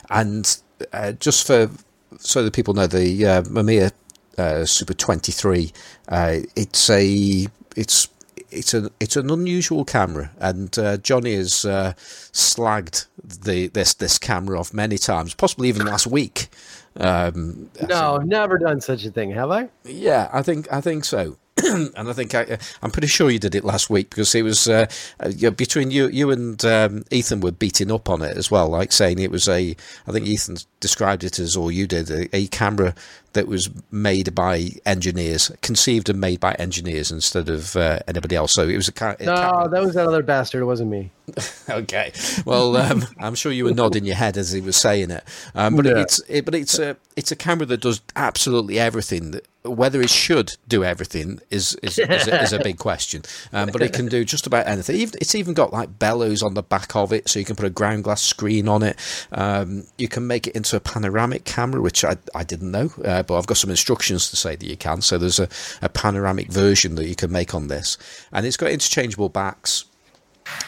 And 0.09 0.59
uh, 0.93 1.13
just 1.13 1.47
for 1.47 1.71
so 2.19 2.43
that 2.43 2.53
people 2.53 2.75
know, 2.75 2.87
the 2.87 3.27
uh, 3.27 3.43
Mamiya 3.43 3.93
uh, 4.39 4.65
Super 4.65 4.95
23, 4.95 5.73
uh, 6.09 6.39
it's 6.57 6.91
a 6.91 7.47
it's 7.77 8.09
it's 8.51 8.75
an 8.75 8.91
it's 9.01 9.17
an 9.17 9.31
unusual 9.31 9.85
camera, 9.85 10.31
and 10.39 10.77
uh, 10.79 10.97
Johnny 10.99 11.35
has 11.35 11.65
uh, 11.65 11.95
slagged 11.97 13.07
the 13.23 13.69
this 13.69 13.95
this 13.95 14.19
camera 14.19 14.59
off 14.59 14.73
many 14.75 14.99
times, 14.99 15.35
possibly 15.35 15.69
even 15.69 15.87
last 15.87 16.07
week. 16.07 16.49
Um, 16.97 17.71
No, 17.89 18.19
never 18.19 18.59
done 18.59 18.81
such 18.81 19.05
a 19.05 19.11
thing, 19.11 19.31
have 19.33 19.51
I? 19.51 19.69
yeah, 19.85 20.29
I 20.33 20.43
think 20.43 20.71
I 20.73 20.81
think 20.81 21.05
so. 21.05 21.37
and 21.67 22.09
I 22.09 22.13
think 22.13 22.35
I, 22.35 22.59
I'm 22.83 22.91
pretty 22.91 23.09
sure 23.09 23.31
you 23.31 23.39
did 23.39 23.55
it 23.55 23.65
last 23.65 23.91
week 23.91 24.11
because 24.11 24.35
it 24.35 24.43
was 24.43 24.67
uh, 24.67 24.87
uh, 25.19 25.51
between 25.51 25.91
you, 25.91 26.09
you 26.09 26.31
and 26.31 26.65
um, 26.65 27.05
Ethan 27.11 27.41
were 27.41 27.53
beating 27.53 27.93
up 27.93 28.09
on 28.09 28.23
it 28.23 28.37
as 28.37 28.51
well, 28.51 28.69
like 28.69 28.93
saying 28.93 29.19
it 29.19 29.31
was 29.31 29.49
a. 29.49 29.77
I 30.07 30.13
think 30.13 30.27
Ethan 30.27 30.57
described 30.79 31.23
it 31.23 31.39
as, 31.39 31.57
or 31.57 31.71
you 31.71 31.87
did, 31.87 32.11
a, 32.11 32.35
a 32.35 32.47
camera 32.47 32.95
that 33.33 33.47
was 33.47 33.71
made 33.91 34.35
by 34.35 34.71
engineers, 34.87 35.51
conceived 35.63 36.09
and 36.09 36.21
made 36.21 36.41
by 36.41 36.53
engineers 36.55 37.11
instead 37.13 37.49
of 37.49 37.77
uh, 37.77 38.01
anybody 38.09 38.35
else. 38.37 38.53
So 38.55 38.67
it 38.69 38.77
was 38.77 38.89
a, 38.89 38.93
ca- 38.93 39.17
No, 39.21 39.69
that 39.69 39.83
was 39.83 39.95
that 39.95 40.07
other 40.07 40.23
bastard. 40.23 40.63
It 40.63 40.67
wasn't 40.67 40.91
me. 40.91 41.11
okay. 41.71 42.13
Well, 42.45 42.77
um, 42.77 43.05
I'm 43.19 43.35
sure 43.37 43.53
you 43.53 43.65
were 43.65 43.75
nodding 43.75 44.05
your 44.05 44.17
head 44.17 44.37
as 44.37 44.51
he 44.51 44.61
was 44.61 44.77
saying 44.77 45.11
it. 45.11 45.23
Um, 45.55 45.77
but 45.77 45.87
Yeah. 45.87 45.99
it's 46.01 46.21
it, 46.29 46.45
but 46.45 46.55
it's 46.55 46.79
a 46.79 46.97
it's 47.17 47.31
a 47.31 47.37
camera 47.37 47.67
that 47.67 47.81
does 47.83 48.01
absolutely 48.17 48.79
everything. 48.79 49.41
Whether 49.63 50.01
it 50.01 50.09
should 50.11 50.57
do 50.69 50.83
everything 50.85 51.39
is 51.51 51.75
is, 51.83 51.99
is, 51.99 52.27
a, 52.27 52.43
is 52.43 52.53
a 52.55 52.59
big 52.61 52.79
question. 52.79 53.23
Um, 53.53 53.69
but 53.71 53.83
it 53.83 53.93
can 53.93 54.07
do 54.07 54.25
just 54.25 54.47
about 54.47 54.67
anything. 54.67 54.99
It's 55.21 55.35
even 55.35 55.53
got 55.55 55.71
like 55.73 55.99
bellows 55.99 56.43
on 56.43 56.55
the 56.55 56.63
back 56.63 56.97
of 56.97 57.13
it, 57.13 57.29
so 57.29 57.39
you 57.39 57.45
can 57.45 57.57
put 57.57 57.67
a 57.67 57.71
ground 57.71 58.05
glass 58.05 58.23
screen 58.23 58.69
on 58.69 58.83
it. 58.83 58.97
Um, 59.33 59.85
you 59.99 60.09
can 60.09 60.27
make 60.27 60.47
it 60.47 60.57
into 60.57 60.77
a 60.77 60.81
panoramic 60.81 61.45
camera, 61.45 61.81
which 61.83 62.05
I, 62.05 62.17
I 62.35 62.43
didn't 62.43 62.71
know, 62.71 62.91
uh, 63.05 63.20
but 63.23 63.39
I've 63.39 63.47
got 63.47 63.57
some 63.57 63.71
instructions 63.71 64.31
to 64.31 64.37
say 64.37 64.57
that 64.57 64.67
you 64.67 64.77
can. 64.77 65.03
So 65.03 65.19
there's 65.19 65.39
a, 65.39 65.49
a 65.83 65.89
panoramic 65.89 66.49
version 66.49 66.95
that 66.97 67.07
you 67.07 67.15
can 67.15 67.31
make 67.31 67.55
on 67.55 67.69
this, 67.69 67.99
and 68.33 68.47
it's 68.47 68.57
got 68.57 68.71
interchangeable 68.71 69.29
backs. 69.29 69.85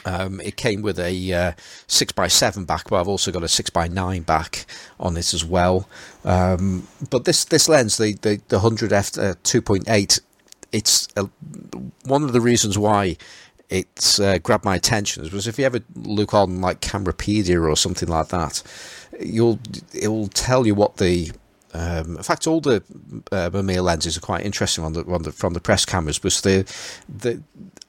Um, 0.05 0.41
it 0.41 0.57
came 0.57 0.83
with 0.83 0.99
a 1.01 1.33
uh, 1.33 1.53
six 1.87 2.13
x 2.17 2.35
seven 2.35 2.65
back, 2.65 2.89
but 2.89 3.01
I've 3.01 3.09
also 3.09 3.33
got 3.33 3.43
a 3.43 3.49
six 3.49 3.71
x 3.75 3.91
nine 3.91 4.23
back 4.23 4.67
on 5.01 5.15
this 5.15 5.35
as 5.35 5.45
well. 5.45 5.89
Um, 6.25 6.87
but 7.11 7.25
this 7.25 7.45
this 7.45 7.69
lens, 7.69 7.97
the 7.97 8.15
the, 8.15 8.41
the 8.49 8.61
hundred 8.61 8.93
f 8.93 9.19
uh, 9.19 9.35
two 9.43 9.61
point 9.61 9.89
eight, 9.89 10.21
it's 10.71 11.09
uh, 11.17 11.27
one 12.05 12.23
of 12.23 12.33
the 12.33 12.41
reasons 12.41 12.79
why 12.79 13.17
it's 13.73 14.21
uh, 14.21 14.37
grabbed 14.39 14.67
my 14.67 14.77
attention 14.77 15.23
was 15.33 15.47
if 15.47 15.59
you 15.59 15.65
ever 15.65 15.81
look 15.95 16.35
on 16.35 16.61
like 16.61 16.81
Camerapedia 16.81 17.59
or 17.59 17.75
something 17.75 18.09
like 18.09 18.29
that, 18.29 18.63
you'll 19.19 19.59
it 19.95 20.09
will 20.09 20.29
tell 20.29 20.67
you 20.67 20.75
what 20.75 20.99
the 20.99 21.33
um, 21.75 22.17
in 22.17 22.23
fact, 22.23 22.47
all 22.47 22.61
the 22.61 22.83
uh, 23.33 23.51
Mamiya 23.51 23.83
lenses 23.83 24.17
are 24.17 24.21
quite 24.21 24.45
interesting 24.45 24.85
on 24.85 24.93
the, 24.93 25.05
on 25.05 25.23
the 25.23 25.33
from 25.33 25.55
the 25.55 25.61
press 25.61 25.85
cameras. 25.85 26.19
Because 26.19 26.43
the 26.43 26.65
the 27.09 27.43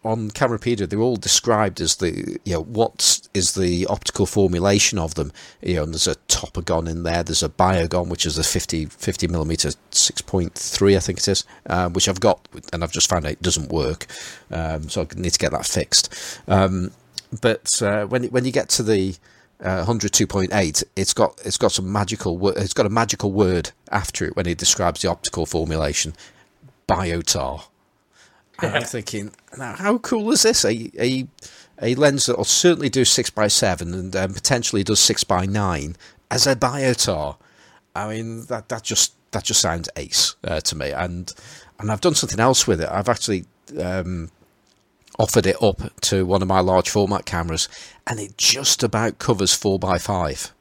on 0.03 0.31
Camerapedia, 0.31 0.87
they're 0.87 0.99
all 0.99 1.17
described 1.17 1.81
as 1.81 1.97
the 1.97 2.39
you 2.45 2.53
know 2.53 2.63
what 2.63 3.27
is 3.33 3.55
the 3.55 3.85
optical 3.87 4.25
formulation 4.25 4.97
of 4.97 5.15
them. 5.15 5.33
You 5.61 5.75
know, 5.75 5.83
and 5.83 5.93
there's 5.93 6.07
a 6.07 6.15
Topogon 6.27 6.89
in 6.89 7.03
there. 7.03 7.23
There's 7.23 7.43
a 7.43 7.49
biogon, 7.49 8.07
which 8.07 8.25
is 8.25 8.37
a 8.37 8.43
50 8.43 8.85
50 8.85 9.27
millimeter 9.27 9.71
six 9.91 10.21
point 10.21 10.55
three, 10.55 10.95
I 10.95 10.99
think 10.99 11.19
it 11.19 11.27
is, 11.27 11.45
uh, 11.67 11.89
which 11.89 12.07
I've 12.07 12.21
got, 12.21 12.47
and 12.71 12.83
I've 12.83 12.91
just 12.91 13.09
found 13.09 13.25
out 13.25 13.33
it 13.33 13.41
doesn't 13.41 13.69
work. 13.69 14.07
Um, 14.49 14.89
so 14.89 15.01
I 15.01 15.19
need 15.19 15.33
to 15.33 15.39
get 15.39 15.51
that 15.51 15.65
fixed. 15.65 16.13
Um, 16.47 16.91
but 17.41 17.81
uh, 17.81 18.05
when 18.05 18.23
when 18.25 18.45
you 18.45 18.51
get 18.51 18.69
to 18.69 18.83
the 18.83 19.15
uh, 19.63 19.85
102.8 19.85 20.83
it's 20.95 21.13
got 21.13 21.39
it's 21.45 21.57
got 21.57 21.71
some 21.71 21.91
magical 21.91 22.37
wo- 22.37 22.49
it's 22.49 22.73
got 22.73 22.85
a 22.85 22.89
magical 22.89 23.31
word 23.31 23.71
after 23.91 24.25
it 24.25 24.35
when 24.35 24.45
it 24.45 24.57
describes 24.57 25.01
the 25.01 25.09
optical 25.09 25.45
formulation 25.45 26.13
biotar. 26.87 27.63
And 28.61 28.75
i'm 28.75 28.83
thinking 28.83 29.31
now 29.57 29.73
how 29.73 29.97
cool 29.99 30.31
is 30.31 30.43
this? 30.43 30.65
A 30.65 30.91
a, 30.99 31.27
a 31.81 31.95
lens 31.95 32.25
that 32.25 32.37
will 32.37 32.43
certainly 32.43 32.89
do 32.89 33.05
6 33.05 33.29
by 33.31 33.47
7 33.47 33.93
and 33.93 34.15
um, 34.15 34.33
potentially 34.33 34.83
does 34.83 34.99
6 34.99 35.23
by 35.23 35.45
9 35.45 35.95
as 36.29 36.45
a 36.45 36.55
biotar. 36.55 37.37
I 37.95 38.09
mean 38.09 38.45
that 38.47 38.69
that 38.69 38.83
just 38.83 39.13
that 39.31 39.43
just 39.45 39.61
sounds 39.61 39.89
ace 39.95 40.35
uh, 40.43 40.59
to 40.61 40.75
me. 40.75 40.91
And 40.91 41.33
and 41.79 41.91
i've 41.91 42.01
done 42.01 42.15
something 42.15 42.39
else 42.39 42.67
with 42.67 42.81
it. 42.81 42.89
I've 42.91 43.09
actually 43.09 43.45
um, 43.81 44.29
offered 45.19 45.45
it 45.45 45.61
up 45.61 45.81
to 46.01 46.25
one 46.25 46.41
of 46.41 46.47
my 46.47 46.59
large 46.59 46.89
format 46.89 47.25
cameras 47.25 47.69
and 48.07 48.19
it 48.19 48.37
just 48.37 48.83
about 48.83 49.19
covers 49.19 49.51
4x5 49.57 50.51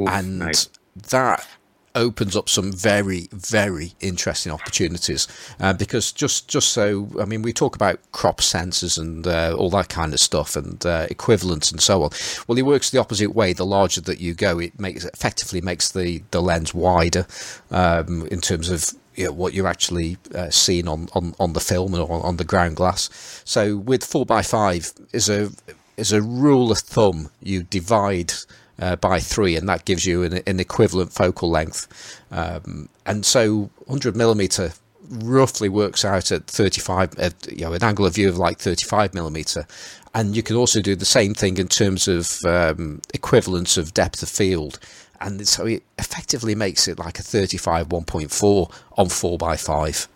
Oof, 0.00 0.08
and 0.08 0.38
nice. 0.40 0.68
that 1.10 1.46
opens 1.94 2.36
up 2.36 2.48
some 2.48 2.72
very 2.72 3.28
very 3.32 3.92
interesting 4.00 4.52
opportunities 4.52 5.26
uh, 5.58 5.72
because 5.72 6.12
just 6.12 6.46
just 6.46 6.68
so 6.68 7.08
i 7.20 7.24
mean 7.24 7.42
we 7.42 7.52
talk 7.52 7.74
about 7.74 7.98
crop 8.12 8.40
sensors 8.40 8.98
and 8.98 9.26
uh, 9.26 9.54
all 9.58 9.70
that 9.70 9.88
kind 9.88 10.12
of 10.12 10.20
stuff 10.20 10.54
and 10.54 10.84
uh, 10.86 11.06
equivalents 11.10 11.72
and 11.72 11.80
so 11.80 12.02
on. 12.02 12.10
Well 12.46 12.58
it 12.58 12.62
works 12.62 12.90
the 12.90 12.98
opposite 12.98 13.34
way. 13.34 13.52
The 13.52 13.66
larger 13.66 14.00
that 14.02 14.20
you 14.20 14.34
go 14.34 14.58
it 14.58 14.78
makes 14.78 15.04
effectively 15.04 15.60
makes 15.60 15.90
the 15.90 16.22
the 16.30 16.42
lens 16.42 16.72
wider 16.72 17.26
um, 17.70 18.26
in 18.28 18.40
terms 18.40 18.68
of 18.70 18.92
you 19.18 19.24
know, 19.24 19.32
what 19.32 19.52
you're 19.52 19.66
actually 19.66 20.16
uh, 20.34 20.48
seeing 20.48 20.86
on, 20.86 21.08
on, 21.12 21.34
on 21.40 21.52
the 21.52 21.60
film 21.60 21.94
or 21.94 22.10
on, 22.10 22.22
on 22.22 22.36
the 22.36 22.44
ground 22.44 22.76
glass. 22.76 23.42
So 23.44 23.76
with 23.76 24.04
four 24.04 24.24
x 24.30 24.50
five 24.50 24.92
is 25.12 25.28
a 25.28 25.50
is 25.96 26.12
a 26.12 26.22
rule 26.22 26.70
of 26.70 26.78
thumb. 26.78 27.28
You 27.42 27.64
divide 27.64 28.32
uh, 28.78 28.94
by 28.96 29.18
three, 29.18 29.56
and 29.56 29.68
that 29.68 29.84
gives 29.84 30.06
you 30.06 30.22
an, 30.22 30.40
an 30.46 30.60
equivalent 30.60 31.12
focal 31.12 31.50
length. 31.50 32.22
Um, 32.30 32.88
and 33.04 33.26
so 33.26 33.70
100 33.86 34.14
millimeter 34.16 34.72
roughly 35.10 35.68
works 35.68 36.04
out 36.04 36.30
at 36.30 36.46
35, 36.46 37.18
at, 37.18 37.50
you 37.50 37.64
know, 37.64 37.72
an 37.72 37.82
angle 37.82 38.06
of 38.06 38.14
view 38.14 38.28
of 38.28 38.38
like 38.38 38.58
35 38.60 39.14
millimeter. 39.14 39.66
And 40.14 40.36
you 40.36 40.42
can 40.44 40.54
also 40.54 40.80
do 40.80 40.94
the 40.94 41.04
same 41.04 41.34
thing 41.34 41.58
in 41.58 41.66
terms 41.66 42.06
of 42.06 42.44
um, 42.44 43.00
equivalence 43.12 43.76
of 43.76 43.94
depth 43.94 44.22
of 44.22 44.28
field 44.28 44.78
and 45.20 45.46
so 45.48 45.66
it 45.66 45.82
effectively 45.98 46.54
makes 46.54 46.86
it 46.88 46.98
like 46.98 47.18
a 47.18 47.22
35 47.22 47.88
1.4 47.88 48.72
on 48.96 49.08
4 49.08 49.38
by 49.38 49.56
5 49.56 50.08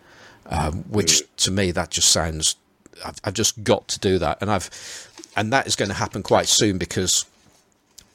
um, 0.47 0.83
which 0.89 1.23
to 1.37 1.51
me 1.51 1.71
that 1.71 1.89
just 1.89 2.09
sounds 2.09 2.55
I've, 3.05 3.19
I've 3.23 3.33
just 3.33 3.63
got 3.63 3.87
to 3.89 3.99
do 3.99 4.19
that. 4.19 4.41
And 4.41 4.51
I've 4.51 4.69
and 5.35 5.51
that 5.51 5.67
is 5.67 5.75
going 5.75 5.89
to 5.89 5.95
happen 5.95 6.23
quite 6.23 6.47
soon 6.47 6.77
because 6.77 7.25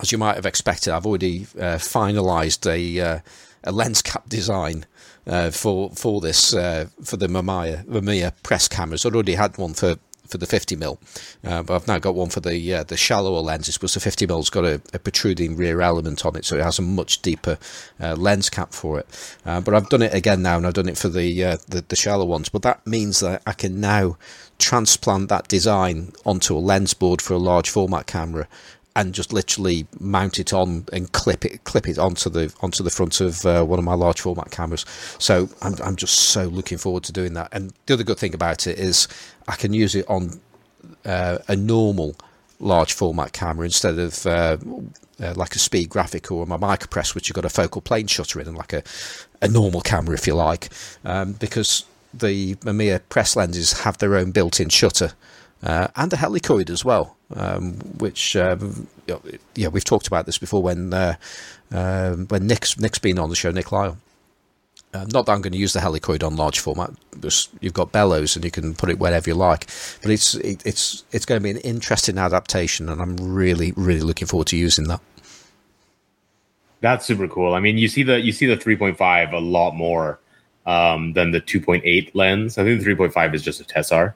as 0.01 0.13
you 0.13 0.19
might 0.19 0.37
have 0.37 0.47
expected 0.47 0.93
I've 0.93 1.07
already 1.07 1.47
uh, 1.59 1.79
finalized 1.79 2.71
a 2.71 3.01
uh, 3.01 3.21
a 3.65 3.73
lens 3.73 4.03
cap 4.03 4.29
design 4.29 4.87
uh, 5.27 5.51
for 5.51 5.91
for 5.91 6.21
this 6.21 6.55
uh, 6.55 6.87
for 7.03 7.17
the 7.17 7.27
Mamiya 7.27 7.85
Mamiya 7.87 8.33
press 8.43 8.69
cameras. 8.69 9.05
I'd 9.05 9.15
already 9.15 9.35
had 9.35 9.59
one 9.59 9.75
for 9.75 9.97
for 10.29 10.39
the 10.39 10.47
50 10.47 10.77
mil, 10.77 11.01
uh, 11.45 11.63
but 11.63 11.75
I've 11.75 11.89
now 11.89 11.99
got 11.99 12.15
one 12.15 12.29
for 12.29 12.41
the 12.41 12.75
uh, 12.75 12.85
the 12.85 12.97
shallower 12.97 13.41
lenses 13.41 13.77
because 13.77 13.95
the 13.95 14.01
50 14.01 14.27
mil's 14.27 14.51
got 14.51 14.65
a, 14.65 14.81
a, 14.93 14.99
protruding 14.99 15.57
rear 15.57 15.81
element 15.81 16.25
on 16.25 16.37
it, 16.37 16.45
so 16.45 16.57
it 16.57 16.65
has 16.65 16.79
a 16.79 16.83
much 16.83 17.23
deeper 17.23 17.59
uh, 18.01 18.15
lens 18.15 18.51
cap 18.51 18.73
for 18.73 18.99
it. 18.99 19.37
Uh, 19.45 19.61
but 19.61 19.75
I've 19.75 19.89
done 19.89 20.03
it 20.03 20.15
again 20.15 20.43
now, 20.43 20.57
and 20.57 20.67
I've 20.67 20.75
done 20.75 20.89
it 20.89 20.99
for 20.99 21.09
the, 21.09 21.45
uh, 21.45 21.57
the 21.69 21.85
the 21.87 21.97
shallow 21.97 22.25
ones. 22.25 22.49
But 22.49 22.63
that 22.63 22.87
means 22.87 23.21
that 23.21 23.43
I 23.47 23.53
can 23.53 23.81
now 23.81 24.17
transplant 24.59 25.29
that 25.29 25.49
design 25.49 26.13
onto 26.25 26.57
a 26.57 26.59
lens 26.59 26.95
board 26.95 27.23
for 27.23 27.35
a 27.35 27.39
large 27.39 27.71
format 27.71 28.07
camera. 28.07 28.49
And 28.97 29.15
just 29.15 29.33
literally 29.33 29.87
mount 30.01 30.41
it 30.41 30.53
on 30.53 30.87
and 30.93 31.13
clip 31.13 31.45
it, 31.45 31.63
clip 31.63 31.87
it 31.87 32.01
onto 32.01 32.29
the 32.29 32.53
onto 32.63 32.83
the 32.83 32.91
front 32.91 33.21
of 33.21 33.47
uh, 33.47 33.63
one 33.63 33.79
of 33.79 33.85
my 33.85 33.95
large 33.95 34.21
format 34.21 34.51
cameras. 34.51 34.85
So 35.21 35.49
I'm 35.63 35.77
I'm 35.85 35.95
just 35.95 36.19
so 36.19 36.47
looking 36.47 36.79
forward 36.79 37.05
to 37.05 37.13
doing 37.13 37.35
that. 37.35 37.49
And 37.53 37.73
the 37.87 37.95
other 37.95 38.03
good 38.03 38.19
thing 38.19 38.35
about 38.35 38.67
it 38.67 38.77
is 38.77 39.07
I 39.49 39.57
can 39.57 39.73
use 39.73 39.95
it 39.95 40.09
on 40.09 40.41
uh, 41.05 41.39
a 41.49 41.57
normal 41.57 42.15
large 42.61 42.93
format 42.93 43.33
camera 43.33 43.65
instead 43.65 43.99
of 43.99 44.27
uh, 44.27 44.57
uh, 45.21 45.35
like 45.35 45.55
a 45.55 45.59
speed 45.59 45.89
graphic 45.89 46.31
or 46.31 46.47
my 46.47 46.57
micropress, 46.57 47.15
which 47.15 47.29
you've 47.29 47.35
got 47.35 47.45
a 47.45 47.49
focal 47.49 47.81
plane 47.81 48.07
shutter 48.07 48.41
in, 48.41 48.49
and 48.49 48.57
like 48.57 48.73
a, 48.73 48.83
a 49.41 49.49
normal 49.49 49.81
camera, 49.81 50.15
if 50.15 50.27
you 50.27 50.35
like, 50.35 50.69
um, 51.05 51.33
because 51.33 51.85
the 52.15 52.55
Mamiya 52.57 53.01
press 53.09 53.37
lenses 53.37 53.81
have 53.81 53.99
their 53.99 54.17
own 54.17 54.31
built-in 54.31 54.69
shutter 54.69 55.13
uh, 55.63 55.89
and 55.97 56.13
a 56.13 56.17
helicoid 56.17 56.71
as 56.71 56.85
well, 56.85 57.17
um, 57.35 57.75
which 57.99 58.37
um, 58.37 58.87
yeah 59.55 59.69
we've 59.69 59.85
talked 59.85 60.07
about 60.07 60.27
this 60.27 60.39
before 60.39 60.63
when 60.63 60.93
uh, 60.95 61.15
um, 61.73 62.27
when 62.27 62.47
Nick's 62.47 62.79
Nick's 62.79 62.99
been 62.99 63.19
on 63.19 63.31
the 63.31 63.37
show, 63.37 63.51
Nick 63.51 63.73
Lyle. 63.73 63.99
Uh, 64.95 65.05
not 65.13 65.27
that 65.27 65.33
I'm 65.33 65.43
going 65.43 65.53
to 65.53 65.59
use 65.59 65.75
the 65.75 65.81
helicoid 65.81 66.27
on 66.27 66.37
large 66.37 66.61
format, 66.61 66.91
because 67.11 67.51
you've 67.61 67.75
got 67.75 67.93
bellows 67.93 68.37
and 68.37 68.45
you 68.45 68.51
can 68.51 68.75
put 68.75 68.89
it 68.89 68.99
wherever 68.99 69.29
you 69.29 69.35
like. 69.35 69.67
But 70.03 70.11
it's 70.11 70.35
it, 70.37 70.65
it's 70.65 71.05
it's 71.13 71.27
going 71.27 71.41
to 71.41 71.43
be 71.43 71.51
an 71.51 71.59
interesting 71.59 72.17
adaptation, 72.17 72.89
and 72.89 73.01
I'm 73.01 73.17
really 73.17 73.73
really 73.77 74.01
looking 74.01 74.27
forward 74.27 74.47
to 74.49 74.57
using 74.57 74.89
that. 74.89 75.01
That's 76.81 77.05
super 77.05 77.29
cool. 77.29 77.55
I 77.55 77.61
mean, 77.61 77.77
you 77.77 77.89
see 77.89 78.03
the 78.03 78.21
you 78.21 78.33
see 78.33 78.47
the 78.47 78.57
3.5 78.57 79.33
a 79.33 79.39
lot 79.39 79.75
more 79.75 80.21
um, 80.65 81.13
than 81.13 81.33
the 81.33 81.41
2.8 81.41 82.11
lens. 82.15 82.57
I 82.57 82.65
think 82.65 82.83
the 82.83 82.95
3.5 82.95 83.35
is 83.35 83.43
just 83.43 83.61
a 83.61 83.65
Tessar. 83.65 84.15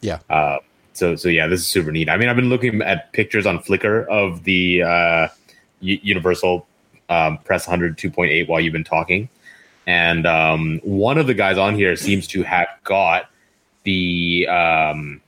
Yeah. 0.00 0.20
Uh, 0.30 0.58
so 0.92 1.14
so 1.14 1.28
yeah, 1.28 1.46
this 1.46 1.60
is 1.60 1.66
super 1.66 1.92
neat. 1.92 2.08
I 2.08 2.16
mean, 2.16 2.28
I've 2.28 2.36
been 2.36 2.48
looking 2.48 2.80
at 2.82 3.12
pictures 3.12 3.46
on 3.46 3.58
Flickr 3.58 4.06
of 4.08 4.44
the 4.44 4.82
uh, 4.82 5.28
U- 5.80 6.00
Universal 6.02 6.66
um, 7.08 7.38
Press 7.38 7.66
100 7.66 7.98
2.8 7.98 8.48
while 8.48 8.60
you've 8.60 8.72
been 8.72 8.84
talking, 8.84 9.28
and 9.86 10.26
um, 10.26 10.80
one 10.82 11.18
of 11.18 11.26
the 11.26 11.34
guys 11.34 11.58
on 11.58 11.74
here 11.74 11.96
seems 11.96 12.26
to 12.28 12.42
have 12.42 12.68
got 12.84 13.28
the 13.84 14.46
um, 14.48 15.20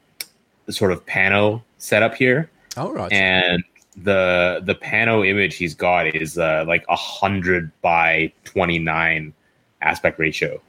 the 0.66 0.72
sort 0.72 0.92
of 0.92 1.04
pano 1.06 1.62
setup 1.78 2.14
here, 2.14 2.50
All 2.76 2.92
right. 2.92 3.12
and 3.12 3.64
the 3.96 4.60
the 4.64 4.74
pano 4.74 5.26
image 5.28 5.56
he's 5.56 5.74
got 5.74 6.06
is 6.14 6.38
uh, 6.38 6.64
like 6.66 6.84
a 6.88 6.96
hundred 6.96 7.70
by 7.82 8.32
29 8.44 9.32
aspect 9.80 10.18
ratio, 10.18 10.60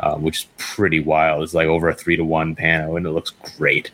uh, 0.00 0.16
which 0.16 0.38
is 0.38 0.46
pretty 0.56 1.00
wild. 1.00 1.42
It's 1.42 1.54
like 1.54 1.66
over 1.68 1.88
a 1.88 1.94
three 1.94 2.16
to 2.16 2.24
one 2.24 2.56
pano, 2.56 2.96
and 2.96 3.06
it 3.06 3.10
looks 3.10 3.30
great. 3.56 3.90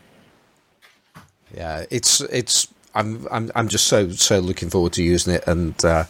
yeah, 1.57 1.85
it's 1.91 2.21
it's 2.23 2.69
I'm 2.95 3.27
I'm 3.31 3.51
I'm 3.55 3.69
just 3.69 3.87
so 3.87 4.11
so 4.11 4.39
looking 4.39 4.71
forward 4.71 4.93
to 4.95 5.03
using 5.03 5.35
it, 5.35 5.45
and 5.47 5.83
uh, 5.85 6.05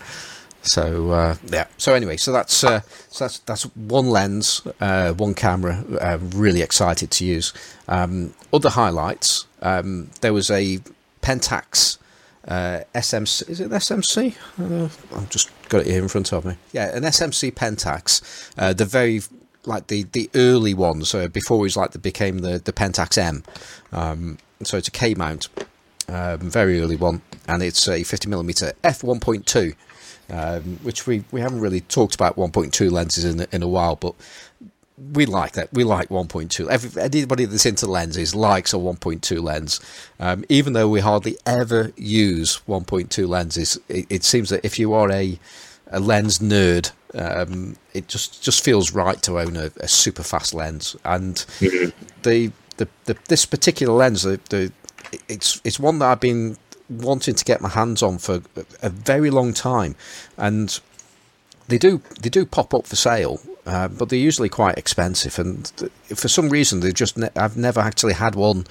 So 0.63 1.11
uh, 1.11 1.37
yeah. 1.47 1.67
So 1.77 1.95
anyway, 1.95 2.17
so 2.17 2.33
that's 2.33 2.65
uh, 2.65 2.81
so 3.11 3.25
that's 3.25 3.39
that's 3.41 3.63
one 3.75 4.11
lens, 4.11 4.63
uh, 4.81 5.13
one 5.13 5.35
camera. 5.35 5.85
Uh, 6.01 6.19
really 6.21 6.63
excited 6.63 7.11
to 7.13 7.25
use. 7.25 7.53
Um, 7.89 8.35
other 8.53 8.71
highlights. 8.71 9.47
Um, 9.61 10.11
there 10.21 10.33
was 10.33 10.51
a 10.51 10.79
Pentax 11.21 11.99
uh, 12.47 12.81
SMC. 12.95 13.49
Is 13.49 13.61
it 13.61 13.71
SMC? 13.71 14.37
Uh, 14.59 14.89
I've 15.17 15.31
just 15.31 15.51
got 15.69 15.83
it 15.83 15.89
here 15.89 16.03
in 16.03 16.09
front 16.09 16.33
of 16.33 16.45
me. 16.45 16.57
Yeah, 16.73 16.97
an 16.97 17.03
SMC 17.03 17.53
Pentax. 17.55 18.77
The 18.77 18.85
very 18.85 19.21
like 19.67 19.89
the 19.89 20.05
the 20.13 20.31
early 20.35 20.75
one. 20.75 21.05
So 21.05 21.29
before 21.29 21.59
it 21.59 21.63
was 21.63 21.77
like 21.77 21.91
the 21.93 21.99
became 21.99 22.39
the 22.39 22.59
the 22.59 22.73
Pentax 22.73 23.19
M. 23.19 23.43
Um, 23.93 24.39
so 24.63 24.77
it's 24.77 24.89
a 24.89 24.93
K 24.93 25.15
mount, 25.15 25.49
um, 26.09 26.39
very 26.39 26.81
early 26.81 26.97
one, 26.97 27.23
and 27.49 27.63
it's 27.63 27.89
a 27.89 28.05
50 28.05 28.29
millimeter 28.29 28.73
f 28.85 29.03
1.2. 29.03 29.75
Um, 30.33 30.79
which 30.83 31.07
we, 31.07 31.25
we 31.31 31.43
haven't 31.43 31.61
really 31.61 31.83
talked 31.83 32.15
about 32.15 32.37
1.2 32.37 32.91
lenses 32.91 33.25
in 33.27 33.47
in 33.53 33.63
a 33.63 33.69
while, 33.69 33.97
but 33.97 34.15
we 35.13 35.27
like 35.27 35.53
that. 35.53 35.73
We 35.73 35.85
like 35.85 36.09
1.2. 36.09 36.69
Every, 36.69 37.03
anybody 37.03 37.45
that's 37.45 37.67
into 37.67 37.87
lenses 37.87 38.35
likes 38.35 38.73
a 38.73 38.77
1.2 38.77 39.43
lens. 39.43 39.81
Um, 40.21 40.45
even 40.49 40.73
though 40.73 40.89
we 40.89 41.01
hardly 41.01 41.37
ever 41.47 41.93
use 41.97 42.61
1.2 42.69 43.29
lenses, 43.29 43.79
it, 43.89 44.07
it 44.09 44.25
seems 44.25 44.51
that 44.51 44.65
if 44.65 44.79
you 44.79 44.93
are 44.95 45.11
a 45.11 45.39
a 45.95 46.01
lens 46.01 46.39
nerd, 46.39 46.91
um, 47.15 47.77
it 47.93 48.09
just 48.09 48.43
just 48.43 48.65
feels 48.65 48.93
right 48.93 49.23
to 49.23 49.39
own 49.39 49.57
a, 49.57 49.71
a 49.81 49.89
super 49.89 50.23
fast 50.23 50.55
lens. 50.55 50.97
And 51.05 51.37
mm-hmm. 51.61 51.91
the, 52.23 52.51
the, 52.79 52.89
the 53.05 53.17
this 53.29 53.45
particular 53.45 53.93
lens, 53.95 54.23
the, 54.23 54.41
the 54.49 54.73
it's 55.29 55.61
it's 55.65 55.79
one 55.79 55.99
that 55.99 56.07
I've 56.11 56.21
been 56.21 56.57
wanting 56.99 57.35
to 57.35 57.45
get 57.45 57.61
my 57.61 57.69
hands 57.69 58.03
on 58.03 58.19
for 58.19 58.43
a 58.83 58.91
very 58.91 59.31
long 59.31 59.53
time, 59.53 59.95
and 60.37 60.81
they 61.69 61.79
do 61.79 62.03
they 62.21 62.29
do 62.29 62.45
pop 62.45 62.75
up 62.75 62.87
for 62.87 62.97
sale, 62.97 63.41
uh, 63.67 63.89
but 63.89 64.09
they're 64.09 64.19
usually 64.19 64.49
quite 64.49 64.77
expensive. 64.79 65.39
And 65.39 65.71
for 66.15 66.29
some 66.29 66.49
reason, 66.49 66.81
they 66.81 66.93
just 66.93 67.17
ne- 67.17 67.31
I've 67.37 67.57
never 67.57 67.81
actually 67.81 68.15
had 68.15 68.35
one. 68.35 68.67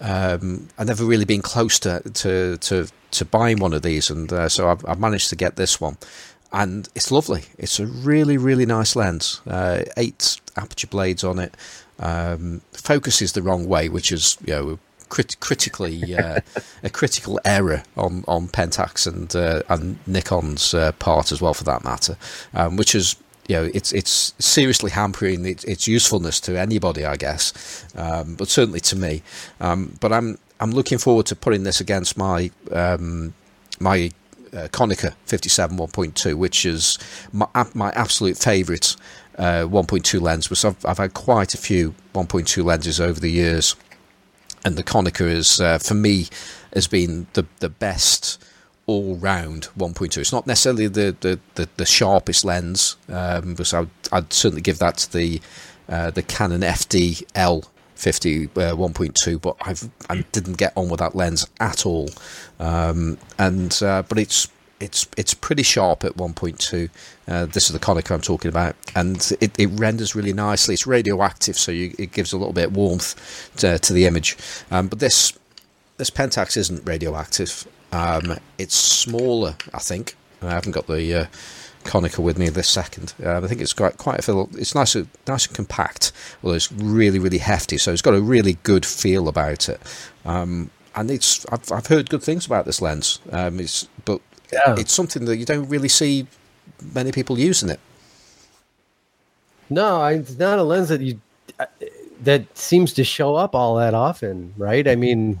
Um, 0.00 0.68
I've 0.78 0.86
never 0.86 1.04
really 1.04 1.24
been 1.24 1.42
close 1.42 1.78
to 1.80 2.00
to 2.00 2.56
to, 2.58 2.88
to 3.12 3.24
buying 3.24 3.58
one 3.58 3.72
of 3.72 3.82
these, 3.82 4.10
and 4.10 4.32
uh, 4.32 4.48
so 4.48 4.68
I've, 4.68 4.84
I've, 4.86 5.00
managed 5.00 5.30
to 5.30 5.36
get 5.36 5.56
this 5.56 5.80
one, 5.80 5.96
and 6.52 6.88
it's 6.94 7.10
lovely. 7.10 7.44
It's 7.58 7.80
a 7.80 7.86
really 7.86 8.36
really 8.36 8.66
nice 8.66 8.94
lens. 8.94 9.40
Uh, 9.46 9.82
eight 9.96 10.40
aperture 10.56 10.86
blades 10.88 11.24
on 11.24 11.38
it. 11.38 11.54
Um, 11.98 12.60
focuses 12.72 13.32
the 13.32 13.40
wrong 13.40 13.66
way, 13.66 13.88
which 13.88 14.12
is 14.12 14.36
you 14.44 14.52
know 14.52 14.78
crit- 15.08 15.38
critically 15.40 16.16
uh, 16.16 16.40
a 16.82 16.90
critical 16.90 17.40
error 17.44 17.82
on 17.96 18.24
on 18.28 18.48
Pentax 18.48 19.06
and 19.06 19.34
uh, 19.34 19.62
and 19.68 19.98
Nikon's 20.06 20.74
uh, 20.74 20.92
part 20.92 21.32
as 21.32 21.40
well, 21.40 21.54
for 21.54 21.64
that 21.64 21.84
matter, 21.84 22.16
um, 22.54 22.76
which 22.76 22.94
is 22.94 23.16
you 23.48 23.56
know 23.56 23.70
it's 23.74 23.92
it's 23.92 24.34
seriously 24.38 24.90
hampering 24.90 25.44
its, 25.46 25.64
its 25.64 25.86
usefulness 25.86 26.40
to 26.40 26.58
anybody, 26.58 27.04
I 27.04 27.16
guess, 27.16 27.86
um, 27.96 28.34
but 28.34 28.48
certainly 28.48 28.80
to 28.80 28.96
me. 28.96 29.22
Um, 29.60 29.96
but 30.00 30.12
I'm 30.12 30.38
I'm 30.60 30.70
looking 30.70 30.98
forward 30.98 31.26
to 31.26 31.36
putting 31.36 31.64
this 31.64 31.80
against 31.80 32.16
my 32.16 32.50
um, 32.72 33.34
my 33.80 34.10
uh, 34.52 34.68
Konica 34.68 35.14
57 35.26 35.76
1.2, 35.76 36.34
which 36.34 36.64
is 36.64 36.98
my, 37.32 37.46
my 37.74 37.90
absolute 37.90 38.38
favourite 38.38 38.96
uh, 39.38 39.66
1.2 39.68 40.20
lens. 40.20 40.46
Because 40.46 40.64
I've, 40.64 40.86
I've 40.86 40.98
had 40.98 41.14
quite 41.14 41.54
a 41.54 41.58
few 41.58 41.94
1.2 42.14 42.64
lenses 42.64 43.00
over 43.00 43.20
the 43.20 43.30
years, 43.30 43.76
and 44.64 44.76
the 44.76 44.84
Konica 44.84 45.26
is 45.26 45.60
uh, 45.60 45.78
for 45.78 45.94
me 45.94 46.28
has 46.74 46.86
been 46.86 47.26
the 47.34 47.46
the 47.60 47.68
best 47.68 48.42
all 48.86 49.16
round 49.16 49.68
1.2. 49.76 50.18
It's 50.18 50.32
not 50.32 50.46
necessarily 50.46 50.86
the 50.86 51.16
the, 51.20 51.40
the, 51.54 51.68
the 51.76 51.86
sharpest 51.86 52.44
lens, 52.44 52.96
um, 53.08 53.54
but 53.54 53.72
I'd, 53.74 53.90
I'd, 54.12 54.32
certainly 54.32 54.62
give 54.62 54.78
that 54.78 54.98
to 54.98 55.12
the 55.12 55.40
uh, 55.88 56.10
the 56.10 56.22
Canon 56.22 56.62
FD 56.62 57.24
L 57.34 57.64
50 57.96 58.44
uh, 58.44 58.48
1.2 58.48 59.40
but 59.40 59.56
I've, 59.62 59.88
I 60.10 60.22
didn't 60.30 60.58
get 60.58 60.74
on 60.76 60.90
with 60.90 61.00
that 61.00 61.14
lens 61.14 61.48
at 61.60 61.86
all 61.86 62.10
um, 62.60 63.16
and 63.38 63.76
uh, 63.82 64.02
but 64.06 64.18
it's 64.18 64.48
it's 64.80 65.06
it's 65.16 65.34
pretty 65.34 65.62
sharp 65.62 66.04
at 66.04 66.16
1.2. 66.16 66.90
Uh, 67.28 67.46
this 67.46 67.66
is 67.66 67.72
the 67.72 67.78
Konica 67.78 68.14
I'm 68.14 68.20
talking 68.20 68.48
about, 68.48 68.76
and 68.94 69.16
it, 69.40 69.58
it, 69.58 69.66
renders 69.72 70.14
really 70.14 70.32
nicely. 70.32 70.74
It's 70.74 70.86
radioactive, 70.86 71.58
so 71.58 71.72
you, 71.72 71.92
it 71.98 72.12
gives 72.12 72.32
a 72.32 72.38
little 72.38 72.52
bit 72.52 72.66
of 72.66 72.76
warmth 72.76 73.50
to, 73.56 73.78
to 73.78 73.92
the 73.92 74.06
image. 74.06 74.36
Um, 74.70 74.88
but 74.88 75.00
this 75.00 75.36
this 75.96 76.10
Pentax 76.10 76.56
isn't 76.56 76.86
radioactive. 76.86 77.66
Um, 77.90 78.38
it's 78.58 78.76
smaller, 78.76 79.56
I 79.74 79.78
think. 79.78 80.14
I 80.42 80.50
haven't 80.50 80.72
got 80.72 80.86
the 80.86 81.14
uh, 81.14 81.26
Konica 81.84 82.18
with 82.18 82.38
me 82.38 82.48
this 82.48 82.68
second. 82.68 83.14
Uh, 83.22 83.38
I 83.42 83.46
think 83.46 83.60
it's 83.60 83.72
quite 83.72 83.96
quite 83.96 84.20
a 84.20 84.22
feel. 84.22 84.48
It's 84.52 84.74
nice, 84.74 84.94
nice 85.26 85.46
and 85.46 85.56
compact. 85.56 86.12
Although 86.42 86.56
it's 86.56 86.70
really 86.70 87.18
really 87.18 87.38
hefty, 87.38 87.78
so 87.78 87.92
it's 87.92 88.02
got 88.02 88.14
a 88.14 88.20
really 88.20 88.58
good 88.62 88.86
feel 88.86 89.28
about 89.28 89.68
it. 89.68 89.80
Um, 90.24 90.70
and 90.94 91.10
it's 91.10 91.44
I've, 91.50 91.70
I've 91.72 91.86
heard 91.86 92.08
good 92.10 92.22
things 92.22 92.46
about 92.46 92.66
this 92.66 92.80
lens. 92.80 93.20
Um, 93.30 93.60
it's 93.60 93.88
but 94.04 94.20
yeah. 94.52 94.76
it's 94.78 94.92
something 94.92 95.24
that 95.24 95.36
you 95.36 95.44
don't 95.44 95.68
really 95.68 95.88
see 95.88 96.26
many 96.94 97.12
people 97.12 97.38
using 97.38 97.68
it. 97.68 97.80
No, 99.68 100.04
it's 100.04 100.38
not 100.38 100.58
a 100.58 100.62
lens 100.62 100.88
that 100.88 101.00
you 101.00 101.20
uh, 101.58 101.66
that 102.22 102.56
seems 102.56 102.92
to 102.94 103.04
show 103.04 103.34
up 103.34 103.54
all 103.54 103.76
that 103.76 103.94
often, 103.94 104.54
right? 104.56 104.86
I 104.86 104.96
mean, 104.96 105.40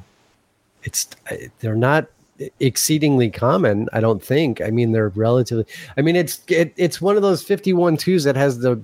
it's 0.82 1.08
they're 1.60 1.74
not 1.74 2.06
exceedingly 2.60 3.30
common. 3.30 3.88
I 3.92 4.00
don't 4.00 4.22
think. 4.22 4.60
I 4.60 4.70
mean, 4.70 4.92
they're 4.92 5.08
relatively. 5.10 5.64
I 5.96 6.02
mean, 6.02 6.16
it's 6.16 6.42
it, 6.48 6.74
it's 6.76 7.00
one 7.00 7.16
of 7.16 7.22
those 7.22 7.42
fifty-one 7.42 7.96
twos 7.96 8.24
that 8.24 8.36
has 8.36 8.58
the 8.58 8.80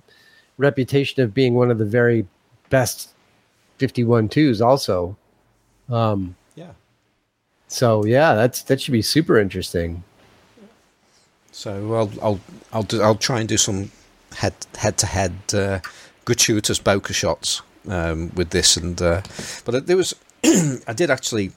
reputation 0.59 1.23
of 1.23 1.35
being 1.35 1.55
one 1.55 1.71
of 1.71 1.79
the 1.79 1.85
very 1.85 2.27
best 2.71 3.11
fifty-one 3.79 4.29
twos. 4.29 4.63
Also, 4.63 5.17
um, 5.89 6.37
yeah. 6.55 6.71
So 7.69 8.05
yeah, 8.05 8.35
that's 8.35 8.63
that 8.63 8.81
should 8.81 8.93
be 8.93 9.03
super 9.03 9.39
interesting. 9.39 10.05
So 11.53 11.95
I'll 11.95 12.13
I'll 12.23 12.41
I'll 12.73 12.83
do, 12.83 13.01
I'll 13.03 13.15
try 13.15 13.41
and 13.41 13.49
do 13.49 13.57
some 13.57 13.91
head 14.35 14.55
head 14.77 14.99
to 14.99 15.07
head 15.07 15.35
gratuitous 16.25 16.79
bokeh 16.79 17.15
shots 17.15 17.63
um, 17.89 18.31
with 18.35 18.51
this, 18.51 18.77
and 18.77 19.01
uh, 19.01 19.23
but 19.65 19.87
there 19.87 19.97
was 19.97 20.15
I 20.45 20.93
did 20.93 21.11
actually 21.11 21.53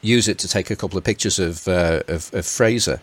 use 0.00 0.28
it 0.28 0.38
to 0.38 0.48
take 0.48 0.70
a 0.70 0.76
couple 0.76 0.98
of 0.98 1.04
pictures 1.04 1.38
of 1.38 1.66
uh, 1.68 2.02
of, 2.08 2.32
of, 2.34 2.46
Fraser. 2.46 3.00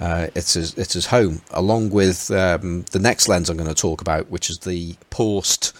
Uh, 0.00 0.26
it's 0.34 0.54
his, 0.54 0.74
it's 0.74 0.94
his 0.94 1.06
home, 1.06 1.40
along 1.52 1.90
with 1.90 2.30
um, 2.32 2.84
the 2.90 2.98
next 2.98 3.28
lens 3.28 3.48
I'm 3.48 3.56
going 3.56 3.68
to 3.68 3.74
talk 3.74 4.00
about, 4.00 4.28
which 4.28 4.50
is 4.50 4.58
the 4.58 4.96
Porst. 5.10 5.72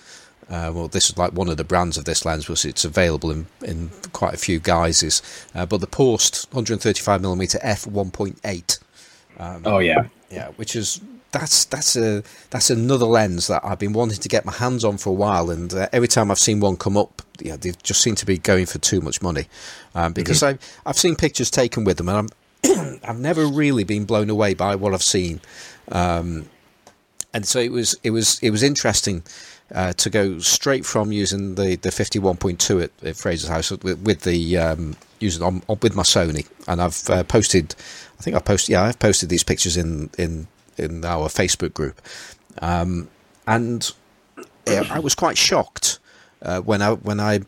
Uh, 0.48 0.70
well, 0.72 0.88
this 0.88 1.08
is 1.08 1.18
like 1.18 1.32
one 1.32 1.48
of 1.48 1.56
the 1.56 1.64
brands 1.64 1.96
of 1.96 2.04
this 2.04 2.24
lens, 2.24 2.48
was 2.48 2.64
it's 2.64 2.84
available 2.84 3.30
in, 3.32 3.46
in 3.62 3.90
quite 4.12 4.34
a 4.34 4.36
few 4.36 4.60
guises. 4.60 5.20
Uh, 5.52 5.66
but 5.66 5.80
the 5.80 5.86
Porst 5.88 6.48
135mm 6.52 7.56
f 7.60 7.86
1.8 7.86 8.78
um, 9.38 9.62
oh 9.64 9.78
yeah, 9.78 10.06
yeah, 10.30 10.48
which 10.56 10.76
is 10.76 11.00
that's 11.32 11.64
that's 11.66 11.96
a 11.96 12.22
that's 12.50 12.70
another 12.70 13.06
lens 13.06 13.48
that 13.48 13.64
I've 13.64 13.78
been 13.78 13.92
wanting 13.92 14.18
to 14.18 14.28
get 14.28 14.44
my 14.44 14.52
hands 14.52 14.84
on 14.84 14.96
for 14.98 15.10
a 15.10 15.14
while, 15.14 15.50
and 15.50 15.72
uh, 15.74 15.88
every 15.92 16.08
time 16.08 16.30
I've 16.30 16.38
seen 16.38 16.60
one 16.60 16.76
come 16.76 16.96
up, 16.96 17.22
yeah, 17.40 17.56
they 17.56 17.72
just 17.82 18.00
seem 18.00 18.14
to 18.16 18.26
be 18.26 18.38
going 18.38 18.66
for 18.66 18.78
too 18.78 19.00
much 19.00 19.20
money. 19.20 19.46
Um, 19.94 20.12
because 20.12 20.42
mm-hmm. 20.42 20.62
I 20.86 20.90
I've 20.90 20.98
seen 20.98 21.16
pictures 21.16 21.50
taken 21.50 21.84
with 21.84 21.98
them, 21.98 22.08
and 22.08 22.30
I'm 22.64 23.00
I've 23.04 23.18
never 23.18 23.46
really 23.46 23.84
been 23.84 24.04
blown 24.04 24.30
away 24.30 24.54
by 24.54 24.76
what 24.76 24.94
I've 24.94 25.02
seen. 25.02 25.40
Um, 25.90 26.48
and 27.32 27.46
so 27.46 27.58
it 27.58 27.72
was 27.72 27.96
it 28.02 28.10
was 28.10 28.38
it 28.42 28.50
was 28.50 28.62
interesting 28.62 29.24
uh, 29.74 29.92
to 29.94 30.10
go 30.10 30.38
straight 30.38 30.86
from 30.86 31.12
using 31.12 31.56
the 31.56 31.76
the 31.76 31.90
51.2 31.90 32.84
at, 32.84 32.90
at 33.06 33.16
Fraser's 33.16 33.50
house 33.50 33.70
with, 33.70 33.98
with 34.00 34.20
the 34.20 34.56
um, 34.56 34.96
using 35.18 35.42
on, 35.42 35.62
on, 35.68 35.78
with 35.82 35.96
my 35.96 36.02
Sony, 36.02 36.46
and 36.68 36.80
I've 36.80 37.10
uh, 37.10 37.24
posted 37.24 37.74
I 38.18 38.22
think 38.22 38.36
I 38.36 38.40
posted. 38.40 38.72
Yeah, 38.72 38.82
I've 38.82 38.98
posted 38.98 39.28
these 39.28 39.44
pictures 39.44 39.76
in 39.76 40.10
in 40.18 40.46
in 40.76 41.04
our 41.04 41.28
Facebook 41.28 41.74
group, 41.74 42.00
um, 42.60 43.08
and 43.46 43.92
yeah, 44.66 44.84
I 44.90 44.98
was 44.98 45.14
quite 45.14 45.36
shocked 45.36 45.98
uh, 46.42 46.60
when 46.60 46.82
I 46.82 46.92
when 46.92 47.20
I 47.20 47.40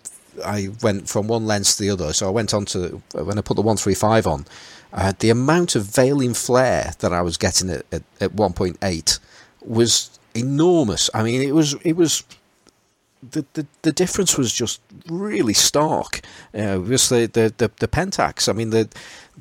I 0.45 0.69
went 0.83 1.09
from 1.09 1.29
one 1.29 1.47
lens 1.47 1.77
to 1.77 1.83
the 1.83 1.91
other. 1.91 2.13
So 2.13 2.27
I 2.27 2.31
went 2.31 2.53
on 2.53 2.65
to 2.67 3.03
when 3.13 3.39
I 3.39 3.41
put 3.41 3.57
the 3.57 3.63
one 3.63 3.77
three 3.77 3.95
five 3.95 4.27
on, 4.27 4.45
uh, 4.93 5.13
the 5.19 5.31
amount 5.31 5.77
of 5.77 5.85
veiling 5.85 6.35
flare 6.35 6.93
that 6.99 7.13
I 7.13 7.23
was 7.23 7.37
getting 7.37 7.71
at, 7.71 7.85
at, 7.93 8.03
at 8.21 8.35
one 8.35 8.53
point 8.53 8.79
eight 8.83 9.19
was 9.61 10.11
enormous. 10.35 11.11
I 11.15 11.23
mean, 11.23 11.43
it 11.43 11.55
was 11.55 11.75
it 11.85 11.97
was 11.97 12.25
the, 13.31 13.45
the, 13.55 13.67
the 13.83 13.93
difference 13.93 14.37
was 14.37 14.53
just 14.53 14.81
really 15.09 15.55
stark. 15.55 16.21
Uh, 16.55 16.79
the, 16.79 17.53
the, 17.57 17.71
the 17.79 17.89
Pentax. 17.89 18.49
I 18.49 18.53
mean, 18.53 18.71
the 18.71 18.89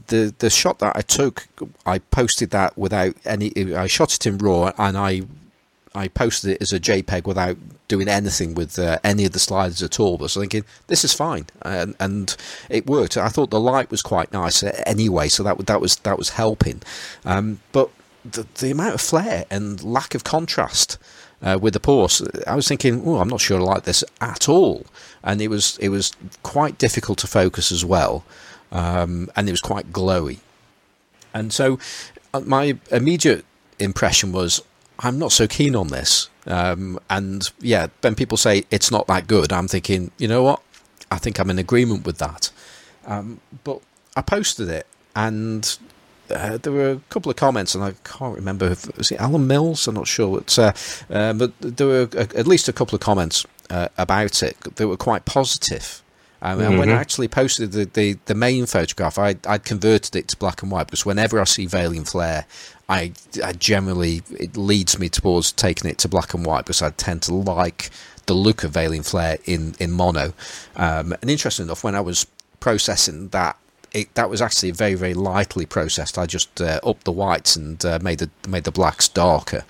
the 0.07 0.33
the 0.39 0.49
shot 0.49 0.79
that 0.79 0.95
I 0.95 1.01
took, 1.01 1.47
I 1.85 1.99
posted 1.99 2.51
that 2.51 2.77
without 2.77 3.15
any. 3.25 3.51
I 3.75 3.87
shot 3.87 4.13
it 4.13 4.25
in 4.25 4.37
RAW 4.37 4.71
and 4.77 4.97
I 4.97 5.23
I 5.95 6.09
posted 6.09 6.51
it 6.51 6.61
as 6.61 6.73
a 6.73 6.79
JPEG 6.79 7.25
without 7.25 7.57
doing 7.87 8.07
anything 8.07 8.53
with 8.53 8.77
uh, 8.77 8.99
any 9.03 9.25
of 9.25 9.31
the 9.31 9.39
sliders 9.39 9.81
at 9.81 9.99
all. 9.99 10.17
I 10.19 10.23
was 10.23 10.33
thinking 10.35 10.65
this 10.87 11.03
is 11.03 11.13
fine, 11.13 11.47
and, 11.61 11.95
and 11.99 12.35
it 12.69 12.85
worked. 12.85 13.15
I 13.17 13.29
thought 13.29 13.49
the 13.49 13.59
light 13.59 13.89
was 13.89 14.01
quite 14.01 14.33
nice 14.33 14.61
anyway, 14.85 15.29
so 15.29 15.41
that 15.43 15.57
that 15.65 15.81
was 15.81 15.95
that 15.97 16.17
was 16.17 16.29
helping. 16.31 16.81
Um, 17.23 17.59
but 17.71 17.89
the, 18.23 18.45
the 18.55 18.71
amount 18.71 18.95
of 18.95 19.01
flare 19.01 19.45
and 19.49 19.81
lack 19.83 20.15
of 20.15 20.23
contrast 20.23 20.97
uh, 21.41 21.57
with 21.61 21.73
the 21.73 21.79
Porst, 21.79 22.23
I 22.45 22.55
was 22.55 22.67
thinking, 22.67 23.03
oh, 23.05 23.19
I'm 23.19 23.29
not 23.29 23.41
sure 23.41 23.59
I 23.59 23.63
like 23.63 23.83
this 23.83 24.03
at 24.19 24.49
all, 24.49 24.85
and 25.23 25.41
it 25.41 25.47
was 25.47 25.77
it 25.79 25.89
was 25.89 26.11
quite 26.43 26.77
difficult 26.77 27.19
to 27.19 27.27
focus 27.27 27.71
as 27.71 27.85
well, 27.85 28.25
um, 28.71 29.29
and 29.35 29.47
it 29.47 29.51
was 29.51 29.61
quite 29.61 29.91
glowy, 29.91 30.39
and 31.33 31.51
so 31.53 31.79
uh, 32.33 32.41
my 32.41 32.77
immediate 32.91 33.45
impression 33.79 34.31
was 34.31 34.61
I'm 34.99 35.19
not 35.19 35.31
so 35.31 35.47
keen 35.47 35.75
on 35.75 35.87
this. 35.89 36.29
Um, 36.47 36.99
and 37.09 37.49
yeah, 37.59 37.87
when 38.01 38.15
people 38.15 38.37
say 38.37 38.65
it's 38.71 38.91
not 38.91 39.07
that 39.07 39.27
good, 39.27 39.51
I'm 39.51 39.67
thinking, 39.67 40.11
you 40.17 40.27
know 40.27 40.43
what? 40.43 40.61
I 41.11 41.17
think 41.17 41.39
I'm 41.39 41.49
in 41.49 41.59
agreement 41.59 42.05
with 42.05 42.17
that. 42.19 42.51
Um, 43.05 43.39
but 43.63 43.81
I 44.15 44.21
posted 44.21 44.69
it, 44.69 44.87
and 45.15 45.77
uh, 46.29 46.57
there 46.57 46.73
were 46.73 46.91
a 46.91 47.01
couple 47.09 47.29
of 47.29 47.35
comments, 47.35 47.75
and 47.75 47.83
I 47.83 47.93
can't 48.03 48.35
remember. 48.35 48.67
If, 48.71 48.95
was 48.97 49.11
it 49.11 49.19
Alan 49.19 49.47
Mills? 49.47 49.87
I'm 49.87 49.95
not 49.95 50.07
sure. 50.07 50.43
Uh, 50.57 50.71
uh, 51.09 51.33
but 51.33 51.53
there 51.59 51.87
were 51.87 52.09
a, 52.13 52.21
at 52.37 52.47
least 52.47 52.67
a 52.67 52.73
couple 52.73 52.95
of 52.95 53.01
comments 53.01 53.45
uh, 53.69 53.89
about 53.97 54.41
it 54.41 54.57
that 54.61 54.87
were 54.87 54.97
quite 54.97 55.25
positive. 55.25 56.01
Um, 56.45 56.59
mm-hmm. 56.59 56.61
And 56.61 56.79
when 56.79 56.89
I 56.89 56.91
mm-hmm. 56.91 57.01
actually 57.01 57.27
posted 57.27 57.71
the, 57.71 57.85
the, 57.85 58.19
the 58.25 58.35
main 58.35 58.67
photograph, 58.67 59.17
I, 59.17 59.35
I'd 59.47 59.65
converted 59.65 60.15
it 60.15 60.27
to 60.27 60.37
black 60.37 60.61
and 60.61 60.71
white 60.71 60.85
because 60.85 61.03
whenever 61.03 61.41
I 61.41 61.43
see 61.43 61.65
veiling 61.65 62.03
Flare, 62.03 62.45
I, 62.87 63.13
I 63.43 63.53
generally, 63.53 64.21
it 64.29 64.55
leads 64.55 64.99
me 64.99 65.09
towards 65.09 65.51
taking 65.51 65.89
it 65.89 65.97
to 65.99 66.07
black 66.07 66.35
and 66.35 66.45
white 66.45 66.65
because 66.65 66.83
I 66.83 66.91
tend 66.91 67.23
to 67.23 67.33
like 67.33 67.89
the 68.27 68.35
look 68.35 68.63
of 68.63 68.71
veiling 68.71 69.01
Flare 69.01 69.39
in, 69.45 69.73
in 69.79 69.91
mono. 69.91 70.33
Um, 70.75 71.13
and 71.19 71.31
interesting 71.31 71.65
enough, 71.65 71.83
when 71.83 71.95
I 71.95 72.01
was 72.01 72.27
processing 72.59 73.29
that 73.29 73.57
it, 73.95 74.13
that 74.15 74.29
was 74.29 74.41
actually 74.41 74.71
very 74.71 74.93
very 74.95 75.13
lightly 75.13 75.65
processed. 75.65 76.17
I 76.17 76.25
just 76.25 76.61
uh, 76.61 76.79
upped 76.83 77.05
the 77.05 77.11
whites 77.11 77.55
and 77.55 77.83
uh, 77.85 77.97
made 78.01 78.19
the 78.19 78.29
made 78.47 78.65
the 78.65 78.71
blacks 78.71 79.07
darker, 79.07 79.63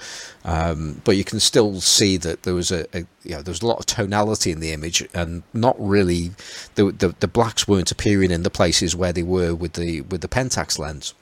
um, 0.44 1.02
but 1.04 1.16
you 1.16 1.24
can 1.24 1.40
still 1.40 1.80
see 1.80 2.18
that 2.18 2.44
there 2.44 2.56
was 2.56 2.72
a, 2.72 2.86
a 2.98 3.06
you 3.24 3.36
know, 3.36 3.42
there 3.44 3.52
was 3.52 3.62
a 3.62 3.68
lot 3.68 3.80
of 3.80 3.86
tonality 3.86 4.52
in 4.52 4.60
the 4.60 4.72
image, 4.72 5.08
and 5.14 5.44
not 5.54 5.76
really 5.80 6.32
the, 6.74 6.92
the, 6.92 7.16
the 7.20 7.28
blacks 7.28 7.68
weren't 7.68 7.92
appearing 7.92 8.32
in 8.32 8.42
the 8.42 8.50
places 8.50 8.96
where 8.96 9.14
they 9.14 9.24
were 9.24 9.54
with 9.54 9.74
the 9.74 10.02
with 10.02 10.22
the 10.22 10.28
Pentax 10.28 10.80
lens. 10.80 11.14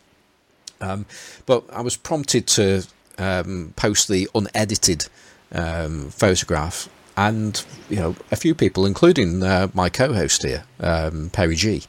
Um, 0.80 1.06
but 1.46 1.66
I 1.72 1.82
was 1.82 1.98
prompted 1.98 2.48
to 2.48 2.86
um, 3.18 3.74
post 3.76 4.08
the 4.08 4.30
unedited 4.34 5.08
um, 5.52 6.10
photograph 6.10 6.90
and 7.16 7.64
you 7.90 7.98
know 7.98 8.16
a 8.32 8.36
few 8.36 8.56
people, 8.56 8.86
including 8.86 9.44
uh, 9.44 9.68
my 9.74 9.90
co-host 9.90 10.44
here, 10.44 10.64
um, 10.80 11.30
Perry 11.32 11.56
G, 11.56 11.84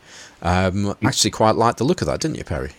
um, 0.44 0.94
actually 1.02 1.30
quite 1.30 1.56
liked 1.56 1.78
the 1.78 1.84
look 1.84 2.02
of 2.02 2.06
that, 2.06 2.20
didn't 2.20 2.36
you, 2.36 2.44
Perry? 2.44 2.70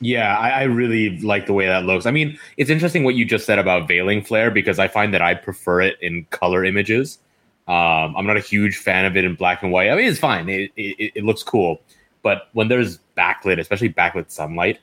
Yeah, 0.00 0.36
I, 0.36 0.50
I, 0.50 0.62
really 0.64 1.18
like 1.20 1.46
the 1.46 1.52
way 1.52 1.66
that 1.66 1.84
looks. 1.84 2.06
I 2.06 2.12
mean, 2.12 2.38
it's 2.56 2.70
interesting 2.70 3.04
what 3.04 3.16
you 3.16 3.24
just 3.24 3.44
said 3.44 3.58
about 3.58 3.88
veiling 3.88 4.22
flare 4.22 4.50
because 4.50 4.78
I 4.78 4.88
find 4.88 5.12
that 5.12 5.20
I 5.20 5.34
prefer 5.34 5.80
it 5.80 5.98
in 6.00 6.24
color 6.30 6.64
images. 6.64 7.18
Um, 7.66 8.16
I'm 8.16 8.26
not 8.26 8.36
a 8.36 8.40
huge 8.40 8.76
fan 8.76 9.04
of 9.04 9.16
it 9.16 9.24
in 9.24 9.34
black 9.34 9.62
and 9.62 9.72
white. 9.72 9.90
I 9.90 9.96
mean, 9.96 10.08
it's 10.08 10.18
fine; 10.18 10.48
it, 10.48 10.70
it, 10.76 11.12
it 11.16 11.24
looks 11.24 11.42
cool. 11.42 11.82
But 12.22 12.48
when 12.52 12.68
there's 12.68 13.00
backlit, 13.16 13.58
especially 13.58 13.90
backlit 13.92 14.30
sunlight, 14.30 14.78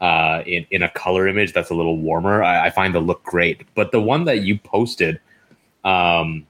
uh, 0.00 0.42
in 0.46 0.66
in 0.70 0.82
a 0.82 0.90
color 0.90 1.26
image 1.26 1.54
that's 1.54 1.70
a 1.70 1.74
little 1.74 1.96
warmer, 1.96 2.42
I, 2.42 2.66
I 2.66 2.70
find 2.70 2.94
the 2.94 3.00
look 3.00 3.24
great. 3.24 3.62
But 3.74 3.90
the 3.90 4.00
one 4.00 4.26
that 4.26 4.42
you 4.42 4.58
posted, 4.58 5.18
um, 5.84 6.46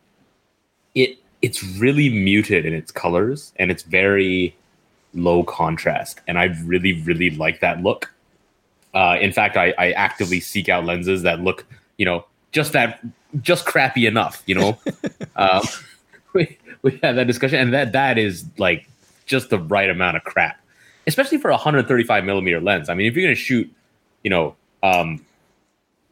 it 0.95 1.19
it's 1.41 1.63
really 1.63 2.09
muted 2.09 2.67
in 2.67 2.75
its 2.75 2.91
colors 2.91 3.53
and 3.57 3.71
it's 3.71 3.85
very 3.85 4.57
low 5.23 5.43
contrast, 5.45 6.21
and 6.27 6.39
I 6.39 6.45
really 6.65 7.01
really 7.03 7.31
like 7.31 7.61
that 7.61 7.83
look. 7.83 8.13
Uh, 8.95 9.19
in 9.21 9.33
fact, 9.33 9.57
I, 9.57 9.75
I 9.79 9.93
actively 9.93 10.41
seek 10.41 10.69
out 10.69 10.85
lenses 10.85 11.23
that 11.23 11.41
look, 11.41 11.67
you 11.99 12.07
know, 12.07 12.25
just 12.53 12.73
that, 12.73 13.01
just 13.43 13.67
crappy 13.67 14.07
enough. 14.07 14.43
You 14.47 14.55
know, 14.55 14.79
um, 15.37 15.63
we 16.33 16.59
we 16.83 16.99
had 17.03 17.17
that 17.17 17.27
discussion, 17.27 17.59
and 17.59 17.75
that 17.75 17.93
that 17.93 18.19
is 18.19 18.45
like 18.59 18.89
just 19.27 19.51
the 19.51 19.59
right 19.59 19.91
amount 19.91 20.17
of 20.17 20.25
crap, 20.25 20.59
especially 21.07 21.39
for 21.39 21.51
a 21.51 21.55
135 21.55 22.25
millimeter 22.25 22.61
lens. 22.61 22.89
I 22.89 22.95
mean, 22.95 23.07
if 23.07 23.15
you're 23.15 23.25
going 23.25 23.35
to 23.35 23.41
shoot, 23.41 23.71
you 24.23 24.31
know, 24.31 24.57
um, 24.83 25.25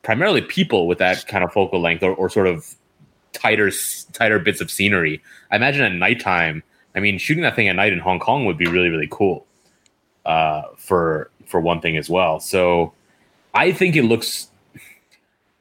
primarily 0.02 0.42
people 0.42 0.86
with 0.86 0.98
that 0.98 1.26
kind 1.26 1.42
of 1.42 1.52
focal 1.52 1.80
length 1.80 2.02
or, 2.02 2.14
or 2.14 2.28
sort 2.28 2.46
of 2.46 2.74
tighter 3.32 3.70
tighter 4.12 4.38
bits 4.38 4.60
of 4.60 4.70
scenery, 4.70 5.22
I 5.50 5.56
imagine 5.56 5.82
at 5.82 5.92
nighttime 5.92 6.62
I 6.96 7.00
mean, 7.00 7.18
shooting 7.18 7.42
that 7.42 7.54
thing 7.54 7.68
at 7.68 7.76
night 7.76 7.92
in 7.92 7.98
Hong 7.98 8.18
Kong 8.18 8.46
would 8.46 8.58
be 8.58 8.66
really, 8.66 8.88
really 8.88 9.08
cool. 9.10 9.46
Uh, 10.26 10.62
for 10.76 11.30
for 11.44 11.60
one 11.60 11.80
thing 11.80 11.96
as 11.96 12.10
well. 12.10 12.40
So 12.40 12.92
I 13.54 13.70
think 13.70 13.94
it 13.94 14.02
looks 14.02 14.48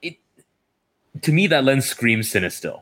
it 0.02 0.18
to 1.22 1.32
me 1.32 1.46
that 1.46 1.64
lens 1.64 1.86
screams 1.86 2.32
Cinestill. 2.32 2.82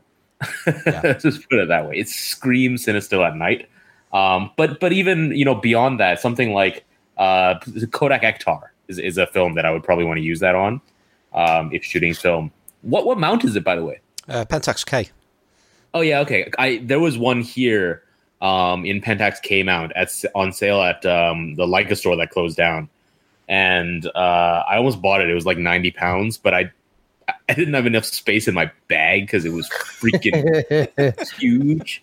Yeah. 0.86 1.12
Just 1.20 1.46
put 1.50 1.58
it 1.58 1.68
that 1.68 1.86
way. 1.86 1.98
It 1.98 2.08
screams 2.08 2.86
Cinestill 2.86 3.26
at 3.26 3.36
night. 3.36 3.68
Um, 4.14 4.50
but 4.56 4.80
but 4.80 4.92
even 4.94 5.32
you 5.32 5.44
know 5.44 5.54
beyond 5.54 6.00
that, 6.00 6.20
something 6.20 6.54
like 6.54 6.86
uh, 7.18 7.58
Kodak 7.92 8.22
Ektar 8.22 8.68
is, 8.88 8.98
is 8.98 9.18
a 9.18 9.26
film 9.26 9.54
that 9.56 9.66
I 9.66 9.70
would 9.70 9.84
probably 9.84 10.06
want 10.06 10.16
to 10.16 10.24
use 10.24 10.40
that 10.40 10.54
on 10.54 10.80
um, 11.34 11.70
if 11.70 11.84
shooting 11.84 12.14
film. 12.14 12.50
What 12.80 13.04
what 13.04 13.18
mount 13.18 13.44
is 13.44 13.56
it 13.56 13.64
by 13.64 13.76
the 13.76 13.84
way? 13.84 14.00
Uh, 14.26 14.46
Pentax 14.46 14.86
K. 14.86 15.10
Oh 15.92 16.00
yeah, 16.00 16.20
okay. 16.20 16.50
I 16.58 16.80
there 16.82 17.00
was 17.00 17.18
one 17.18 17.42
here 17.42 18.04
um, 18.44 18.84
in 18.84 19.00
Pentax 19.00 19.40
K 19.40 19.62
mount 19.62 19.92
at 19.96 20.12
on 20.34 20.52
sale 20.52 20.82
at 20.82 21.04
um, 21.06 21.54
the 21.54 21.66
Leica 21.66 21.96
store 21.96 22.14
that 22.16 22.30
closed 22.30 22.58
down, 22.58 22.90
and 23.48 24.06
uh, 24.14 24.62
I 24.68 24.76
almost 24.76 25.00
bought 25.00 25.22
it. 25.22 25.30
It 25.30 25.34
was 25.34 25.46
like 25.46 25.56
ninety 25.56 25.90
pounds, 25.90 26.36
but 26.36 26.52
I 26.52 26.70
I 27.48 27.54
didn't 27.54 27.72
have 27.72 27.86
enough 27.86 28.04
space 28.04 28.46
in 28.46 28.54
my 28.54 28.70
bag 28.88 29.22
because 29.22 29.46
it 29.46 29.52
was 29.52 29.68
freaking 29.70 31.32
huge 31.38 32.02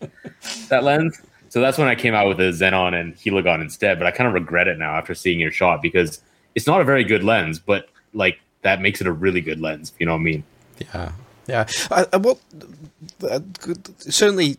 that 0.69 0.83
lens. 0.83 1.21
So 1.49 1.61
that's 1.61 1.77
when 1.77 1.87
I 1.87 1.95
came 1.95 2.15
out 2.15 2.27
with 2.27 2.39
a 2.39 2.51
Xenon 2.51 2.99
and 2.99 3.15
Heligon 3.15 3.61
instead. 3.61 3.99
But 3.99 4.07
I 4.07 4.11
kind 4.11 4.27
of 4.27 4.33
regret 4.33 4.67
it 4.67 4.79
now 4.79 4.95
after 4.95 5.13
seeing 5.13 5.39
your 5.39 5.51
shot 5.51 5.81
because 5.81 6.21
it's 6.55 6.65
not 6.65 6.81
a 6.81 6.83
very 6.83 7.03
good 7.03 7.23
lens, 7.23 7.59
but 7.59 7.87
like 8.13 8.39
that 8.63 8.81
makes 8.81 8.99
it 8.99 9.05
a 9.05 9.11
really 9.11 9.41
good 9.41 9.61
lens. 9.61 9.93
You 9.99 10.07
know 10.07 10.13
what 10.13 10.21
I 10.21 10.23
mean? 10.23 10.43
Yeah, 10.79 11.11
yeah. 11.45 11.67
I, 11.91 12.07
I, 12.13 12.17
well, 12.17 12.39
uh, 13.29 13.41
certainly 13.99 14.57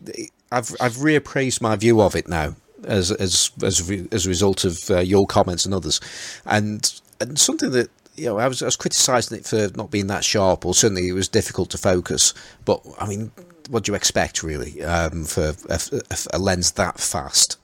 I've 0.53 0.75
I've 0.79 0.97
reappraised 0.97 1.61
my 1.61 1.75
view 1.75 1.99
of 2.01 2.15
it 2.15 2.27
now 2.27 2.55
as 2.85 3.11
as 3.11 3.51
as 3.63 3.89
as 4.11 4.25
a 4.25 4.29
result 4.29 4.63
of 4.65 4.89
uh, 4.89 4.99
your 4.99 5.25
comments 5.25 5.65
and 5.65 5.73
others, 5.73 5.99
and 6.45 7.01
and 7.19 7.39
something 7.39 7.71
that 7.71 7.89
you 8.15 8.25
know 8.25 8.37
I 8.37 8.47
was 8.47 8.61
I 8.61 8.65
was 8.65 8.75
criticising 8.75 9.39
it 9.39 9.45
for 9.45 9.69
not 9.75 9.91
being 9.91 10.07
that 10.07 10.23
sharp, 10.23 10.65
or 10.65 10.73
certainly 10.73 11.07
it 11.07 11.13
was 11.13 11.27
difficult 11.27 11.69
to 11.71 11.77
focus. 11.77 12.33
But 12.65 12.85
I 12.99 13.07
mean, 13.07 13.31
what 13.69 13.83
do 13.83 13.91
you 13.91 13.95
expect 13.95 14.43
really 14.43 14.83
um, 14.83 15.25
for 15.25 15.53
a, 15.69 15.79
a, 16.11 16.17
a, 16.33 16.39
lens 16.39 16.73
that 16.73 16.99
fast? 16.99 17.57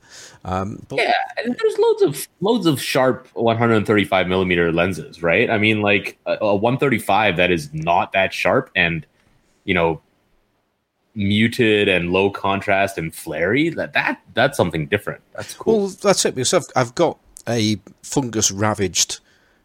Um, 0.45 0.85
but- 0.87 0.99
yeah, 0.99 1.13
and 1.37 1.55
there's 1.59 1.77
loads 1.77 2.01
of 2.01 2.27
loads 2.39 2.65
of 2.65 2.81
sharp 2.81 3.27
135 3.33 4.27
millimeter 4.27 4.71
lenses, 4.71 5.21
right? 5.21 5.49
I 5.49 5.57
mean, 5.57 5.81
like 5.81 6.17
a, 6.25 6.37
a 6.41 6.55
135 6.55 7.37
that 7.37 7.51
is 7.51 7.73
not 7.73 8.13
that 8.13 8.33
sharp 8.33 8.71
and 8.75 9.05
you 9.65 9.73
know 9.73 10.01
muted 11.19 11.89
and 11.89 12.11
low 12.11 12.29
contrast 12.29 12.97
and 12.97 13.13
flary 13.13 13.69
that 13.69 13.93
that 13.93 14.21
that's 14.33 14.55
something 14.55 14.87
different. 14.87 15.21
That's 15.33 15.53
cool. 15.53 15.77
Well 15.77 15.87
that's 15.89 16.25
it 16.25 16.33
because 16.33 16.53
i've, 16.53 16.67
I've 16.75 16.95
got 16.95 17.19
a 17.47 17.77
fungus 18.01 18.51
ravaged 18.51 19.19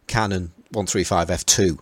canon 0.07 0.53
135 0.73 1.29
f2 1.29 1.79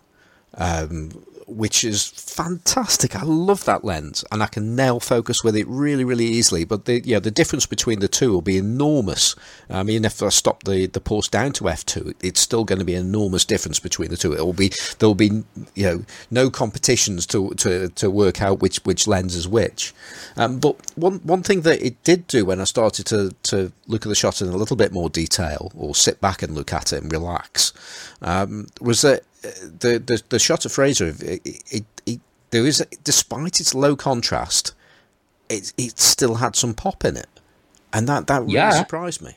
um, 0.54 1.24
which 1.56 1.84
is 1.84 2.08
fantastic. 2.08 3.16
I 3.16 3.22
love 3.22 3.64
that 3.64 3.84
lens, 3.84 4.24
and 4.30 4.42
I 4.42 4.46
can 4.46 4.74
nail 4.74 5.00
focus 5.00 5.44
with 5.44 5.56
it 5.56 5.66
really, 5.68 6.04
really 6.04 6.26
easily. 6.26 6.64
But 6.64 6.84
the 6.84 7.00
yeah, 7.04 7.18
the 7.18 7.30
difference 7.30 7.66
between 7.66 8.00
the 8.00 8.08
two 8.08 8.32
will 8.32 8.42
be 8.42 8.56
enormous. 8.56 9.34
I 9.70 9.82
mean, 9.82 10.04
if 10.04 10.22
I 10.22 10.28
stop 10.28 10.64
the 10.64 10.86
the 10.86 11.00
pulse 11.00 11.28
down 11.28 11.52
to 11.54 11.68
f 11.68 11.84
two, 11.84 12.14
it's 12.22 12.40
still 12.40 12.64
going 12.64 12.78
to 12.78 12.84
be 12.84 12.94
an 12.94 13.06
enormous 13.06 13.44
difference 13.44 13.78
between 13.78 14.10
the 14.10 14.16
two. 14.16 14.32
It 14.32 14.44
will 14.44 14.52
be 14.52 14.72
there 14.98 15.08
will 15.08 15.14
be 15.14 15.44
you 15.74 15.86
know 15.86 16.04
no 16.30 16.50
competitions 16.50 17.26
to 17.26 17.50
to 17.58 17.88
to 17.90 18.10
work 18.10 18.42
out 18.42 18.60
which 18.60 18.78
which 18.84 19.06
lens 19.06 19.34
is 19.34 19.48
which. 19.48 19.94
Um, 20.36 20.58
but 20.58 20.76
one 20.96 21.20
one 21.24 21.42
thing 21.42 21.62
that 21.62 21.84
it 21.84 22.02
did 22.04 22.26
do 22.26 22.44
when 22.44 22.60
I 22.60 22.64
started 22.64 23.06
to 23.06 23.34
to 23.44 23.72
look 23.86 24.06
at 24.06 24.08
the 24.08 24.14
shot 24.14 24.40
in 24.40 24.48
a 24.48 24.56
little 24.56 24.76
bit 24.76 24.92
more 24.92 25.10
detail, 25.10 25.72
or 25.76 25.94
sit 25.94 26.20
back 26.20 26.42
and 26.42 26.54
look 26.54 26.72
at 26.72 26.92
it 26.92 27.02
and 27.02 27.12
relax, 27.12 27.72
um, 28.22 28.66
was 28.80 29.02
that 29.02 29.22
the, 29.42 30.02
the 30.04 30.22
the 30.28 30.38
shot 30.38 30.64
of 30.64 30.72
Fraser, 30.72 31.14
it, 31.18 31.40
it, 31.70 31.84
it, 32.06 32.20
there 32.50 32.66
is, 32.66 32.84
despite 33.04 33.60
its 33.60 33.74
low 33.74 33.96
contrast, 33.96 34.74
it 35.48 35.72
it 35.76 35.98
still 35.98 36.36
had 36.36 36.56
some 36.56 36.74
pop 36.74 37.04
in 37.04 37.16
it, 37.16 37.28
and 37.92 38.08
that 38.08 38.26
that 38.28 38.42
really 38.42 38.54
yeah. 38.54 38.70
surprised 38.70 39.22
me. 39.22 39.36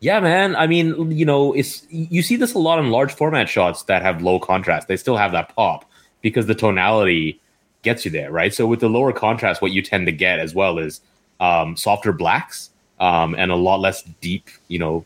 Yeah, 0.00 0.18
man. 0.18 0.56
I 0.56 0.66
mean, 0.66 1.12
you 1.12 1.24
know, 1.24 1.52
it's 1.52 1.86
you 1.90 2.22
see 2.22 2.36
this 2.36 2.54
a 2.54 2.58
lot 2.58 2.78
in 2.78 2.90
large 2.90 3.12
format 3.12 3.48
shots 3.48 3.84
that 3.84 4.02
have 4.02 4.22
low 4.22 4.40
contrast. 4.40 4.88
They 4.88 4.96
still 4.96 5.16
have 5.16 5.32
that 5.32 5.54
pop 5.54 5.84
because 6.22 6.46
the 6.46 6.54
tonality 6.54 7.40
gets 7.82 8.04
you 8.04 8.10
there, 8.10 8.30
right? 8.30 8.52
So 8.52 8.66
with 8.66 8.80
the 8.80 8.88
lower 8.88 9.12
contrast, 9.12 9.62
what 9.62 9.72
you 9.72 9.82
tend 9.82 10.06
to 10.06 10.12
get 10.12 10.38
as 10.38 10.54
well 10.54 10.78
is 10.78 11.00
um, 11.38 11.76
softer 11.76 12.12
blacks 12.12 12.70
um, 12.98 13.34
and 13.34 13.50
a 13.50 13.56
lot 13.56 13.80
less 13.80 14.02
deep, 14.20 14.48
you 14.68 14.78
know, 14.78 15.04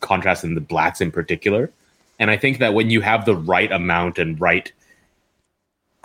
contrast 0.00 0.44
in 0.44 0.54
the 0.54 0.60
blacks 0.60 1.00
in 1.00 1.10
particular. 1.10 1.70
And 2.18 2.30
I 2.30 2.36
think 2.36 2.58
that 2.58 2.74
when 2.74 2.90
you 2.90 3.00
have 3.00 3.24
the 3.24 3.36
right 3.36 3.70
amount 3.70 4.18
and 4.18 4.40
right 4.40 4.72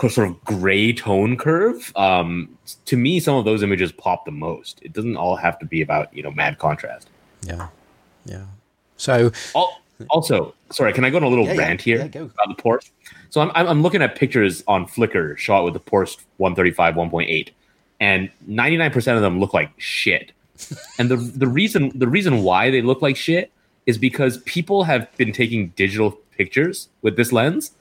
sort 0.10 0.28
of 0.28 0.44
gray 0.44 0.92
tone 0.92 1.38
curve, 1.38 1.92
um, 1.96 2.58
to 2.86 2.98
me, 2.98 3.20
some 3.20 3.36
of 3.36 3.46
those 3.46 3.62
images 3.62 3.92
pop 3.92 4.26
the 4.26 4.32
most. 4.32 4.80
It 4.82 4.94
doesn't 4.94 5.16
all 5.16 5.36
have 5.36 5.60
to 5.60 5.66
be 5.66 5.82
about 5.82 6.14
you 6.14 6.24
know 6.24 6.32
mad 6.32 6.58
contrast. 6.58 7.10
Yeah, 7.44 7.68
yeah. 8.26 8.46
So 8.98 9.32
also, 10.10 10.54
sorry, 10.72 10.94
can 10.94 11.06
I 11.06 11.10
go 11.10 11.18
on 11.18 11.24
a 11.24 11.28
little 11.28 11.46
yeah, 11.46 11.56
rant 11.56 11.86
yeah, 11.86 11.98
here 11.98 12.10
yeah, 12.14 12.22
about 12.22 12.56
the 12.56 12.62
Porst? 12.62 12.92
So 13.30 13.42
I'm 13.42 13.52
I'm 13.56 13.82
looking 13.82 14.02
at 14.02 14.16
pictures 14.16 14.64
on 14.68 14.86
Flickr 14.86 15.38
shot 15.38 15.64
with 15.64 15.74
the 15.74 15.80
Porst 15.80 16.22
135 16.38 16.96
1.8, 16.96 17.50
and 18.00 18.30
99% 18.50 19.16
of 19.16 19.22
them 19.22 19.40
look 19.40 19.54
like 19.54 19.72
shit. 19.78 20.32
and 21.00 21.10
the 21.10 21.16
the 21.16 21.48
reason 21.48 21.92
the 21.98 22.08
reason 22.08 22.44
why 22.44 22.70
they 22.70 22.82
look 22.82 23.02
like 23.02 23.16
shit 23.16 23.52
is 23.86 23.98
because 23.98 24.38
people 24.40 24.84
have 24.84 25.08
been 25.18 25.32
taking 25.32 25.70
digital 25.70 26.12
pictures 26.38 26.90
with 27.02 27.18
this 27.18 27.32
lens 27.32 27.72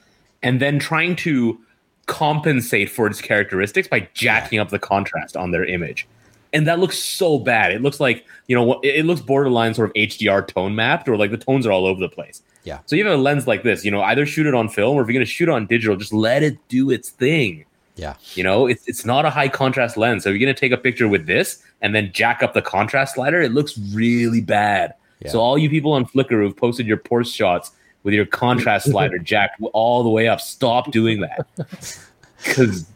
and 0.42 0.60
then 0.60 0.78
trying 0.78 1.16
to 1.16 1.58
compensate 2.06 2.90
for 2.90 3.06
its 3.06 3.20
characteristics 3.20 3.86
by 3.86 4.08
jacking 4.14 4.58
up 4.58 4.70
the 4.70 4.78
contrast 4.78 5.36
on 5.36 5.50
their 5.50 5.64
image. 5.64 6.06
And 6.52 6.66
that 6.66 6.80
looks 6.80 6.98
so 6.98 7.38
bad. 7.38 7.70
It 7.72 7.80
looks 7.82 8.00
like, 8.00 8.24
you 8.48 8.56
know, 8.56 8.80
it 8.82 9.04
looks 9.04 9.20
borderline 9.20 9.74
sort 9.74 9.90
of 9.90 9.94
HDR 9.94 10.46
tone 10.48 10.74
mapped 10.74 11.08
or 11.08 11.16
like 11.16 11.30
the 11.30 11.38
tones 11.38 11.66
are 11.66 11.70
all 11.70 11.86
over 11.86 12.00
the 12.00 12.08
place. 12.08 12.42
Yeah. 12.64 12.80
So 12.86 12.96
you 12.96 13.04
have 13.04 13.18
a 13.18 13.22
lens 13.22 13.46
like 13.46 13.62
this, 13.62 13.84
you 13.84 13.90
know, 13.90 14.02
either 14.02 14.26
shoot 14.26 14.46
it 14.46 14.54
on 14.54 14.68
film 14.68 14.96
or 14.96 15.02
if 15.02 15.06
you're 15.06 15.14
going 15.14 15.24
to 15.24 15.30
shoot 15.30 15.48
it 15.48 15.52
on 15.52 15.66
digital, 15.66 15.96
just 15.96 16.12
let 16.12 16.42
it 16.42 16.58
do 16.68 16.90
its 16.90 17.10
thing. 17.10 17.64
yeah, 17.96 18.14
You 18.34 18.42
know, 18.42 18.66
it's, 18.66 18.88
it's 18.88 19.04
not 19.04 19.24
a 19.24 19.30
high 19.30 19.48
contrast 19.48 19.96
lens. 19.96 20.24
So 20.24 20.30
if 20.30 20.34
you're 20.34 20.44
going 20.44 20.54
to 20.54 20.60
take 20.60 20.72
a 20.72 20.76
picture 20.76 21.06
with 21.06 21.26
this 21.26 21.62
and 21.80 21.94
then 21.94 22.10
jack 22.12 22.42
up 22.42 22.54
the 22.54 22.62
contrast 22.62 23.14
slider, 23.14 23.40
it 23.40 23.52
looks 23.52 23.78
really 23.94 24.40
bad. 24.40 24.94
Yeah. 25.20 25.30
So 25.30 25.40
all 25.40 25.58
you 25.58 25.68
people 25.68 25.92
on 25.92 26.06
Flickr 26.06 26.42
who've 26.42 26.56
posted 26.56 26.86
your 26.86 26.96
Porst 26.96 27.34
shots 27.34 27.72
with 28.02 28.14
your 28.14 28.26
contrast 28.26 28.86
slider 28.90 29.18
jacked 29.18 29.60
all 29.72 30.02
the 30.02 30.10
way 30.10 30.28
up, 30.28 30.40
stop 30.40 30.90
doing 30.90 31.20
that. 31.20 31.46
Because 32.42 32.86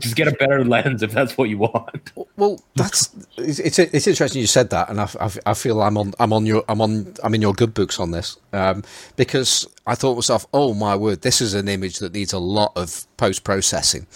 just 0.00 0.16
get 0.16 0.28
a 0.28 0.32
better 0.32 0.64
lens 0.64 1.02
if 1.02 1.12
that's 1.12 1.36
what 1.36 1.48
you 1.48 1.58
want. 1.58 2.12
Well, 2.36 2.60
that's 2.74 3.10
it's 3.36 3.58
it's, 3.58 3.78
it's 3.78 4.06
interesting 4.06 4.40
you 4.40 4.46
said 4.46 4.70
that, 4.70 4.88
and 4.88 5.00
I, 5.00 5.08
I, 5.20 5.30
I 5.46 5.54
feel 5.54 5.80
I'm 5.82 5.96
on 5.96 6.14
I'm 6.18 6.32
on 6.32 6.46
your 6.46 6.64
I'm 6.68 6.80
on 6.80 7.14
I'm 7.22 7.34
in 7.34 7.42
your 7.42 7.52
good 7.52 7.74
books 7.74 8.00
on 8.00 8.10
this 8.10 8.36
um, 8.52 8.82
because 9.16 9.68
I 9.86 9.94
thought 9.94 10.12
to 10.12 10.16
myself, 10.16 10.46
oh 10.52 10.74
my 10.74 10.96
word, 10.96 11.22
this 11.22 11.40
is 11.40 11.54
an 11.54 11.68
image 11.68 11.98
that 11.98 12.12
needs 12.12 12.32
a 12.32 12.38
lot 12.38 12.72
of 12.76 13.06
post 13.16 13.44
processing, 13.44 14.06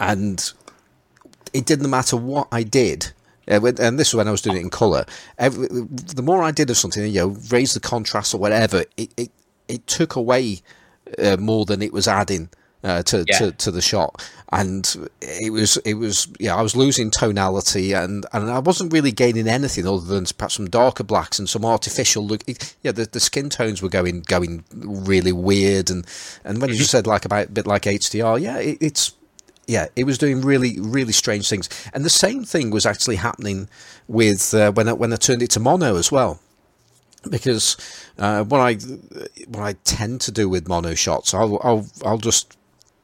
and 0.00 0.52
it 1.52 1.66
didn't 1.66 1.90
matter 1.90 2.16
what 2.16 2.48
I 2.50 2.62
did. 2.62 3.12
Uh, 3.48 3.72
and 3.80 3.98
this 3.98 4.12
was 4.12 4.18
when 4.18 4.28
I 4.28 4.32
was 4.32 4.42
doing 4.42 4.56
it 4.58 4.60
in 4.60 4.70
color. 4.70 5.04
Every, 5.38 5.68
the 5.68 6.22
more 6.22 6.42
I 6.42 6.50
did 6.50 6.70
of 6.70 6.76
something, 6.76 7.04
you 7.04 7.20
know, 7.20 7.36
raise 7.50 7.74
the 7.74 7.80
contrast 7.80 8.34
or 8.34 8.38
whatever, 8.38 8.84
it 8.96 9.12
it, 9.16 9.30
it 9.68 9.86
took 9.86 10.16
away 10.16 10.60
uh, 11.18 11.36
more 11.38 11.64
than 11.64 11.82
it 11.82 11.92
was 11.92 12.06
adding 12.06 12.50
uh, 12.84 13.02
to, 13.04 13.24
Yeah. 13.26 13.38
to 13.38 13.52
to 13.52 13.70
the 13.70 13.80
shot, 13.80 14.22
and 14.52 15.08
it 15.20 15.52
was 15.52 15.76
it 15.78 15.94
was 15.94 16.28
yeah 16.38 16.54
I 16.54 16.62
was 16.62 16.76
losing 16.76 17.10
tonality 17.10 17.92
and 17.92 18.24
and 18.32 18.50
I 18.50 18.60
wasn't 18.60 18.92
really 18.92 19.10
gaining 19.12 19.48
anything 19.48 19.86
other 19.86 20.04
than 20.04 20.26
perhaps 20.36 20.54
some 20.54 20.68
darker 20.70 21.04
blacks 21.04 21.38
and 21.38 21.48
some 21.48 21.64
artificial 21.64 22.24
look. 22.26 22.42
It, 22.46 22.76
yeah, 22.82 22.92
the, 22.92 23.06
the 23.06 23.20
skin 23.20 23.50
tones 23.50 23.82
were 23.82 23.88
going 23.88 24.20
going 24.22 24.64
really 24.72 25.32
weird, 25.32 25.90
and 25.90 26.06
and 26.44 26.60
when 26.60 26.70
you 26.70 26.84
said 26.84 27.06
like 27.06 27.24
about 27.24 27.46
a 27.48 27.50
bit 27.50 27.66
like 27.66 27.82
HDR, 27.82 28.40
yeah, 28.40 28.58
it, 28.58 28.78
it's 28.80 29.12
yeah, 29.68 29.86
it 29.94 30.04
was 30.04 30.16
doing 30.16 30.40
really, 30.40 30.80
really 30.80 31.12
strange 31.12 31.48
things. 31.48 31.68
And 31.92 32.04
the 32.04 32.10
same 32.10 32.42
thing 32.42 32.70
was 32.70 32.86
actually 32.86 33.16
happening 33.16 33.68
with 34.08 34.54
uh, 34.54 34.72
when 34.72 34.88
I, 34.88 34.94
when 34.94 35.12
I 35.12 35.16
turned 35.16 35.42
it 35.42 35.50
to 35.50 35.60
mono 35.60 35.96
as 35.96 36.10
well. 36.10 36.40
Because 37.28 37.76
uh, 38.18 38.44
what 38.44 38.60
I 38.60 38.74
what 39.48 39.62
I 39.62 39.74
tend 39.84 40.22
to 40.22 40.32
do 40.32 40.48
with 40.48 40.68
mono 40.68 40.94
shots, 40.94 41.34
I'll 41.34 41.60
I'll, 41.62 41.86
I'll 42.04 42.18
just 42.18 42.56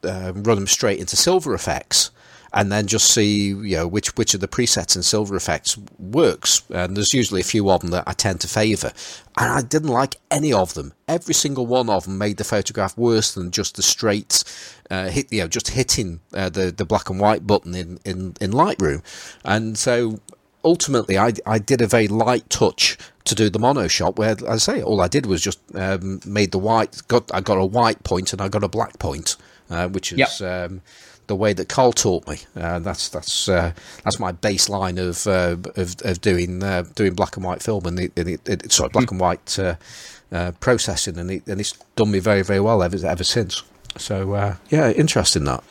uh, 0.04 0.32
run 0.34 0.56
them 0.56 0.66
straight 0.66 1.00
into 1.00 1.16
Silver 1.16 1.54
Efex, 1.54 2.10
and 2.54 2.70
then 2.70 2.86
just 2.86 3.10
see 3.10 3.48
you 3.48 3.76
know 3.76 3.86
which 3.86 4.16
which 4.16 4.32
of 4.32 4.40
the 4.40 4.48
presets 4.48 4.94
and 4.94 5.04
Silver 5.04 5.36
Efex 5.36 5.76
works. 5.98 6.62
And 6.70 6.96
there's 6.96 7.12
usually 7.12 7.40
a 7.40 7.44
few 7.44 7.68
of 7.68 7.80
them 7.82 7.90
that 7.90 8.04
I 8.06 8.12
tend 8.12 8.40
to 8.42 8.48
favour, 8.48 8.92
and 9.36 9.52
I 9.52 9.60
didn't 9.60 9.88
like 9.88 10.16
any 10.30 10.52
of 10.52 10.74
them. 10.74 10.94
Every 11.08 11.34
single 11.34 11.66
one 11.66 11.90
of 11.90 12.04
them 12.04 12.16
made 12.16 12.36
the 12.36 12.44
photograph 12.44 12.96
worse 12.96 13.34
than 13.34 13.50
just 13.50 13.74
the 13.74 13.82
straight 13.82 14.44
uh, 14.88 15.08
hit, 15.08 15.32
you 15.32 15.40
know, 15.40 15.48
just 15.48 15.68
hitting 15.68 16.20
uh, 16.32 16.48
the 16.48 16.70
the 16.70 16.84
black 16.84 17.10
and 17.10 17.18
white 17.18 17.46
button 17.46 17.74
in 17.74 17.98
in 18.04 18.34
in 18.40 18.52
Lightroom, 18.52 19.02
and 19.44 19.76
so 19.76 20.20
ultimately 20.64 21.18
I 21.18 21.32
I 21.44 21.58
did 21.58 21.80
a 21.80 21.88
very 21.88 22.06
light 22.06 22.48
touch 22.50 22.96
to 23.24 23.34
do 23.34 23.50
the 23.50 23.58
mono 23.58 23.88
shot 23.88 24.16
where 24.16 24.30
as 24.30 24.44
I 24.44 24.74
say 24.74 24.82
all 24.82 25.00
I 25.00 25.08
did 25.08 25.26
was 25.26 25.42
just 25.42 25.58
um, 25.74 26.20
made 26.24 26.52
the 26.52 26.58
white 26.58 27.02
got 27.08 27.34
I 27.34 27.40
got 27.40 27.58
a 27.58 27.64
white 27.64 28.04
point 28.04 28.32
and 28.32 28.40
I 28.40 28.48
got 28.48 28.62
a 28.62 28.68
black 28.68 29.00
point, 29.00 29.36
uh, 29.68 29.88
which 29.88 30.12
is. 30.12 30.40
Um, 30.40 30.82
the 31.26 31.36
way 31.36 31.52
that 31.52 31.68
Carl 31.68 31.92
taught 31.92 32.26
me, 32.28 32.38
uh, 32.56 32.78
that's 32.80 33.08
that's 33.08 33.48
uh, 33.48 33.72
that's 34.02 34.18
my 34.18 34.32
baseline 34.32 34.98
of 34.98 35.26
uh, 35.26 35.56
of, 35.80 35.96
of 36.04 36.20
doing 36.20 36.62
uh, 36.62 36.84
doing 36.94 37.14
black 37.14 37.36
and 37.36 37.44
white 37.44 37.62
film 37.62 37.86
and, 37.86 38.00
it, 38.00 38.12
and 38.16 38.28
it, 38.28 38.48
it, 38.48 38.72
sorry 38.72 38.90
black 38.90 39.10
and 39.10 39.20
white 39.20 39.58
uh, 39.58 40.52
processing, 40.60 41.18
and, 41.18 41.30
it, 41.30 41.46
and 41.46 41.60
it's 41.60 41.72
done 41.96 42.10
me 42.10 42.18
very 42.18 42.42
very 42.42 42.60
well 42.60 42.82
ever 42.82 43.04
ever 43.06 43.24
since. 43.24 43.62
So 43.96 44.56
yeah, 44.70 44.90
interesting 44.90 45.44
that. 45.44 45.62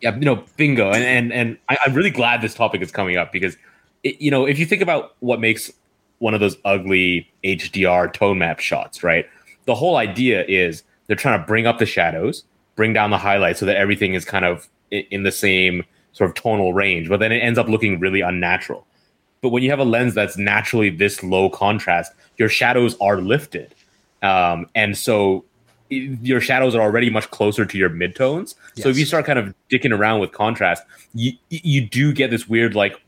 Yeah, 0.00 0.14
you 0.14 0.24
know, 0.24 0.44
bingo. 0.56 0.90
And 0.90 1.04
and 1.04 1.32
and 1.32 1.58
I'm 1.68 1.94
really 1.94 2.10
glad 2.10 2.40
this 2.40 2.54
topic 2.54 2.80
is 2.80 2.90
coming 2.90 3.16
up 3.16 3.32
because, 3.32 3.56
it, 4.02 4.20
you 4.20 4.30
know, 4.30 4.46
if 4.46 4.58
you 4.58 4.66
think 4.66 4.82
about 4.82 5.14
what 5.20 5.40
makes 5.40 5.70
one 6.18 6.34
of 6.34 6.40
those 6.40 6.56
ugly 6.64 7.30
HDR 7.44 8.12
tone 8.12 8.38
map 8.38 8.60
shots, 8.60 9.02
right? 9.02 9.26
The 9.66 9.74
whole 9.74 9.96
idea 9.96 10.44
is 10.46 10.82
they're 11.06 11.16
trying 11.16 11.40
to 11.40 11.46
bring 11.46 11.66
up 11.66 11.78
the 11.78 11.86
shadows, 11.86 12.44
bring 12.76 12.92
down 12.92 13.10
the 13.10 13.18
highlights, 13.18 13.60
so 13.60 13.66
that 13.66 13.76
everything 13.76 14.14
is 14.14 14.24
kind 14.24 14.44
of 14.44 14.68
in 14.90 15.22
the 15.22 15.32
same 15.32 15.84
sort 16.12 16.30
of 16.30 16.34
tonal 16.34 16.72
range. 16.72 17.08
But 17.08 17.20
then 17.20 17.32
it 17.32 17.38
ends 17.38 17.58
up 17.58 17.68
looking 17.68 18.00
really 18.00 18.20
unnatural. 18.20 18.86
But 19.40 19.50
when 19.50 19.62
you 19.62 19.70
have 19.70 19.78
a 19.78 19.84
lens 19.84 20.14
that's 20.14 20.36
naturally 20.36 20.90
this 20.90 21.22
low 21.22 21.48
contrast, 21.48 22.12
your 22.36 22.48
shadows 22.48 22.96
are 23.00 23.20
lifted, 23.20 23.74
um, 24.22 24.66
and 24.74 24.96
so 24.96 25.44
your 25.88 26.40
shadows 26.40 26.74
are 26.74 26.82
already 26.82 27.10
much 27.10 27.30
closer 27.30 27.66
to 27.66 27.78
your 27.78 27.90
midtones. 27.90 28.54
So 28.76 28.88
if 28.88 28.98
you 28.98 29.04
start 29.04 29.26
kind 29.26 29.38
of 29.38 29.54
dicking 29.70 29.96
around 29.96 30.20
with 30.20 30.32
contrast, 30.32 30.82
you 31.14 31.32
you 31.48 31.80
do 31.80 32.12
get 32.12 32.30
this 32.30 32.48
weird 32.48 32.74
like 32.74 33.00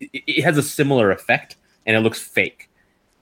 it, 0.00 0.10
it 0.26 0.42
has 0.42 0.56
a 0.56 0.62
similar 0.62 1.10
effect 1.10 1.56
and 1.86 1.96
it 1.96 2.00
looks 2.00 2.20
fake. 2.20 2.68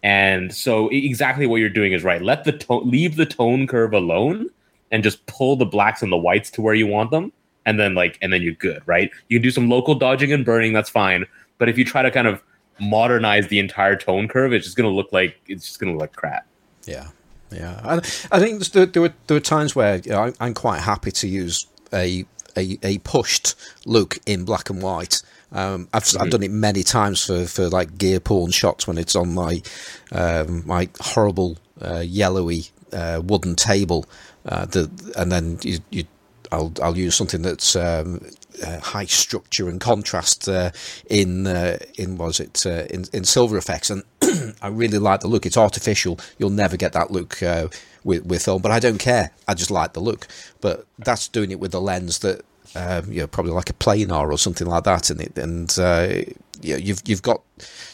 And 0.02 0.52
so 0.54 0.88
exactly 0.88 1.46
what 1.46 1.56
you're 1.56 1.68
doing 1.68 1.92
is 1.92 2.02
right. 2.02 2.22
Let 2.22 2.44
the 2.44 2.52
tone 2.52 2.88
leave 2.88 3.16
the 3.16 3.26
tone 3.26 3.66
curve 3.66 3.92
alone 3.92 4.48
and 4.90 5.02
just 5.02 5.24
pull 5.26 5.56
the 5.56 5.66
blacks 5.66 6.02
and 6.02 6.10
the 6.10 6.16
whites 6.16 6.50
to 6.52 6.62
where 6.62 6.74
you 6.74 6.86
want 6.86 7.10
them 7.10 7.32
and 7.66 7.78
then 7.78 7.94
like 7.94 8.18
and 8.22 8.32
then 8.32 8.42
you're 8.42 8.54
good, 8.54 8.82
right? 8.86 9.10
You 9.28 9.38
can 9.38 9.42
do 9.42 9.50
some 9.50 9.68
local 9.68 9.94
dodging 9.94 10.32
and 10.32 10.44
burning, 10.44 10.72
that's 10.72 10.90
fine. 10.90 11.26
But 11.58 11.68
if 11.68 11.78
you 11.78 11.84
try 11.84 12.02
to 12.02 12.10
kind 12.10 12.26
of 12.26 12.42
modernize 12.80 13.48
the 13.48 13.58
entire 13.58 13.96
tone 13.96 14.28
curve, 14.28 14.52
it's 14.52 14.64
just 14.64 14.76
going 14.76 14.88
to 14.88 14.94
look 14.94 15.12
like 15.12 15.40
it's 15.46 15.66
just 15.66 15.78
going 15.78 15.92
to 15.92 15.98
look 15.98 16.10
like 16.10 16.16
crap. 16.16 16.46
Yeah, 16.84 17.08
yeah. 17.50 17.80
I, 17.84 17.96
I 17.96 18.40
think 18.40 18.64
there, 18.66 18.86
there 18.86 19.02
were 19.02 19.14
there 19.26 19.36
were 19.36 19.40
times 19.40 19.76
where 19.76 19.96
you 19.96 20.10
know, 20.10 20.24
I, 20.24 20.32
I'm 20.40 20.54
quite 20.54 20.80
happy 20.80 21.10
to 21.12 21.28
use 21.28 21.66
a 21.92 22.24
a, 22.56 22.78
a 22.82 22.98
pushed 22.98 23.54
look 23.86 24.18
in 24.26 24.44
black 24.44 24.70
and 24.70 24.82
white. 24.82 25.22
Um, 25.52 25.88
I've 25.92 26.08
I've 26.18 26.30
done 26.30 26.42
it 26.42 26.50
many 26.50 26.82
times 26.82 27.24
for, 27.24 27.46
for 27.46 27.68
like 27.68 27.98
gear 27.98 28.20
porn 28.20 28.50
shots 28.50 28.86
when 28.86 28.98
it's 28.98 29.14
on 29.14 29.34
my 29.34 29.62
um, 30.10 30.66
my 30.66 30.88
horrible 31.00 31.58
uh, 31.80 32.00
yellowy 32.00 32.64
uh, 32.92 33.20
wooden 33.22 33.54
table, 33.54 34.06
uh, 34.46 34.64
the, 34.66 34.90
and 35.16 35.30
then 35.30 35.58
you, 35.62 35.78
you 35.90 36.04
I'll 36.52 36.72
I'll 36.82 36.96
use 36.96 37.16
something 37.16 37.42
that's 37.42 37.74
um, 37.74 38.20
uh, 38.64 38.78
high 38.80 39.06
structure 39.06 39.68
and 39.68 39.80
contrast 39.80 40.48
uh, 40.48 40.70
in 41.08 41.46
uh, 41.46 41.78
in 41.96 42.18
was 42.18 42.40
it 42.40 42.64
uh, 42.66 42.84
in 42.90 43.06
in 43.12 43.24
Silver 43.24 43.58
Efex, 43.58 43.90
and 43.90 44.54
I 44.62 44.68
really 44.68 44.98
like 44.98 45.20
the 45.20 45.28
look. 45.28 45.46
It's 45.46 45.56
artificial. 45.56 46.20
You'll 46.38 46.50
never 46.50 46.76
get 46.76 46.92
that 46.92 47.10
look 47.10 47.42
uh, 47.42 47.68
with 48.04 48.26
with 48.26 48.44
film, 48.44 48.60
but 48.60 48.70
I 48.70 48.78
don't 48.78 48.98
care. 48.98 49.30
I 49.48 49.54
just 49.54 49.70
like 49.70 49.94
the 49.94 50.00
look. 50.00 50.28
But 50.60 50.86
that's 50.98 51.26
doing 51.26 51.50
it 51.50 51.60
with 51.60 51.74
a 51.74 51.80
lens 51.80 52.20
that. 52.20 52.44
Um, 52.74 53.12
you 53.12 53.20
know, 53.20 53.26
probably 53.26 53.52
like 53.52 53.68
a 53.68 53.74
planar 53.74 54.32
or 54.32 54.38
something 54.38 54.66
like 54.66 54.84
that, 54.84 55.10
and 55.10 55.20
it, 55.20 55.36
and 55.36 55.78
uh, 55.78 56.22
you've 56.62 57.02
you've 57.04 57.20
got 57.20 57.42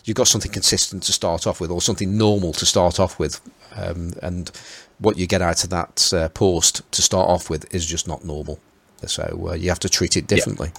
you've 0.05 0.17
got 0.17 0.29
something 0.29 0.53
consistent 0.53 1.03
to 1.05 1.13
start 1.13 1.49
off 1.49 1.61
with, 1.61 1.73
or 1.73 1.83
something 1.83 2.17
normal 2.17 2.53
to 2.53 2.65
start 2.65 3.01
off 3.01 3.19
with, 3.19 3.41
um, 3.75 4.13
and 4.23 4.51
what 4.99 5.17
you 5.17 5.27
get 5.27 5.43
out 5.43 5.65
of 5.65 5.71
that 5.71 6.13
uh, 6.13 6.29
post 6.31 6.91
to 6.93 7.03
start 7.03 7.29
off 7.29 7.51
with 7.51 7.73
is 7.75 7.87
just 7.87 8.09
not 8.09 8.25
normal. 8.25 8.59
So 9.07 9.49
uh, 9.51 9.55
you 9.55 9.69
have 9.69 9.79
to 9.81 9.89
treat 9.89 10.17
it 10.17 10.27
differently. 10.27 10.73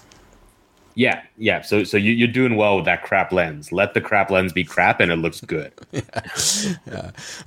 Yeah, 0.95 1.21
yeah. 1.37 1.61
So 1.61 1.85
so 1.85 1.95
you, 1.95 2.11
you're 2.11 2.27
doing 2.27 2.57
well 2.57 2.75
with 2.75 2.85
that 2.85 3.03
crap 3.03 3.31
lens. 3.31 3.71
Let 3.71 3.93
the 3.93 4.01
crap 4.01 4.29
lens 4.29 4.51
be 4.51 4.65
crap, 4.65 4.99
and 4.99 5.11
it 5.11 5.17
looks 5.17 5.41
good. 5.41 5.71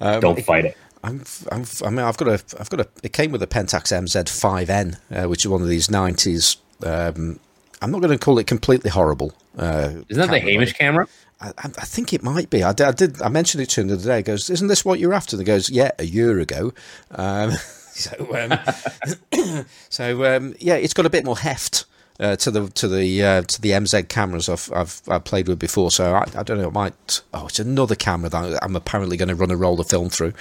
Um, 0.01 0.21
Don't 0.21 0.43
fight 0.43 0.65
it. 0.65 0.77
I'm, 1.05 1.23
I'm, 1.51 1.65
I 1.85 1.91
mean, 1.91 1.99
I've 1.99 2.17
got 2.17 2.29
a, 2.29 2.43
I've 2.61 2.71
got 2.71 2.81
a. 2.81 2.89
It 3.03 3.13
came 3.13 3.33
with 3.33 3.43
a 3.43 3.47
Pentax 3.47 3.93
MZ5N, 3.93 4.99
uh, 5.11 5.29
which 5.29 5.45
is 5.45 5.49
one 5.49 5.61
of 5.61 5.69
these 5.69 5.89
'90s. 5.89 6.57
Um, 6.85 7.41
I'm 7.81 7.91
not 7.91 8.01
going 8.01 8.17
to 8.17 8.25
call 8.25 8.39
it 8.39 8.47
completely 8.47 8.91
horrible. 8.91 9.33
Uh, 9.59 9.91
Isn't 10.09 10.27
that 10.27 10.31
the 10.31 10.39
Hamish 10.39 10.73
camera? 10.75 11.09
I, 11.43 11.53
I 11.65 11.85
think 11.85 12.13
it 12.13 12.23
might 12.23 12.51
be. 12.51 12.63
I 12.63 12.73
did, 12.73 12.87
I 12.87 12.93
did. 12.93 13.23
I 13.23 13.29
mentioned 13.29 13.63
it 13.63 13.71
to 13.71 13.81
him 13.81 13.89
the 13.89 13.95
other 13.95 14.05
day. 14.05 14.19
He 14.19 14.23
goes, 14.23 14.49
"Isn't 14.49 14.69
this 14.69 14.85
what 14.85 15.01
you're 15.01 15.15
after?" 15.15 15.37
And 15.37 15.41
he 15.41 15.47
goes, 15.47 15.69
"Yeah, 15.69 15.91
a 15.99 16.05
year 16.05 16.39
ago." 16.39 16.73
Um, 17.11 17.53
so, 17.93 18.13
um, 18.35 19.65
so 19.89 20.37
um, 20.37 20.55
yeah, 20.59 20.75
it's 20.75 20.95
got 20.95 21.07
a 21.07 21.11
bit 21.11 21.25
more 21.25 21.39
heft 21.39 21.85
uh, 22.21 22.37
to 22.37 22.51
the 22.51 22.69
to 22.71 22.89
the 22.89 23.25
uh, 23.25 23.43
to 23.43 23.61
the 23.61 23.71
MZ 23.71 24.09
cameras 24.09 24.49
I've, 24.49 24.71
I've 24.73 25.03
I've 25.09 25.25
played 25.25 25.49
with 25.49 25.59
before. 25.59 25.91
So 25.91 26.15
I, 26.15 26.25
I 26.37 26.43
don't 26.43 26.59
know. 26.59 26.69
It 26.69 26.73
might. 26.73 27.23
Oh, 27.35 27.47
it's 27.47 27.59
another 27.59 27.95
camera 27.95 28.29
that 28.29 28.63
I'm 28.63 28.77
apparently 28.77 29.17
going 29.17 29.29
to 29.29 29.35
run 29.35 29.51
a 29.51 29.57
roll 29.57 29.81
of 29.81 29.89
film 29.89 30.09
through. 30.09 30.33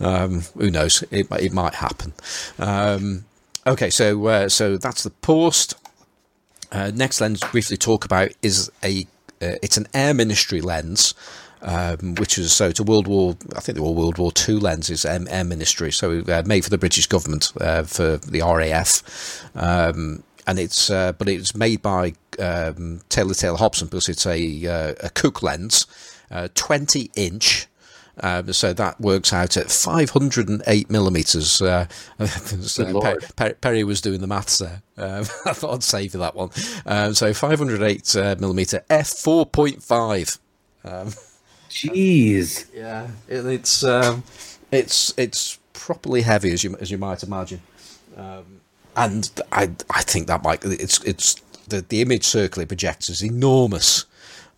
Um, 0.00 0.42
who 0.56 0.70
knows? 0.70 1.04
It 1.10 1.26
it 1.32 1.52
might 1.52 1.74
happen. 1.74 2.14
Um, 2.58 3.26
okay, 3.66 3.90
so 3.90 4.26
uh, 4.26 4.48
so 4.48 4.76
that's 4.76 5.02
the 5.02 5.10
post. 5.10 5.74
Uh, 6.72 6.90
next 6.94 7.20
lens, 7.20 7.40
briefly 7.52 7.76
talk 7.76 8.04
about 8.04 8.30
is 8.42 8.70
a 8.82 9.06
uh, 9.42 9.56
it's 9.62 9.76
an 9.76 9.86
air 9.94 10.14
ministry 10.14 10.60
lens. 10.60 11.14
Um, 11.62 12.14
which 12.16 12.36
is 12.36 12.52
so 12.52 12.68
it's 12.68 12.78
a 12.78 12.84
World 12.84 13.08
War, 13.08 13.34
I 13.56 13.60
think 13.60 13.76
they 13.76 13.82
were 13.82 13.90
World 13.90 14.18
War 14.18 14.30
Two 14.30 14.60
lenses, 14.60 15.06
um, 15.06 15.26
Air 15.30 15.42
Ministry, 15.42 15.90
so 15.90 16.20
uh, 16.28 16.42
made 16.44 16.62
for 16.62 16.70
the 16.70 16.76
British 16.76 17.06
government 17.06 17.50
uh, 17.60 17.82
for 17.84 18.18
the 18.18 18.42
RAF, 18.42 19.42
um, 19.56 20.22
and 20.46 20.58
it's 20.58 20.90
uh, 20.90 21.12
but 21.12 21.30
it's 21.30 21.56
made 21.56 21.80
by 21.80 22.12
um, 22.38 23.00
Taylor 23.08 23.32
Taylor 23.32 23.56
Hobson 23.56 23.88
because 23.88 24.08
it's 24.10 24.26
a 24.26 24.66
uh, 24.66 24.94
a 25.02 25.08
Cooke 25.08 25.42
lens, 25.42 25.86
uh, 26.30 26.48
twenty 26.54 27.10
inch. 27.16 27.66
Um, 28.22 28.52
so 28.52 28.72
that 28.72 29.00
works 29.00 29.32
out 29.32 29.56
at 29.56 29.70
508 29.70 30.90
millimeters. 30.90 31.60
Uh, 31.60 31.86
so 32.26 32.84
Lord. 32.84 33.04
Per- 33.20 33.26
Per- 33.36 33.54
Perry 33.54 33.84
was 33.84 34.00
doing 34.00 34.20
the 34.20 34.26
maths 34.26 34.58
there. 34.58 34.82
Um, 34.96 35.20
I 35.44 35.52
thought 35.52 35.74
I'd 35.74 35.82
save 35.82 36.14
you 36.14 36.20
that 36.20 36.34
one. 36.34 36.50
Um, 36.86 37.14
so 37.14 37.34
508 37.34 38.16
uh, 38.16 38.36
millimeter 38.38 38.82
f 38.88 39.08
4.5. 39.08 40.38
Um, 40.84 41.12
Jeez. 41.68 42.66
yeah, 42.74 43.08
it, 43.28 43.44
it's 43.44 43.84
um, 43.84 44.22
it's 44.70 45.12
it's 45.18 45.58
properly 45.74 46.22
heavy 46.22 46.52
as 46.52 46.64
you 46.64 46.76
as 46.80 46.90
you 46.90 46.96
might 46.96 47.22
imagine, 47.22 47.60
um, 48.16 48.60
and 48.94 49.30
I 49.52 49.70
I 49.90 50.02
think 50.02 50.26
that 50.28 50.42
might 50.42 50.64
it's 50.64 51.02
it's 51.02 51.34
the 51.68 51.84
the 51.86 52.00
image 52.00 52.24
circle 52.24 52.62
it 52.62 52.68
projects 52.68 53.10
is 53.10 53.22
enormous. 53.22 54.06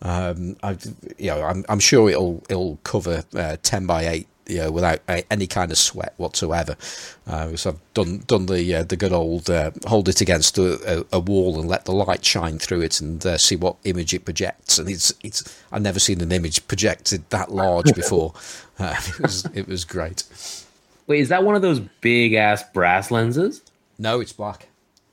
Um, 0.01 0.55
I 0.63 0.77
you 1.17 1.27
know 1.31 1.41
I'm 1.43 1.65
I'm 1.69 1.79
sure 1.79 2.09
it'll 2.09 2.43
it'll 2.49 2.77
cover 2.83 3.23
uh, 3.35 3.57
ten 3.63 3.85
by 3.85 4.07
eight. 4.07 4.27
You 4.47 4.57
know, 4.63 4.71
without 4.71 5.01
any 5.29 5.45
kind 5.45 5.71
of 5.71 5.77
sweat 5.77 6.15
whatsoever. 6.17 6.75
Uh, 7.27 7.55
so 7.55 7.69
I've 7.69 7.93
done 7.93 8.23
done 8.25 8.47
the 8.47 8.73
uh, 8.73 8.83
the 8.83 8.97
good 8.97 9.13
old 9.13 9.47
uh, 9.47 9.69
hold 9.85 10.09
it 10.09 10.21
against 10.21 10.57
a, 10.57 11.01
a, 11.01 11.05
a 11.17 11.19
wall 11.19 11.59
and 11.59 11.69
let 11.69 11.85
the 11.85 11.91
light 11.91 12.25
shine 12.25 12.57
through 12.57 12.81
it 12.81 12.99
and 12.99 13.23
uh, 13.27 13.37
see 13.37 13.55
what 13.55 13.75
image 13.83 14.11
it 14.11 14.25
projects. 14.25 14.79
And 14.79 14.89
it's 14.89 15.13
it's 15.21 15.55
I've 15.71 15.83
never 15.83 15.99
seen 15.99 16.19
an 16.21 16.31
image 16.31 16.67
projected 16.67 17.29
that 17.29 17.51
large 17.51 17.93
before. 17.93 18.33
Uh, 18.79 18.95
it 19.09 19.19
was 19.19 19.45
it 19.53 19.67
was 19.67 19.83
great. 19.85 20.23
Wait, 21.05 21.19
is 21.19 21.27
that 21.29 21.43
one 21.43 21.53
of 21.53 21.61
those 21.61 21.81
big 22.01 22.33
ass 22.33 22.63
brass 22.73 23.11
lenses? 23.11 23.61
No, 23.99 24.19
it's 24.21 24.31
black. 24.33 24.67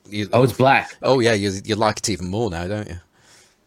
You- 0.08 0.28
Oh, 0.32 0.44
it's 0.44 0.52
black. 0.52 0.94
oh 1.02 1.18
yeah, 1.20 1.32
you 1.34 1.50
you 1.64 1.74
like 1.74 1.98
it 1.98 2.08
even 2.08 2.28
more 2.28 2.48
now, 2.48 2.68
don't 2.68 2.88
you? 2.88 3.00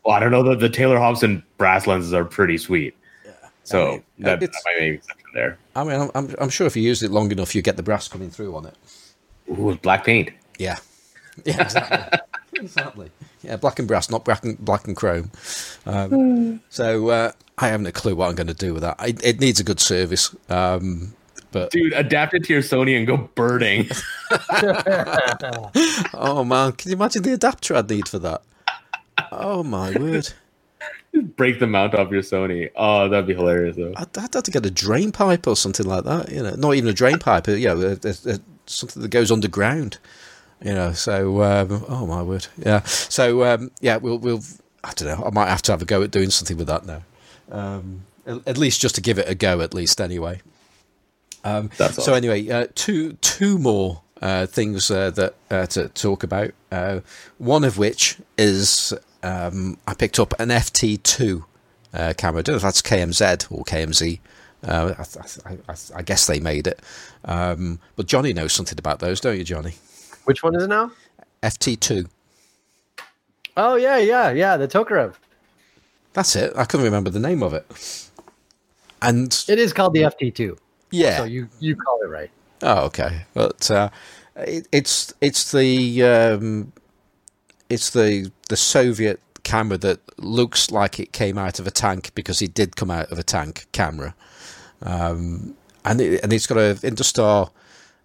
Well, 0.05 0.15
I 0.15 0.19
don't 0.19 0.31
know. 0.31 0.43
The, 0.43 0.55
the 0.55 0.69
Taylor 0.69 0.97
Hobson 0.97 1.43
brass 1.57 1.88
lenses 1.88 2.13
are 2.13 2.26
pretty 2.26 2.57
sweet. 2.57 2.95
So 3.69 3.88
I 3.88 3.91
mean, 3.91 4.03
that, 4.19 4.39
that 4.39 4.51
might 4.65 4.80
be 4.80 4.88
an 4.88 4.93
exception 4.95 5.30
there. 5.35 5.57
I 5.76 5.84
mean, 5.84 6.01
I'm, 6.01 6.11
I'm 6.15 6.35
I'm 6.41 6.49
sure 6.49 6.65
if 6.65 6.76
you 6.76 6.81
use 6.81 7.03
it 7.03 7.11
long 7.11 7.31
enough, 7.31 7.53
you 7.53 7.61
get 7.61 7.77
the 7.77 7.84
brass 7.84 8.07
coming 8.07 8.31
through 8.31 8.55
on 8.55 8.65
it. 8.65 8.76
Ooh, 9.51 9.76
black 9.76 10.05
paint. 10.05 10.31
Yeah, 10.57 10.77
yeah, 11.45 11.61
exactly, 11.61 12.19
exactly. 12.53 13.11
Yeah, 13.43 13.57
black 13.57 13.77
and 13.77 13.88
brass, 13.88 14.09
not 14.09 14.26
black 14.26 14.43
and 14.43 14.57
black 14.57 14.88
and 14.88 14.95
chrome. 14.95 15.30
Um, 15.85 16.61
so 16.69 17.09
uh, 17.09 17.31
I 17.59 17.67
haven't 17.67 17.85
a 17.85 17.91
clue 17.91 18.15
what 18.15 18.30
I'm 18.30 18.35
going 18.35 18.47
to 18.47 18.55
do 18.55 18.73
with 18.73 18.81
that. 18.81 18.97
It, 19.07 19.23
it 19.23 19.39
needs 19.39 19.59
a 19.59 19.63
good 19.63 19.80
service, 19.80 20.35
um, 20.49 21.13
but 21.51 21.69
Dude, 21.69 21.93
adapt 21.93 22.34
it 22.34 22.45
to 22.45 22.53
your 22.53 22.63
Sony 22.63 22.97
and 22.97 23.05
go 23.05 23.30
birding. 23.35 23.88
oh 26.15 26.43
man, 26.43 26.71
can 26.71 26.89
you 26.89 26.95
imagine 26.97 27.21
the 27.21 27.34
adapter 27.34 27.76
I'd 27.76 27.88
need 27.88 28.07
for 28.07 28.17
that? 28.17 28.41
Oh 29.32 29.64
my 29.64 29.91
word! 29.98 30.30
Break 31.14 31.60
the 31.60 31.68
mount 31.68 31.96
off 31.96 32.12
your 32.12 32.22
Sony. 32.22 32.70
Oh, 32.76 33.10
that'd 33.10 33.28
be 33.28 33.34
hilarious 33.34 33.76
though. 33.76 33.94
I'd, 33.96 34.18
I'd 34.18 34.34
have 34.34 34.44
to 34.44 34.52
get 34.52 34.66
a 34.66 34.72
drain 34.72 35.12
pipe 35.12 35.48
or 35.48 35.56
something 35.56 35.86
like 35.86 36.04
that. 36.04 36.30
You 36.32 36.44
know, 36.44 36.56
not 36.56 36.76
even 36.76 36.90
a 36.90 36.94
drain 36.94 37.20
pipe. 37.20 37.48
You 37.48 37.68
know, 37.68 37.82
a, 37.82 38.08
a, 38.08 38.34
a, 38.36 38.40
something 38.66 39.02
that 39.02 39.10
goes 39.10 39.32
underground. 39.32 39.98
You 40.64 40.74
know, 40.74 40.94
so 40.94 41.41
um, 41.41 41.86
oh 41.88 42.06
my 42.06 42.22
word, 42.22 42.48
yeah. 42.58 42.84
So 42.84 43.44
um, 43.46 43.72
yeah, 43.82 43.98
we'll 43.98 44.20
we'll. 44.20 44.41
I 44.84 44.94
don't 44.94 45.08
know. 45.08 45.26
I 45.26 45.32
might 45.32 45.50
have 45.50 45.62
to 45.64 45.72
have 45.72 45.82
a 45.82 45.86
go 45.86 46.04
at 46.04 46.12
doing 46.12 46.30
something 46.30 46.58
with 46.58 46.68
that 46.68 46.86
now. 46.86 47.02
Um, 47.52 48.04
at, 48.26 48.48
at 48.48 48.58
least 48.58 48.82
just 48.82 48.96
to 48.96 49.02
give 49.02 49.18
it 49.18 49.28
a 49.28 49.36
go, 49.36 49.62
at 49.62 49.74
least 49.74 50.00
anyway. 50.00 50.41
Um, 51.44 51.72
so 51.76 51.86
awesome. 51.86 52.14
anyway, 52.14 52.50
uh, 52.50 52.68
two 52.76 53.14
two 53.14 53.58
more 53.58 54.02
uh, 54.22 54.46
things 54.46 54.91
uh, 54.91 55.12
that 55.12 55.36
uh, 55.50 55.66
to 55.68 55.88
talk 55.90 56.24
about. 56.24 56.52
Uh, 56.72 57.00
one 57.38 57.64
of 57.64 57.78
which 57.78 58.18
is 58.38 58.94
um, 59.24 59.78
I 59.88 59.94
picked 59.94 60.20
up 60.20 60.34
an 60.40 60.50
FT2 60.50 61.44
uh, 61.94 62.14
camera. 62.18 62.40
I 62.40 62.41
don't 62.44 62.54
know 62.54 62.58
if 62.58 62.62
that's 62.62 62.82
KMZ 62.82 63.48
or 63.52 63.64
KMZ. 63.64 64.20
Uh, 64.62 64.94
I, 64.98 65.50
I, 65.52 65.58
I, 65.70 65.76
I 65.96 66.02
guess 66.02 66.26
they 66.28 66.40
made 66.40 66.68
it. 66.68 66.82
Um, 67.26 67.80
but 67.96 68.06
Johnny 68.08 68.34
knows 68.34 68.54
something 68.54 68.78
about 68.78 69.00
those, 69.00 69.20
don't 69.22 69.38
you, 69.38 69.44
Johnny? 69.44 69.76
Which 70.26 70.44
one 70.44 70.56
is 70.56 70.64
it 70.64 70.68
now? 70.68 70.91
FT2. 71.41 72.08
Oh 73.58 73.76
yeah, 73.76 73.98
yeah, 73.98 74.32
yeah. 74.32 74.58
The 74.58 74.68
Tokarev. 74.68 75.16
That's 76.14 76.36
it. 76.36 76.54
I 76.56 76.66
couldn't 76.66 76.86
remember 76.86 77.10
the 77.10 77.20
name 77.20 77.44
of 77.44 77.54
it. 77.54 78.10
And 79.02 79.28
It 79.48 79.60
is 79.60 79.74
called 79.74 79.94
the 79.94 80.02
FT2. 80.02 80.58
yeah, 80.91 81.18
So 81.18 81.24
you 81.24 81.48
you 81.60 81.76
call 81.76 82.02
it 82.04 82.08
right. 82.08 82.30
Oh, 82.62 82.86
okay. 82.86 83.22
But 83.34 83.70
uh, 83.72 83.90
it, 84.36 84.68
it's 84.72 85.14
it's 85.22 85.52
the 85.52 86.04
um, 86.04 86.74
it's 87.70 87.91
the 87.91 88.32
the 88.49 88.57
Soviet 88.57 89.19
camera 89.43 89.77
that 89.77 89.99
looks 90.19 90.69
like 90.69 90.99
it 90.99 91.13
came 91.13 91.38
out 91.38 91.59
of 91.59 91.65
a 91.65 91.71
tank 91.71 92.11
because 92.13 92.41
it 92.41 92.53
did 92.53 92.76
come 92.76 92.91
out 92.91 93.09
of 93.11 93.17
a 93.17 93.23
tank 93.23 93.65
camera, 93.71 94.13
um, 94.84 95.55
and 95.85 96.01
it, 96.01 96.21
and 96.23 96.34
it's 96.34 96.45
got 96.45 96.57
a 96.57 96.76
Industar. 96.84 97.49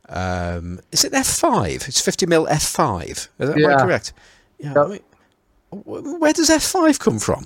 Um, 0.09 0.81
is 0.93 1.05
it 1.05 1.13
F 1.13 1.27
five? 1.27 1.85
It's 1.89 2.01
fifty 2.01 2.27
mil 2.27 2.47
F 2.49 2.63
five. 2.63 3.29
Is 3.39 3.49
that 3.51 3.59
Yeah. 3.59 3.77
correct? 3.79 4.13
Yeah. 4.59 4.75
I 4.81 4.87
mean, 4.87 5.01
where 5.71 6.33
does 6.33 6.51
F 6.51 6.63
five 6.63 6.99
come 6.99 7.19
from? 7.19 7.45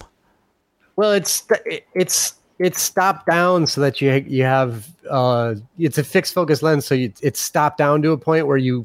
Well, 0.97 1.13
it's 1.13 1.47
it's 1.95 2.35
it's 2.59 2.83
stopped 2.83 3.27
down 3.31 3.67
so 3.69 3.81
that 3.81 4.01
you 4.01 4.13
you 4.27 4.43
have 4.43 4.89
uh, 5.09 5.55
it's 5.79 5.99
a 5.99 6.05
fixed 6.05 6.35
focus 6.35 6.63
lens, 6.63 6.85
so 6.85 6.95
you, 6.95 7.13
it's 7.23 7.41
stopped 7.41 7.79
down 7.79 8.03
to 8.03 8.11
a 8.11 8.19
point 8.19 8.47
where 8.49 8.57
you 8.57 8.85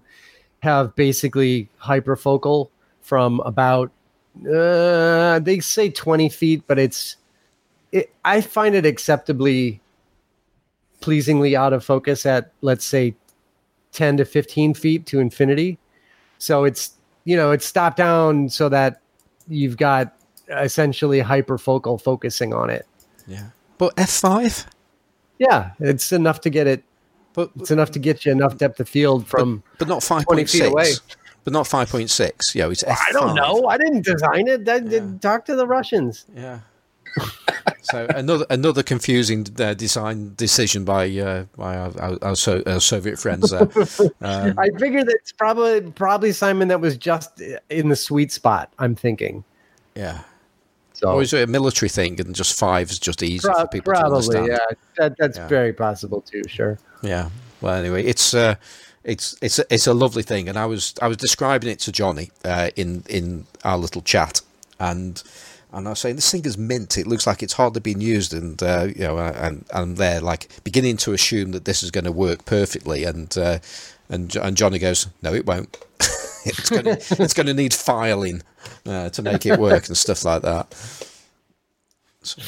have 0.61 0.95
basically 0.95 1.67
hyperfocal 1.81 2.69
from 3.01 3.39
about 3.41 3.91
uh, 4.41 5.39
they 5.39 5.59
say 5.59 5.89
twenty 5.89 6.29
feet, 6.29 6.63
but 6.67 6.79
it's 6.79 7.17
it, 7.91 8.13
I 8.25 8.41
find 8.41 8.75
it 8.75 8.85
acceptably 8.85 9.79
pleasingly 11.01 11.55
out 11.55 11.73
of 11.73 11.83
focus 11.83 12.25
at 12.25 12.51
let's 12.61 12.85
say 12.85 13.15
ten 13.91 14.17
to 14.17 14.25
fifteen 14.25 14.73
feet 14.73 15.05
to 15.07 15.19
infinity. 15.19 15.77
So 16.37 16.63
it's 16.63 16.91
you 17.25 17.35
know 17.35 17.51
it's 17.51 17.65
stopped 17.65 17.97
down 17.97 18.49
so 18.49 18.69
that 18.69 19.01
you've 19.47 19.77
got 19.77 20.13
essentially 20.49 21.21
hyperfocal 21.21 22.01
focusing 22.01 22.53
on 22.53 22.69
it. 22.69 22.85
Yeah. 23.27 23.49
But 23.77 23.93
F 23.97 24.09
five. 24.09 24.65
Yeah, 25.39 25.71
it's 25.79 26.11
enough 26.11 26.41
to 26.41 26.49
get 26.49 26.67
it. 26.67 26.83
But 27.33 27.49
It's 27.59 27.71
enough 27.71 27.89
to 27.91 27.99
get 27.99 28.25
you 28.25 28.31
enough 28.31 28.57
depth 28.57 28.79
of 28.79 28.87
field 28.87 29.27
from. 29.27 29.63
but 29.79 29.87
not 29.87 30.03
five 30.03 30.23
20 30.25 30.39
point 30.41 30.49
feet 30.49 30.61
away. 30.65 30.83
six. 30.85 31.01
But 31.43 31.53
not 31.53 31.67
five 31.67 31.89
point 31.89 32.09
six. 32.09 32.55
Yeah, 32.55 32.69
it's 32.69 32.83
I 32.87 33.11
don't 33.11 33.35
know. 33.35 33.65
I 33.67 33.77
didn't 33.77 34.05
design 34.05 34.47
it. 34.47 34.67
I 34.67 34.79
did 34.79 35.21
talk 35.21 35.45
to 35.45 35.55
the 35.55 35.67
Russians. 35.67 36.25
Yeah. 36.35 36.59
so 37.81 38.07
another 38.15 38.45
another 38.49 38.81
confusing 38.81 39.45
uh, 39.59 39.73
design 39.73 40.33
decision 40.35 40.83
by 40.85 41.09
uh, 41.17 41.45
by 41.57 41.75
our, 41.77 41.91
our, 41.99 42.17
our, 42.21 42.35
so, 42.35 42.63
our 42.65 42.79
Soviet 42.79 43.19
friends 43.19 43.51
there. 43.51 43.67
Um, 44.21 44.57
I 44.57 44.69
figure 44.79 45.03
it's 45.05 45.31
probably 45.33 45.81
probably 45.91 46.31
Simon 46.31 46.69
that 46.69 46.79
was 46.81 46.97
just 46.97 47.41
in 47.69 47.89
the 47.89 47.95
sweet 47.95 48.31
spot. 48.31 48.73
I'm 48.79 48.95
thinking. 48.95 49.43
yeah. 49.95 50.21
So 50.95 51.09
Or 51.11 51.21
is 51.23 51.33
it 51.33 51.43
a 51.43 51.47
military 51.47 51.89
thing 51.89 52.19
and 52.21 52.33
just 52.35 52.57
five 52.57 52.89
is 52.91 52.99
just 52.99 53.21
easy 53.23 53.47
Pro- 53.47 53.61
for 53.61 53.67
people 53.67 53.93
to 53.93 53.99
probably, 53.99 54.15
understand? 54.37 54.47
yeah. 54.47 54.75
That, 54.97 55.15
that's 55.17 55.37
Yeah. 55.37 55.47
very 55.47 55.73
possible 55.73 56.21
too. 56.21 56.43
Sure. 56.47 56.77
Yeah. 57.01 57.29
Well, 57.61 57.73
anyway, 57.73 58.03
it's 58.05 58.33
uh, 58.33 58.55
it's 59.03 59.35
it's 59.41 59.59
a- 59.59 59.65
it's 59.73 59.87
a 59.87 59.93
lovely 59.93 60.23
thing, 60.23 60.47
and 60.49 60.57
I 60.57 60.65
was 60.65 60.93
I 61.01 61.07
was 61.07 61.17
describing 61.17 61.69
it 61.69 61.79
to 61.79 61.91
Johnny 61.91 62.31
uh, 62.45 62.69
in 62.75 63.03
in 63.09 63.45
our 63.63 63.77
little 63.77 64.01
chat, 64.01 64.41
and 64.79 65.21
and 65.71 65.87
I 65.87 65.91
was 65.91 65.99
saying 65.99 66.15
this 66.15 66.31
thing 66.31 66.45
is 66.45 66.57
mint. 66.57 66.97
It 66.97 67.07
looks 67.07 67.25
like 67.27 67.41
it's 67.43 67.53
hardly 67.53 67.81
been 67.81 68.01
used, 68.01 68.33
and 68.33 68.61
uh, 68.61 68.87
you 68.95 69.03
know, 69.03 69.17
and 69.17 69.65
and 69.73 69.97
they're 69.97 70.21
like 70.21 70.47
beginning 70.63 70.97
to 70.97 71.13
assume 71.13 71.51
that 71.51 71.65
this 71.65 71.83
is 71.83 71.91
going 71.91 72.05
to 72.05 72.11
work 72.11 72.45
perfectly, 72.45 73.03
and 73.03 73.35
uh, 73.37 73.59
and 74.09 74.35
and 74.35 74.55
Johnny 74.55 74.79
goes, 74.79 75.07
no, 75.21 75.33
it 75.33 75.45
won't. 75.45 75.77
it's 76.45 76.69
going 76.69 76.85
to 76.85 76.91
it's 77.19 77.33
going 77.33 77.47
to 77.47 77.53
need 77.53 77.73
filing 77.73 78.41
uh, 78.85 79.09
to 79.09 79.21
make 79.21 79.45
it 79.45 79.59
work 79.59 79.87
and 79.87 79.97
stuff 79.97 80.23
like 80.23 80.43
that. 80.43 80.73
So, 82.21 82.41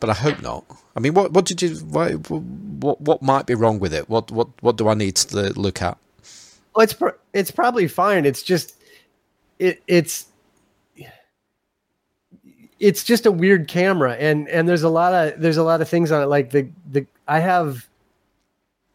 but 0.00 0.10
I 0.10 0.14
hope 0.14 0.40
not. 0.40 0.64
I 0.98 1.00
mean, 1.00 1.14
what 1.14 1.30
what 1.30 1.44
did 1.44 1.62
you 1.62 1.76
why, 1.76 2.14
what 2.14 3.00
what 3.00 3.22
might 3.22 3.46
be 3.46 3.54
wrong 3.54 3.78
with 3.78 3.94
it? 3.94 4.08
What 4.08 4.32
what 4.32 4.48
what 4.62 4.76
do 4.76 4.88
I 4.88 4.94
need 4.94 5.14
to 5.14 5.52
look 5.56 5.80
at? 5.80 5.96
Well, 6.74 6.82
it's 6.82 6.96
it's 7.32 7.52
probably 7.52 7.86
fine. 7.86 8.26
It's 8.26 8.42
just 8.42 8.74
it 9.60 9.80
it's 9.86 10.26
it's 12.80 13.04
just 13.04 13.26
a 13.26 13.30
weird 13.30 13.68
camera 13.68 14.14
and 14.14 14.48
and 14.48 14.68
there's 14.68 14.82
a 14.82 14.88
lot 14.88 15.14
of 15.14 15.40
there's 15.40 15.56
a 15.56 15.62
lot 15.62 15.80
of 15.80 15.88
things 15.88 16.10
on 16.10 16.20
it 16.20 16.26
like 16.26 16.50
the 16.50 16.68
the 16.90 17.06
I 17.28 17.38
have 17.38 17.86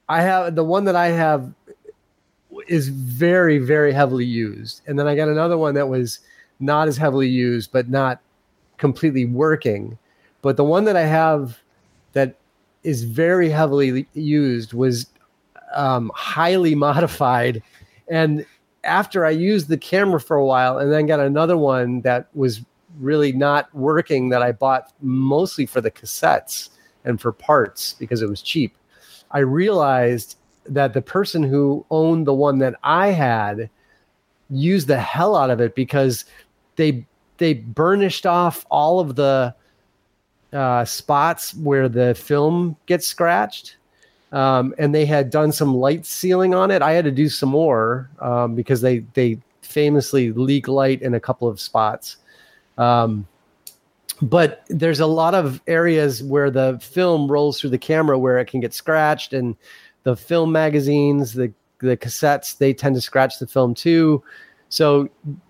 I 0.09 0.23
have 0.23 0.55
the 0.55 0.63
one 0.65 0.83
that 0.83 0.97
I 0.97 1.07
have 1.07 1.53
is 2.67 2.89
very 2.89 3.59
very 3.59 3.93
heavily 3.93 4.25
used 4.25 4.81
and 4.87 4.99
then 4.99 5.07
I 5.07 5.15
got 5.15 5.29
another 5.29 5.57
one 5.57 5.75
that 5.75 5.87
was 5.87 6.19
not 6.59 6.89
as 6.89 6.97
heavily 6.97 7.29
used 7.29 7.71
but 7.71 7.87
not 7.87 8.19
completely 8.77 9.23
working 9.23 9.97
but 10.41 10.57
the 10.57 10.65
one 10.65 10.83
that 10.83 10.97
I 10.97 11.05
have 11.05 11.62
that 12.13 12.35
is 12.83 13.03
very 13.03 13.49
heavily 13.49 14.07
used 14.13 14.73
was 14.73 15.07
um, 15.73 16.11
highly 16.15 16.75
modified 16.87 17.61
and 18.09 18.45
after 18.83 19.25
I 19.25 19.29
used 19.29 19.69
the 19.69 19.77
camera 19.77 20.19
for 20.19 20.35
a 20.37 20.45
while 20.45 20.77
and 20.77 20.91
then 20.91 21.05
got 21.05 21.19
another 21.19 21.57
one 21.57 22.01
that 22.01 22.27
was 22.33 22.61
really 22.99 23.31
not 23.31 23.73
working 23.73 24.29
that 24.29 24.41
I 24.41 24.51
bought 24.51 24.91
mostly 25.01 25.65
for 25.65 25.81
the 25.81 25.91
cassettes 25.91 26.69
and 27.05 27.19
for 27.19 27.31
parts 27.31 27.93
because 27.93 28.21
it 28.21 28.29
was 28.29 28.41
cheap. 28.41 28.77
I 29.31 29.39
realized 29.39 30.37
that 30.65 30.93
the 30.93 31.01
person 31.01 31.43
who 31.43 31.85
owned 31.91 32.27
the 32.27 32.33
one 32.33 32.59
that 32.59 32.75
I 32.83 33.07
had 33.07 33.69
used 34.49 34.87
the 34.87 34.99
hell 34.99 35.35
out 35.35 35.49
of 35.49 35.59
it 35.59 35.75
because 35.75 36.25
they 36.75 37.05
they 37.37 37.55
burnished 37.55 38.25
off 38.25 38.65
all 38.69 38.99
of 38.99 39.15
the 39.15 39.55
uh, 40.53 40.85
spots 40.85 41.53
where 41.55 41.89
the 41.89 42.15
film 42.15 42.75
gets 42.85 43.07
scratched 43.07 43.77
um, 44.33 44.73
and 44.77 44.93
they 44.93 45.05
had 45.05 45.29
done 45.29 45.51
some 45.51 45.75
light 45.75 46.05
sealing 46.05 46.53
on 46.55 46.71
it. 46.71 46.81
I 46.81 46.93
had 46.93 47.05
to 47.05 47.11
do 47.11 47.29
some 47.29 47.49
more 47.49 48.09
um, 48.19 48.55
because 48.55 48.81
they 48.81 48.99
they 49.13 49.37
famously 49.61 50.31
leak 50.31 50.67
light 50.67 51.01
in 51.01 51.13
a 51.13 51.19
couple 51.19 51.47
of 51.47 51.59
spots. 51.59 52.17
Um, 52.77 53.27
but 54.21 54.63
there's 54.69 54.99
a 54.99 55.05
lot 55.05 55.35
of 55.35 55.61
areas 55.67 56.23
where 56.23 56.49
the 56.49 56.79
film 56.81 57.31
rolls 57.31 57.59
through 57.59 57.69
the 57.71 57.77
camera 57.77 58.17
where 58.17 58.39
it 58.39 58.45
can 58.45 58.59
get 58.59 58.73
scratched, 58.73 59.33
and 59.33 59.55
the 60.03 60.15
film 60.15 60.51
magazines, 60.51 61.33
the 61.33 61.53
the 61.79 61.97
cassettes, 61.97 62.57
they 62.57 62.73
tend 62.73 62.95
to 62.95 63.01
scratch 63.01 63.39
the 63.39 63.47
film 63.47 63.75
too. 63.75 64.23
So 64.73 65.07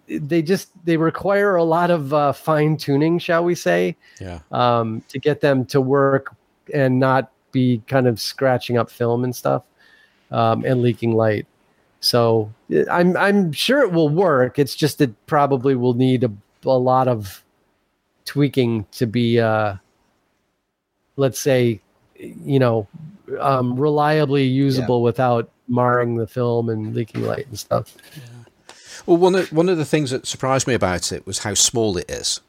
they 0.08 0.42
just 0.42 0.68
they 0.84 0.98
require 0.98 1.56
a 1.56 1.64
lot 1.64 1.92
of 1.92 2.14
uh, 2.14 2.34
fine 2.34 2.76
tuning, 2.76 3.20
shall 3.20 3.46
we 3.46 3.56
say? 3.56 3.96
Yeah. 4.20 4.40
Um, 4.52 5.02
to 5.08 5.18
get 5.18 5.40
them 5.40 5.64
to 5.68 5.80
work 5.80 6.36
and 6.74 7.00
not 7.00 7.32
be 7.54 7.82
kind 7.88 8.06
of 8.06 8.20
scratching 8.20 8.78
up 8.78 8.92
film 8.92 9.24
and 9.24 9.34
stuff 9.34 9.64
um, 10.30 10.66
and 10.66 10.82
leaking 10.82 11.14
light. 11.14 11.48
So 12.02 12.52
I'm 12.92 13.16
I'm 13.16 13.54
sure 13.54 13.82
it 13.82 13.94
will 13.94 14.10
work. 14.10 14.60
It's 14.60 14.76
just 14.76 15.00
it 15.00 15.14
probably 15.26 15.76
will 15.76 15.94
need 15.94 16.26
a, 16.26 16.32
a 16.66 16.78
lot 16.78 17.08
of 17.08 17.46
tweaking 18.26 18.86
to 18.92 19.08
be, 19.08 19.40
uh, 19.40 19.76
let's 21.16 21.40
say, 21.40 21.80
you 22.18 22.60
know, 22.60 22.90
um, 23.40 23.80
reliably 23.80 24.44
usable 24.44 25.00
yeah. 25.00 25.06
without 25.06 25.50
marring 25.70 26.18
the 26.18 26.28
film 26.28 26.68
and 26.68 26.94
leaking 26.94 27.24
light 27.24 27.48
and 27.48 27.58
stuff. 27.58 27.96
Yeah. 28.18 28.33
Well, 29.06 29.18
one 29.18 29.36
of 29.36 29.52
one 29.52 29.70
of 29.70 29.78
the 29.78 29.86
things 29.86 30.12
that 30.12 30.28
surprised 30.28 30.68
me 30.68 30.74
about 30.74 31.12
it 31.12 31.26
was 31.26 31.40
how 31.40 31.54
small 31.54 31.98
it 31.98 32.10
is. 32.10 32.40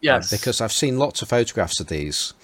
Yes, 0.00 0.32
uh, 0.32 0.36
because 0.36 0.60
I've 0.60 0.72
seen 0.72 0.98
lots 0.98 1.22
of 1.22 1.28
photographs 1.28 1.80
of 1.80 1.88
these, 1.88 2.34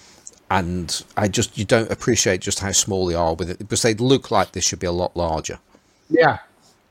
and 0.51 1.05
I 1.17 1.29
just 1.29 1.57
you 1.57 1.65
don't 1.65 1.91
appreciate 1.91 2.41
just 2.41 2.61
how 2.61 2.73
small 2.73 3.07
they 3.07 3.15
are 3.15 3.35
with 3.35 3.51
it 3.51 3.59
because 3.59 3.83
they 3.83 3.95
look 3.95 4.31
like 4.31 4.53
they 4.53 4.61
should 4.61 4.81
be 4.81 4.87
a 4.87 4.93
lot 4.93 5.17
larger. 5.17 5.59
Yeah, 6.09 6.39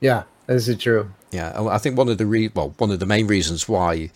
yeah, 0.00 0.24
this 0.46 0.68
is 0.68 0.78
true. 0.78 1.10
Yeah, 1.32 1.68
I 1.68 1.78
think 1.78 1.98
one 1.98 2.08
of 2.08 2.18
the 2.18 2.26
re- 2.26 2.50
well, 2.54 2.74
one 2.78 2.90
of 2.90 3.00
the 3.00 3.06
main 3.06 3.26
reasons 3.26 3.68
why 3.68 4.10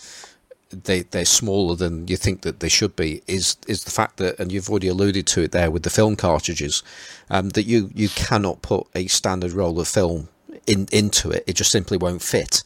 they 0.70 1.02
they're 1.02 1.24
smaller 1.24 1.74
than 1.74 2.06
you 2.08 2.16
think 2.16 2.42
that 2.42 2.60
they 2.60 2.68
should 2.68 2.94
be 2.96 3.22
is 3.26 3.56
is 3.66 3.84
the 3.84 3.90
fact 3.90 4.18
that 4.18 4.38
and 4.38 4.52
you've 4.52 4.70
already 4.70 4.88
alluded 4.88 5.26
to 5.26 5.42
it 5.42 5.52
there 5.52 5.70
with 5.70 5.82
the 5.82 5.90
film 5.90 6.16
cartridges 6.16 6.82
um, 7.28 7.50
that 7.50 7.64
you 7.64 7.90
you 7.94 8.08
cannot 8.10 8.62
put 8.62 8.86
a 8.94 9.06
standard 9.08 9.52
roll 9.52 9.80
of 9.80 9.88
film 9.88 10.28
in 10.70 10.86
into 10.92 11.30
it. 11.30 11.44
It 11.46 11.56
just 11.56 11.70
simply 11.70 11.98
won't 11.98 12.22
fit. 12.22 12.62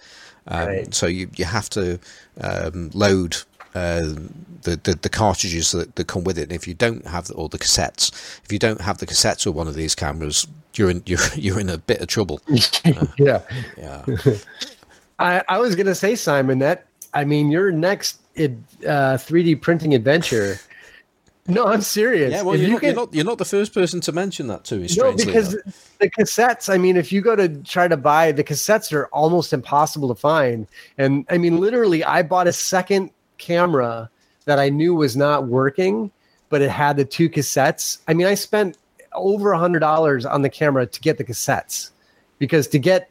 Um, 0.47 0.67
right. 0.67 0.95
So 0.95 1.07
you 1.07 1.31
you 1.37 1.45
have 1.45 1.71
to 1.71 1.99
um, 2.41 2.91
load 2.93 3.37
uh, 3.75 4.15
the, 4.63 4.79
the, 4.83 4.99
the 5.03 5.09
cartridges 5.09 5.73
that, 5.73 5.97
that 5.97 6.07
come 6.07 6.23
with 6.23 6.39
it. 6.39 6.43
And 6.43 6.53
if 6.53 6.69
you 6.69 6.75
don't 6.75 7.05
have 7.07 7.27
the, 7.27 7.35
or 7.35 7.49
the 7.49 7.59
cassettes, 7.59 8.13
if 8.45 8.53
you 8.53 8.59
don't 8.59 8.81
have 8.81 8.99
the 8.99 9.07
cassettes 9.07 9.45
with 9.47 9.57
one 9.57 9.67
of 9.67 9.75
these 9.75 9.95
cameras, 9.95 10.47
you're 10.75 10.91
in 10.91 11.03
you're 11.07 11.19
you're 11.35 11.61
in 11.61 11.71
a 11.71 11.79
bit 11.79 12.01
of 12.01 12.09
trouble. 12.09 12.41
Uh, 12.85 13.07
yeah, 13.19 13.41
yeah. 13.79 14.05
I, 15.19 15.43
I 15.49 15.59
was 15.59 15.75
gonna 15.75 15.95
say 15.95 16.15
Simon 16.17 16.59
that 16.59 16.87
I 17.15 17.25
mean 17.25 17.51
your 17.51 17.73
next 17.73 18.21
uh, 18.37 19.17
3D 19.17 19.61
printing 19.61 19.95
adventure 19.95 20.59
no, 21.47 21.67
I'm 21.67 21.83
serious. 21.83 22.33
Yeah, 22.33 22.43
well, 22.43 22.57
you're, 22.57 22.69
you 22.69 22.75
not, 22.75 22.83
you're, 22.83 22.95
not, 22.95 23.15
you're 23.15 23.25
not 23.25 23.39
the 23.39 23.45
first 23.45 23.75
person 23.75 24.01
to 24.03 24.13
mention 24.13 24.47
that 24.47 24.65
to 24.65 24.77
me. 24.77 24.89
No, 24.97 25.15
because 25.15 25.55
enough. 25.55 25.97
the 25.99 26.11
cassettes. 26.11 26.73
I 26.73 26.79
mean, 26.79 26.97
if 26.97 27.13
you 27.13 27.21
go 27.21 27.37
to 27.37 27.49
try 27.63 27.87
to 27.87 27.97
buy 27.97 28.33
the 28.33 28.43
cassettes, 28.43 28.93
are 28.93 29.07
almost 29.07 29.53
impossible 29.53 30.09
to 30.09 30.15
find. 30.15 30.67
And 30.97 31.27
I 31.29 31.37
mean, 31.37 31.59
literally, 31.59 32.03
I 32.03 32.23
bought 32.23 32.47
a 32.47 32.53
second 32.53 33.11
camera 33.37 34.09
that 34.47 34.59
I 34.59 34.71
knew 34.71 34.95
was 34.95 35.17
not 35.17 35.47
working, 35.47 36.11
but 36.49 36.63
it 36.63 36.71
had 36.71 36.97
the 36.97 37.05
two 37.05 37.29
cassettes. 37.29 37.99
I 38.09 38.15
mean, 38.15 38.27
I 38.27 38.35
spent 38.35 38.79
over 39.13 39.53
a 39.53 39.59
hundred 39.59 39.81
dollars 39.81 40.25
on 40.25 40.43
the 40.43 40.51
camera 40.51 40.87
to 40.87 41.01
get 41.01 41.19
the 41.19 41.25
cassettes 41.25 41.91
because 42.39 42.67
to 42.69 42.79
get 42.79 43.11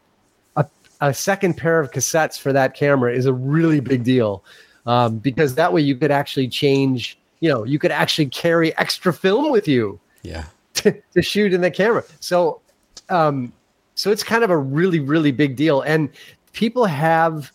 a, 0.55 0.65
a 1.01 1.13
second 1.13 1.55
pair 1.55 1.79
of 1.79 1.91
cassettes 1.91 2.39
for 2.39 2.51
that 2.53 2.73
camera 2.73 3.13
is 3.13 3.25
a 3.25 3.33
really 3.33 3.79
big 3.79 4.03
deal 4.03 4.43
um, 4.85 5.17
because 5.19 5.55
that 5.55 5.71
way 5.71 5.81
you 5.81 5.95
could 5.95 6.11
actually 6.11 6.47
change 6.47 7.17
you 7.43 7.49
know, 7.49 7.65
you 7.65 7.77
could 7.77 7.91
actually 7.91 8.27
carry 8.27 8.75
extra 8.77 9.11
film 9.11 9.51
with 9.51 9.67
you. 9.67 9.99
Yeah. 10.23 10.45
To, 10.77 10.91
to 11.13 11.21
shoot 11.21 11.53
in 11.53 11.61
the 11.61 11.69
camera. 11.69 12.03
So, 12.19 12.59
um, 13.07 13.53
so 13.93 14.09
it's 14.09 14.23
kind 14.23 14.43
of 14.43 14.49
a 14.49 14.57
really, 14.57 14.99
really 14.99 15.31
big 15.31 15.55
deal. 15.55 15.81
And 15.81 16.09
people 16.51 16.85
have 16.85 17.51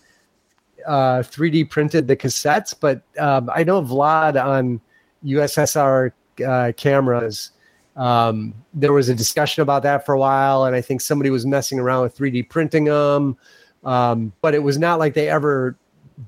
uh, 0.87 1.19
3D 1.19 1.69
printed 1.69 2.07
the 2.07 2.17
cassettes, 2.17 2.73
but 2.79 3.03
um, 3.19 3.51
I 3.53 3.65
know 3.65 3.83
Vlad 3.83 4.43
on 4.43 4.81
USSR 5.25 6.13
uh, 6.47 6.73
cameras. 6.77 7.51
Um, 7.97 8.55
there 8.73 8.93
was 8.93 9.09
a 9.09 9.17
discussion 9.17 9.63
about 9.63 9.83
that 9.83 10.07
for 10.07 10.15
a 10.15 10.19
while, 10.19 10.65
and 10.65 10.77
I 10.77 10.81
think 10.81 11.01
somebody 11.01 11.31
was 11.31 11.45
messing 11.45 11.81
around 11.81 12.05
with 12.05 12.17
3D 12.17 12.49
printing 12.49 12.85
them. 12.85 13.37
Um, 13.83 14.33
but 14.43 14.55
it 14.55 14.63
was 14.63 14.79
not 14.79 15.01
like 15.01 15.15
they 15.15 15.29
ever 15.29 15.77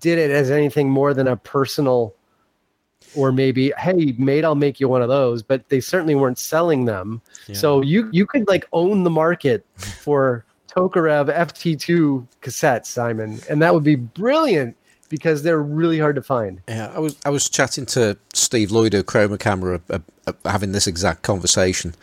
did 0.01 0.19
it 0.19 0.33
as 0.33 0.51
anything 0.51 0.91
more 0.91 1.15
than 1.15 1.29
a 1.29 1.37
personal 1.37 2.15
or 3.15 3.33
maybe 3.33 3.73
hey 3.79 4.15
mate 4.19 4.45
i'll 4.45 4.55
make 4.55 4.81
you 4.81 4.89
one 4.89 5.03
of 5.03 5.09
those 5.09 5.43
but 5.43 5.69
they 5.69 5.81
certainly 5.81 6.15
weren't 6.15 6.39
selling 6.39 6.85
them. 6.85 7.21
Yeah. 7.47 7.57
so 7.57 7.81
you 7.81 8.09
you 8.13 8.27
could 8.27 8.47
like 8.49 8.67
own 8.73 9.05
the 9.05 9.11
market 9.11 9.67
for 9.77 10.45
tokarev 10.71 11.35
ft2 11.35 12.27
cassettes 12.43 12.87
simon 12.87 13.41
and 13.49 13.61
that 13.63 13.75
would 13.75 13.85
be 13.85 13.97
brilliant 13.97 14.77
because 15.09 15.43
they're 15.43 15.61
really 15.61 15.99
hard 15.99 16.15
to 16.15 16.23
find. 16.23 16.63
Yeah 16.69 16.93
i 16.95 16.99
was 16.99 17.17
i 17.25 17.31
was 17.31 17.49
chatting 17.49 17.87
to 17.87 18.17
steve 18.33 18.71
lloyd 18.71 18.95
of 18.95 19.07
chroma 19.07 19.39
camera 19.39 19.81
uh, 19.91 19.99
uh, 20.27 20.33
having 20.45 20.73
this 20.73 20.87
exact 20.87 21.23
conversation 21.23 21.95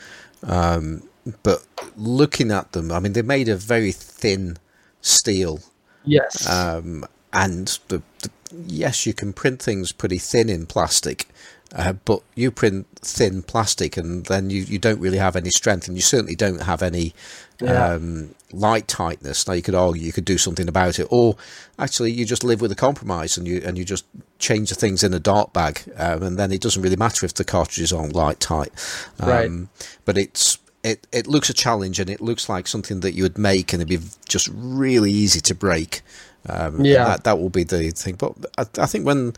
um, 0.43 1.01
but 1.43 1.65
looking 1.95 2.51
at 2.51 2.71
them 2.73 2.91
i 2.91 2.99
mean 2.99 3.13
they're 3.13 3.23
made 3.23 3.49
of 3.49 3.61
very 3.61 3.91
thin 3.91 4.57
steel 5.01 5.59
yes. 6.03 6.49
um, 6.49 7.05
and 7.33 7.79
the, 7.87 8.01
the 8.19 8.29
yes, 8.51 9.05
you 9.05 9.13
can 9.13 9.33
print 9.33 9.61
things 9.61 9.91
pretty 9.91 10.17
thin 10.17 10.49
in 10.49 10.65
plastic, 10.65 11.27
uh, 11.75 11.93
but 11.93 12.21
you 12.35 12.51
print 12.51 12.87
thin 12.95 13.41
plastic 13.41 13.97
and 13.97 14.25
then 14.27 14.49
you, 14.49 14.61
you 14.61 14.79
don't 14.79 14.99
really 14.99 15.17
have 15.17 15.35
any 15.35 15.49
strength 15.49 15.87
and 15.87 15.97
you 15.97 16.01
certainly 16.01 16.35
don't 16.35 16.61
have 16.61 16.81
any 16.81 17.13
yeah. 17.59 17.93
um, 17.93 18.33
light 18.51 18.87
tightness. 18.87 19.47
Now 19.47 19.53
you 19.53 19.61
could 19.61 19.75
argue 19.75 20.01
you 20.01 20.13
could 20.13 20.25
do 20.25 20.37
something 20.37 20.67
about 20.67 20.99
it, 20.99 21.07
or 21.09 21.35
actually 21.77 22.11
you 22.11 22.25
just 22.25 22.43
live 22.43 22.61
with 22.61 22.71
a 22.71 22.75
compromise 22.75 23.37
and 23.37 23.47
you 23.47 23.61
and 23.65 23.77
you 23.77 23.83
just 23.83 24.05
change 24.39 24.69
the 24.69 24.75
things 24.75 25.03
in 25.03 25.13
a 25.13 25.19
dart 25.19 25.53
bag, 25.53 25.81
um, 25.97 26.23
and 26.23 26.37
then 26.37 26.51
it 26.51 26.61
doesn't 26.61 26.81
really 26.81 26.95
matter 26.95 27.25
if 27.25 27.33
the 27.33 27.43
cartridges 27.43 27.91
aren't 27.91 28.15
light 28.15 28.39
tight. 28.39 28.71
Um, 29.19 29.29
right. 29.29 29.67
But 30.05 30.17
it's 30.17 30.59
it, 30.83 31.05
it 31.11 31.27
looks 31.27 31.49
a 31.49 31.53
challenge 31.53 31.99
and 31.99 32.09
it 32.09 32.21
looks 32.21 32.47
like 32.47 32.67
something 32.67 33.01
that 33.01 33.13
you 33.13 33.23
would 33.23 33.37
make 33.37 33.73
and 33.73 33.81
it'd 33.81 34.01
be 34.01 34.07
just 34.27 34.49
really 34.53 35.11
easy 35.11 35.41
to 35.41 35.55
break. 35.55 36.01
Um, 36.49 36.83
yeah, 36.83 37.05
that, 37.05 37.23
that 37.23 37.39
will 37.39 37.49
be 37.49 37.63
the 37.63 37.91
thing. 37.91 38.15
But 38.15 38.33
I, 38.57 38.65
I, 38.79 38.85
think 38.85 39.05
when 39.05 39.33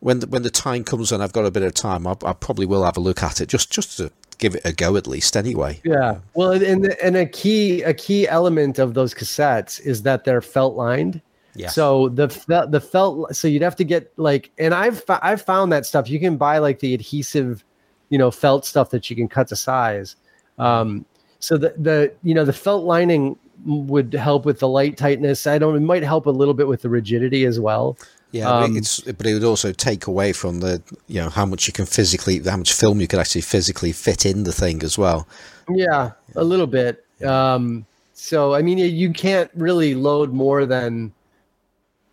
when 0.00 0.20
the, 0.20 0.26
when 0.26 0.42
the 0.42 0.50
time 0.50 0.84
comes 0.84 1.12
and 1.12 1.22
I've 1.22 1.32
got 1.32 1.46
a 1.46 1.50
bit 1.50 1.62
of 1.62 1.74
time, 1.74 2.06
I, 2.06 2.16
I, 2.24 2.32
probably 2.32 2.66
will 2.66 2.84
have 2.84 2.96
a 2.96 3.00
look 3.00 3.22
at 3.22 3.40
it 3.40 3.48
just 3.48 3.70
just 3.70 3.96
to 3.98 4.10
give 4.38 4.54
it 4.54 4.62
a 4.64 4.72
go 4.72 4.96
at 4.96 5.06
least. 5.06 5.36
Anyway. 5.36 5.80
Yeah. 5.84 6.18
Well, 6.34 6.52
and 6.52 6.86
and 7.02 7.16
a 7.16 7.26
key 7.26 7.82
a 7.82 7.94
key 7.94 8.28
element 8.28 8.78
of 8.78 8.94
those 8.94 9.14
cassettes 9.14 9.80
is 9.80 10.02
that 10.02 10.24
they're 10.24 10.42
felt 10.42 10.76
lined. 10.76 11.20
Yeah. 11.54 11.68
So 11.68 12.08
the 12.08 12.26
the 12.68 12.80
felt 12.80 13.34
so 13.34 13.48
you'd 13.48 13.62
have 13.62 13.76
to 13.76 13.84
get 13.84 14.12
like 14.16 14.50
and 14.58 14.74
I've 14.74 15.02
I've 15.08 15.42
found 15.42 15.72
that 15.72 15.86
stuff 15.86 16.10
you 16.10 16.18
can 16.18 16.36
buy 16.36 16.58
like 16.58 16.80
the 16.80 16.94
adhesive, 16.94 17.64
you 18.10 18.18
know, 18.18 18.30
felt 18.30 18.64
stuff 18.66 18.90
that 18.90 19.08
you 19.08 19.16
can 19.16 19.28
cut 19.28 19.48
to 19.48 19.56
size. 19.56 20.16
Um, 20.58 21.04
so 21.38 21.56
the 21.56 21.74
the 21.78 22.12
you 22.22 22.34
know 22.34 22.44
the 22.44 22.52
felt 22.52 22.84
lining 22.84 23.36
would 23.64 24.12
help 24.12 24.44
with 24.44 24.58
the 24.58 24.68
light 24.68 24.96
tightness. 24.96 25.46
I 25.46 25.58
don't. 25.58 25.76
It 25.76 25.80
might 25.80 26.02
help 26.02 26.26
a 26.26 26.30
little 26.30 26.54
bit 26.54 26.68
with 26.68 26.82
the 26.82 26.88
rigidity 26.88 27.44
as 27.44 27.58
well. 27.60 27.96
Yeah, 28.32 28.50
Um, 28.50 28.76
it's 28.76 29.00
but 29.00 29.26
it 29.26 29.34
would 29.34 29.44
also 29.44 29.70
take 29.72 30.06
away 30.08 30.32
from 30.32 30.58
the 30.60 30.82
you 31.06 31.20
know 31.20 31.28
how 31.30 31.46
much 31.46 31.66
you 31.68 31.72
can 31.72 31.86
physically 31.86 32.40
how 32.40 32.56
much 32.56 32.72
film 32.72 33.00
you 33.00 33.06
could 33.06 33.20
actually 33.20 33.42
physically 33.42 33.92
fit 33.92 34.26
in 34.26 34.42
the 34.44 34.52
thing 34.52 34.82
as 34.82 34.98
well. 34.98 35.28
Yeah, 35.72 36.10
a 36.34 36.42
little 36.44 36.66
bit. 36.66 37.04
Um, 37.24 37.86
so 38.12 38.52
I 38.54 38.60
mean, 38.62 38.78
you- 38.78 38.86
you 38.86 39.10
can't 39.12 39.50
really 39.54 39.94
load 39.94 40.32
more 40.32 40.66
than. 40.66 41.12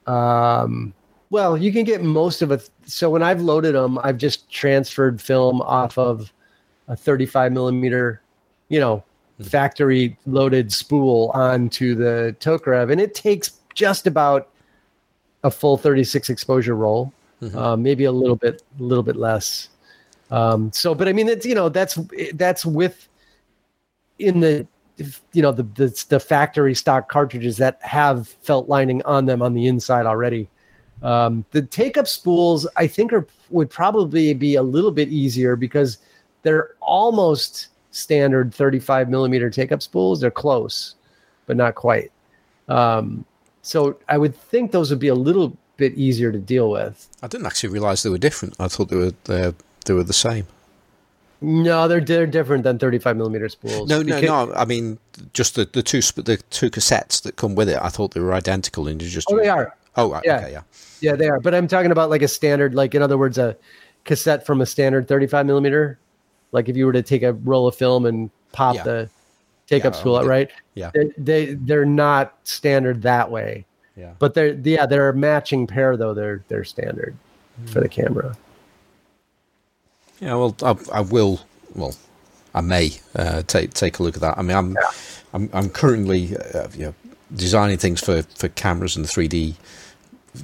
Um, 0.08 0.94
well, 1.30 1.58
you 1.58 1.72
can 1.72 1.84
get 1.86 2.04
most 2.04 2.42
of 2.42 2.52
it. 2.52 2.70
So 2.86 3.10
when 3.10 3.24
I've 3.24 3.42
loaded 3.42 3.76
them, 3.76 3.98
I've 4.04 4.18
just 4.18 4.50
transferred 4.50 5.22
film 5.22 5.62
off 5.62 5.98
of 5.98 6.32
a 6.88 6.96
35 6.96 7.52
millimeter, 7.52 8.22
you 8.70 8.80
know, 8.80 9.04
factory 9.44 10.18
loaded 10.26 10.72
spool 10.72 11.32
onto 11.34 11.96
the 11.96 12.36
Tokarev, 12.40 12.92
and 12.92 13.02
it 13.02 13.16
takes 13.16 13.60
just 13.74 14.08
about 14.08 14.50
a 15.44 15.52
full 15.52 15.78
36 15.78 16.30
exposure 16.30 16.76
roll, 16.76 17.12
uh, 17.56 17.76
maybe 17.76 18.06
a 18.06 18.12
little 18.12 18.36
bit, 18.36 18.62
a 18.80 18.84
little 18.84 19.04
bit 19.04 19.16
less. 19.16 19.70
Um, 20.30 20.72
so, 20.72 20.96
but 20.96 21.08
I 21.08 21.14
mean, 21.14 21.28
it's 21.28 21.46
you 21.46 21.56
know, 21.56 21.70
that's 21.70 21.98
that's 22.34 22.66
with 22.66 23.08
in 24.20 24.40
the 24.40 24.68
you 25.34 25.42
know 25.42 25.52
the, 25.52 25.64
the 25.64 26.06
the 26.10 26.20
factory 26.20 26.76
stock 26.76 27.10
cartridges 27.10 27.58
that 27.58 27.80
have 27.82 28.28
felt 28.28 28.70
lining 28.70 29.02
on 29.04 29.26
them 29.26 29.42
on 29.42 29.54
the 29.54 29.68
inside 29.68 30.06
already. 30.06 30.48
Um, 31.02 31.44
the 31.52 31.64
take 31.64 31.98
up 31.98 32.08
spools 32.08 32.68
I 32.76 32.88
think 32.88 33.12
are 33.12 33.28
would 33.50 33.70
probably 33.70 34.34
be 34.34 34.56
a 34.56 34.64
little 34.64 34.92
bit 34.92 35.10
easier 35.10 35.56
because 35.56 35.98
they're 36.44 36.76
almost 36.80 37.68
standard 37.92 38.54
35 38.54 39.10
millimeter 39.10 39.50
take 39.50 39.72
up 39.72 39.82
spools. 39.82 40.22
They're 40.22 40.32
close, 40.32 40.96
but 41.46 41.58
not 41.58 41.76
quite. 41.76 42.12
Um, 42.68 43.26
so 43.62 43.98
I 44.10 44.18
would 44.18 44.36
think 44.36 44.72
those 44.72 44.90
would 44.90 45.00
be 45.00 45.10
a 45.10 45.16
little 45.16 45.56
bit 45.78 45.94
easier 45.96 46.32
to 46.32 46.40
deal 46.40 46.70
with. 46.72 47.08
I 47.22 47.28
didn't 47.28 47.46
actually 47.46 47.70
realize 47.70 48.04
they 48.04 48.10
were 48.10 48.18
different. 48.18 48.56
I 48.60 48.68
thought 48.68 48.90
they 48.90 48.96
were 48.96 49.14
uh, 49.30 49.52
they 49.86 49.94
were 49.94 50.04
the 50.04 50.14
same. 50.14 50.48
No, 51.44 51.88
they're 51.88 52.02
they're 52.02 52.28
different 52.28 52.64
than 52.64 52.78
35 52.78 53.18
millimeter 53.18 53.50
spools. 53.50 53.90
No, 53.90 54.02
no, 54.04 54.20
Because- 54.20 54.48
no. 54.50 54.54
I 54.54 54.66
mean, 54.66 55.00
just 55.34 55.56
the, 55.56 55.66
the 55.66 55.82
two 55.82 56.02
the 56.22 56.38
two 56.52 56.70
cassettes 56.70 57.22
that 57.24 57.36
come 57.36 57.56
with 57.56 57.68
it. 57.70 57.80
I 57.82 57.90
thought 57.90 58.14
they 58.14 58.20
were 58.20 58.34
identical, 58.34 58.88
and 58.88 59.02
you 59.02 59.10
just 59.10 59.28
Oh, 59.32 59.38
they 59.38 59.50
are. 59.50 59.76
Oh, 59.98 60.12
right, 60.12 60.22
Yeah. 60.24 60.38
okay, 60.38 60.52
yeah, 60.52 60.62
Yeah, 61.02 61.16
they 61.16 61.28
are. 61.28 61.40
But 61.40 61.54
I'm 61.56 61.68
talking 61.68 61.92
about 61.92 62.10
like 62.12 62.22
a 62.22 62.28
standard, 62.28 62.74
like 62.76 62.94
in 62.96 63.02
other 63.02 63.18
words, 63.18 63.38
a 63.40 63.58
cassette 64.06 64.46
from 64.46 64.62
a 64.62 64.66
standard 64.66 65.08
35 65.08 65.46
millimeter. 65.48 65.98
Like 66.52 66.70
if 66.70 66.76
you 66.78 66.86
were 66.86 66.94
to 66.94 67.02
take 67.02 67.24
a 67.24 67.34
roll 67.34 67.68
of 67.68 67.76
film 67.76 68.06
and 68.06 68.30
pop 68.52 68.76
Yeah. 68.76 68.84
the 68.84 69.10
take 69.68 69.86
up 69.86 69.94
Yeah, 69.94 70.00
spool 70.00 70.18
out, 70.18 70.26
right? 70.26 70.50
yeah. 70.76 70.92
They, 70.94 71.12
they 71.18 71.54
they're 71.54 71.86
not 71.86 72.36
standard 72.44 73.02
that 73.04 73.32
way. 73.32 73.66
yeah. 73.96 74.14
But 74.20 74.34
they're 74.34 74.54
yeah, 74.54 74.86
they're 74.86 75.10
a 75.10 75.14
matching 75.16 75.68
pair 75.68 75.96
though. 75.98 76.14
They're 76.14 76.44
they're 76.50 76.64
standard 76.66 77.16
for 77.68 77.80
the 77.80 77.90
camera. 77.90 78.36
Yeah, 80.20 80.36
well, 80.36 80.56
I, 80.64 80.76
I 80.94 81.02
will. 81.02 81.42
Well, 81.76 81.96
I 82.54 82.62
may 82.62 82.92
uh, 83.16 83.44
take 83.44 83.74
take 83.74 84.00
a 84.00 84.04
look 84.04 84.16
at 84.16 84.22
that. 84.22 84.38
I 84.38 84.42
mean, 84.42 84.56
I'm 84.58 84.78
I'm, 85.34 85.50
I'm 85.54 85.70
currently 85.70 86.36
uh, 86.54 86.68
you 86.74 86.86
know, 86.88 86.94
designing 87.34 87.78
things 87.78 88.02
for, 88.02 88.22
for 88.24 88.50
cameras 88.50 88.96
and 88.98 89.06
3D 89.06 89.56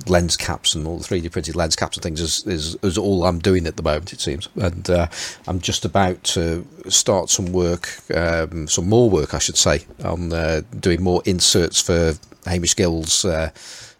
lens 0.07 0.35
caps 0.35 0.75
and 0.75 0.85
all 0.85 0.97
the 0.97 1.03
3D 1.03 1.31
printed 1.31 1.55
lens 1.55 1.75
caps 1.75 1.95
and 1.97 2.03
things 2.03 2.19
is, 2.19 2.45
is, 2.45 2.75
is 2.83 2.97
all 2.97 3.25
I'm 3.25 3.39
doing 3.39 3.65
at 3.67 3.77
the 3.77 3.83
moment, 3.83 4.11
it 4.13 4.19
seems. 4.19 4.49
And 4.55 4.89
uh, 4.89 5.07
I'm 5.47 5.59
just 5.61 5.85
about 5.85 6.23
to 6.25 6.67
start 6.89 7.29
some 7.29 7.53
work, 7.53 7.89
um, 8.13 8.67
some 8.67 8.89
more 8.89 9.09
work, 9.09 9.33
I 9.33 9.39
should 9.39 9.57
say, 9.57 9.85
on 10.03 10.33
uh, 10.33 10.61
doing 10.79 11.01
more 11.01 11.21
inserts 11.25 11.81
for 11.81 12.13
Hamish 12.45 12.75
Gill's 12.75 13.23
uh, 13.23 13.51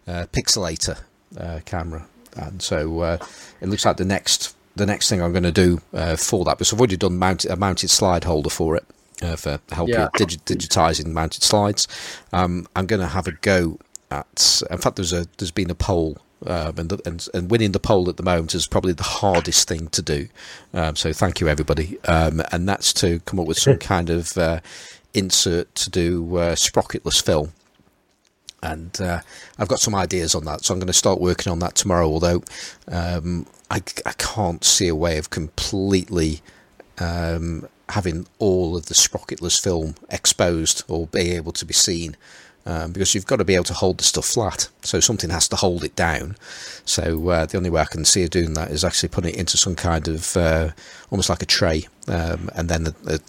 uh, 0.08 0.26
Pixl-latr 0.32 0.98
uh, 1.38 1.60
camera. 1.66 2.06
And 2.36 2.62
so 2.62 3.00
uh, 3.02 3.18
it 3.62 3.70
looks 3.70 3.86
like 3.86 3.98
the 3.98 4.06
next 4.06 4.56
the 4.76 4.86
next 4.86 5.10
thing 5.10 5.24
I'm 5.24 5.32
going 5.32 5.42
to 5.42 5.52
do 5.52 5.82
uh, 5.92 6.16
for 6.16 6.46
that, 6.46 6.60
because 6.60 6.72
I've 6.72 6.80
already 6.80 6.98
done 6.98 7.18
mounted, 7.18 7.50
a 7.50 7.56
mounted 7.56 7.90
slide 7.90 8.26
holder 8.26 8.52
for 8.52 8.76
it 8.76 8.86
uh, 9.24 9.36
for 9.36 9.60
help 9.72 9.90
Yeah. 9.90 10.10
with 10.20 10.46
digitizing 10.46 11.08
mounted 11.08 11.42
slides. 11.42 11.88
Um, 12.32 12.68
I'm 12.76 12.86
going 12.86 13.00
to 13.02 13.08
have 13.08 13.26
a 13.28 13.32
go 13.32 13.80
at. 14.12 14.62
In 14.70 14.78
fact, 14.78 14.96
there's 14.96 15.14
a 15.14 15.26
there's 15.38 15.52
been 15.52 15.70
a 15.70 15.76
poll. 15.76 16.18
Um, 16.46 16.78
and, 16.78 16.90
the, 16.90 17.02
and 17.04 17.28
and 17.34 17.50
winning 17.50 17.72
the 17.72 17.80
poll 17.80 18.10
at 18.10 18.18
the 18.18 18.24
moment 18.24 18.54
is 18.54 18.68
probably 18.68 18.94
the 18.94 19.02
hardest 19.02 19.68
thing 19.68 19.88
to 19.88 20.04
do. 20.04 20.28
Um, 20.72 20.96
so 20.96 21.12
thank 21.12 21.42
you 21.42 21.48
everybody, 21.48 21.98
um, 22.04 22.44
and 22.52 22.70
that's 22.70 22.94
to 22.94 23.22
come 23.22 23.40
up 23.40 23.48
with 23.48 23.58
some 23.58 23.78
kind 23.80 24.12
of 24.12 24.38
uh, 24.38 24.60
insert 25.16 25.74
to 25.74 25.90
do 25.90 26.38
uh, 26.38 26.54
sprocketless 26.54 27.26
film 27.26 27.54
and 28.64 29.00
uh, 29.02 29.22
I've 29.60 29.68
got 29.68 29.80
some 29.80 29.96
ideas 29.96 30.34
on 30.34 30.46
that, 30.46 30.64
so 30.64 30.74
I'm 30.74 30.80
going 30.80 30.88
to 30.88 30.94
start 30.94 31.22
working 31.22 31.52
on 31.52 31.60
that 31.60 31.76
tomorrow. 31.76 32.08
Although 32.08 32.44
um, 32.88 33.46
I, 33.70 33.82
I 34.06 34.14
can't 34.18 34.64
see 34.64 34.88
a 34.88 34.96
way 34.96 35.18
of 35.18 35.30
completely 35.30 36.42
um, 36.98 37.68
having 37.90 38.28
all 38.40 38.76
of 38.76 38.88
the 38.88 38.94
sprocketless 38.94 39.62
film 39.62 39.96
exposed 40.10 40.84
or 40.88 41.08
be 41.08 41.32
able 41.32 41.52
to 41.54 41.66
be 41.66 41.74
seen. 41.74 42.18
Um, 42.68 42.91
because 42.91 43.15
you've 43.15 43.26
got 43.26 43.38
to 43.38 43.45
be 43.45 43.56
able 43.56 43.64
to 43.64 43.73
hold 43.73 43.98
the 43.98 44.03
stuff 44.03 44.26
flat, 44.26 44.68
so 44.81 44.99
something 44.99 45.30
has 45.30 45.48
to 45.48 45.56
hold 45.56 45.85
it 45.85 45.95
down. 45.95 46.35
So 46.84 47.30
uh, 47.30 47.45
the 47.45 47.56
only 47.56 47.69
way 47.69 47.80
I 47.80 47.85
can 47.85 48.03
see 48.03 48.23
of 48.23 48.30
doing 48.30 48.56
that 48.56 48.72
is 48.72 48.84
actually 48.84 49.07
putting 49.07 49.34
it 49.34 49.39
into 49.39 49.56
some 49.56 49.73
kind 49.73 50.06
of 50.10 50.35
uh, 50.35 50.72
almost 51.10 51.30
like 51.30 51.41
a 51.41 51.45
tray, 51.45 51.88
um, 52.10 52.49
and 52.56 52.68
then 52.68 52.88
a, 52.88 52.94
a, 53.14 53.19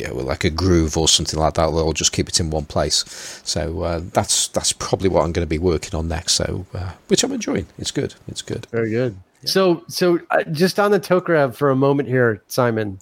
you 0.00 0.08
know, 0.08 0.14
like 0.14 0.42
a 0.42 0.50
groove 0.50 0.96
or 0.96 1.06
something 1.06 1.38
like 1.38 1.54
that. 1.54 1.70
They'll 1.70 1.92
just 1.92 2.12
keep 2.12 2.28
it 2.28 2.40
in 2.40 2.50
one 2.50 2.64
place. 2.64 3.04
So 3.44 3.82
uh, 3.82 4.00
that's 4.12 4.48
that's 4.48 4.72
probably 4.72 5.08
what 5.08 5.24
I'm 5.24 5.30
going 5.30 5.46
to 5.46 5.48
be 5.48 5.58
working 5.58 5.96
on 5.96 6.08
next. 6.08 6.32
So 6.32 6.66
uh, 6.74 6.94
which 7.06 7.22
I'm 7.22 7.32
enjoying. 7.32 7.68
It's 7.78 7.92
good. 7.92 8.16
It's 8.26 8.42
good. 8.42 8.66
Very 8.72 8.90
good. 8.90 9.14
So, 9.44 9.84
so 9.88 10.20
uh, 10.30 10.42
just 10.44 10.80
on 10.80 10.90
the 10.90 11.00
Tokarev 11.00 11.54
for 11.54 11.70
a 11.70 11.76
moment 11.76 12.08
here, 12.08 12.42
Simon, 12.48 12.98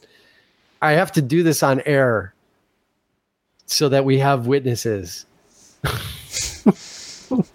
I 0.83 0.93
have 0.93 1.13
to 1.13 1.23
do 1.23 1.43
this 1.43 1.63
on 1.63 1.81
air 1.81 2.35
so 3.67 3.89
that 3.89 4.05
we 4.05 4.19
have 4.19 4.47
witnesses. 4.47 5.27
But 5.83 7.47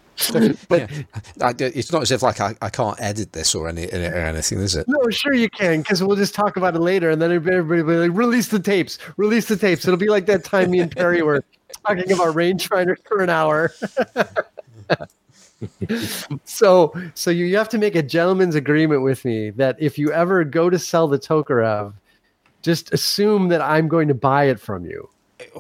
I, 1.42 1.54
it's 1.60 1.92
not 1.92 2.04
as 2.04 2.12
if 2.12 2.24
like 2.24 2.40
I, 2.40 2.56
I 2.62 2.70
can't 2.70 3.00
edit 3.02 3.34
this 3.34 3.56
or 3.56 3.68
any 3.68 3.88
or 3.88 3.98
anything, 3.98 4.60
is 4.60 4.76
it? 4.76 4.88
No, 4.88 5.10
sure 5.10 5.34
you 5.34 5.50
can, 5.50 5.82
because 5.82 6.04
we'll 6.04 6.16
just 6.16 6.36
talk 6.36 6.58
about 6.58 6.76
it 6.76 6.80
later, 6.80 7.10
and 7.10 7.22
then 7.22 7.32
everybody 7.32 7.82
will 7.82 7.94
be 7.94 8.08
like, 8.08 8.18
"Release 8.18 8.48
the 8.48 8.60
tapes, 8.60 8.98
release 9.18 9.48
the 9.48 9.58
tapes." 9.58 9.86
It'll 9.86 9.98
be 9.98 10.10
like 10.10 10.26
that 10.28 10.44
time 10.44 10.72
me 10.72 10.80
and 10.80 10.92
Perry 10.92 11.22
were 11.22 11.44
talking 11.86 12.12
about 12.12 12.36
rangefinders 12.36 12.98
for 13.06 13.22
an 13.22 13.30
hour. 13.30 13.74
so, 16.46 16.94
so 17.14 17.32
you 17.32 17.56
have 17.58 17.70
to 17.70 17.78
make 17.78 17.96
a 17.96 18.04
gentleman's 18.04 18.56
agreement 18.56 19.02
with 19.02 19.26
me 19.26 19.50
that 19.52 19.76
if 19.80 19.98
you 19.98 20.12
ever 20.12 20.44
go 20.44 20.70
to 20.70 20.80
sell 20.80 21.08
the 21.08 21.20
Tokarev, 21.20 21.94
just 22.62 22.94
assume 22.94 23.50
that 23.50 23.62
I'm 23.62 23.88
going 23.88 24.08
to 24.08 24.14
buy 24.14 24.46
it 24.46 24.60
from 24.60 24.86
you. 24.86 25.10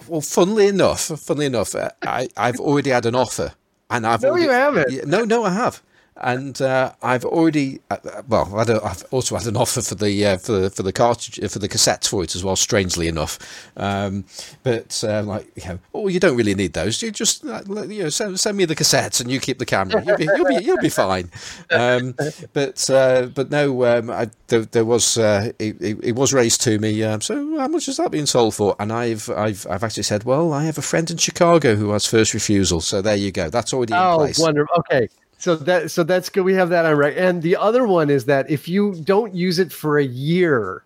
Well, 0.07 0.21
funnily 0.21 0.67
enough, 0.67 1.01
funnily 1.01 1.45
enough, 1.47 1.75
uh, 1.75 1.89
I 2.01 2.27
I've 2.35 2.59
already 2.59 2.89
had 2.89 3.05
an 3.05 3.15
offer, 3.15 3.53
and 3.89 4.07
I've 4.07 4.21
No, 4.23 4.29
already, 4.29 4.45
you 4.45 4.51
haven't. 4.51 5.07
No, 5.07 5.23
no, 5.23 5.43
I 5.43 5.51
have, 5.51 5.81
and 6.17 6.61
uh, 6.61 6.93
I've 7.01 7.25
already 7.25 7.81
uh, 7.89 7.97
well, 8.27 8.49
I 8.55 8.61
I've 8.87 9.03
also 9.11 9.35
had 9.35 9.47
an 9.47 9.57
offer 9.57 9.81
for 9.81 9.95
the 9.95 10.25
uh, 10.25 10.37
for 10.37 10.51
the 10.53 10.69
for 10.69 10.83
the 10.83 10.93
cartridge 10.93 11.51
for 11.51 11.59
the 11.59 11.67
cassettes 11.69 12.07
for 12.07 12.23
it 12.23 12.35
as 12.35 12.43
well. 12.43 12.55
Strangely 12.55 13.07
enough, 13.07 13.39
um, 13.77 14.25
but 14.63 15.03
uh, 15.07 15.23
like 15.23 15.47
you 15.55 15.67
know, 15.67 15.79
oh, 15.93 16.07
you 16.07 16.19
don't 16.19 16.37
really 16.37 16.55
need 16.55 16.73
those. 16.73 17.01
You 17.01 17.11
just 17.11 17.45
uh, 17.45 17.61
you 17.87 18.03
know 18.03 18.09
send, 18.09 18.39
send 18.39 18.57
me 18.57 18.65
the 18.65 18.75
cassettes 18.75 19.21
and 19.21 19.31
you 19.31 19.39
keep 19.39 19.59
the 19.59 19.65
camera. 19.65 20.03
You'll 20.05 20.17
be 20.17 20.25
you'll 20.25 20.45
be 20.45 20.63
you'll 20.63 20.77
be 20.77 20.89
fine. 20.89 21.29
Um, 21.71 22.15
but 22.53 22.89
uh, 22.89 23.27
but 23.33 23.49
no, 23.49 23.85
um, 23.85 24.09
I, 24.09 24.29
there, 24.47 24.61
there 24.61 24.85
was 24.85 25.17
uh, 25.17 25.51
it, 25.59 25.81
it, 25.81 25.99
it 26.03 26.15
was 26.15 26.33
raised 26.33 26.61
to 26.61 26.77
me. 26.79 27.03
Um, 27.03 27.21
so 27.21 27.57
how 27.59 27.67
much 27.67 27.87
is 27.87 27.97
that 27.97 28.11
being 28.11 28.25
sold 28.27 28.55
for? 28.55 28.75
And 28.79 28.91
I've 28.93 29.29
I've 29.29 29.65
I've 29.69 29.83
actually 29.83 30.03
said, 30.03 30.23
well, 30.23 30.53
I 30.53 30.65
have 30.65 30.77
a 30.77 30.81
friend 30.81 31.09
in 31.09 31.17
Chicago 31.17 31.75
who 31.75 31.91
has 31.91 32.05
first 32.05 32.33
refusal. 32.33 32.81
So 32.81 33.01
there 33.01 33.15
you 33.15 33.31
go. 33.31 33.49
That's 33.49 33.73
already 33.73 33.93
in 33.93 33.99
Oh, 33.99 34.17
place. 34.17 34.39
wonderful. 34.39 34.75
Okay. 34.79 35.07
So 35.43 35.57
that 35.57 35.91
so 35.91 36.03
that's 36.03 36.29
good. 36.29 36.45
We 36.45 36.53
have 36.53 36.69
that 36.69 36.85
on 36.85 36.95
right. 36.95 37.17
And 37.17 37.41
the 37.41 37.57
other 37.57 37.85
one 37.85 38.09
is 38.09 38.23
that 38.25 38.49
if 38.49 38.69
you 38.69 38.95
don't 39.03 39.35
use 39.35 39.59
it 39.59 39.73
for 39.73 39.97
a 39.97 40.03
year, 40.05 40.85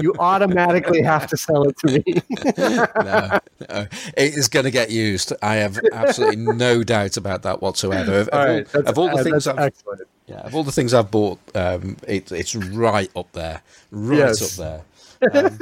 you 0.00 0.14
automatically 0.20 1.02
have 1.02 1.26
to 1.26 1.36
sell 1.36 1.68
it 1.68 1.76
to 1.78 1.86
me. 1.88 2.04
no, 2.56 3.40
no. 3.68 3.86
It 4.16 4.34
is 4.36 4.46
going 4.46 4.66
to 4.66 4.70
get 4.70 4.90
used. 4.92 5.32
I 5.42 5.56
have 5.56 5.80
absolutely 5.92 6.36
no 6.36 6.84
doubt 6.84 7.16
about 7.16 7.42
that 7.42 7.60
whatsoever. 7.60 8.20
Of, 8.20 8.28
all 8.32 8.38
all, 8.38 8.46
right. 8.46 8.68
That's, 8.68 8.88
of 8.88 8.98
all 8.98 9.16
the 9.16 9.24
things 9.24 9.48
I've, 9.48 9.58
excellent. 9.58 10.02
yeah, 10.28 10.42
of 10.42 10.54
all 10.54 10.62
the 10.62 10.70
things 10.70 10.94
I've 10.94 11.10
bought, 11.10 11.40
um, 11.56 11.96
it, 12.06 12.30
it's 12.30 12.54
right 12.54 13.10
up 13.16 13.32
there, 13.32 13.62
right 13.90 14.18
Yes. 14.18 14.60
up 14.60 14.84
there. 15.20 15.42
Um, 15.42 15.58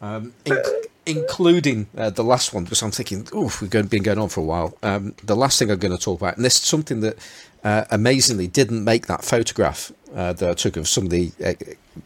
um, 0.00 0.32
in- 0.46 0.62
including 1.06 1.86
uh, 1.96 2.10
the 2.10 2.24
last 2.24 2.52
one 2.52 2.64
because 2.64 2.82
I'm 2.82 2.90
thinking, 2.90 3.28
oh, 3.32 3.56
we've 3.60 3.70
been 3.70 4.02
going 4.02 4.18
on 4.18 4.28
for 4.28 4.40
a 4.40 4.44
while. 4.44 4.76
Um, 4.82 5.14
the 5.22 5.36
last 5.36 5.58
thing 5.58 5.70
I'm 5.70 5.78
going 5.78 5.96
to 5.96 6.02
talk 6.02 6.20
about, 6.20 6.36
and 6.36 6.44
this 6.44 6.56
is 6.56 6.62
something 6.62 7.00
that 7.00 7.16
uh, 7.66 7.84
amazingly 7.90 8.46
didn't 8.46 8.84
make 8.84 9.08
that 9.08 9.24
photograph 9.24 9.90
uh, 10.14 10.32
that 10.32 10.48
I 10.48 10.54
took 10.54 10.76
of 10.76 10.86
some 10.86 11.04
of 11.04 11.10
the, 11.10 11.32
uh, 11.44 11.54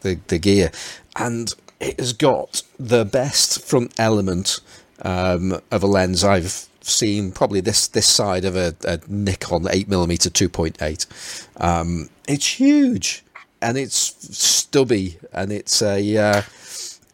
the 0.01 0.19
the 0.27 0.39
gear, 0.39 0.71
and 1.15 1.53
it 1.79 1.99
has 1.99 2.13
got 2.13 2.63
the 2.79 3.05
best 3.05 3.61
front 3.63 3.93
element 3.99 4.59
um, 5.03 5.61
of 5.69 5.83
a 5.83 5.87
lens 5.87 6.23
I've 6.23 6.67
seen 6.81 7.31
probably 7.31 7.61
this 7.61 7.87
this 7.87 8.07
side 8.07 8.43
of 8.43 8.55
a, 8.55 8.75
a 8.85 9.01
Nikon 9.07 9.65
8mm 9.65 9.87
2.8. 9.87 11.47
Um, 11.63 12.09
it's 12.27 12.59
huge 12.59 13.23
and 13.61 13.77
it's 13.77 13.95
stubby 14.35 15.19
and 15.31 15.51
it's 15.51 15.83
a 15.83 16.17
uh, 16.17 16.41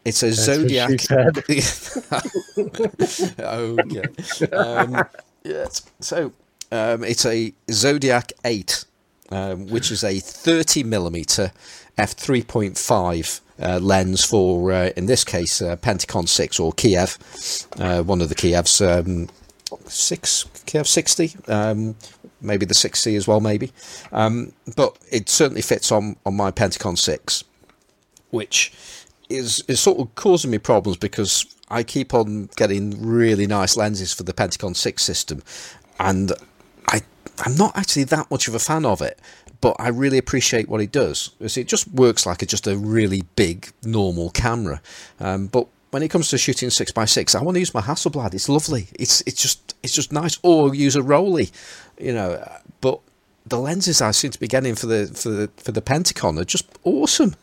it's 0.06 0.24
a 0.24 0.28
That's 0.28 0.40
Zodiac. 0.40 0.90
what 0.90 1.46
she 1.50 1.60
said. 1.60 3.40
okay. 3.42 4.56
Um, 4.56 5.04
yes. 5.44 5.82
So 6.00 6.32
um, 6.72 7.04
it's 7.04 7.26
a 7.26 7.54
Zodiac 7.72 8.34
8, 8.44 8.86
um, 9.32 9.68
which 9.68 9.92
is 9.92 10.04
a 10.04 10.20
30 10.20 10.84
millimeter 10.84 11.52
f 11.98 12.16
3.5 12.16 13.42
uh, 13.60 13.80
lens 13.80 14.24
for, 14.24 14.72
uh, 14.72 14.92
in 14.96 15.08
this 15.08 15.24
case, 15.24 15.62
uh, 15.62 15.76
Pentacon 15.78 16.28
6 16.28 16.60
or 16.60 16.72
Kiev, 16.74 17.18
uh, 17.80 18.04
one 18.04 18.22
of 18.22 18.30
the 18.30 18.36
Kievs, 18.36 18.82
um, 18.86 19.30
6, 19.86 20.46
Kiev 20.66 20.88
60, 20.88 21.36
um, 21.48 21.96
maybe 22.42 22.66
the 22.66 22.74
6C 22.74 23.18
as 23.18 23.28
well, 23.28 23.40
maybe. 23.40 23.72
Um, 24.12 24.54
but 24.76 24.98
it 25.12 25.30
certainly 25.30 25.62
fits 25.62 25.92
on, 25.92 26.18
on 26.26 26.36
my 26.36 26.52
Pentacon 26.52 26.96
6, 26.96 27.44
which 28.30 28.72
is, 29.30 29.64
is 29.68 29.80
sort 29.80 30.00
of 30.00 30.14
causing 30.16 30.52
me 30.52 30.60
problems 30.60 30.98
because 30.98 31.46
I 31.70 31.84
keep 31.84 32.14
on 32.14 32.50
getting 32.56 33.06
really 33.06 33.48
nice 33.48 33.76
lenses 33.76 34.14
for 34.14 34.24
the 34.24 34.34
Pentacon 34.34 34.76
6 34.76 35.04
system, 35.04 35.42
and 36.00 36.32
I 36.88 37.02
I'm 37.40 37.56
not 37.56 37.78
actually 37.78 38.06
that 38.06 38.30
much 38.32 38.48
of 38.48 38.56
a 38.56 38.60
fan 38.60 38.86
of 38.86 39.02
it, 39.02 39.20
but 39.62 39.76
I 39.80 39.90
really 39.90 40.18
appreciate 40.18 40.70
what 40.70 40.82
it 40.82 40.92
does. 40.92 41.32
It 41.40 41.68
just 41.68 41.88
works 41.90 42.26
like 42.26 42.42
a, 42.42 42.46
just 42.46 42.68
a 42.68 42.78
really 42.78 43.24
big 43.36 43.72
normal 43.84 44.30
camera, 44.32 44.82
um, 45.20 45.48
but 45.48 45.68
when 45.92 46.04
it 46.04 46.10
comes 46.10 46.30
to 46.30 46.38
shooting 46.38 46.70
six 46.70 46.92
x 46.96 47.12
six, 47.12 47.36
I 47.36 47.42
want 47.42 47.56
to 47.56 47.60
use 47.60 47.74
my 47.74 47.82
Hasselblad. 47.82 48.34
It's 48.34 48.50
lovely. 48.50 48.88
It's 49.00 49.22
it's 49.26 49.42
just 49.42 49.76
it's 49.84 49.94
just 49.94 50.12
nice. 50.12 50.38
Or 50.44 50.74
use 50.76 50.96
a 50.96 51.02
Rollei, 51.02 51.52
you 52.00 52.14
know. 52.14 52.46
But 52.82 53.00
the 53.46 53.60
lenses 53.60 54.02
I 54.02 54.12
seem 54.12 54.32
to 54.32 54.40
be 54.40 54.48
getting 54.48 54.76
for 54.76 54.88
the 54.88 55.08
for 55.08 55.30
the 55.30 55.50
for 55.58 55.72
the 55.72 55.82
Pentacon 55.82 56.38
are 56.40 56.46
just 56.46 56.68
awesome. 56.84 57.36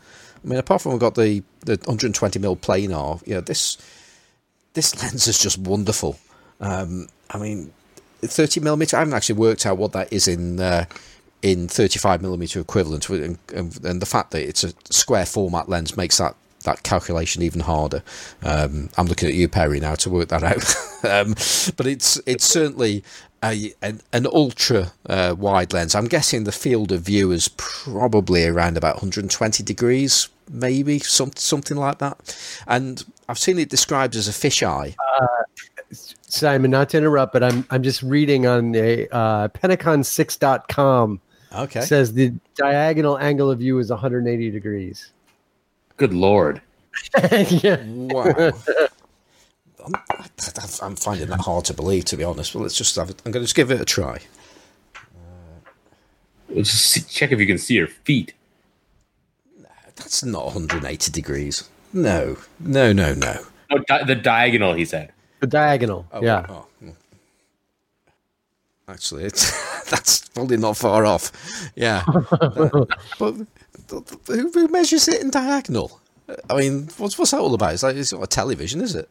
I 0.44 0.48
mean, 0.48 0.58
apart 0.58 0.82
from 0.82 0.92
I've 0.92 1.00
got 1.00 1.14
the 1.14 1.42
the 1.60 1.72
120 1.84 2.38
mm 2.38 2.58
planar, 2.60 3.26
you 3.26 3.34
know, 3.34 3.40
this 3.40 3.78
this 4.74 5.02
lens 5.02 5.26
is 5.26 5.38
just 5.38 5.58
wonderful. 5.58 6.18
Um, 6.60 7.08
I 7.30 7.38
mean, 7.38 7.72
30 8.26 8.60
millimeter. 8.60 8.96
I 8.96 9.00
haven't 9.00 9.14
actually 9.14 9.36
worked 9.36 9.66
out 9.66 9.78
what 9.78 9.92
that 9.92 10.12
is 10.12 10.28
in 10.28 10.60
uh, 10.60 10.86
in 11.42 11.68
35 11.68 12.22
millimeter 12.22 12.58
equivalent, 12.58 13.08
and, 13.10 13.38
and, 13.52 14.00
the 14.00 14.06
fact 14.06 14.30
that 14.30 14.48
it's 14.48 14.64
a 14.64 14.72
square 14.90 15.26
format 15.26 15.68
lens 15.68 15.94
makes 15.94 16.16
that 16.16 16.34
that 16.64 16.82
calculation 16.82 17.42
even 17.42 17.60
harder. 17.60 18.02
Um, 18.42 18.88
I'm 18.96 19.06
looking 19.06 19.28
at 19.28 19.34
you, 19.34 19.48
Perry, 19.48 19.78
now 19.78 19.94
to 19.96 20.10
work 20.10 20.28
that 20.28 20.42
out. 20.42 20.74
um, 21.04 21.34
but 21.76 21.86
it's 21.86 22.20
it's 22.26 22.46
certainly 22.46 23.04
a, 23.44 23.74
an, 23.82 24.00
an 24.12 24.26
ultra 24.26 24.92
uh, 25.08 25.34
wide 25.38 25.72
lens. 25.72 25.94
I'm 25.94 26.08
guessing 26.08 26.44
the 26.44 26.52
field 26.52 26.92
of 26.92 27.02
view 27.02 27.30
is 27.30 27.48
probably 27.56 28.46
around 28.46 28.76
about 28.76 28.96
120 28.96 29.62
degrees, 29.62 30.28
maybe 30.50 30.98
some, 30.98 31.32
something 31.36 31.76
like 31.76 31.98
that. 31.98 32.36
And 32.66 33.04
I've 33.28 33.38
seen 33.38 33.58
it 33.58 33.68
described 33.68 34.16
as 34.16 34.28
a 34.28 34.32
fisheye. 34.32 34.94
Simon, 36.34 36.70
not 36.70 36.88
to 36.90 36.98
interrupt, 36.98 37.32
but 37.32 37.42
I'm 37.44 37.64
I'm 37.70 37.82
just 37.82 38.02
reading 38.02 38.46
on 38.46 38.74
a 38.74 39.06
uh, 39.08 39.48
Pentacon6.com. 39.48 41.20
Okay. 41.54 41.80
Says 41.82 42.12
the 42.12 42.32
diagonal 42.56 43.16
angle 43.18 43.50
of 43.50 43.60
view 43.60 43.78
is 43.78 43.90
180 43.90 44.50
degrees. 44.50 45.12
Good 45.96 46.12
lord. 46.12 46.60
yeah. 47.48 47.82
Wow. 47.86 48.50
I'm, 49.84 49.94
I'm 50.82 50.96
finding 50.96 51.28
that 51.28 51.40
hard 51.40 51.66
to 51.66 51.74
believe, 51.74 52.06
to 52.06 52.16
be 52.16 52.24
honest. 52.24 52.52
But 52.52 52.60
let's 52.60 52.76
just 52.76 52.96
have. 52.96 53.10
it- 53.10 53.22
I'm 53.24 53.30
going 53.30 53.42
to 53.42 53.46
just 53.46 53.54
give 53.54 53.70
it 53.70 53.80
a 53.80 53.84
try. 53.84 54.18
Let's 56.48 56.70
just 56.70 56.86
see, 56.86 57.00
check 57.02 57.30
if 57.32 57.38
you 57.38 57.46
can 57.46 57.58
see 57.58 57.74
your 57.74 57.86
feet. 57.86 58.34
That's 59.96 60.24
not 60.24 60.46
180 60.46 61.12
degrees. 61.12 61.68
No, 61.92 62.38
no, 62.58 62.92
no, 62.92 63.14
no. 63.14 63.44
Oh, 63.70 63.78
di- 63.78 64.04
the 64.04 64.16
diagonal, 64.16 64.74
he 64.74 64.84
said. 64.84 65.12
The 65.44 65.50
diagonal. 65.50 66.06
Oh, 66.10 66.22
yeah. 66.22 66.46
oh, 66.48 66.66
mm. 66.82 66.94
Actually, 68.88 69.24
it's 69.24 69.44
that's 69.90 70.26
probably 70.30 70.56
not 70.56 70.76
far 70.78 71.04
off. 71.04 71.30
Yeah, 71.76 72.02
but 73.18 73.34
who, 73.90 74.50
who 74.50 74.68
measures 74.68 75.06
it 75.06 75.20
in 75.22 75.28
diagonal? 75.30 76.00
I 76.48 76.56
mean, 76.56 76.88
what's 76.96 77.18
what's 77.18 77.32
that 77.32 77.40
all 77.40 77.52
about? 77.52 77.74
It's 77.74 77.82
like 77.82 77.96
it's 77.96 78.10
not 78.12 78.22
a 78.22 78.26
television, 78.26 78.80
is 78.80 78.94
it? 78.94 79.08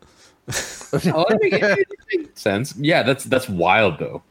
Oh, 1.14 1.26
that 1.30 1.40
makes- 1.42 1.58
it 1.62 1.88
makes 2.14 2.42
sense. 2.42 2.76
Yeah, 2.78 3.04
that's 3.04 3.24
that's 3.26 3.48
wild 3.48 4.00
though. 4.00 4.24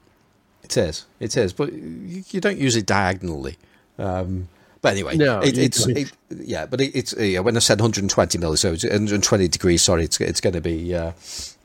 It 0.64 0.76
is. 0.76 1.06
It 1.20 1.36
is. 1.36 1.52
But 1.52 1.72
you, 1.72 2.24
you 2.30 2.40
don't 2.40 2.58
use 2.58 2.74
it 2.76 2.86
diagonally. 2.86 3.56
Um, 3.98 4.48
but 4.80 4.92
anyway, 4.92 5.16
No, 5.16 5.40
it, 5.40 5.56
it's 5.58 5.86
it, 5.86 6.12
yeah. 6.30 6.66
But 6.66 6.80
it, 6.80 6.94
it's 6.96 7.14
yeah, 7.16 7.40
when 7.40 7.56
I 7.56 7.60
said 7.60 7.78
120 7.80 8.38
mil, 8.38 8.56
so 8.56 8.72
it's 8.72 8.82
120 8.84 9.46
degrees. 9.48 9.82
Sorry, 9.82 10.04
it's 10.04 10.20
it's 10.20 10.40
going 10.40 10.54
to 10.54 10.60
be 10.60 10.94
uh, 10.94 11.12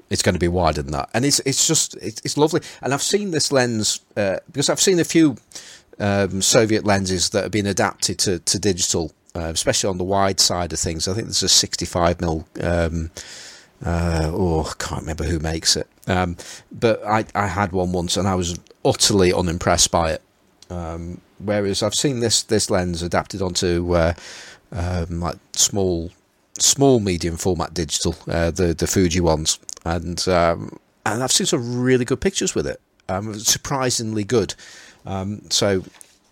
it's 0.10 0.22
going 0.22 0.36
to 0.36 0.40
be 0.40 0.48
wider 0.48 0.82
than 0.82 0.92
that, 0.94 1.10
and 1.14 1.26
it's 1.26 1.40
it's 1.40 1.68
just 1.68 1.96
it's, 1.98 2.22
it's 2.24 2.38
lovely. 2.38 2.62
And 2.82 2.94
I've 2.94 3.02
seen 3.02 3.32
this 3.32 3.52
lens 3.52 4.02
uh, 4.16 4.38
because 4.48 4.70
I've 4.70 4.82
seen 4.82 5.00
a 5.00 5.04
few 5.04 5.38
um, 6.00 6.42
Soviet 6.42 6.86
lenses 6.86 7.30
that 7.32 7.44
have 7.44 7.52
been 7.52 7.68
adapted 7.68 8.20
to 8.20 8.40
to 8.40 8.60
digital, 8.60 9.12
uh, 9.36 9.52
especially 9.54 9.90
on 9.90 9.98
the 9.98 10.04
wide 10.04 10.40
side 10.40 10.74
of 10.74 10.80
things. 10.80 11.08
I 11.08 11.14
think 11.14 11.28
there's 11.28 11.44
a 11.44 11.50
65 11.50 12.22
mil. 12.22 12.48
Um, 12.62 13.12
uh, 13.86 14.32
oh, 14.34 14.64
I 14.64 14.74
can't 14.84 15.02
remember 15.02 15.24
who 15.24 15.40
makes 15.40 15.76
it. 15.76 15.88
Um, 16.08 16.36
but 16.72 17.06
I, 17.06 17.26
I 17.36 17.48
had 17.48 17.72
one 17.72 17.92
once 17.92 18.18
and 18.18 18.28
I 18.28 18.34
was 18.34 18.58
utterly 18.84 19.32
unimpressed 19.32 19.92
by 19.92 20.14
it. 20.14 20.22
Um, 20.70 21.22
whereas 21.38 21.84
I've 21.84 21.96
seen 21.96 22.20
this 22.20 22.44
this 22.44 22.70
lens 22.70 23.02
adapted 23.02 23.42
onto 23.42 23.94
uh, 23.94 24.14
um, 24.72 25.20
like 25.20 25.38
small 25.54 26.12
small 26.60 27.00
medium 27.00 27.38
format 27.38 27.74
digital, 27.74 28.16
uh, 28.28 28.52
the 28.52 28.74
the 28.74 28.88
Fuji 28.88 29.22
ones, 29.22 29.60
and 29.88 30.28
um, 30.28 30.80
and 31.06 31.24
I've 31.24 31.32
seen 31.32 31.48
some 31.48 31.82
really 31.82 32.06
good 32.06 32.22
pictures 32.22 32.54
with 32.54 32.68
it. 32.68 32.80
Um, 33.10 33.34
surprisingly 33.40 34.24
good. 34.24 34.54
Um, 35.06 35.50
so 35.50 35.84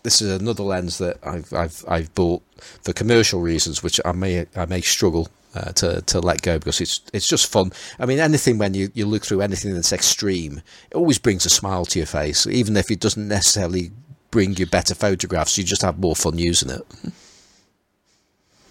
this 0.04 0.22
is 0.22 0.40
another 0.40 0.64
lens 0.64 0.98
that 1.00 1.18
I've 1.24 1.52
I've 1.54 1.84
I've 1.88 2.14
bought 2.16 2.44
for 2.84 2.94
commercial 2.94 3.42
reasons, 3.42 3.82
which 3.82 4.00
I 4.06 4.12
may 4.12 4.46
I 4.56 4.66
may 4.66 4.82
struggle 4.82 5.30
uh, 5.56 5.72
to 5.74 6.02
to 6.02 6.20
let 6.20 6.42
go 6.42 6.60
because 6.60 6.82
it's 6.82 7.02
it's 7.14 7.28
just 7.28 7.52
fun. 7.52 7.72
I 8.00 8.06
mean, 8.06 8.20
anything 8.20 8.58
when 8.58 8.74
you, 8.74 8.92
you 8.94 9.06
look 9.06 9.26
through 9.26 9.42
anything 9.42 9.74
that's 9.74 9.94
extreme, 9.94 10.62
it 10.92 10.96
always 10.96 11.18
brings 11.18 11.46
a 11.46 11.50
smile 11.50 11.86
to 11.86 12.00
your 12.00 12.06
face, 12.06 12.46
even 12.46 12.78
if 12.78 12.92
it 12.92 13.00
doesn't 13.00 13.28
necessarily 13.28 13.92
bring 14.32 14.56
you 14.58 14.66
better 14.66 14.94
photographs. 14.94 15.58
You 15.58 15.64
just 15.64 15.82
have 15.82 15.98
more 15.98 16.16
fun 16.16 16.38
using 16.38 16.70
it. 16.70 16.86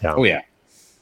Oh 0.05 0.25
yeah. 0.25 0.43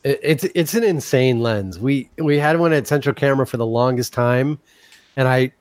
It, 0.04 0.20
it's 0.22 0.44
it's 0.54 0.74
an 0.74 0.84
insane 0.84 1.40
lens. 1.40 1.78
We 1.78 2.10
we 2.18 2.38
had 2.38 2.58
one 2.58 2.72
at 2.72 2.86
Central 2.86 3.14
Camera 3.14 3.46
for 3.46 3.56
the 3.56 3.66
longest 3.66 4.12
time, 4.12 4.58
and 5.16 5.28
I 5.28 5.52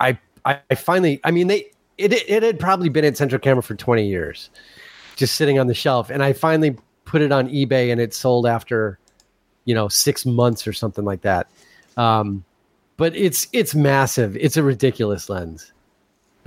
I 0.00 0.18
I 0.44 0.74
finally 0.74 1.20
I 1.24 1.30
mean 1.30 1.46
they 1.46 1.70
it 1.98 2.12
it 2.12 2.42
had 2.42 2.58
probably 2.58 2.88
been 2.88 3.04
at 3.04 3.16
Central 3.16 3.38
Camera 3.38 3.62
for 3.62 3.74
twenty 3.74 4.06
years, 4.06 4.50
just 5.16 5.36
sitting 5.36 5.58
on 5.58 5.66
the 5.66 5.74
shelf, 5.74 6.10
and 6.10 6.22
I 6.22 6.32
finally 6.32 6.76
put 7.04 7.22
it 7.22 7.32
on 7.32 7.48
eBay 7.48 7.92
and 7.92 8.00
it 8.00 8.14
sold 8.14 8.46
after, 8.46 8.98
you 9.64 9.74
know, 9.74 9.88
six 9.88 10.24
months 10.24 10.66
or 10.66 10.72
something 10.72 11.04
like 11.04 11.20
that. 11.22 11.48
Um, 11.96 12.44
but 12.96 13.14
it's 13.14 13.48
it's 13.52 13.74
massive. 13.74 14.36
It's 14.36 14.56
a 14.56 14.62
ridiculous 14.62 15.28
lens. 15.28 15.72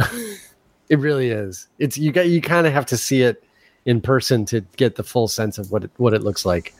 it 0.89 0.99
really 0.99 1.29
is. 1.29 1.67
It's 1.79 1.97
you 1.97 2.11
got 2.11 2.27
you 2.27 2.41
kind 2.41 2.65
of 2.65 2.73
have 2.73 2.85
to 2.87 2.97
see 2.97 3.21
it 3.21 3.43
in 3.85 4.01
person 4.01 4.45
to 4.45 4.61
get 4.77 4.95
the 4.95 5.03
full 5.03 5.27
sense 5.27 5.57
of 5.57 5.71
what 5.71 5.83
it 5.83 5.91
what 5.97 6.13
it 6.13 6.23
looks 6.23 6.45
like. 6.45 6.73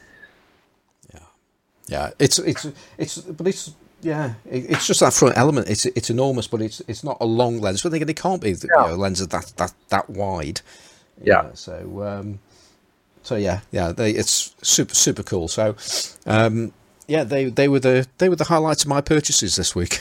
Yeah, 1.88 2.10
it's 2.18 2.38
it's 2.38 2.66
it's 2.98 3.18
but 3.18 3.46
it's 3.46 3.72
yeah, 4.02 4.34
it, 4.50 4.70
it's 4.70 4.86
just 4.86 5.00
that 5.00 5.12
front 5.12 5.36
element. 5.36 5.68
It's 5.68 5.86
it's 5.86 6.10
enormous, 6.10 6.46
but 6.46 6.60
it's 6.60 6.80
it's 6.88 7.04
not 7.04 7.16
a 7.20 7.26
long 7.26 7.60
lens. 7.60 7.82
But 7.82 7.92
they, 7.92 8.14
can't 8.14 8.42
be 8.42 8.50
you 8.50 8.56
know, 8.76 8.94
a 8.94 8.96
lens 8.96 9.20
of 9.20 9.30
that 9.30 9.52
that 9.56 9.72
that 9.88 10.10
wide. 10.10 10.60
Yeah. 11.22 11.50
so 11.54 12.02
um, 12.02 12.38
so 13.22 13.36
yeah, 13.36 13.60
yeah, 13.70 13.92
they, 13.92 14.10
it's 14.10 14.54
super 14.62 14.94
super 14.94 15.22
cool. 15.22 15.48
So 15.48 15.76
um, 16.26 16.72
yeah, 17.06 17.24
they 17.24 17.46
they 17.46 17.68
were 17.68 17.80
the 17.80 18.06
they 18.18 18.28
were 18.28 18.36
the 18.36 18.44
highlights 18.44 18.82
of 18.82 18.88
my 18.88 19.00
purchases 19.00 19.56
this 19.56 19.74
week. 19.74 20.00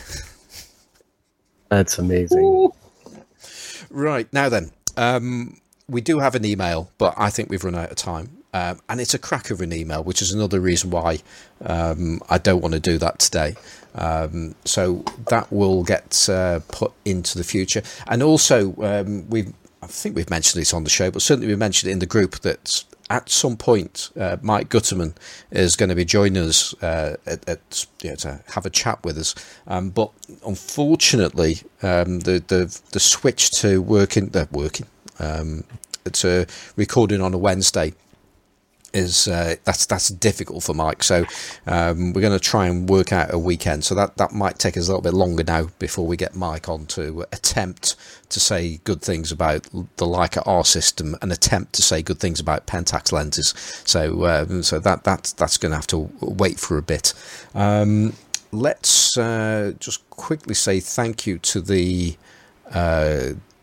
That's 1.69 1.97
amazing. 1.97 2.71
Right 3.89 4.31
now 4.33 4.49
then, 4.49 4.71
um, 4.97 5.59
we 5.87 6.01
do 6.01 6.19
have 6.19 6.35
an 6.35 6.45
email, 6.45 6.91
but 6.97 7.13
I 7.17 7.29
think 7.29 7.49
we've 7.49 7.63
run 7.63 7.75
out 7.75 7.91
of 7.91 7.97
time. 7.97 8.34
Um, 8.55 8.79
and 8.87 9.01
it's 9.01 9.13
a 9.13 9.19
crack 9.19 9.49
of 9.51 9.59
an 9.59 9.73
email, 9.73 10.01
which 10.01 10.21
is 10.21 10.31
another 10.31 10.61
reason 10.61 10.89
why 10.89 11.19
um, 11.65 12.21
I 12.29 12.37
don't 12.37 12.61
want 12.61 12.73
to 12.73 12.79
do 12.79 12.97
that 12.99 13.19
today. 13.19 13.55
Um, 13.95 14.55
so 14.63 15.03
that 15.27 15.51
will 15.51 15.83
get 15.83 16.29
uh, 16.29 16.61
put 16.69 16.93
into 17.03 17.37
the 17.37 17.43
future. 17.43 17.81
And 18.07 18.23
also, 18.23 18.73
um, 18.81 19.29
we've 19.29 19.53
I 19.81 19.87
think 19.87 20.15
we've 20.15 20.29
mentioned 20.29 20.61
this 20.61 20.73
on 20.73 20.85
the 20.85 20.89
show, 20.89 21.11
but 21.11 21.21
certainly 21.21 21.47
we 21.47 21.55
mentioned 21.57 21.89
it 21.89 21.93
in 21.93 21.99
the 21.99 22.05
group 22.05 22.39
that 22.39 22.85
at 23.09 23.29
some 23.29 23.57
point 23.57 24.09
uh, 24.17 24.37
Mike 24.41 24.69
Gutterman 24.69 25.15
is 25.51 25.75
going 25.75 25.89
to 25.89 25.95
be 25.95 26.05
joining 26.05 26.41
us 26.41 26.73
uh, 26.81 27.17
at, 27.25 27.47
at 27.47 27.85
you 28.01 28.11
know, 28.11 28.15
to 28.15 28.41
have 28.47 28.65
a 28.65 28.69
chat 28.69 29.03
with 29.03 29.17
us. 29.17 29.35
Um, 29.67 29.89
but 29.89 30.11
unfortunately, 30.47 31.57
um, 31.83 32.21
the, 32.21 32.41
the 32.47 32.79
the 32.93 33.01
switch 33.01 33.51
to 33.59 33.81
working, 33.81 34.31
uh, 34.33 34.45
working, 34.51 34.87
to 36.13 36.45
recording 36.77 37.21
on 37.21 37.33
a 37.33 37.37
Wednesday 37.37 37.93
is 38.95 39.27
uh, 39.27 39.55
that's 39.65 39.85
that's 39.85 40.09
difficult 40.09 40.63
for 40.63 40.73
Mike. 40.73 41.03
So 41.03 41.25
um, 41.67 42.13
we're 42.13 42.21
going 42.21 42.37
to 42.37 42.39
try 42.39 42.67
and 42.67 42.89
work 42.89 43.11
out 43.11 43.33
a 43.33 43.37
weekend. 43.37 43.83
So 43.83 43.93
that 43.95 44.17
that 44.17 44.31
might 44.31 44.57
take 44.57 44.77
us 44.77 44.87
a 44.87 44.91
little 44.91 45.01
bit 45.01 45.13
longer 45.13 45.43
now 45.43 45.67
before 45.79 46.07
we 46.07 46.17
get 46.17 46.35
Mike 46.35 46.69
on 46.69 46.85
to 46.87 47.25
attempt 47.31 47.95
to 48.29 48.39
say 48.39 48.79
good 48.83 49.01
things 49.01 49.31
about 49.31 49.63
the 49.97 50.05
Leica 50.05 50.41
R 50.45 50.63
system 50.65 51.15
and 51.21 51.31
attempt 51.31 51.73
to 51.73 51.81
say 51.81 52.01
good 52.01 52.19
things 52.19 52.39
about 52.39 52.67
Pentax 52.67 53.11
lenses. 53.11 53.53
So 53.85 54.25
um, 54.25 54.63
so 54.63 54.79
that 54.79 55.03
that 55.03 55.33
that's 55.37 55.57
going 55.57 55.71
to 55.71 55.75
have 55.75 55.87
to 55.87 56.09
wait 56.21 56.59
for 56.59 56.77
a 56.77 56.81
bit. 56.81 57.13
Um, 57.53 58.13
let's 58.51 59.17
uh, 59.17 59.73
just 59.79 60.09
quickly 60.09 60.55
say 60.55 60.79
thank 60.79 61.27
you 61.27 61.37
to 61.39 61.61
the. 61.61 62.17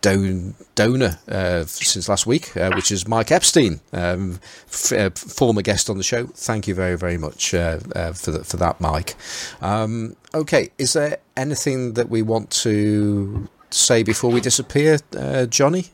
Don- 0.03 0.55
donor 0.75 1.19
uh, 1.29 1.65
since 1.65 2.09
last 2.09 2.27
week, 2.27 2.57
uh, 2.57 2.73
which 2.73 2.91
is 2.91 3.07
Mike 3.07 3.31
Epstein, 3.31 3.81
um, 3.93 4.41
f- 4.67 4.93
uh, 4.93 5.11
former 5.11 5.63
guest 5.63 5.89
on 5.89 5.97
the 5.97 6.03
show. 6.03 6.27
Thank 6.27 6.67
you 6.67 6.75
very, 6.75 6.99
very 6.99 7.17
much 7.17 7.55
uh, 7.55 7.79
uh, 7.95 8.13
for, 8.13 8.33
the, 8.33 8.45
for 8.45 8.57
that, 8.57 8.81
Mike. 8.81 9.15
Um, 9.61 10.17
okay, 10.35 10.71
is 10.77 10.93
there 10.93 11.19
anything 11.37 11.95
that 11.95 12.09
we 12.09 12.21
want 12.21 12.51
to 12.51 13.49
say 13.71 14.03
before 14.03 14.31
we 14.31 14.41
disappear, 14.41 14.99
uh, 15.17 15.47
Johnny? 15.47 15.87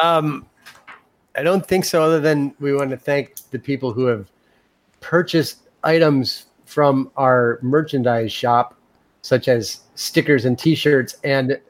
Um, 0.00 0.46
I 1.34 1.42
don't 1.42 1.66
think 1.66 1.84
so. 1.84 2.02
Other 2.02 2.20
than 2.20 2.54
we 2.60 2.72
want 2.72 2.90
to 2.90 2.96
thank 2.96 3.34
the 3.50 3.58
people 3.58 3.92
who 3.92 4.06
have 4.06 4.30
purchased 5.00 5.58
items 5.82 6.46
from 6.66 7.10
our 7.16 7.58
merchandise 7.62 8.32
shop, 8.32 8.76
such 9.22 9.48
as 9.48 9.80
stickers 9.96 10.44
and 10.44 10.56
T-shirts 10.56 11.16
and 11.24 11.60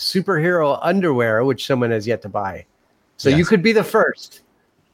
superhero 0.00 0.78
underwear, 0.82 1.44
which 1.44 1.66
someone 1.66 1.90
has 1.90 2.06
yet 2.06 2.22
to 2.22 2.28
buy. 2.28 2.64
So 3.16 3.28
Yes. 3.28 3.38
you 3.38 3.44
could 3.44 3.62
be 3.62 3.72
the 3.72 3.84
first. 3.84 4.40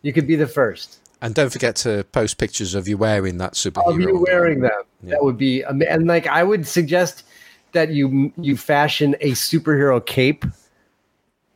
You 0.02 0.12
could 0.12 0.26
be 0.26 0.36
the 0.36 0.46
first 0.46 0.98
And 1.22 1.34
don't 1.34 1.50
forget 1.50 1.74
to 1.76 2.04
post 2.12 2.36
pictures 2.38 2.74
of 2.74 2.86
you 2.86 2.98
wearing 2.98 3.38
that 3.38 3.54
superhero. 3.54 3.86
of 3.94 4.00
you 4.00 4.24
wearing 4.28 4.60
them. 4.60 4.82
Yeah. 5.02 5.12
That 5.12 5.24
would 5.24 5.38
be 5.38 5.62
and 5.62 6.06
like 6.06 6.26
I 6.26 6.42
would 6.42 6.66
suggest 6.66 7.24
that 7.72 7.90
you 7.90 8.32
you 8.36 8.56
fashion 8.56 9.16
a 9.20 9.30
superhero 9.32 10.04
cape 10.04 10.44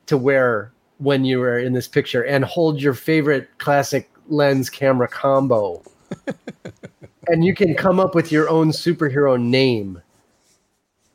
to 0.06 0.16
wear 0.16 0.72
when 0.98 1.24
you 1.24 1.40
are 1.42 1.58
in 1.58 1.72
this 1.72 1.88
picture 1.88 2.22
and 2.22 2.44
hold 2.44 2.80
your 2.80 2.94
favorite 2.94 3.48
classic 3.58 4.10
lens 4.28 4.70
camera 4.70 5.08
combo. 5.08 5.82
and 7.28 7.44
you 7.44 7.54
can 7.54 7.74
come 7.74 8.00
up 8.00 8.14
with 8.14 8.32
your 8.32 8.48
own 8.48 8.70
superhero 8.70 9.40
name. 9.40 10.00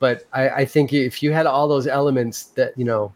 But 0.05 0.23
I, 0.31 0.49
I 0.49 0.65
think 0.65 0.93
if 0.93 1.23
you 1.23 1.31
had 1.33 1.47
all 1.47 1.67
those 1.67 1.87
elements 1.87 2.43
that, 2.57 2.77
you 2.77 2.85
know, 2.85 3.11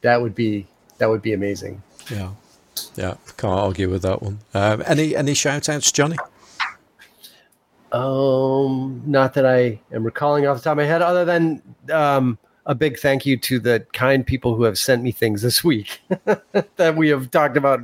that 0.00 0.22
would 0.22 0.34
be 0.34 0.66
that 0.96 1.10
would 1.10 1.20
be 1.20 1.34
amazing. 1.34 1.82
Yeah, 2.10 2.30
yeah, 2.96 3.16
can't 3.36 3.60
argue 3.60 3.90
with 3.90 4.00
that 4.00 4.22
one. 4.22 4.38
Um, 4.54 4.82
any 4.86 5.14
any 5.14 5.34
shout 5.34 5.68
outs, 5.68 5.92
Johnny? 5.92 6.16
Um, 7.92 9.02
not 9.04 9.34
that 9.34 9.44
I 9.44 9.78
am 9.92 10.02
recalling 10.02 10.46
off 10.46 10.56
the 10.56 10.62
top 10.62 10.70
of 10.72 10.76
my 10.78 10.84
head, 10.84 11.02
other 11.02 11.26
than 11.26 11.60
um, 11.92 12.38
a 12.64 12.74
big 12.74 12.98
thank 12.98 13.26
you 13.26 13.36
to 13.36 13.60
the 13.60 13.86
kind 13.92 14.26
people 14.26 14.54
who 14.54 14.62
have 14.62 14.78
sent 14.78 15.02
me 15.02 15.12
things 15.12 15.42
this 15.42 15.62
week 15.62 16.00
that 16.76 16.96
we 16.96 17.10
have 17.10 17.30
talked 17.30 17.58
about 17.58 17.80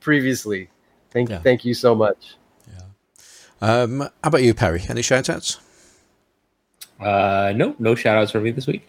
previously. 0.00 0.68
Thank, 1.12 1.30
Yeah. 1.30 1.38
thank 1.38 1.64
you 1.64 1.72
so 1.72 1.94
much. 1.94 2.36
Yeah. 2.68 2.82
Um, 3.62 4.00
how 4.00 4.10
about 4.24 4.42
you, 4.42 4.52
Perry? 4.52 4.82
Any 4.86 5.00
shout 5.00 5.30
outs? 5.30 5.58
Uh, 7.00 7.52
no, 7.56 7.74
no 7.78 7.94
shout 7.94 8.18
outs 8.18 8.30
for 8.30 8.40
me 8.40 8.50
this 8.50 8.66
week. 8.66 8.86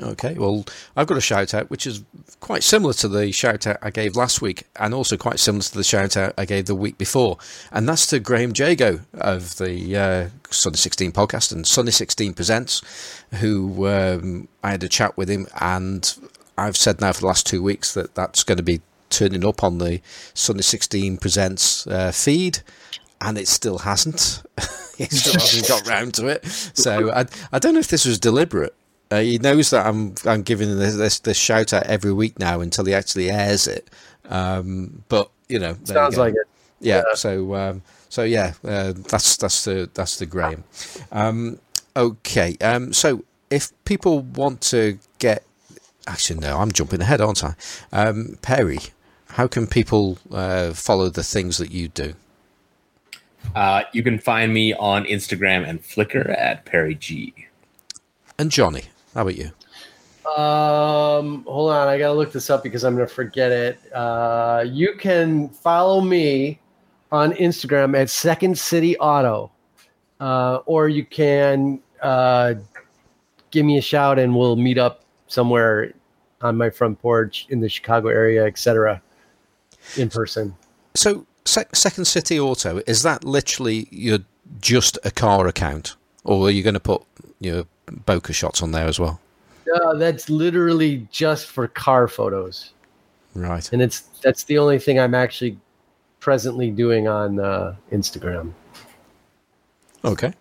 Okay, 0.00 0.34
well, 0.34 0.64
I've 0.96 1.08
got 1.08 1.18
a 1.18 1.20
shout 1.20 1.52
out 1.52 1.68
which 1.68 1.84
is 1.84 2.04
quite 2.38 2.62
similar 2.62 2.92
to 2.94 3.08
the 3.08 3.32
shout 3.32 3.66
out 3.66 3.78
I 3.82 3.90
gave 3.90 4.14
last 4.14 4.40
week, 4.40 4.64
and 4.76 4.94
also 4.94 5.16
quite 5.16 5.40
similar 5.40 5.62
to 5.62 5.74
the 5.74 5.82
shout 5.82 6.16
out 6.16 6.32
I 6.38 6.44
gave 6.44 6.66
the 6.66 6.76
week 6.76 6.96
before, 6.96 7.38
and 7.72 7.88
that's 7.88 8.06
to 8.08 8.20
Graham 8.20 8.52
Jago 8.54 9.00
of 9.14 9.56
the 9.56 9.96
uh, 9.96 10.28
Sunny 10.48 10.76
16 10.76 11.10
podcast 11.10 11.50
and 11.50 11.66
Sunny 11.66 11.90
16 11.90 12.34
Presents, 12.34 12.82
who 13.40 13.88
um, 13.88 14.48
I 14.62 14.70
had 14.70 14.84
a 14.84 14.88
chat 14.88 15.16
with 15.16 15.28
him, 15.28 15.48
and 15.60 16.16
I've 16.56 16.76
said 16.76 17.00
now 17.00 17.12
for 17.12 17.22
the 17.22 17.26
last 17.26 17.46
two 17.46 17.62
weeks 17.62 17.92
that 17.94 18.14
that's 18.14 18.44
going 18.44 18.58
to 18.58 18.64
be 18.64 18.82
turning 19.08 19.44
up 19.44 19.64
on 19.64 19.78
the 19.78 20.00
Sunny 20.34 20.62
16 20.62 21.16
Presents 21.18 21.86
uh, 21.86 22.12
feed. 22.12 22.60
And 23.22 23.36
it 23.36 23.48
still 23.48 23.78
hasn't. 23.78 24.42
still 25.06 25.34
hasn't 25.34 25.68
got 25.68 25.86
round 25.88 26.14
to 26.14 26.26
it. 26.26 26.44
So 26.74 27.10
I, 27.10 27.26
I 27.52 27.58
don't 27.58 27.74
know 27.74 27.80
if 27.80 27.88
this 27.88 28.04
was 28.04 28.18
deliberate. 28.18 28.74
Uh, 29.10 29.20
he 29.20 29.38
knows 29.38 29.70
that 29.70 29.86
I'm 29.86 30.14
I'm 30.24 30.42
giving 30.42 30.78
this, 30.78 30.96
this 30.96 31.18
this 31.18 31.36
shout 31.36 31.72
out 31.72 31.84
every 31.84 32.12
week 32.12 32.38
now 32.38 32.60
until 32.60 32.84
he 32.84 32.94
actually 32.94 33.30
airs 33.30 33.66
it. 33.66 33.90
Um, 34.28 35.02
but 35.08 35.30
you 35.48 35.58
know, 35.58 35.72
there 35.72 35.96
you 35.96 36.02
Sounds 36.02 36.16
like 36.16 36.34
it. 36.34 36.48
yeah. 36.80 37.02
So 37.14 37.54
um, 37.56 37.82
so 38.08 38.22
yeah, 38.22 38.54
uh, 38.64 38.92
that's 39.08 39.36
that's 39.36 39.64
the 39.64 39.90
that's 39.94 40.18
the 40.18 40.26
Graham. 40.26 40.64
Um, 41.10 41.58
okay. 41.96 42.56
Um, 42.60 42.92
so 42.92 43.24
if 43.50 43.72
people 43.84 44.20
want 44.20 44.60
to 44.62 44.98
get, 45.18 45.44
actually 46.06 46.38
no, 46.40 46.58
I'm 46.58 46.70
jumping 46.70 47.00
ahead, 47.00 47.20
aren't 47.20 47.42
I? 47.42 47.54
Um, 47.92 48.38
Perry, 48.42 48.78
how 49.30 49.48
can 49.48 49.66
people 49.66 50.18
uh, 50.30 50.72
follow 50.72 51.08
the 51.08 51.24
things 51.24 51.58
that 51.58 51.72
you 51.72 51.88
do? 51.88 52.14
Uh, 53.54 53.82
you 53.92 54.02
can 54.02 54.18
find 54.18 54.52
me 54.52 54.74
on 54.74 55.04
Instagram 55.04 55.68
and 55.68 55.82
Flickr 55.82 56.30
at 56.38 56.64
Perry 56.64 56.94
G. 56.94 57.34
And 58.38 58.50
Johnny, 58.50 58.84
how 59.14 59.22
about 59.22 59.36
you? 59.36 59.50
Um, 60.30 61.44
hold 61.44 61.72
on, 61.72 61.88
I 61.88 61.98
gotta 61.98 62.14
look 62.14 62.32
this 62.32 62.50
up 62.50 62.62
because 62.62 62.84
I'm 62.84 62.94
gonna 62.94 63.06
forget 63.06 63.50
it. 63.50 63.80
Uh, 63.92 64.64
you 64.66 64.94
can 64.94 65.48
follow 65.48 66.00
me 66.00 66.60
on 67.10 67.32
Instagram 67.32 67.98
at 67.98 68.10
Second 68.10 68.56
City 68.56 68.96
Auto, 68.98 69.50
uh, 70.20 70.60
or 70.66 70.88
you 70.88 71.04
can 71.04 71.80
uh, 72.02 72.54
give 73.50 73.66
me 73.66 73.78
a 73.78 73.82
shout 73.82 74.18
and 74.18 74.36
we'll 74.36 74.56
meet 74.56 74.78
up 74.78 75.04
somewhere 75.26 75.92
on 76.42 76.56
my 76.56 76.70
front 76.70 77.00
porch 77.00 77.46
in 77.50 77.60
the 77.60 77.68
Chicago 77.68 78.08
area, 78.08 78.44
etc. 78.46 79.02
In 79.96 80.08
person. 80.08 80.54
So, 80.94 81.14
sec- 81.14 81.26
Second 81.44 82.04
City 82.04 82.38
Auto 82.38 82.80
is 82.86 83.02
that 83.02 83.24
literally 83.24 83.88
your 83.90 84.18
just 84.60 84.98
a 85.04 85.10
car 85.10 85.46
account, 85.46 85.96
or 86.24 86.46
are 86.46 86.50
you 86.50 86.62
going 86.62 86.74
to 86.74 86.80
put 86.80 87.02
your 87.40 87.64
bokeh 87.88 88.34
shots 88.34 88.62
on 88.62 88.72
there 88.72 88.86
as 88.86 88.98
well? 89.00 89.20
Uh, 89.74 89.94
that's 89.94 90.28
literally 90.28 91.06
just 91.10 91.46
for 91.46 91.66
car 91.68 92.08
photos, 92.08 92.72
Right. 93.34 93.70
and 93.72 93.80
it's 93.80 94.00
that's 94.22 94.44
the 94.44 94.58
only 94.58 94.78
thing 94.78 94.98
I'm 94.98 95.14
actually 95.14 95.56
presently 96.18 96.70
doing 96.70 97.08
on 97.08 97.38
uh, 97.40 97.74
Instagram. 97.92 98.52
Okay. 100.04 100.32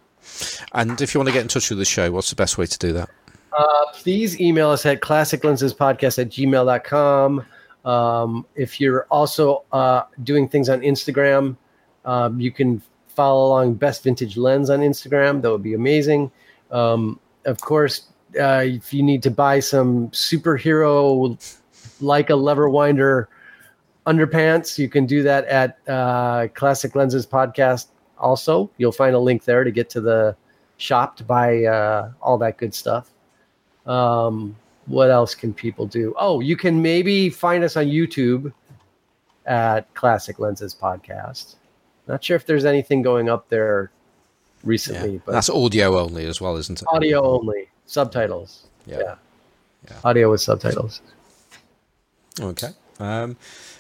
And 0.74 1.00
if 1.02 1.14
you 1.14 1.20
want 1.20 1.28
to 1.30 1.34
get 1.34 1.42
in 1.42 1.48
touch 1.48 1.70
with 1.70 1.80
the 1.80 1.86
show, 1.86 2.12
what's 2.12 2.30
the 2.30 2.36
best 2.36 2.58
way 2.58 2.66
to 2.66 2.78
do 2.78 2.94
that? 2.94 3.10
Uh, 3.58 3.86
please 3.94 4.40
email 4.40 4.70
us 4.70 4.86
at 4.86 5.02
classiclensespodcast 5.02 6.20
at 6.20 6.30
gmail.com. 6.30 7.46
Um, 7.86 8.46
if 8.56 8.80
you're 8.80 9.06
also 9.10 9.64
uh, 9.72 10.04
doing 10.24 10.48
things 10.48 10.70
on 10.70 10.82
Instagram, 10.82 11.56
um, 12.06 12.40
you 12.40 12.52
can 12.52 12.82
follow 13.08 13.48
along 13.48 13.76
Best 13.76 14.04
Vintage 14.04 14.38
Lens 14.38 14.70
on 14.70 14.80
Instagram. 14.80 15.42
That 15.42 15.52
would 15.52 15.64
be 15.64 15.74
amazing. 15.74 16.32
Um, 16.72 17.20
of 17.46 17.60
course, 17.62 18.08
uh, 18.40 18.64
if 18.66 18.94
you 18.94 19.04
need 19.04 19.24
to 19.24 19.32
buy 19.32 19.60
some 19.60 20.10
superhero 20.10 21.38
like 22.02 22.30
a 22.30 22.36
lever 22.36 22.70
winder 22.70 23.30
underpants, 24.06 24.78
you 24.78 24.90
can 24.90 25.06
do 25.06 25.24
that 25.24 25.46
at 25.46 25.78
uh, 25.88 26.48
Classic 26.54 26.96
Lenses 26.96 27.26
Podcast. 27.26 27.88
Also, 28.18 28.70
you'll 28.78 28.92
find 28.92 29.16
a 29.16 29.20
link 29.20 29.44
there 29.46 29.64
to 29.64 29.72
get 29.72 29.90
to 29.92 30.02
the 30.02 30.36
shop 30.78 31.16
to 31.18 31.24
buy 31.24 31.64
uh, 31.66 32.12
all 32.22 32.38
that 32.38 32.58
good 32.58 32.74
stuff. 32.74 33.12
Um, 33.86 34.56
what 34.90 35.10
else 35.12 35.34
can 35.36 35.54
people 35.54 35.86
do? 35.86 36.14
Oh, 36.18 36.40
you 36.40 36.58
can 36.58 36.82
maybe 36.82 37.30
find 37.30 37.64
us 37.64 37.78
on 37.78 37.86
YouTube 37.86 38.52
at 39.46 39.92
Classic 39.94 40.38
Lenses 40.40 40.76
Podcast. 40.76 41.56
Not 42.08 42.24
sure 42.24 42.36
if 42.36 42.46
there's 42.46 42.66
anything 42.66 43.02
going 43.02 43.30
up 43.30 43.48
there 43.50 43.92
recently, 44.64 45.14
Yeah. 45.14 45.20
but 45.26 45.32
That's 45.34 45.50
audio 45.50 45.98
only 46.00 46.26
as 46.26 46.42
well, 46.42 46.58
isn't 46.58 46.82
it? 46.82 46.88
audio 46.92 47.24
only, 47.24 47.70
subtitles. 47.86 48.68
Yeah. 48.86 48.98
Yeah. 49.00 49.16
Yeah. 49.90 49.96
Audio 50.04 50.32
with 50.32 50.42
subtitles. 50.42 51.02
Okay. 52.42 52.70
Um, 53.00 53.38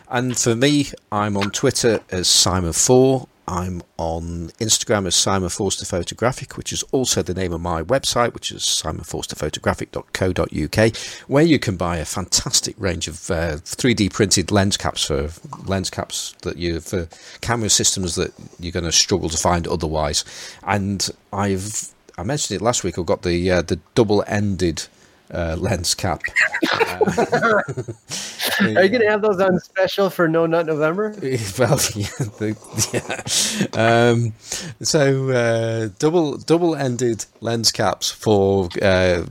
and 0.10 0.38
for 0.38 0.56
me, 0.56 0.88
I'm 1.12 1.36
on 1.38 1.52
Twitter 1.52 2.00
as 2.12 2.28
Simon 2.28 2.74
Four. 2.74 3.28
I'm 3.50 3.82
on 3.98 4.52
Instagram 4.60 5.08
as 5.08 5.16
Simon 5.16 5.50
Forster 5.50 5.84
Photographic, 5.84 6.56
which 6.56 6.72
is 6.72 6.84
also 6.92 7.24
the 7.24 7.34
name 7.34 7.52
of 7.52 7.62
my 7.62 7.82
website, 7.82 8.36
which 8.36 8.52
is 8.52 8.62
simonforsterphotographic.co.uk, 8.62 10.96
where 11.28 11.44
you 11.44 11.58
can 11.58 11.76
buy 11.76 11.98
a 11.98 12.06
fantastic 12.06 12.76
range 12.78 13.08
of 13.08 13.32
uh, 13.32 13.58
3D 13.58 14.14
printed 14.14 14.52
lens 14.52 14.78
caps 14.78 15.06
for 15.06 15.32
lens 15.66 15.90
caps 15.90 16.36
that 16.44 16.58
you 16.58 16.80
for 16.80 17.10
camera 17.42 17.70
systems 17.70 18.14
that 18.16 18.32
you're 18.60 18.72
going 18.72 18.86
to 18.86 18.92
struggle 18.92 19.30
to 19.30 19.38
find 19.38 19.68
otherwise. 19.68 20.24
And 20.64 21.10
I've 21.34 21.92
I 22.20 22.24
mentioned 22.24 22.62
it 22.62 22.64
last 22.64 22.84
week. 22.84 23.00
I've 23.00 23.08
got 23.08 23.24
the 23.24 23.50
uh, 23.50 23.64
the 23.64 23.80
double 23.96 24.24
ended 24.28 24.86
uh, 25.34 25.56
lens 25.60 25.96
cap. 25.96 26.22
Uh, 28.62 28.74
Are 28.76 28.84
you 28.84 28.90
going 28.90 29.02
to 29.02 29.10
have 29.10 29.22
those 29.22 29.40
on 29.40 29.60
special 29.60 30.10
for 30.10 30.28
No 30.28 30.46
Nut 30.46 30.66
November? 30.66 31.12
Well, 31.58 31.80
yeah. 31.96 32.10
The, 32.40 33.70
yeah. 33.74 34.10
Um, 34.12 34.34
so 34.82 35.30
uh, 35.30 35.90
double 36.00 36.38
double 36.38 36.76
ended 36.76 37.26
lens 37.42 37.72
caps 37.72 38.12
for. 38.12 38.70
Uh, 38.82 39.26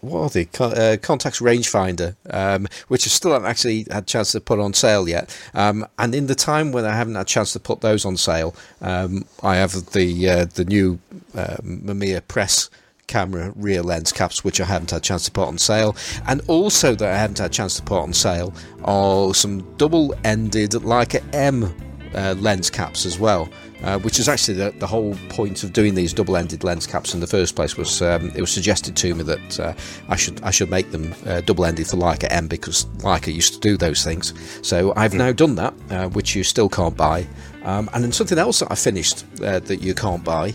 what 0.00 0.20
are 0.20 0.28
they? 0.30 0.44
Con- 0.44 0.72
uh, 0.72 0.96
Contax 1.00 1.40
rangefinder, 1.40 2.14
um, 2.30 2.66
which 2.88 3.06
I 3.06 3.10
still 3.10 3.32
haven't 3.32 3.48
actually 3.48 3.86
had 3.90 4.04
a 4.04 4.06
chance 4.06 4.32
to 4.32 4.40
put 4.40 4.60
on 4.60 4.72
sale 4.72 5.08
yet. 5.08 5.36
Um, 5.54 5.86
and 5.98 6.14
in 6.14 6.26
the 6.26 6.36
time 6.36 6.70
when 6.72 6.84
I 6.84 6.94
haven't 6.94 7.16
had 7.16 7.22
a 7.22 7.24
chance 7.24 7.52
to 7.54 7.60
put 7.60 7.80
those 7.80 8.04
on 8.04 8.16
sale, 8.16 8.54
um, 8.80 9.24
I 9.42 9.56
have 9.56 9.72
the 9.92 10.28
uh, 10.28 10.44
the 10.46 10.64
new 10.64 10.98
uh, 11.34 11.56
Mamiya 11.62 12.26
Press 12.28 12.70
camera 13.08 13.52
rear 13.56 13.82
lens 13.82 14.12
caps, 14.12 14.44
which 14.44 14.60
I 14.60 14.64
haven't 14.64 14.92
had 14.92 14.98
a 14.98 15.00
chance 15.00 15.24
to 15.24 15.32
put 15.32 15.48
on 15.48 15.58
sale, 15.58 15.96
and 16.28 16.40
also 16.46 16.94
that 16.94 17.12
I 17.12 17.18
haven't 17.18 17.38
had 17.38 17.50
a 17.50 17.54
chance 17.54 17.74
to 17.76 17.82
put 17.82 17.98
on 17.98 18.12
sale 18.12 18.54
are 18.84 19.34
some 19.34 19.60
double-ended 19.76 20.70
Leica 20.70 21.24
M 21.34 21.74
uh, 22.14 22.34
lens 22.38 22.70
caps 22.70 23.04
as 23.04 23.18
well. 23.18 23.48
Uh, 23.84 23.96
which 24.00 24.18
is 24.18 24.28
actually 24.28 24.54
the, 24.54 24.72
the 24.80 24.86
whole 24.88 25.14
point 25.28 25.62
of 25.62 25.72
doing 25.72 25.94
these 25.94 26.12
double-ended 26.12 26.64
lens 26.64 26.84
caps 26.84 27.14
in 27.14 27.20
the 27.20 27.28
first 27.28 27.54
place. 27.54 27.76
Was 27.76 28.02
um, 28.02 28.32
it 28.34 28.40
was 28.40 28.50
suggested 28.50 28.96
to 28.96 29.14
me 29.14 29.22
that 29.22 29.60
uh, 29.60 29.72
I 30.08 30.16
should 30.16 30.42
I 30.42 30.50
should 30.50 30.68
make 30.68 30.90
them 30.90 31.14
uh, 31.26 31.42
double-ended 31.42 31.86
for 31.86 31.96
Leica 31.96 32.26
M 32.28 32.48
because 32.48 32.86
Leica 33.04 33.32
used 33.32 33.54
to 33.54 33.60
do 33.60 33.76
those 33.76 34.02
things. 34.02 34.34
So 34.66 34.92
I've 34.96 35.14
now 35.14 35.30
done 35.30 35.54
that, 35.54 35.74
uh, 35.90 36.08
which 36.08 36.34
you 36.34 36.42
still 36.42 36.68
can't 36.68 36.96
buy. 36.96 37.24
Um, 37.62 37.88
and 37.92 38.02
then 38.02 38.10
something 38.10 38.38
else 38.38 38.58
that 38.58 38.72
I 38.72 38.74
finished 38.74 39.24
uh, 39.44 39.60
that 39.60 39.80
you 39.80 39.94
can't 39.94 40.24
buy 40.24 40.54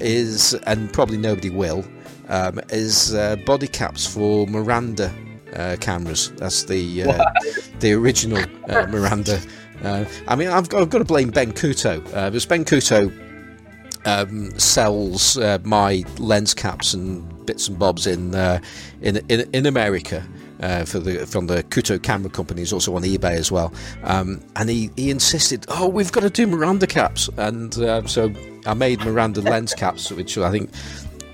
is, 0.00 0.54
and 0.66 0.92
probably 0.92 1.16
nobody 1.16 1.50
will, 1.50 1.84
um, 2.28 2.60
is 2.70 3.14
uh, 3.14 3.36
body 3.36 3.68
caps 3.68 4.06
for 4.06 4.46
Miranda 4.46 5.12
uh, 5.54 5.76
cameras. 5.80 6.32
That's 6.36 6.64
the 6.64 7.04
uh, 7.04 7.24
the 7.80 7.92
original 7.92 8.44
uh, 8.68 8.86
Miranda. 8.90 9.40
Uh, 9.82 10.04
I 10.28 10.36
mean, 10.36 10.48
I've 10.48 10.68
got, 10.68 10.82
I've 10.82 10.90
got, 10.90 10.98
to 10.98 11.04
blame 11.04 11.30
Ben 11.30 11.52
Kuto 11.52 12.04
uh, 12.14 12.30
because 12.30 12.46
Ben 12.46 12.64
Kuto 12.64 13.12
um, 14.06 14.58
sells 14.58 15.36
my 15.64 16.04
lens 16.18 16.54
caps 16.54 16.94
and 16.94 17.46
bits 17.46 17.68
and 17.68 17.78
bobs 17.78 18.06
in 18.06 18.34
in, 19.02 19.16
in, 19.28 19.50
in 19.52 19.66
America. 19.66 20.26
Uh, 20.60 20.84
for 20.84 21.00
the 21.00 21.26
from 21.26 21.48
the 21.48 21.64
Kuto 21.64 22.00
camera 22.00 22.30
company. 22.30 22.60
He's 22.60 22.72
also 22.72 22.94
on 22.94 23.02
eBay 23.02 23.32
as 23.32 23.50
well. 23.50 23.72
Um, 24.04 24.40
and 24.54 24.70
he, 24.70 24.92
he 24.94 25.10
insisted, 25.10 25.66
oh, 25.66 25.88
we've 25.88 26.12
got 26.12 26.20
to 26.20 26.30
do 26.30 26.46
Miranda 26.46 26.86
caps. 26.86 27.28
And 27.36 27.76
uh, 27.78 28.06
so 28.06 28.32
I 28.66 28.74
made 28.74 29.00
Miranda 29.00 29.40
lens 29.40 29.74
caps, 29.74 30.10
which 30.10 30.38
I 30.38 30.50
think 30.50 30.70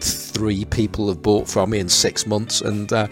three 0.00 0.64
people 0.66 1.08
have 1.08 1.22
bought 1.22 1.48
from 1.48 1.70
me 1.70 1.78
in 1.78 1.88
six 1.88 2.26
months. 2.26 2.60
And 2.60 2.92
uh, 2.92 3.08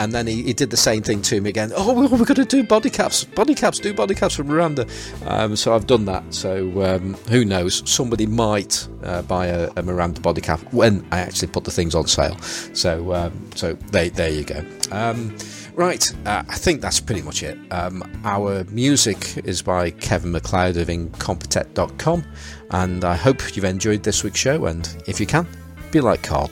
and 0.00 0.12
then 0.12 0.26
he, 0.26 0.42
he, 0.42 0.54
did 0.54 0.70
the 0.70 0.78
same 0.78 1.02
thing 1.02 1.20
to 1.20 1.42
me 1.42 1.50
again. 1.50 1.72
Oh, 1.76 1.92
we're, 1.92 2.08
we're 2.08 2.24
going 2.24 2.36
to 2.36 2.44
do 2.46 2.64
body 2.64 2.88
caps, 2.88 3.24
body 3.24 3.54
caps, 3.54 3.78
do 3.78 3.92
body 3.92 4.14
caps 4.14 4.34
for 4.34 4.44
Miranda. 4.44 4.86
Um, 5.26 5.56
so 5.56 5.74
I've 5.74 5.86
done 5.86 6.06
that. 6.06 6.32
So 6.32 6.82
um, 6.82 7.14
who 7.28 7.44
knows? 7.44 7.88
Somebody 7.88 8.24
might 8.24 8.88
uh, 9.04 9.20
buy 9.22 9.46
a, 9.46 9.70
a, 9.76 9.82
Miranda 9.82 10.22
body 10.22 10.40
cap 10.40 10.60
when 10.72 11.06
I 11.12 11.18
actually 11.20 11.48
put 11.48 11.64
the 11.64 11.70
things 11.70 11.94
on 11.94 12.06
sale. 12.06 12.38
So 12.40 13.12
um, 13.12 13.50
so 13.54 13.74
there, 13.92 14.08
there 14.08 14.30
you 14.30 14.44
go. 14.44 14.64
Um, 14.90 15.36
right, 15.74 16.10
uh, 16.24 16.44
I 16.48 16.56
think 16.56 16.80
that's 16.80 16.98
pretty 16.98 17.22
much 17.22 17.42
it. 17.42 17.58
Um, 17.70 18.02
our 18.24 18.64
music 18.64 19.36
is 19.44 19.60
by 19.60 19.90
Kevin 19.90 20.32
MacLeod 20.32 20.78
of 20.78 20.88
Incompetech.com, 20.88 22.24
and 22.70 23.04
I 23.04 23.16
hope 23.16 23.54
you've 23.54 23.66
enjoyed 23.66 24.02
this 24.02 24.24
week's 24.24 24.40
show. 24.40 24.64
And 24.64 24.88
if 25.06 25.20
you 25.20 25.26
can, 25.26 25.46
be 25.90 26.00
like 26.00 26.22
Carl. 26.22 26.50